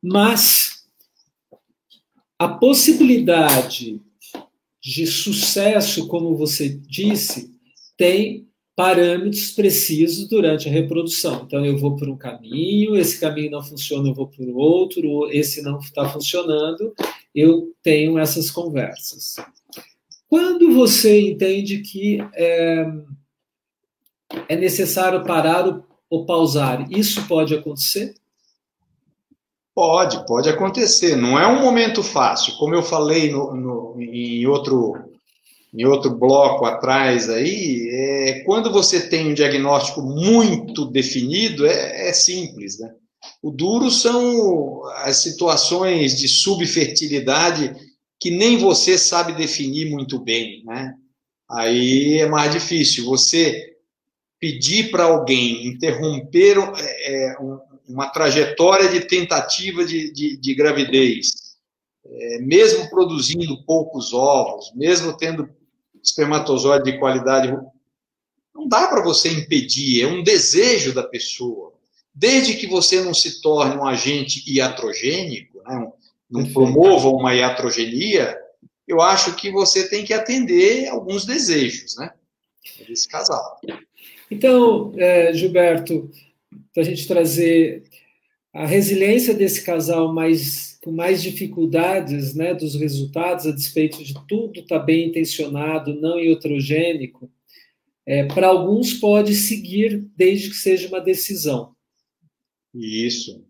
Mas 0.00 0.86
a 2.38 2.48
possibilidade 2.48 4.00
de 4.82 5.06
sucesso, 5.06 6.06
como 6.08 6.36
você 6.36 6.68
disse, 6.68 7.50
tem 7.96 8.48
parâmetros 8.74 9.50
precisos 9.50 10.26
durante 10.26 10.66
a 10.66 10.72
reprodução. 10.72 11.42
Então, 11.44 11.64
eu 11.66 11.76
vou 11.76 11.96
por 11.96 12.08
um 12.08 12.16
caminho, 12.16 12.96
esse 12.96 13.20
caminho 13.20 13.50
não 13.50 13.62
funciona, 13.62 14.08
eu 14.08 14.14
vou 14.14 14.26
por 14.26 14.48
outro, 14.48 15.28
esse 15.30 15.60
não 15.60 15.78
está 15.78 16.08
funcionando, 16.08 16.94
eu 17.34 17.74
tenho 17.82 18.18
essas 18.18 18.50
conversas. 18.50 19.36
Quando 20.26 20.72
você 20.72 21.20
entende 21.20 21.78
que 21.80 22.18
é, 22.32 22.86
é 24.48 24.56
necessário 24.56 25.24
parar 25.24 25.84
ou, 26.08 26.24
pausar, 26.24 26.90
isso 26.90 27.26
pode 27.26 27.54
acontecer? 27.54 28.14
Pode, 29.74 30.26
pode 30.26 30.48
acontecer. 30.48 31.16
Não 31.16 31.38
é 31.38 31.46
um 31.46 31.60
momento 31.60 32.02
fácil. 32.02 32.56
Como 32.56 32.74
eu 32.74 32.82
falei 32.82 33.30
no, 33.30 33.54
no, 33.54 33.96
em, 34.00 34.46
outro, 34.46 34.94
em 35.72 35.84
outro 35.84 36.10
bloco 36.10 36.64
atrás 36.64 37.30
aí, 37.30 37.88
é, 37.90 38.42
quando 38.44 38.70
você 38.72 39.08
tem 39.08 39.30
um 39.30 39.34
diagnóstico 39.34 40.02
muito 40.02 40.86
definido, 40.86 41.66
é, 41.66 42.08
é 42.08 42.12
simples, 42.12 42.78
né? 42.78 42.90
O 43.42 43.50
duro 43.50 43.90
são 43.90 44.82
as 45.04 45.18
situações 45.18 46.18
de 46.18 46.26
subfertilidade 46.26 47.74
que 48.18 48.30
nem 48.30 48.58
você 48.58 48.98
sabe 48.98 49.32
definir 49.32 49.90
muito 49.90 50.18
bem, 50.18 50.62
né? 50.64 50.94
Aí 51.50 52.18
é 52.18 52.26
mais 52.26 52.52
difícil. 52.52 53.06
Você 53.06 53.74
pedir 54.38 54.90
para 54.90 55.04
alguém 55.04 55.66
interromper 55.66 56.56
é, 56.76 57.36
uma 57.90 58.08
trajetória 58.08 58.88
de 58.88 59.00
tentativa 59.00 59.84
de, 59.84 60.12
de, 60.12 60.36
de 60.36 60.54
gravidez, 60.54 61.56
é, 62.04 62.38
mesmo 62.38 62.88
produzindo 62.88 63.64
poucos 63.64 64.12
ovos, 64.12 64.72
mesmo 64.74 65.16
tendo 65.16 65.48
espermatozoide 66.02 66.90
de 66.90 66.98
qualidade, 66.98 67.52
não 68.54 68.68
dá 68.68 68.88
para 68.88 69.02
você 69.02 69.28
impedir, 69.28 70.02
é 70.02 70.06
um 70.06 70.22
desejo 70.22 70.94
da 70.94 71.02
pessoa. 71.02 71.72
Desde 72.14 72.54
que 72.54 72.66
você 72.66 73.00
não 73.00 73.14
se 73.14 73.40
torne 73.40 73.76
um 73.76 73.86
agente 73.86 74.42
iatrogênico, 74.50 75.62
né, 75.62 75.92
não 76.30 76.52
promova 76.52 77.08
uma 77.08 77.34
iatrogenia, 77.34 78.36
eu 78.86 79.00
acho 79.00 79.36
que 79.36 79.50
você 79.50 79.88
tem 79.88 80.04
que 80.04 80.12
atender 80.12 80.88
alguns 80.88 81.24
desejos, 81.24 81.96
né? 81.96 82.12
Desse 82.86 83.08
casal. 83.08 83.60
Então, 84.30 84.92
é, 84.96 85.32
Gilberto, 85.32 86.10
para 86.72 86.82
a 86.82 86.86
gente 86.86 87.06
trazer 87.06 87.84
a 88.52 88.66
resiliência 88.66 89.34
desse 89.34 89.64
casal 89.64 90.12
mais 90.12 90.70
com 90.82 90.90
mais 90.90 91.22
dificuldades, 91.22 92.34
né, 92.34 92.54
dos 92.54 92.74
resultados, 92.74 93.46
a 93.46 93.50
despeito 93.50 94.02
de 94.02 94.14
tudo 94.26 94.60
estar 94.60 94.78
tá 94.78 94.84
bem 94.84 95.08
intencionado, 95.08 95.94
não 95.94 96.18
iatrogênico, 96.18 97.30
é, 98.06 98.24
para 98.24 98.48
alguns 98.48 98.94
pode 98.94 99.34
seguir 99.34 100.04
desde 100.16 100.48
que 100.48 100.56
seja 100.56 100.88
uma 100.88 101.00
decisão. 101.00 101.74
Isso. 102.74 103.44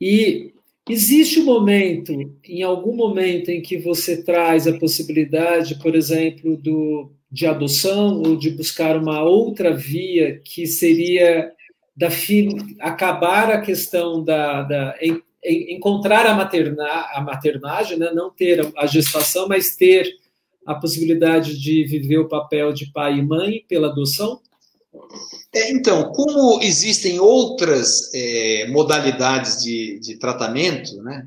E 0.00 0.52
existe 0.88 1.40
um 1.40 1.44
momento, 1.44 2.12
em 2.44 2.62
algum 2.62 2.94
momento, 2.94 3.50
em 3.50 3.62
que 3.62 3.78
você 3.78 4.22
traz 4.22 4.66
a 4.66 4.76
possibilidade, 4.78 5.76
por 5.76 5.94
exemplo, 5.94 6.56
do, 6.56 7.12
de 7.30 7.46
adoção 7.46 8.20
ou 8.20 8.36
de 8.36 8.50
buscar 8.50 8.96
uma 8.96 9.22
outra 9.22 9.74
via 9.74 10.40
que 10.44 10.66
seria 10.66 11.52
da 11.96 12.08
acabar 12.80 13.50
a 13.50 13.60
questão 13.60 14.22
da, 14.22 14.62
da 14.62 14.94
em, 15.00 15.22
em, 15.42 15.74
encontrar 15.76 16.26
a, 16.26 16.34
materna, 16.34 16.84
a 17.14 17.20
maternagem, 17.20 17.98
né? 17.98 18.10
não 18.12 18.30
ter 18.30 18.70
a 18.76 18.86
gestação, 18.86 19.48
mas 19.48 19.74
ter 19.76 20.06
a 20.66 20.74
possibilidade 20.74 21.58
de 21.58 21.84
viver 21.84 22.18
o 22.18 22.28
papel 22.28 22.72
de 22.72 22.92
pai 22.92 23.18
e 23.18 23.22
mãe 23.22 23.64
pela 23.68 23.88
adoção? 23.88 24.40
É, 25.54 25.70
então, 25.70 26.12
como 26.12 26.60
existem 26.62 27.18
outras 27.18 28.12
é, 28.12 28.66
modalidades 28.68 29.62
de, 29.62 29.98
de 30.00 30.18
tratamento, 30.18 31.02
né, 31.02 31.26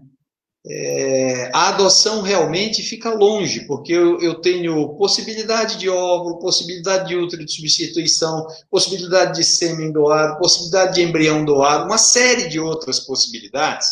é, 0.68 1.49
a 1.53 1.69
adoção 1.69 2.22
realmente 2.22 2.84
fica 2.84 3.14
longe, 3.14 3.65
porque 3.65 3.94
eu, 3.94 4.19
eu, 4.19 4.41
tenho 4.41 4.95
possibilidade 4.98 5.77
de 5.77 5.90
óvulo, 5.90 6.40
possibilidade 6.40 7.07
de 7.07 7.15
útero 7.15 7.45
de 7.45 7.52
substituição, 7.52 8.45
possibilidade 8.69 9.38
de 9.38 9.44
sêmen 9.44 9.91
doado, 9.91 10.38
possibilidade 10.38 10.95
de 10.95 11.02
embrião 11.02 11.45
doado, 11.45 11.86
uma 11.86 11.98
série 11.98 12.49
de 12.49 12.60
outras 12.60 12.99
possibilidades 12.99 13.88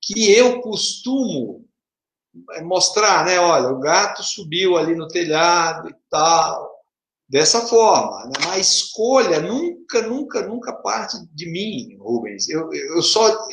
que 0.00 0.30
eu 0.32 0.60
costumo 0.60 1.64
mostrar, 2.62 3.24
né? 3.24 3.38
Olha, 3.38 3.68
o 3.68 3.78
gato 3.78 4.22
subiu 4.22 4.76
ali 4.76 4.94
no 4.94 5.06
telhado 5.06 5.88
e 5.88 5.94
tal, 6.10 6.73
dessa 7.28 7.62
forma. 7.62 8.24
Né? 8.26 8.32
Mas 8.44 8.52
a 8.52 8.58
escolha 8.58 9.40
nunca, 9.40 10.02
nunca, 10.02 10.42
nunca 10.46 10.72
parte 10.72 11.16
de 11.32 11.46
mim, 11.46 11.96
Rubens. 11.98 12.48
Eu, 12.48 12.72
eu 12.72 13.02
só 13.02 13.48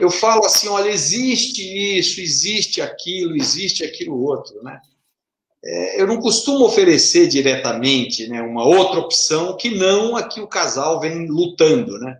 eu 0.00 0.10
falo 0.10 0.44
assim, 0.44 0.68
olha, 0.68 0.90
existe 0.90 1.62
isso, 1.98 2.20
existe 2.20 2.80
aquilo, 2.80 3.36
existe 3.36 3.84
aquilo 3.84 4.20
outro, 4.22 4.62
né? 4.62 4.80
É, 5.62 6.00
eu 6.00 6.06
não 6.06 6.18
costumo 6.18 6.64
oferecer 6.64 7.28
diretamente 7.28 8.26
né, 8.26 8.40
uma 8.40 8.64
outra 8.64 8.98
opção 8.98 9.58
que 9.58 9.68
não 9.68 10.16
a 10.16 10.22
que 10.22 10.40
o 10.40 10.48
casal 10.48 10.98
vem 10.98 11.26
lutando, 11.26 11.98
né? 11.98 12.18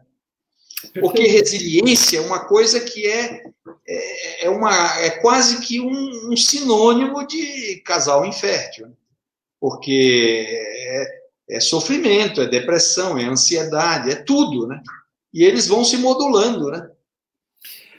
Porque 0.98 1.26
resiliência 1.26 2.18
é 2.18 2.20
uma 2.20 2.46
coisa 2.46 2.80
que 2.80 3.06
é, 3.06 3.42
é, 3.86 4.46
é 4.46 4.50
uma, 4.50 4.98
é 4.98 5.10
quase 5.20 5.60
que 5.60 5.80
um, 5.80 6.30
um 6.32 6.36
sinônimo 6.36 7.26
de 7.26 7.80
casal 7.84 8.24
infértil. 8.24 8.88
Né? 8.88 8.92
Porque 9.60 10.46
é, 10.48 11.56
é, 11.56 11.60
sofrimento, 11.60 12.40
é 12.40 12.48
depressão, 12.48 13.18
é 13.18 13.24
ansiedade, 13.24 14.10
é 14.10 14.16
tudo, 14.16 14.66
né? 14.66 14.80
E 15.32 15.44
eles 15.44 15.68
vão 15.68 15.84
se 15.84 15.96
modulando, 15.98 16.70
né? 16.70 16.90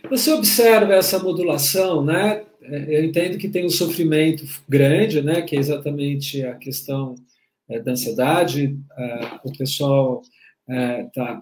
Você 0.09 0.33
observa 0.33 0.93
essa 0.93 1.19
modulação, 1.19 2.03
né? 2.03 2.43
É, 2.63 2.97
eu 2.97 3.05
entendo 3.05 3.38
que 3.38 3.49
tem 3.49 3.65
um 3.65 3.69
sofrimento 3.69 4.43
grande, 4.67 5.21
né? 5.21 5.41
Que 5.41 5.55
é 5.55 5.59
exatamente 5.59 6.43
a 6.43 6.55
questão 6.55 7.15
é, 7.69 7.79
da 7.79 7.91
ansiedade. 7.91 8.77
É, 8.97 9.39
o 9.43 9.51
pessoal 9.55 10.21
está 10.67 11.39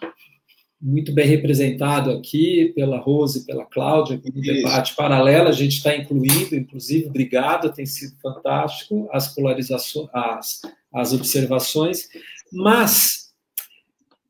muito 0.82 1.12
bem 1.12 1.28
representado 1.28 2.10
aqui 2.12 2.72
pela 2.74 3.00
Rose 3.00 3.40
e 3.40 3.46
pela 3.46 3.66
Cláudia, 3.66 4.22
no 4.24 4.42
debate 4.42 4.96
paralelo, 4.96 5.50
a 5.50 5.54
gente 5.54 5.78
está 5.78 5.96
incluindo, 5.96 6.56
inclusive, 6.56 7.08
obrigado, 7.08 7.74
tem 7.74 7.86
sido 7.86 8.16
fantástico 8.22 9.10
as 9.12 9.34
polarizações, 9.34 10.08
as, 10.14 10.62
as 10.94 11.14
observações, 11.14 12.08
mas 12.52 13.30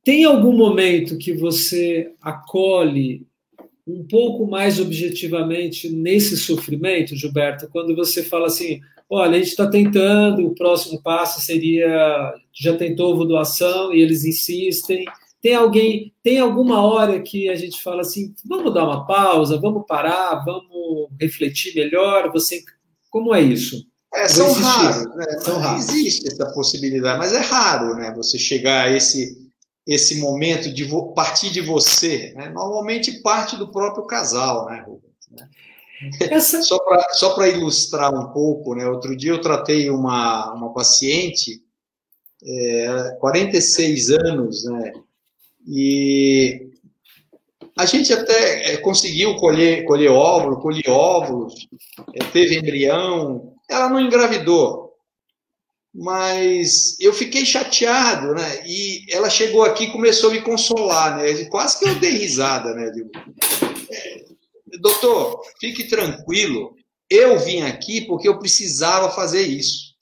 tem 0.04 0.24
algum 0.24 0.56
momento 0.56 1.18
que 1.18 1.34
você 1.34 2.14
acolhe 2.22 3.28
um 3.86 4.04
pouco 4.08 4.48
mais 4.48 4.80
objetivamente 4.80 5.90
nesse 5.90 6.36
sofrimento, 6.38 7.16
Gilberto, 7.16 7.70
quando 7.72 7.96
você 7.96 8.24
fala 8.24 8.48
assim, 8.48 8.82
olha, 9.10 9.36
a 9.36 9.40
gente 9.40 9.50
está 9.50 9.68
tentando, 9.68 10.46
o 10.48 10.56
próximo 10.56 11.02
passo 11.02 11.42
seria, 11.42 12.34
já 12.54 12.76
tentou 12.76 13.26
doação 13.26 13.94
e 13.94 14.02
eles 14.02 14.26
insistem, 14.26 15.06
tem 15.41 15.56
alguém, 15.56 16.14
tem 16.22 16.40
alguma 16.40 16.82
hora 16.82 17.22
que 17.22 17.49
a 17.49 17.56
gente 17.56 17.82
fala 17.82 18.02
assim, 18.02 18.34
vamos 18.45 18.74
dar 18.74 18.84
uma 18.84 19.06
pausa, 19.06 19.60
vamos 19.60 19.86
parar, 19.88 20.44
vamos 20.44 21.10
refletir 21.20 21.74
melhor. 21.76 22.32
Você, 22.32 22.61
como 23.10 23.34
é 23.34 23.41
isso? 23.41 23.88
É, 24.14 24.28
são 24.28 24.52
raros, 24.52 25.16
né? 25.16 25.26
São 25.40 25.60
raros. 25.60 25.90
Existe 25.90 26.28
essa 26.28 26.52
possibilidade, 26.53 27.20
mas 27.20 27.32
é 27.32 27.40
raro, 27.40 27.95
né? 27.95 28.14
Você 28.16 28.38
chegar 28.38 28.88
a 28.88 28.91
esse 28.91 29.49
esse 29.88 30.20
momento 30.20 30.72
de 30.72 30.88
partir 31.16 31.49
de 31.49 31.61
você, 31.61 32.32
né? 32.36 32.49
Normalmente 32.49 33.24
parte 33.24 33.57
do 33.57 33.72
próprio 33.72 34.06
casal, 34.06 34.68
né, 34.68 34.84
Rubens? 34.86 35.49
Essa... 36.30 36.61
Só 37.14 37.34
para 37.34 37.49
ilustrar 37.49 38.14
um 38.14 38.32
pouco, 38.32 38.76
né? 38.76 38.86
Outro 38.88 39.16
dia 39.16 39.32
eu 39.32 39.41
tratei 39.41 39.90
uma, 39.90 40.53
uma 40.53 40.74
paciente, 40.74 41.64
é, 42.44 43.18
46 43.20 44.11
anos, 44.11 44.64
né? 44.66 44.94
E 45.72 46.72
a 47.78 47.86
gente 47.86 48.12
até 48.12 48.74
é, 48.74 48.78
conseguiu 48.78 49.36
colher, 49.36 49.86
colher 49.86 50.10
óvulo, 50.10 50.60
colher 50.60 50.90
óvulos, 50.90 51.68
é, 52.16 52.24
teve 52.26 52.58
embrião, 52.58 53.54
ela 53.70 53.88
não 53.88 54.00
engravidou. 54.00 54.96
Mas 55.94 57.00
eu 57.00 57.14
fiquei 57.14 57.46
chateado, 57.46 58.34
né? 58.34 58.64
E 58.66 59.06
ela 59.12 59.30
chegou 59.30 59.64
aqui 59.64 59.86
e 59.86 59.91
começou 59.91 60.32
a 60.32 60.34
me 60.34 60.41
consolar, 60.41 61.18
né? 61.18 61.46
Quase 61.46 61.78
que 61.78 61.88
eu 61.88 62.00
dei 62.00 62.12
risada, 62.12 62.74
né? 62.74 62.90
Digo, 62.90 63.12
é, 63.91 64.26
Doutor, 64.80 65.41
fique 65.60 65.84
tranquilo. 65.86 66.76
Eu 67.08 67.40
vim 67.40 67.62
aqui 67.62 68.02
porque 68.02 68.28
eu 68.28 68.40
precisava 68.40 69.12
fazer 69.12 69.41
isso. 69.41 69.96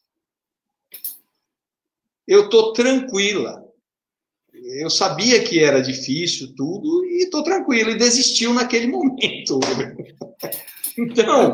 Eu 2.25 2.45
estou 2.45 2.73
tranquila 2.73 3.66
eu 4.67 4.89
sabia 4.89 5.41
que 5.43 5.59
era 5.59 5.81
difícil 5.81 6.53
tudo 6.55 7.05
e 7.05 7.23
estou 7.23 7.43
tranquilo. 7.43 7.91
E 7.91 7.97
desistiu 7.97 8.53
naquele 8.53 8.87
momento. 8.91 9.59
Então, 10.97 11.53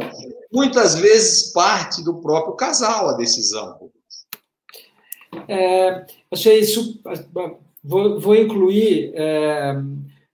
muitas 0.51 0.95
vezes 0.95 1.51
parte 1.51 2.03
do 2.03 2.19
próprio 2.19 2.55
casal 2.55 3.09
a 3.09 3.13
decisão. 3.13 3.91
É, 5.47 6.05
achei 6.31 6.59
isso. 6.59 6.99
Vou, 7.83 8.19
vou 8.19 8.35
incluir, 8.35 9.11
é, 9.13 9.75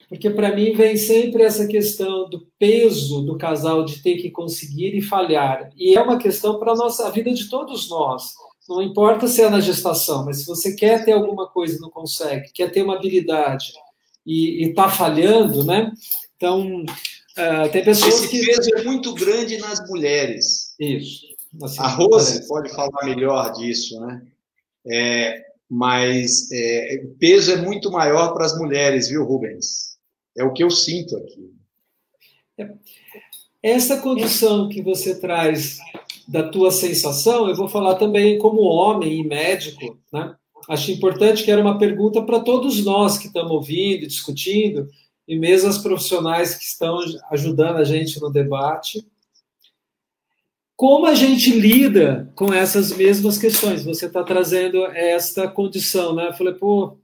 porque 0.07 0.30
para 0.30 0.56
mim 0.56 0.73
vem 0.73 0.95
sempre 0.95 1.41
essa 1.41 1.65
questão 1.65 2.30
do 2.30 2.47
peso 2.60 3.22
do 3.22 3.38
casal 3.38 3.84
de 3.84 4.03
ter 4.03 4.18
que 4.18 4.30
conseguir 4.30 4.95
e 4.95 5.01
falhar. 5.01 5.72
E 5.76 5.97
é 5.97 6.01
uma 6.01 6.19
questão 6.19 6.60
para 6.60 6.73
a 6.73 6.76
nossa 6.76 7.07
a 7.07 7.10
vida 7.10 7.34
de 7.34 7.49
todos 7.49 7.89
nós 7.89 8.34
não 8.69 8.83
importa 8.83 9.27
se 9.27 9.41
é 9.41 9.49
na 9.49 9.59
gestação, 9.59 10.23
mas 10.25 10.41
se 10.41 10.45
você 10.45 10.75
quer 10.75 11.03
ter 11.03 11.13
alguma 11.13 11.47
coisa 11.47 11.75
e 11.75 11.79
não 11.79 11.89
consegue, 11.89 12.51
quer 12.53 12.71
ter 12.71 12.83
uma 12.83 12.95
habilidade 12.95 13.73
e 14.25 14.67
está 14.67 14.87
falhando, 14.89 15.63
né? 15.63 15.91
Então, 16.35 16.83
uh, 16.83 17.71
tem 17.71 17.83
pessoas 17.83 18.15
Esse 18.15 18.29
que... 18.29 18.45
Peso 18.45 18.69
é 18.75 18.83
muito 18.83 19.13
grande 19.15 19.57
nas 19.57 19.79
mulheres. 19.89 20.75
Isso. 20.79 21.27
Assim, 21.63 21.81
a 21.81 21.87
Rose 21.87 22.47
pode 22.47 22.69
falar 22.69 23.05
melhor 23.05 23.51
disso, 23.53 23.99
né? 24.01 24.21
É, 24.87 25.45
mas 25.67 26.51
é, 26.51 27.01
o 27.03 27.15
peso 27.15 27.51
é 27.51 27.57
muito 27.57 27.91
maior 27.91 28.33
para 28.33 28.45
as 28.45 28.57
mulheres, 28.57 29.09
viu, 29.09 29.25
Rubens? 29.25 29.97
É 30.37 30.43
o 30.43 30.53
que 30.53 30.63
eu 30.63 30.69
sinto 30.69 31.17
aqui. 31.17 31.51
É. 32.57 32.71
Essa 33.61 33.99
condição 33.99 34.69
que 34.69 34.81
você 34.81 35.19
traz 35.19 35.79
da 36.30 36.47
tua 36.47 36.69
sensação, 36.69 37.49
eu 37.49 37.56
vou 37.56 37.68
falar 37.68 37.95
também 37.95 38.38
como 38.38 38.61
homem 38.61 39.19
e 39.19 39.27
médico, 39.27 39.99
né? 40.14 40.35
acho 40.69 40.91
importante 40.91 41.43
que 41.43 41.49
era 41.49 41.60
uma 41.60 41.80
pergunta 41.80 42.22
para 42.22 42.39
todos 42.39 42.85
nós 42.85 43.18
que 43.18 43.26
estamos 43.26 43.51
ouvindo, 43.51 44.06
discutindo, 44.06 44.88
e 45.27 45.35
mesmo 45.35 45.69
as 45.69 45.80
profissionais 45.80 46.53
que 46.53 46.64
estão 46.64 46.99
ajudando 47.31 47.77
a 47.77 47.84
gente 47.84 48.22
no 48.22 48.31
debate. 48.31 49.03
Como 50.76 51.07
a 51.07 51.15
gente 51.15 51.49
lida 51.49 52.31
com 52.35 52.53
essas 52.53 52.95
mesmas 52.95 53.39
questões? 53.39 53.84
Você 53.84 54.06
está 54.06 54.23
trazendo 54.23 54.85
esta 54.85 55.47
condição, 55.47 56.14
né? 56.14 56.27
Eu 56.27 56.34
falei, 56.34 56.53
pô, 56.53 56.95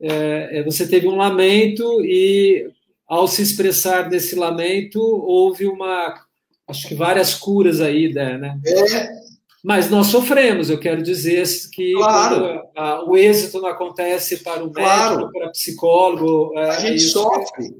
é, 0.00 0.58
é, 0.58 0.62
você 0.64 0.86
teve 0.86 1.06
um 1.06 1.16
lamento 1.16 2.04
e, 2.04 2.68
ao 3.06 3.28
se 3.28 3.40
expressar 3.40 4.08
desse 4.08 4.34
lamento, 4.34 5.00
houve 5.00 5.66
uma, 5.66 6.26
acho 6.68 6.86
que 6.86 6.94
várias 6.94 7.34
curas 7.34 7.80
aí, 7.80 8.12
né? 8.12 8.60
É. 8.64 9.18
Mas 9.64 9.90
nós 9.90 10.06
sofremos, 10.06 10.70
eu 10.70 10.78
quero 10.78 11.02
dizer 11.02 11.44
que 11.72 11.92
claro. 11.94 12.62
a, 12.76 13.04
o 13.04 13.16
êxito 13.16 13.60
não 13.60 13.68
acontece 13.68 14.38
para 14.38 14.62
o 14.62 14.72
médico, 14.72 14.82
claro. 14.82 15.32
para 15.32 15.48
o 15.48 15.52
psicólogo. 15.52 16.58
É, 16.58 16.70
a 16.70 16.78
gente 16.78 17.00
sofre. 17.00 17.76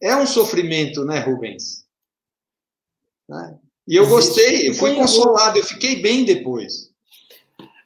É 0.00 0.14
um 0.14 0.26
sofrimento, 0.26 1.04
né, 1.04 1.18
Rubens? 1.18 1.84
Né? 3.28 3.58
E 3.86 3.96
eu 3.96 4.08
gostei, 4.08 4.68
eu 4.68 4.74
fui 4.74 4.94
consolado, 4.94 5.58
eu 5.58 5.64
fiquei 5.64 6.00
bem 6.00 6.24
depois. 6.24 6.90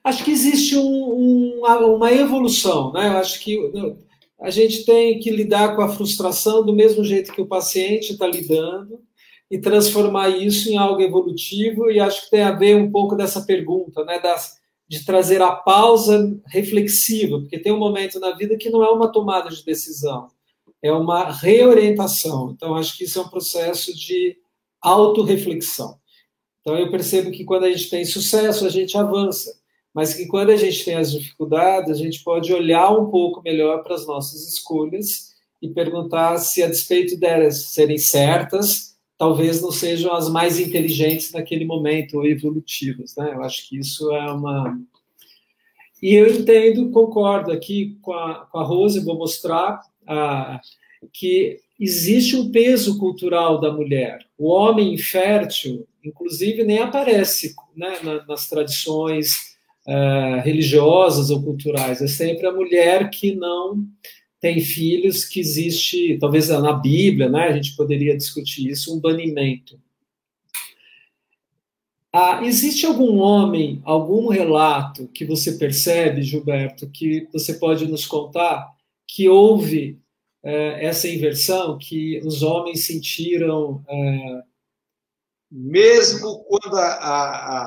Acho 0.02 0.22
que 0.22 0.30
existe 0.30 0.76
um, 0.76 0.82
um, 0.84 1.62
uma 1.96 2.12
evolução, 2.12 2.92
né? 2.92 3.08
Eu 3.08 3.16
acho 3.16 3.40
que 3.40 3.58
a 4.38 4.50
gente 4.50 4.84
tem 4.84 5.18
que 5.18 5.30
lidar 5.30 5.74
com 5.74 5.80
a 5.80 5.88
frustração 5.88 6.64
do 6.64 6.74
mesmo 6.74 7.02
jeito 7.02 7.32
que 7.32 7.40
o 7.40 7.46
paciente 7.46 8.12
está 8.12 8.26
lidando 8.26 9.00
e 9.50 9.58
transformar 9.58 10.28
isso 10.28 10.70
em 10.70 10.76
algo 10.76 11.00
evolutivo. 11.00 11.90
E 11.90 12.00
acho 12.00 12.24
que 12.24 12.30
tem 12.30 12.42
a 12.42 12.52
ver 12.52 12.76
um 12.76 12.90
pouco 12.90 13.16
dessa 13.16 13.42
pergunta, 13.42 14.04
né? 14.04 14.18
Das, 14.20 14.58
de 14.88 15.04
trazer 15.04 15.42
a 15.42 15.52
pausa 15.52 16.38
reflexiva, 16.46 17.38
porque 17.40 17.58
tem 17.58 17.72
um 17.72 17.78
momento 17.78 18.20
na 18.20 18.32
vida 18.32 18.56
que 18.56 18.70
não 18.70 18.84
é 18.84 18.90
uma 18.90 19.10
tomada 19.10 19.48
de 19.50 19.64
decisão, 19.64 20.28
é 20.82 20.92
uma 20.92 21.30
reorientação. 21.30 22.50
Então, 22.50 22.74
acho 22.74 22.96
que 22.96 23.04
isso 23.04 23.18
é 23.18 23.22
um 23.22 23.28
processo 23.28 23.94
de 23.96 24.36
autorreflexão. 24.80 25.98
Então, 26.60 26.78
eu 26.78 26.90
percebo 26.90 27.30
que 27.30 27.44
quando 27.44 27.64
a 27.64 27.70
gente 27.70 27.90
tem 27.90 28.04
sucesso, 28.04 28.66
a 28.66 28.70
gente 28.70 28.96
avança 28.96 29.52
mas 29.94 30.12
que 30.12 30.26
quando 30.26 30.50
a 30.50 30.56
gente 30.56 30.84
tem 30.84 30.96
as 30.96 31.12
dificuldades, 31.12 31.88
a 31.88 31.94
gente 31.94 32.24
pode 32.24 32.52
olhar 32.52 32.90
um 32.90 33.08
pouco 33.10 33.40
melhor 33.40 33.84
para 33.84 33.94
as 33.94 34.04
nossas 34.04 34.42
escolhas 34.48 35.32
e 35.62 35.68
perguntar 35.68 36.36
se, 36.38 36.64
a 36.64 36.68
despeito 36.68 37.16
delas 37.16 37.66
serem 37.66 37.96
certas, 37.96 38.93
talvez 39.16 39.62
não 39.62 39.70
sejam 39.70 40.12
as 40.12 40.28
mais 40.28 40.58
inteligentes 40.58 41.32
naquele 41.32 41.64
momento 41.64 42.18
ou 42.18 42.26
evolutivas. 42.26 43.14
Né? 43.16 43.32
Eu 43.32 43.42
acho 43.42 43.68
que 43.68 43.78
isso 43.78 44.10
é 44.12 44.30
uma. 44.32 44.78
E 46.02 46.14
eu 46.14 46.28
entendo, 46.28 46.90
concordo 46.90 47.50
aqui 47.50 47.96
com 48.02 48.12
a, 48.12 48.46
com 48.46 48.58
a 48.58 48.64
Rose, 48.64 49.04
vou 49.04 49.16
mostrar 49.16 49.80
ah, 50.06 50.60
que 51.12 51.58
existe 51.78 52.36
um 52.36 52.50
peso 52.50 52.98
cultural 52.98 53.60
da 53.60 53.72
mulher. 53.72 54.18
O 54.38 54.48
homem 54.48 54.94
infértil, 54.94 55.86
inclusive, 56.04 56.64
nem 56.64 56.78
aparece 56.78 57.54
né, 57.76 57.98
nas 58.28 58.48
tradições 58.48 59.56
uh, 59.86 60.40
religiosas 60.42 61.30
ou 61.30 61.42
culturais, 61.42 62.00
é 62.00 62.06
sempre 62.06 62.46
a 62.46 62.52
mulher 62.52 63.10
que 63.10 63.34
não 63.34 63.86
tem 64.44 64.60
filhos, 64.60 65.24
que 65.24 65.40
existe, 65.40 66.18
talvez 66.18 66.50
na 66.50 66.74
Bíblia, 66.74 67.30
né, 67.30 67.44
a 67.44 67.52
gente 67.52 67.74
poderia 67.74 68.14
discutir 68.14 68.68
isso, 68.68 68.94
um 68.94 69.00
banimento. 69.00 69.80
Ah, 72.12 72.44
existe 72.44 72.84
algum 72.84 73.16
homem, 73.20 73.80
algum 73.86 74.28
relato 74.28 75.08
que 75.08 75.24
você 75.24 75.52
percebe, 75.52 76.22
Gilberto, 76.22 76.90
que 76.90 77.26
você 77.32 77.54
pode 77.54 77.86
nos 77.86 78.04
contar, 78.04 78.70
que 79.08 79.30
houve 79.30 79.98
eh, 80.42 80.88
essa 80.88 81.08
inversão, 81.08 81.78
que 81.78 82.20
os 82.22 82.42
homens 82.42 82.84
sentiram 82.84 83.82
eh, 83.88 84.42
mesmo 85.50 86.44
quando 86.44 86.76
a, 86.76 86.86
a, 86.86 87.62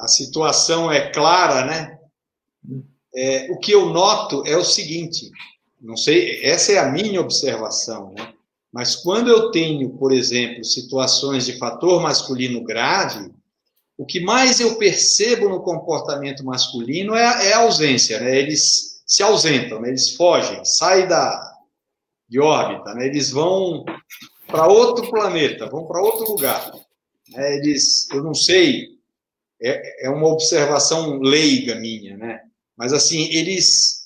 a, 0.00 0.04
a 0.04 0.08
situação 0.08 0.92
é 0.92 1.10
clara, 1.10 1.64
né? 1.64 1.98
É, 3.14 3.50
o 3.50 3.58
que 3.58 3.72
eu 3.72 3.86
noto 3.86 4.46
é 4.46 4.58
o 4.58 4.64
seguinte, 4.64 5.30
não 5.82 5.96
sei, 5.96 6.40
essa 6.44 6.72
é 6.72 6.78
a 6.78 6.90
minha 6.90 7.20
observação, 7.20 8.12
né? 8.16 8.32
Mas 8.72 8.96
quando 8.96 9.28
eu 9.28 9.50
tenho, 9.50 9.90
por 9.98 10.12
exemplo, 10.12 10.64
situações 10.64 11.44
de 11.44 11.58
fator 11.58 12.00
masculino 12.00 12.64
grave, 12.64 13.30
o 13.98 14.06
que 14.06 14.20
mais 14.20 14.60
eu 14.60 14.76
percebo 14.76 15.48
no 15.48 15.62
comportamento 15.62 16.44
masculino 16.44 17.14
é, 17.14 17.50
é 17.50 17.52
a 17.52 17.58
ausência, 17.58 18.18
né? 18.20 18.38
Eles 18.38 19.02
se 19.06 19.22
ausentam, 19.22 19.80
né? 19.80 19.88
eles 19.88 20.16
fogem, 20.16 20.64
saem 20.64 21.06
da 21.06 21.50
de 22.28 22.40
órbita, 22.40 22.94
né? 22.94 23.06
Eles 23.06 23.30
vão 23.30 23.84
para 24.46 24.66
outro 24.66 25.10
planeta, 25.10 25.68
vão 25.68 25.84
para 25.84 26.00
outro 26.00 26.32
lugar. 26.32 26.72
Né, 27.28 27.56
eles, 27.56 28.08
eu 28.10 28.22
não 28.22 28.32
sei, 28.32 28.88
é, 29.60 30.06
é 30.06 30.10
uma 30.10 30.28
observação 30.28 31.18
leiga 31.20 31.74
minha, 31.74 32.16
né? 32.16 32.40
Mas 32.74 32.94
assim, 32.94 33.28
eles 33.30 34.01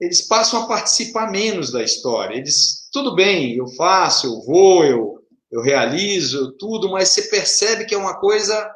eles 0.00 0.22
passam 0.22 0.62
a 0.62 0.66
participar 0.66 1.30
menos 1.30 1.70
da 1.70 1.82
história. 1.82 2.36
Eles, 2.36 2.88
tudo 2.92 3.14
bem, 3.14 3.54
eu 3.54 3.66
faço, 3.68 4.26
eu 4.26 4.42
vou, 4.42 4.84
eu, 4.84 5.18
eu 5.50 5.62
realizo 5.62 6.52
tudo, 6.58 6.90
mas 6.90 7.08
você 7.08 7.22
percebe 7.22 7.86
que 7.86 7.94
é 7.94 7.98
uma 7.98 8.18
coisa. 8.18 8.70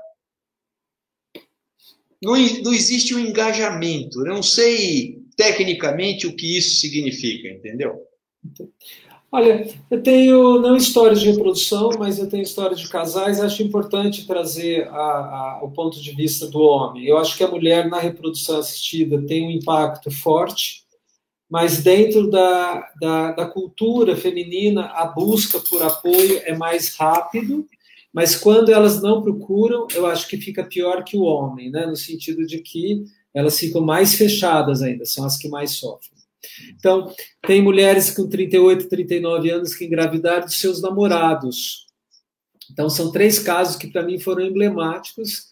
Não, 2.22 2.32
não 2.62 2.72
existe 2.72 3.14
um 3.14 3.18
engajamento. 3.18 4.20
Eu 4.20 4.34
não 4.34 4.42
sei 4.42 5.18
tecnicamente 5.36 6.26
o 6.26 6.36
que 6.36 6.58
isso 6.58 6.80
significa, 6.80 7.48
entendeu? 7.48 8.06
Olha, 9.32 9.72
eu 9.88 10.02
tenho 10.02 10.60
não 10.60 10.76
histórias 10.76 11.20
de 11.20 11.30
reprodução, 11.30 11.90
mas 11.98 12.18
eu 12.18 12.28
tenho 12.28 12.42
histórias 12.42 12.80
de 12.80 12.88
casais. 12.88 13.40
Acho 13.40 13.62
importante 13.62 14.26
trazer 14.26 14.88
a, 14.88 14.92
a, 14.92 15.60
o 15.62 15.70
ponto 15.70 16.00
de 16.00 16.10
vista 16.12 16.48
do 16.48 16.60
homem. 16.60 17.06
Eu 17.06 17.16
acho 17.16 17.36
que 17.36 17.44
a 17.44 17.48
mulher 17.48 17.88
na 17.88 18.00
reprodução 18.00 18.58
assistida 18.58 19.22
tem 19.22 19.46
um 19.46 19.50
impacto 19.50 20.10
forte, 20.10 20.84
mas 21.50 21.82
dentro 21.82 22.30
da, 22.30 22.88
da, 23.00 23.32
da 23.32 23.46
cultura 23.46 24.16
feminina, 24.16 24.86
a 24.86 25.06
busca 25.06 25.58
por 25.58 25.82
apoio 25.82 26.40
é 26.44 26.56
mais 26.56 26.94
rápido. 26.94 27.66
Mas 28.12 28.36
quando 28.36 28.70
elas 28.72 29.02
não 29.02 29.20
procuram, 29.20 29.88
eu 29.94 30.06
acho 30.06 30.28
que 30.28 30.36
fica 30.36 30.64
pior 30.64 31.02
que 31.02 31.16
o 31.16 31.22
homem, 31.22 31.70
né? 31.70 31.86
no 31.86 31.96
sentido 31.96 32.46
de 32.46 32.60
que 32.60 33.04
elas 33.34 33.58
ficam 33.58 33.80
mais 33.80 34.14
fechadas 34.14 34.82
ainda, 34.82 35.04
são 35.04 35.24
as 35.24 35.36
que 35.36 35.48
mais 35.48 35.72
sofrem. 35.72 36.18
Então, 36.76 37.12
tem 37.46 37.60
mulheres 37.62 38.10
com 38.10 38.28
38, 38.28 38.88
39 38.88 39.50
anos 39.50 39.74
que 39.74 39.84
engravidaram 39.84 40.46
dos 40.46 40.58
seus 40.58 40.80
namorados. 40.80 41.86
Então, 42.70 42.88
são 42.88 43.12
três 43.12 43.38
casos 43.38 43.76
que 43.76 43.88
para 43.88 44.02
mim 44.02 44.18
foram 44.18 44.44
emblemáticos. 44.44 45.50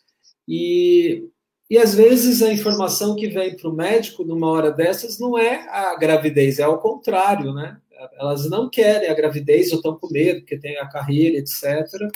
E, 0.48 1.24
e 1.70 1.78
às 1.78 1.94
vezes 1.94 2.42
a 2.42 2.52
informação 2.52 3.14
que 3.14 3.28
vem 3.28 3.56
para 3.56 3.68
o 3.68 3.74
médico 3.74 4.24
numa 4.24 4.48
hora 4.48 4.70
dessas 4.70 5.18
não 5.18 5.38
é 5.38 5.68
a 5.68 5.96
gravidez, 5.96 6.58
é 6.58 6.62
ao 6.62 6.78
contrário, 6.78 7.52
né? 7.52 7.78
Elas 8.18 8.48
não 8.48 8.70
querem 8.70 9.08
a 9.08 9.14
gravidez 9.14 9.70
ou 9.72 9.78
estão 9.78 9.96
com 9.96 10.08
medo, 10.08 10.40
porque 10.40 10.58
tem 10.58 10.78
a 10.78 10.88
carreira, 10.88 11.38
etc. 11.38 12.10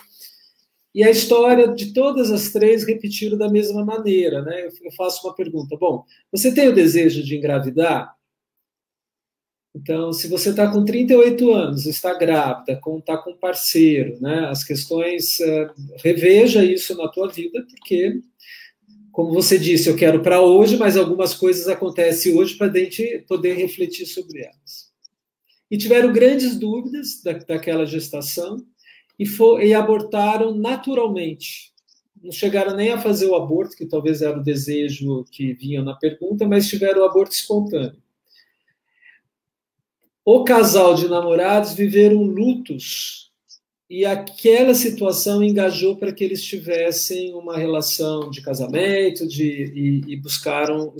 E 0.94 1.02
a 1.02 1.10
história 1.10 1.68
de 1.68 1.92
todas 1.92 2.30
as 2.30 2.50
três 2.50 2.84
repetiram 2.84 3.36
da 3.36 3.48
mesma 3.48 3.84
maneira, 3.84 4.42
né? 4.42 4.68
Eu 4.82 4.92
faço 4.92 5.26
uma 5.26 5.34
pergunta: 5.34 5.76
bom, 5.76 6.04
você 6.30 6.54
tem 6.54 6.68
o 6.68 6.74
desejo 6.74 7.22
de 7.22 7.36
engravidar? 7.36 8.14
Então, 9.74 10.12
se 10.12 10.28
você 10.28 10.50
está 10.50 10.70
com 10.70 10.84
38 10.84 11.50
anos, 11.50 11.86
está 11.86 12.12
grávida, 12.12 12.72
está 12.98 13.16
com 13.16 13.34
parceiro, 13.34 14.20
né, 14.20 14.46
as 14.50 14.62
questões, 14.62 15.40
uh, 15.40 15.72
reveja 16.04 16.62
isso 16.62 16.94
na 16.94 17.08
tua 17.08 17.28
vida, 17.28 17.64
porque, 17.66 18.20
como 19.12 19.32
você 19.32 19.58
disse, 19.58 19.88
eu 19.88 19.96
quero 19.96 20.22
para 20.22 20.40
hoje, 20.40 20.76
mas 20.76 20.96
algumas 20.96 21.34
coisas 21.34 21.68
acontecem 21.68 22.34
hoje 22.34 22.56
para 22.56 22.66
a 22.66 22.76
gente 22.76 23.24
poder 23.28 23.54
refletir 23.54 24.06
sobre 24.06 24.40
elas. 24.40 24.90
E 25.70 25.78
tiveram 25.78 26.12
grandes 26.12 26.58
dúvidas 26.58 27.22
da, 27.22 27.32
daquela 27.32 27.86
gestação 27.86 28.64
e, 29.18 29.26
for, 29.26 29.62
e 29.62 29.74
abortaram 29.74 30.54
naturalmente. 30.54 31.72
Não 32.22 32.32
chegaram 32.32 32.74
nem 32.74 32.90
a 32.90 32.98
fazer 32.98 33.26
o 33.26 33.34
aborto, 33.34 33.76
que 33.76 33.86
talvez 33.86 34.22
era 34.22 34.38
o 34.38 34.42
desejo 34.42 35.24
que 35.30 35.52
vinha 35.52 35.82
na 35.82 35.94
pergunta, 35.94 36.46
mas 36.48 36.68
tiveram 36.68 37.02
o 37.02 37.04
aborto 37.04 37.34
espontâneo 37.34 38.02
o 40.24 40.44
casal 40.44 40.94
de 40.94 41.08
namorados 41.08 41.74
viveram 41.74 42.22
lutos 42.22 43.31
e 43.92 44.06
aquela 44.06 44.72
situação 44.72 45.42
engajou 45.42 45.98
para 45.98 46.14
que 46.14 46.24
eles 46.24 46.42
tivessem 46.42 47.34
uma 47.34 47.58
relação 47.58 48.30
de 48.30 48.40
casamento 48.40 49.28
de, 49.28 49.44
e, 49.44 50.12
e 50.14 50.16
buscaram 50.16 50.94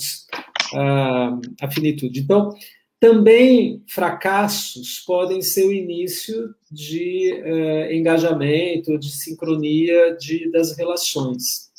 a, 0.74 1.40
a 1.62 1.70
finitude. 1.70 2.20
Então, 2.20 2.54
também 3.00 3.82
fracassos 3.88 5.00
podem 5.06 5.40
ser 5.40 5.64
o 5.64 5.72
início 5.72 6.54
de 6.70 7.32
uh, 7.32 7.94
engajamento, 7.94 8.98
de 8.98 9.10
sincronia 9.10 10.14
de, 10.20 10.50
das 10.50 10.76
relações. 10.76 11.72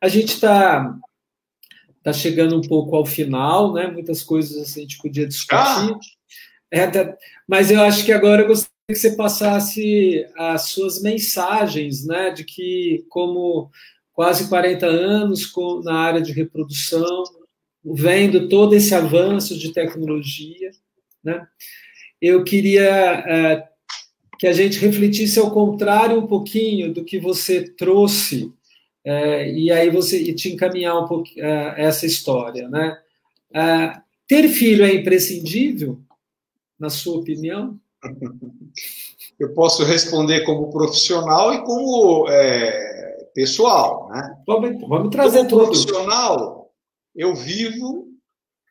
A 0.00 0.08
gente 0.08 0.32
está 0.32 0.98
está 1.98 2.10
chegando 2.10 2.56
um 2.56 2.62
pouco 2.62 2.96
ao 2.96 3.04
final, 3.04 3.74
né? 3.74 3.86
Muitas 3.86 4.22
coisas 4.22 4.56
assim, 4.56 4.80
a 4.80 4.82
gente 4.84 4.98
podia 4.98 5.26
discutir. 5.26 5.58
Ah. 5.58 5.98
É, 6.70 6.86
tá, 6.86 7.14
mas 7.46 7.70
eu 7.70 7.82
acho 7.82 8.02
que 8.02 8.12
agora 8.12 8.42
eu 8.42 8.48
gostaria 8.48 8.73
que 8.86 8.94
você 8.94 9.16
passasse 9.16 10.26
as 10.36 10.68
suas 10.68 11.00
mensagens, 11.00 12.04
né? 12.04 12.30
De 12.30 12.44
que, 12.44 13.04
como 13.08 13.70
quase 14.12 14.48
40 14.48 14.86
anos 14.86 15.50
na 15.82 15.94
área 15.94 16.20
de 16.20 16.32
reprodução, 16.32 17.24
vendo 17.82 18.48
todo 18.48 18.74
esse 18.74 18.94
avanço 18.94 19.58
de 19.58 19.72
tecnologia, 19.72 20.70
né? 21.22 21.46
Eu 22.20 22.44
queria 22.44 22.84
é, 22.84 23.68
que 24.38 24.46
a 24.46 24.52
gente 24.52 24.78
refletisse 24.78 25.38
ao 25.38 25.50
contrário 25.50 26.18
um 26.18 26.26
pouquinho 26.26 26.92
do 26.92 27.04
que 27.04 27.18
você 27.18 27.62
trouxe 27.62 28.52
é, 29.02 29.50
e 29.50 29.70
aí 29.70 29.90
você 29.90 30.18
e 30.22 30.34
te 30.34 30.50
encaminhar 30.50 30.98
um 31.02 31.06
pouco 31.06 31.28
é, 31.38 31.74
essa 31.78 32.06
história, 32.06 32.68
né? 32.68 32.98
É, 33.54 34.00
ter 34.26 34.48
filho 34.48 34.84
é 34.84 34.94
imprescindível, 34.94 36.00
na 36.78 36.90
sua 36.90 37.18
opinião? 37.18 37.78
Eu 39.38 39.52
posso 39.52 39.82
responder 39.84 40.44
como 40.44 40.70
profissional 40.70 41.52
e 41.52 41.64
como 41.64 42.28
é, 42.28 43.28
pessoal, 43.34 44.08
né? 44.10 44.36
Vamos, 44.46 44.88
vamos 44.88 45.10
trazer 45.10 45.38
como 45.38 45.48
tudo. 45.48 45.64
profissional, 45.64 46.72
eu 47.14 47.34
vivo 47.34 48.08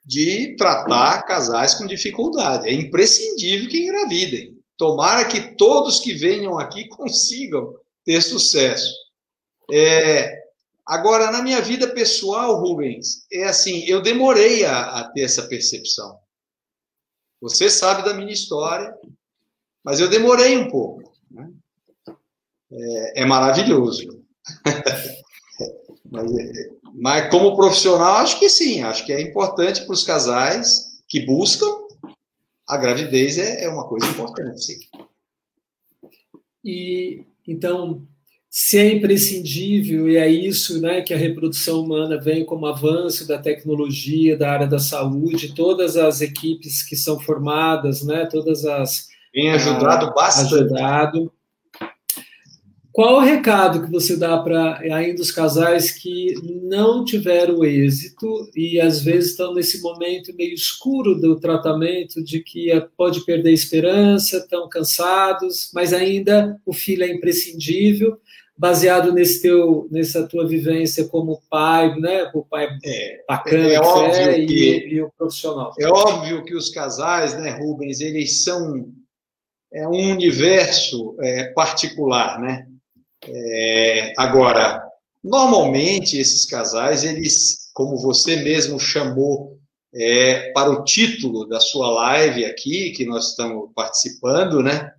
de 0.05 0.55
tratar 0.57 1.23
casais 1.23 1.75
com 1.75 1.85
dificuldade. 1.85 2.67
É 2.67 2.73
imprescindível 2.73 3.69
que 3.69 3.83
engravidem. 3.83 4.57
Tomara 4.77 5.25
que 5.25 5.55
todos 5.55 5.99
que 5.99 6.13
venham 6.13 6.57
aqui 6.57 6.87
consigam 6.89 7.75
ter 8.03 8.21
sucesso. 8.21 8.93
É, 9.71 10.43
agora, 10.85 11.31
na 11.31 11.41
minha 11.41 11.61
vida 11.61 11.93
pessoal, 11.93 12.59
Rubens, 12.59 13.25
é 13.31 13.45
assim, 13.45 13.85
eu 13.85 14.01
demorei 14.01 14.65
a, 14.65 14.99
a 14.99 15.11
ter 15.11 15.21
essa 15.21 15.43
percepção. 15.43 16.17
Você 17.41 17.69
sabe 17.69 18.03
da 18.03 18.13
minha 18.13 18.31
história, 18.31 18.93
mas 19.83 19.99
eu 19.99 20.09
demorei 20.09 20.57
um 20.57 20.69
pouco. 20.69 21.11
Né? 21.29 21.49
É, 22.71 23.21
é, 23.21 23.25
maravilhoso. 23.25 24.23
mas, 26.09 26.31
mas, 26.93 27.29
como 27.29 27.55
profissional, 27.55 28.15
acho 28.15 28.39
que 28.39 28.49
sim, 28.49 28.81
acho 28.81 29.05
que 29.05 29.13
é 29.13 29.21
importante 29.21 29.85
para 29.85 29.93
os 29.93 30.03
casais 30.03 31.01
que 31.07 31.25
buscam. 31.25 31.67
A 32.67 32.77
gravidez 32.77 33.37
é, 33.37 33.65
é 33.65 33.69
uma 33.69 33.87
coisa 33.87 34.07
importante, 34.07 34.63
sim. 34.63 34.79
E 36.63 37.25
então, 37.45 38.07
se 38.55 38.77
é 38.77 38.93
imprescindível, 38.93 40.07
e 40.07 40.15
é 40.15 40.29
isso 40.29 40.79
né, 40.79 41.01
que 41.01 41.11
a 41.11 41.17
reprodução 41.17 41.81
humana 41.81 42.21
vem 42.21 42.45
como 42.45 42.67
avanço 42.67 43.27
da 43.27 43.37
tecnologia, 43.37 44.37
da 44.37 44.51
área 44.51 44.67
da 44.67 44.77
saúde, 44.77 45.55
todas 45.55 45.97
as 45.97 46.21
equipes 46.21 46.83
que 46.83 46.95
são 46.95 47.19
formadas, 47.19 48.03
né, 48.03 48.27
todas 48.27 48.63
as. 48.63 49.11
Tem 49.33 49.51
ajudado 49.51 50.07
a, 50.07 50.11
bastante. 50.11 50.53
Ajudado. 50.53 51.33
Qual 52.93 53.15
o 53.15 53.21
recado 53.21 53.83
que 53.83 53.89
você 53.89 54.15
dá 54.15 54.37
para 54.37 54.77
ainda 54.77 55.19
os 55.19 55.31
casais 55.31 55.89
que 55.89 56.35
não 56.61 57.03
tiveram 57.03 57.65
êxito 57.65 58.47
e 58.55 58.79
às 58.79 59.01
vezes 59.01 59.31
estão 59.31 59.51
nesse 59.51 59.81
momento 59.81 60.31
meio 60.35 60.53
escuro 60.53 61.15
do 61.15 61.39
tratamento, 61.39 62.23
de 62.23 62.39
que 62.41 62.69
pode 62.95 63.25
perder 63.25 63.49
a 63.49 63.53
esperança, 63.53 64.37
estão 64.37 64.69
cansados, 64.69 65.71
mas 65.73 65.91
ainda 65.91 66.55
o 66.63 66.71
filho 66.71 67.03
é 67.03 67.11
imprescindível? 67.11 68.19
baseado 68.55 69.11
nesse 69.11 69.41
teu, 69.41 69.87
nessa 69.89 70.27
tua 70.27 70.47
vivência 70.47 71.07
como 71.07 71.41
pai, 71.49 71.99
né? 71.99 72.29
O 72.35 72.45
pai 72.45 72.69
é, 72.85 73.23
bacana 73.27 73.67
é, 73.67 73.73
é 73.73 73.79
óbvio 73.79 74.47
que, 74.47 74.53
e, 74.53 74.93
e, 74.93 75.01
o 75.01 75.11
profissional. 75.17 75.73
É 75.79 75.87
óbvio 75.87 76.43
que 76.45 76.55
os 76.55 76.69
casais, 76.69 77.33
né, 77.33 77.57
Rubens, 77.57 77.99
eles 77.99 78.43
são 78.43 78.93
é 79.73 79.87
um 79.87 80.11
universo 80.11 81.15
é, 81.19 81.45
particular, 81.45 82.39
né? 82.39 82.67
É, 83.25 84.13
agora, 84.17 84.83
normalmente 85.23 86.17
esses 86.17 86.45
casais, 86.45 87.03
eles, 87.03 87.71
como 87.73 87.97
você 87.97 88.35
mesmo 88.37 88.79
chamou 88.79 89.57
é, 89.93 90.51
para 90.51 90.69
o 90.69 90.83
título 90.83 91.45
da 91.45 91.59
sua 91.59 91.89
live 91.89 92.45
aqui, 92.45 92.91
que 92.91 93.05
nós 93.05 93.29
estamos 93.29 93.71
participando, 93.73 94.61
né? 94.61 94.93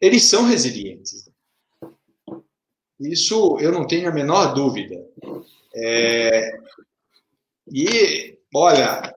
Eles 0.00 0.24
são 0.24 0.46
resilientes. 0.46 1.28
Isso 2.98 3.58
eu 3.60 3.70
não 3.70 3.86
tenho 3.86 4.08
a 4.08 4.12
menor 4.12 4.54
dúvida. 4.54 4.96
É, 5.74 6.58
e, 7.70 8.38
olha, 8.54 9.14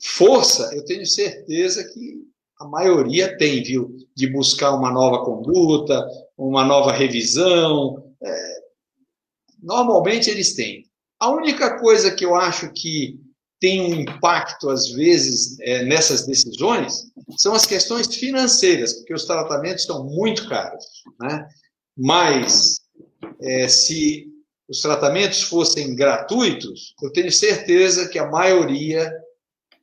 força, 0.00 0.74
eu 0.74 0.84
tenho 0.84 1.06
certeza 1.06 1.84
que 1.92 2.21
a 2.62 2.68
maioria 2.68 3.36
tem, 3.36 3.62
viu? 3.62 3.96
De 4.14 4.26
buscar 4.28 4.72
uma 4.72 4.90
nova 4.90 5.24
conduta, 5.24 6.06
uma 6.36 6.64
nova 6.64 6.92
revisão. 6.92 8.12
É, 8.22 8.54
normalmente 9.62 10.30
eles 10.30 10.54
têm. 10.54 10.84
A 11.18 11.30
única 11.30 11.78
coisa 11.78 12.14
que 12.14 12.24
eu 12.24 12.34
acho 12.34 12.72
que 12.72 13.20
tem 13.60 13.80
um 13.80 13.94
impacto, 13.94 14.68
às 14.70 14.90
vezes, 14.90 15.58
é, 15.60 15.84
nessas 15.84 16.26
decisões 16.26 17.04
são 17.36 17.54
as 17.54 17.64
questões 17.64 18.12
financeiras, 18.14 18.94
porque 18.94 19.14
os 19.14 19.24
tratamentos 19.24 19.82
estão 19.82 20.04
muito 20.04 20.48
caros. 20.48 20.84
Né? 21.20 21.46
Mas, 21.96 22.80
é, 23.40 23.68
se 23.68 24.26
os 24.68 24.80
tratamentos 24.80 25.42
fossem 25.42 25.94
gratuitos, 25.94 26.94
eu 27.02 27.12
tenho 27.12 27.30
certeza 27.30 28.08
que 28.08 28.18
a 28.18 28.30
maioria 28.30 29.12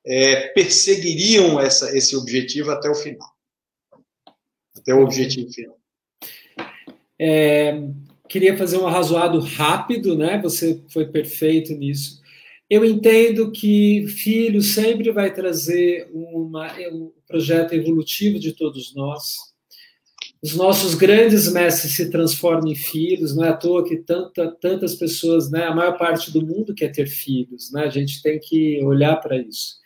é, 0.05 0.47
perseguiriam 0.49 1.59
essa, 1.59 1.95
esse 1.97 2.15
objetivo 2.15 2.71
até 2.71 2.89
o 2.89 2.95
final. 2.95 3.29
Até 4.75 4.93
o 4.93 5.03
objetivo 5.03 5.51
final. 5.51 5.77
É, 7.19 7.81
queria 8.27 8.57
fazer 8.57 8.77
um 8.77 8.87
arrazoado 8.87 9.39
rápido, 9.39 10.17
né? 10.17 10.39
Você 10.41 10.83
foi 10.89 11.07
perfeito 11.07 11.73
nisso. 11.73 12.21
Eu 12.69 12.85
entendo 12.85 13.51
que 13.51 14.07
filho 14.07 14.61
sempre 14.61 15.11
vai 15.11 15.33
trazer 15.33 16.07
uma, 16.13 16.71
um 16.91 17.11
projeto 17.27 17.73
evolutivo 17.73 18.39
de 18.39 18.53
todos 18.53 18.93
nós 18.93 19.49
os 20.41 20.55
nossos 20.55 20.95
grandes 20.95 21.51
mestres 21.51 21.95
se 21.95 22.09
transformam 22.09 22.71
em 22.71 22.75
filhos, 22.75 23.35
não 23.35 23.43
é 23.43 23.49
à 23.49 23.57
toa 23.57 23.85
que 23.85 23.97
tanta, 23.97 24.49
tantas 24.61 24.95
pessoas, 24.95 25.51
né, 25.51 25.65
a 25.65 25.75
maior 25.75 25.97
parte 25.97 26.31
do 26.31 26.45
mundo 26.45 26.73
quer 26.73 26.89
ter 26.89 27.07
filhos, 27.07 27.71
né, 27.73 27.83
a 27.83 27.89
gente 27.89 28.21
tem 28.21 28.39
que 28.39 28.81
olhar 28.83 29.17
para 29.17 29.37
isso. 29.37 29.79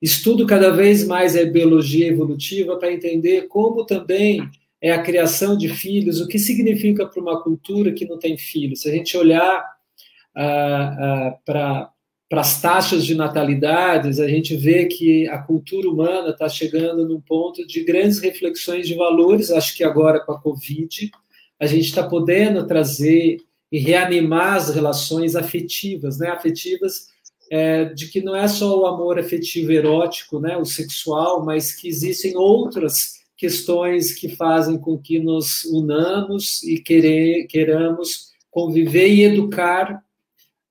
Estudo 0.00 0.46
cada 0.46 0.70
vez 0.70 1.06
mais 1.06 1.36
a 1.36 1.44
biologia 1.44 2.06
evolutiva 2.06 2.76
para 2.76 2.92
entender 2.92 3.48
como 3.48 3.84
também 3.84 4.40
é 4.80 4.92
a 4.92 5.02
criação 5.02 5.56
de 5.56 5.68
filhos, 5.68 6.20
o 6.20 6.28
que 6.28 6.38
significa 6.38 7.06
para 7.06 7.20
uma 7.20 7.42
cultura 7.42 7.92
que 7.92 8.06
não 8.06 8.18
tem 8.18 8.36
filhos. 8.36 8.82
Se 8.82 8.90
a 8.90 8.92
gente 8.92 9.16
olhar 9.16 9.64
ah, 10.34 10.96
ah, 10.98 11.38
para 11.44 11.90
para 12.28 12.40
as 12.40 12.60
taxas 12.60 13.04
de 13.06 13.14
natalidades, 13.14 14.18
a 14.18 14.26
gente 14.26 14.56
vê 14.56 14.86
que 14.86 15.28
a 15.28 15.38
cultura 15.38 15.88
humana 15.88 16.30
está 16.30 16.48
chegando 16.48 17.06
num 17.06 17.20
ponto 17.20 17.64
de 17.66 17.84
grandes 17.84 18.18
reflexões 18.18 18.88
de 18.88 18.94
valores. 18.96 19.50
Acho 19.50 19.76
que 19.76 19.84
agora 19.84 20.18
com 20.18 20.32
a 20.32 20.40
Covid, 20.40 21.10
a 21.60 21.66
gente 21.66 21.84
está 21.84 22.02
podendo 22.02 22.66
trazer 22.66 23.38
e 23.70 23.78
reanimar 23.78 24.54
as 24.54 24.74
relações 24.74 25.36
afetivas, 25.36 26.18
né? 26.18 26.28
Afetivas 26.28 27.08
é, 27.50 27.84
de 27.86 28.08
que 28.08 28.20
não 28.20 28.34
é 28.34 28.48
só 28.48 28.78
o 28.78 28.86
amor 28.86 29.18
afetivo 29.18 29.72
erótico, 29.72 30.40
né? 30.40 30.56
O 30.56 30.64
sexual, 30.64 31.44
mas 31.44 31.72
que 31.72 31.88
existem 31.88 32.36
outras 32.36 33.16
questões 33.36 34.12
que 34.12 34.28
fazem 34.28 34.78
com 34.78 34.98
que 34.98 35.18
nos 35.18 35.64
unamos 35.64 36.62
e 36.62 36.78
querer, 36.78 37.46
queiramos 37.46 38.32
conviver 38.50 39.08
e 39.08 39.22
educar 39.22 40.02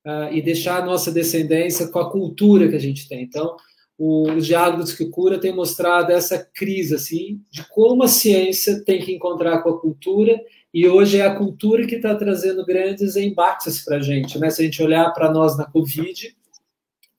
uh, 0.06 0.34
e 0.34 0.42
deixar 0.42 0.82
a 0.82 0.86
nossa 0.86 1.12
descendência 1.12 1.88
com 1.88 2.00
a 2.00 2.10
cultura 2.10 2.68
que 2.68 2.76
a 2.76 2.80
gente 2.80 3.08
tem. 3.08 3.22
Então, 3.22 3.56
o, 3.98 4.32
os 4.32 4.48
diálogos 4.48 4.94
que 4.94 5.06
cura 5.06 5.40
tem 5.40 5.54
mostrado 5.54 6.12
essa 6.12 6.38
crise 6.38 6.96
assim 6.96 7.42
de 7.50 7.64
como 7.70 8.04
a 8.04 8.08
ciência 8.08 8.84
tem 8.84 9.00
que 9.00 9.14
encontrar 9.14 9.62
com 9.62 9.70
a 9.70 9.80
cultura 9.80 10.40
e 10.74 10.88
hoje 10.88 11.20
é 11.20 11.26
a 11.26 11.36
cultura 11.36 11.88
que 11.88 11.96
está 11.96 12.14
trazendo 12.16 12.66
grandes 12.66 13.16
embates 13.16 13.84
para 13.86 13.98
a 13.98 14.02
gente. 14.02 14.38
Né? 14.38 14.50
Se 14.50 14.62
a 14.62 14.66
gente 14.66 14.84
olhar 14.84 15.10
para 15.12 15.32
nós 15.32 15.58
na 15.58 15.64
Covid, 15.64 16.36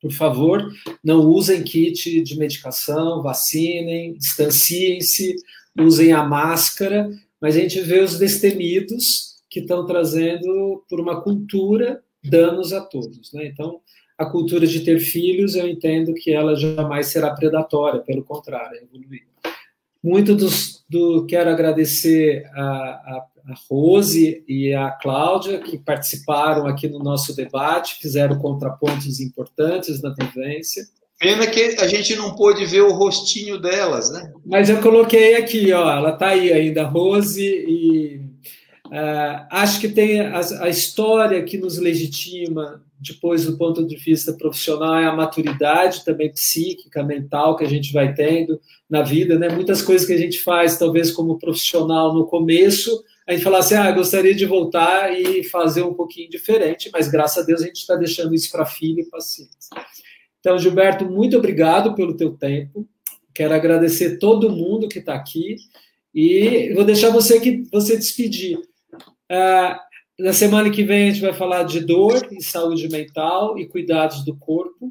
por 0.07 0.15
favor, 0.15 0.73
não 1.03 1.21
usem 1.21 1.63
kit 1.63 2.21
de 2.23 2.39
medicação, 2.39 3.23
vacinem, 3.23 4.15
distanciem-se, 4.15 5.37
usem 5.79 6.13
a 6.13 6.25
máscara, 6.25 7.11
mas 7.41 7.57
a 7.57 7.61
gente 7.61 7.81
vê 7.81 8.01
os 8.01 8.19
destemidos 8.19 9.37
que 9.51 9.61
estão 9.61 9.87
trazendo 9.87 10.85
por 10.89 11.01
uma 11.01 11.21
cultura 11.21 12.03
danos 12.23 12.73
a 12.73 12.81
todos. 12.81 13.33
Né? 13.33 13.47
Então, 13.47 13.81
a 14.19 14.25
cultura 14.25 14.67
de 14.67 14.81
ter 14.81 14.99
filhos, 14.99 15.55
eu 15.55 15.69
entendo 15.69 16.15
que 16.15 16.33
ela 16.33 16.55
jamais 16.57 17.09
será 17.09 17.35
predatória, 17.35 18.01
pelo 18.01 18.25
contrário, 18.25 18.79
é 18.79 18.83
evoluir. 18.83 19.27
Muito 20.03 20.35
dos, 20.35 20.85
do 20.89 21.27
quero 21.27 21.51
agradecer 21.51 22.47
a, 22.55 22.63
a, 22.63 23.27
a 23.47 23.55
Rose 23.71 24.43
e 24.49 24.75
a 24.75 24.91
Cláudia, 24.91 25.59
que 25.59 25.79
participaram 25.79 26.67
aqui 26.67 26.89
no 26.89 26.99
nosso 26.99 27.35
debate, 27.35 27.99
fizeram 28.01 28.39
contrapontos 28.39 29.21
importantes 29.21 30.03
na 30.03 30.13
vivência. 30.13 30.85
Pena 31.19 31.47
que 31.47 31.77
a 31.79 31.87
gente 31.87 32.15
não 32.17 32.35
pôde 32.35 32.67
ver 32.67 32.83
o 32.83 32.93
rostinho 32.93 33.59
delas, 33.59 34.11
né? 34.11 34.33
Mas 34.45 34.69
eu 34.69 34.83
coloquei 34.83 35.37
aqui, 35.37 35.73
ó, 35.73 35.91
ela 35.91 36.11
está 36.11 36.29
aí 36.29 36.53
ainda, 36.53 36.85
Rose, 36.85 37.41
e 37.41 38.17
uh, 38.87 39.47
acho 39.51 39.81
que 39.81 39.89
tem 39.89 40.21
a, 40.21 40.41
a, 40.63 40.69
história 40.69 41.43
que 41.43 41.57
nos 41.57 41.79
legitima, 41.79 42.83
depois 43.01 43.47
do 43.47 43.57
ponto 43.57 43.87
de 43.87 43.97
vista 43.97 44.33
profissional, 44.33 44.97
é 44.97 45.07
a 45.07 45.15
maturidade 45.15 46.05
também 46.05 46.31
psíquica, 46.33 47.03
mental 47.03 47.57
que 47.57 47.65
a 47.65 47.69
gente 47.69 47.93
vai 47.93 48.13
tendo 48.13 48.61
na 48.91 49.03
vida, 49.03 49.39
né? 49.39 49.49
Muitas 49.49 49.81
coisas 49.81 50.07
que 50.07 50.13
a 50.13 50.19
gente 50.19 50.43
faz, 50.43 50.77
talvez 50.77 51.13
como 51.13 51.39
profissional 51.39 52.13
no 52.13 52.27
começo, 52.27 53.03
a 53.27 53.33
gente 53.33 53.43
fala 53.43 53.59
assim, 53.59 53.75
ah, 53.75 53.91
gostaria 53.91 54.35
de 54.35 54.47
voltar 54.47 55.13
e 55.13 55.43
fazer 55.43 55.83
um 55.83 55.95
pouquinho 55.95 56.31
diferente, 56.31 56.89
mas 56.93 57.09
graças 57.09 57.43
a 57.43 57.47
Deus 57.47 57.61
a 57.61 57.67
gente 57.67 57.79
está 57.79 57.97
deixando 57.97 58.35
isso 58.35 58.51
para 58.53 58.65
filho 58.65 59.01
e 59.01 59.11
pacientes. 59.11 59.69
Então, 60.39 60.59
Gilberto, 60.59 61.05
muito 61.05 61.37
obrigado 61.37 61.95
pelo 61.95 62.17
teu 62.17 62.37
tempo. 62.37 62.87
Quero 63.35 63.53
agradecer 63.53 64.19
todo 64.19 64.49
mundo 64.49 64.89
que 64.89 65.01
está 65.01 65.15
aqui 65.15 65.57
e 66.15 66.73
vou 66.73 66.85
deixar 66.85 67.11
você 67.11 67.41
que 67.41 67.65
você 67.71 67.97
despedir. 67.97 68.59
Uh, 68.59 69.77
na 70.19 70.33
semana 70.33 70.71
que 70.71 70.85
vem 70.85 71.09
a 71.09 71.13
gente 71.13 71.21
vai 71.21 71.35
falar 71.35 71.65
de 71.65 71.81
dor 71.81 72.29
e 72.31 72.41
saúde 72.41 72.89
mental 72.89 73.59
e 73.59 73.67
cuidados 73.67 74.25
do 74.25 74.37
corpo. 74.37 74.89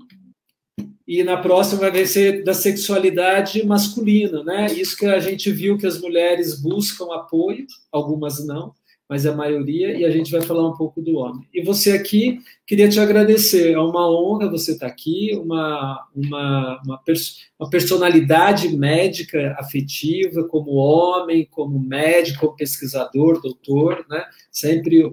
E 1.08 1.24
na 1.24 1.38
próxima 1.38 1.92
vai 1.92 2.06
ser 2.06 2.44
da 2.44 2.54
sexualidade 2.54 3.66
masculina, 3.66 4.44
né? 4.44 4.66
Isso 4.74 4.98
que 4.98 5.06
a 5.06 5.20
gente 5.20 5.52
viu 5.52 5.78
que 5.78 5.86
as 5.86 6.02
mulheres 6.02 6.60
buscam 6.60 7.14
apoio, 7.14 7.66
algumas 7.92 8.46
não 8.46 8.74
mas 9.08 9.26
a 9.26 9.36
maioria, 9.36 9.96
e 9.96 10.04
a 10.04 10.10
gente 10.10 10.32
vai 10.32 10.42
falar 10.42 10.68
um 10.68 10.76
pouco 10.76 11.00
do 11.02 11.18
homem. 11.18 11.48
E 11.54 11.62
você 11.62 11.92
aqui, 11.92 12.40
queria 12.66 12.90
te 12.90 13.00
agradecer, 13.00 13.74
é 13.74 13.80
uma 13.80 14.10
honra 14.10 14.50
você 14.50 14.72
estar 14.72 14.88
aqui, 14.88 15.36
uma, 15.36 16.08
uma, 16.16 16.82
uma, 16.84 16.98
pers 16.98 17.46
uma 17.60 17.70
personalidade 17.70 18.76
médica 18.76 19.56
afetiva, 19.60 20.44
como 20.46 20.72
homem, 20.72 21.48
como 21.52 21.80
médico, 21.80 22.56
pesquisador, 22.56 23.40
doutor, 23.42 24.06
né? 24.10 24.26
sempre 24.52 25.06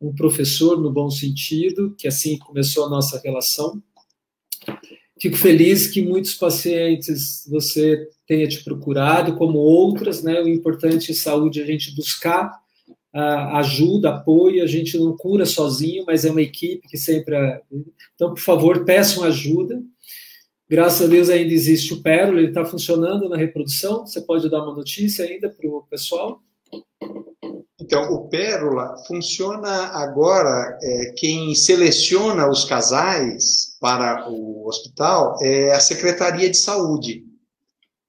um 0.00 0.14
professor 0.14 0.80
no 0.80 0.92
bom 0.92 1.10
sentido, 1.10 1.94
que 1.98 2.06
assim 2.06 2.38
começou 2.38 2.86
a 2.86 2.88
nossa 2.88 3.20
relação. 3.22 3.82
Fico 5.20 5.36
feliz 5.36 5.86
que 5.86 6.00
muitos 6.00 6.34
pacientes 6.34 7.46
você 7.48 8.08
tenha 8.26 8.48
te 8.48 8.64
procurado, 8.64 9.36
como 9.36 9.58
outras, 9.58 10.22
né? 10.22 10.40
O 10.40 10.48
importante 10.48 11.12
em 11.12 11.14
saúde 11.14 11.60
é 11.60 11.62
a 11.62 11.66
gente 11.66 11.94
buscar 11.94 12.50
ajuda, 13.12 14.10
apoio, 14.10 14.62
a 14.62 14.66
gente 14.66 14.96
não 14.96 15.16
cura 15.16 15.44
sozinho, 15.44 16.04
mas 16.06 16.24
é 16.24 16.30
uma 16.30 16.40
equipe 16.40 16.88
que 16.88 16.96
sempre. 16.96 17.36
Então, 18.14 18.32
por 18.32 18.40
favor, 18.40 18.84
peçam 18.84 19.24
ajuda. 19.24 19.82
Graças 20.68 21.06
a 21.06 21.10
Deus 21.10 21.28
ainda 21.28 21.52
existe 21.52 21.92
o 21.92 22.00
Pérola, 22.00 22.38
ele 22.38 22.48
está 22.48 22.64
funcionando 22.64 23.28
na 23.28 23.36
reprodução. 23.36 24.06
Você 24.06 24.20
pode 24.20 24.48
dar 24.48 24.62
uma 24.62 24.74
notícia 24.74 25.24
ainda 25.24 25.50
para 25.50 25.68
o 25.68 25.82
pessoal? 25.90 26.40
Então, 27.80 28.12
o 28.12 28.28
Pérola 28.28 28.94
funciona 29.06 29.86
agora. 29.94 30.78
É, 30.82 31.12
quem 31.16 31.54
seleciona 31.54 32.48
os 32.48 32.64
casais 32.64 33.76
para 33.80 34.28
o 34.28 34.66
hospital 34.68 35.36
é 35.42 35.72
a 35.72 35.80
Secretaria 35.80 36.50
de 36.50 36.56
Saúde 36.56 37.24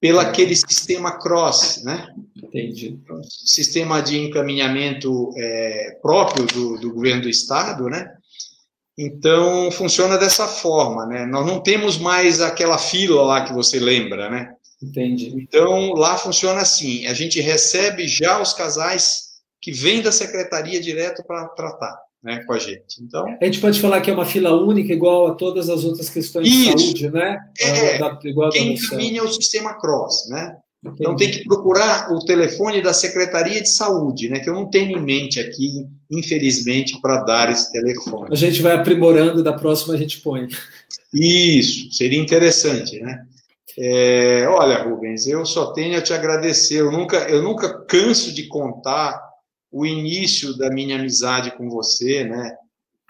pelo 0.01 0.19
aquele 0.19 0.55
sistema 0.55 1.19
cross, 1.19 1.83
né? 1.83 2.07
Entendi. 2.35 2.99
Sistema 3.45 4.01
de 4.01 4.17
encaminhamento 4.17 5.31
é, 5.37 5.99
próprio 6.01 6.45
do, 6.47 6.77
do, 6.79 6.93
governo 6.93 7.21
do 7.21 7.29
estado, 7.29 7.87
né? 7.87 8.11
Então 8.97 9.71
funciona 9.71 10.17
dessa 10.17 10.47
forma, 10.47 11.05
né? 11.05 11.25
Nós 11.25 11.45
não 11.45 11.61
temos 11.61 11.99
mais 11.99 12.41
aquela 12.41 12.79
fila 12.79 13.21
lá 13.21 13.45
que 13.45 13.53
você 13.53 13.79
lembra, 13.79 14.29
né? 14.29 14.53
Entendi. 14.81 15.31
Então 15.37 15.93
lá 15.93 16.17
funciona 16.17 16.61
assim: 16.61 17.05
a 17.05 17.13
gente 17.13 17.39
recebe 17.39 18.07
já 18.07 18.41
os 18.41 18.53
casais 18.53 19.30
que 19.61 19.71
vêm 19.71 20.01
da 20.01 20.11
secretaria 20.11 20.81
direto 20.81 21.23
para 21.23 21.47
tratar 21.49 21.97
né, 22.23 22.43
com 22.45 22.53
a 22.53 22.59
gente. 22.59 23.01
Então, 23.01 23.25
a 23.41 23.45
gente 23.45 23.59
pode 23.59 23.79
falar 23.79 24.01
que 24.01 24.09
é 24.09 24.13
uma 24.13 24.25
fila 24.25 24.53
única, 24.53 24.93
igual 24.93 25.27
a 25.27 25.35
todas 25.35 25.69
as 25.69 25.83
outras 25.83 26.09
questões 26.09 26.47
isso, 26.47 26.75
de 26.75 26.83
saúde, 26.83 27.09
né? 27.09 27.39
É, 27.59 27.97
da, 27.97 28.19
igual 28.23 28.51
quem 28.51 28.73
encaminha 28.73 29.21
é 29.21 29.23
o 29.23 29.31
sistema 29.31 29.79
cross, 29.79 30.27
né? 30.29 30.57
Entendi. 30.83 30.97
Então 30.99 31.15
tem 31.15 31.31
que 31.31 31.43
procurar 31.43 32.11
o 32.11 32.25
telefone 32.25 32.81
da 32.81 32.91
Secretaria 32.91 33.61
de 33.61 33.69
Saúde, 33.69 34.29
né? 34.29 34.39
Que 34.39 34.49
eu 34.49 34.53
não 34.55 34.67
tenho 34.67 34.97
em 34.97 35.01
mente 35.01 35.39
aqui, 35.39 35.85
infelizmente, 36.09 36.99
para 36.99 37.23
dar 37.23 37.51
esse 37.51 37.71
telefone. 37.71 38.29
A 38.31 38.35
gente 38.35 38.61
vai 38.63 38.73
aprimorando, 38.73 39.43
da 39.43 39.53
próxima 39.53 39.93
a 39.93 39.97
gente 39.97 40.21
põe. 40.21 40.47
Isso, 41.13 41.91
seria 41.91 42.19
interessante, 42.19 42.99
né? 42.99 43.25
É, 43.77 44.47
olha, 44.49 44.83
Rubens, 44.83 45.27
eu 45.27 45.45
só 45.45 45.71
tenho 45.71 45.97
a 45.97 46.01
te 46.01 46.13
agradecer. 46.13 46.81
Eu 46.81 46.91
nunca, 46.91 47.17
eu 47.29 47.43
nunca 47.43 47.85
canso 47.85 48.33
de 48.33 48.47
contar 48.47 49.30
o 49.71 49.85
início 49.85 50.57
da 50.57 50.69
minha 50.69 50.97
amizade 50.97 51.51
com 51.51 51.69
você, 51.69 52.23
né? 52.23 52.55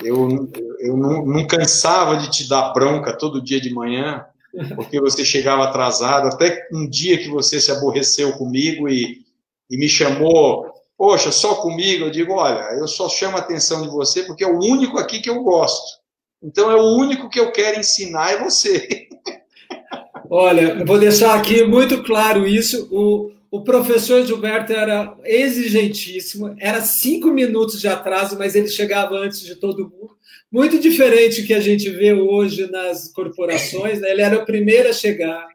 Eu, 0.03 0.49
eu 0.79 0.97
não, 0.97 1.25
não 1.25 1.47
cansava 1.47 2.17
de 2.17 2.29
te 2.29 2.49
dar 2.49 2.73
bronca 2.73 3.13
todo 3.13 3.41
dia 3.41 3.59
de 3.59 3.73
manhã, 3.73 4.25
porque 4.75 4.99
você 4.99 5.23
chegava 5.23 5.63
atrasado, 5.63 6.27
até 6.27 6.67
um 6.73 6.87
dia 6.87 7.17
que 7.17 7.29
você 7.29 7.59
se 7.59 7.71
aborreceu 7.71 8.33
comigo 8.33 8.89
e, 8.89 9.21
e 9.69 9.77
me 9.77 9.87
chamou, 9.87 10.71
poxa, 10.97 11.31
só 11.31 11.55
comigo, 11.55 12.05
eu 12.05 12.11
digo, 12.11 12.33
olha, 12.33 12.61
eu 12.77 12.87
só 12.87 13.07
chamo 13.09 13.37
a 13.37 13.39
atenção 13.39 13.81
de 13.81 13.89
você 13.89 14.23
porque 14.23 14.43
é 14.43 14.47
o 14.47 14.59
único 14.59 14.97
aqui 14.97 15.19
que 15.19 15.29
eu 15.29 15.43
gosto. 15.43 16.01
Então 16.43 16.71
é 16.71 16.75
o 16.75 16.95
único 16.95 17.29
que 17.29 17.39
eu 17.39 17.51
quero 17.51 17.79
ensinar 17.79 18.31
é 18.31 18.43
você. 18.43 19.07
Olha, 20.29 20.83
vou 20.85 20.97
deixar 20.97 21.35
aqui 21.35 21.63
muito 21.63 22.03
claro 22.03 22.47
isso. 22.47 22.87
O, 22.91 23.31
o 23.51 23.61
professor 23.65 24.25
Gilberto 24.25 24.71
era 24.71 25.13
exigentíssimo, 25.25 26.55
era 26.57 26.81
cinco 26.81 27.27
minutos 27.31 27.81
de 27.81 27.87
atraso, 27.89 28.37
mas 28.37 28.55
ele 28.55 28.69
chegava 28.69 29.17
antes 29.17 29.41
de 29.41 29.55
todo 29.55 29.89
mundo. 29.89 30.15
Muito 30.49 30.79
diferente 30.79 31.41
do 31.41 31.47
que 31.47 31.53
a 31.53 31.59
gente 31.59 31.89
vê 31.89 32.13
hoje 32.13 32.71
nas 32.71 33.11
corporações, 33.11 33.99
né? 33.99 34.09
ele 34.09 34.21
era 34.21 34.37
o 34.37 34.45
primeiro 34.45 34.87
a 34.87 34.93
chegar, 34.93 35.45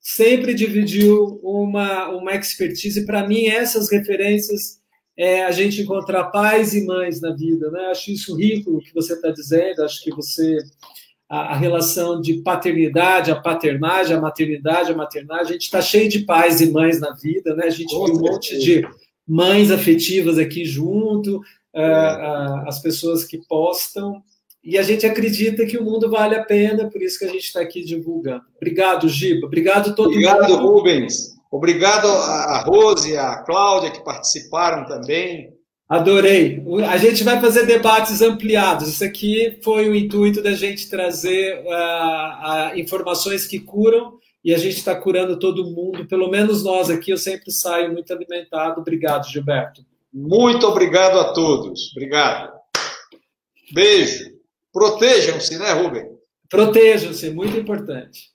sempre 0.00 0.54
dividiu 0.54 1.40
uma, 1.42 2.08
uma 2.10 2.34
expertise. 2.36 3.04
Para 3.04 3.26
mim, 3.26 3.46
essas 3.46 3.90
referências 3.90 4.78
é 5.16 5.44
a 5.44 5.50
gente 5.50 5.82
encontrar 5.82 6.30
pais 6.30 6.72
e 6.72 6.84
mães 6.86 7.20
na 7.20 7.34
vida. 7.34 7.68
Né? 7.70 7.86
Acho 7.86 8.12
isso 8.12 8.36
rico 8.36 8.76
o 8.76 8.80
que 8.80 8.94
você 8.94 9.14
está 9.14 9.30
dizendo, 9.30 9.82
acho 9.82 10.02
que 10.04 10.10
você 10.10 10.56
a, 11.30 11.52
a, 11.52 11.56
relação 11.56 12.20
de 12.20 12.42
paternidade, 12.42 13.30
a 13.30 13.36
paternagem, 13.36 14.16
a 14.16 14.20
maternidade, 14.20 14.90
a 14.90 14.96
maternagem. 14.96 15.46
A 15.46 15.52
gente 15.52 15.62
está 15.62 15.80
cheio 15.80 16.08
de 16.08 16.20
pais 16.20 16.60
e 16.60 16.72
mães 16.72 16.98
na 17.00 17.12
vida, 17.12 17.54
né? 17.54 17.66
A 17.66 17.70
gente 17.70 17.94
viu 17.94 18.16
um 18.16 18.20
monte 18.20 18.58
de 18.58 18.84
mães 19.26 19.70
afetivas 19.70 20.38
aqui 20.38 20.64
junto, 20.64 21.36
uh, 21.36 22.66
as 22.66 22.82
pessoas 22.82 23.24
que 23.24 23.38
postam. 23.46 24.20
E 24.62 24.76
a 24.76 24.82
gente 24.82 25.06
acredita 25.06 25.64
que 25.64 25.78
o 25.78 25.84
mundo 25.84 26.10
vale 26.10 26.34
a 26.34 26.44
pena, 26.44 26.90
por 26.90 27.00
isso 27.00 27.18
que 27.18 27.24
a 27.24 27.30
gente 27.30 27.44
está 27.44 27.60
aqui 27.60 27.84
divulgando. 27.84 28.42
Obrigado, 28.56 29.08
Giba. 29.08 29.46
Obrigado 29.46 29.90
a 29.90 29.92
todo 29.92 30.08
Obrigado, 30.08 30.40
mundo. 30.40 30.52
Obrigado, 30.52 30.66
Rubens. 30.66 31.40
Obrigado 31.50 32.06
a 32.08 32.62
Rose, 32.64 33.16
a 33.16 33.42
Cláudia, 33.42 33.90
que 33.90 34.04
participaram 34.04 34.84
também. 34.84 35.52
Adorei. 35.90 36.62
A 36.88 36.96
gente 36.98 37.24
vai 37.24 37.40
fazer 37.40 37.66
debates 37.66 38.22
ampliados. 38.22 38.86
Isso 38.86 39.02
aqui 39.02 39.58
foi 39.60 39.88
o 39.88 39.96
intuito 39.96 40.40
da 40.40 40.52
gente 40.52 40.88
trazer 40.88 41.64
uh, 41.64 42.74
uh, 42.74 42.78
informações 42.78 43.44
que 43.44 43.58
curam 43.58 44.16
e 44.44 44.54
a 44.54 44.58
gente 44.58 44.76
está 44.76 44.94
curando 44.94 45.36
todo 45.36 45.68
mundo. 45.68 46.06
Pelo 46.06 46.30
menos 46.30 46.62
nós 46.62 46.88
aqui, 46.90 47.10
eu 47.10 47.18
sempre 47.18 47.50
saio 47.50 47.92
muito 47.92 48.12
alimentado. 48.12 48.80
Obrigado, 48.80 49.28
Gilberto. 49.28 49.84
Muito 50.14 50.64
obrigado 50.64 51.18
a 51.18 51.32
todos. 51.32 51.90
Obrigado. 51.96 52.52
Beijo. 53.72 54.30
Protejam-se, 54.72 55.58
né, 55.58 55.72
Rubem? 55.72 56.08
Protejam-se, 56.48 57.30
muito 57.30 57.56
importante. 57.56 58.29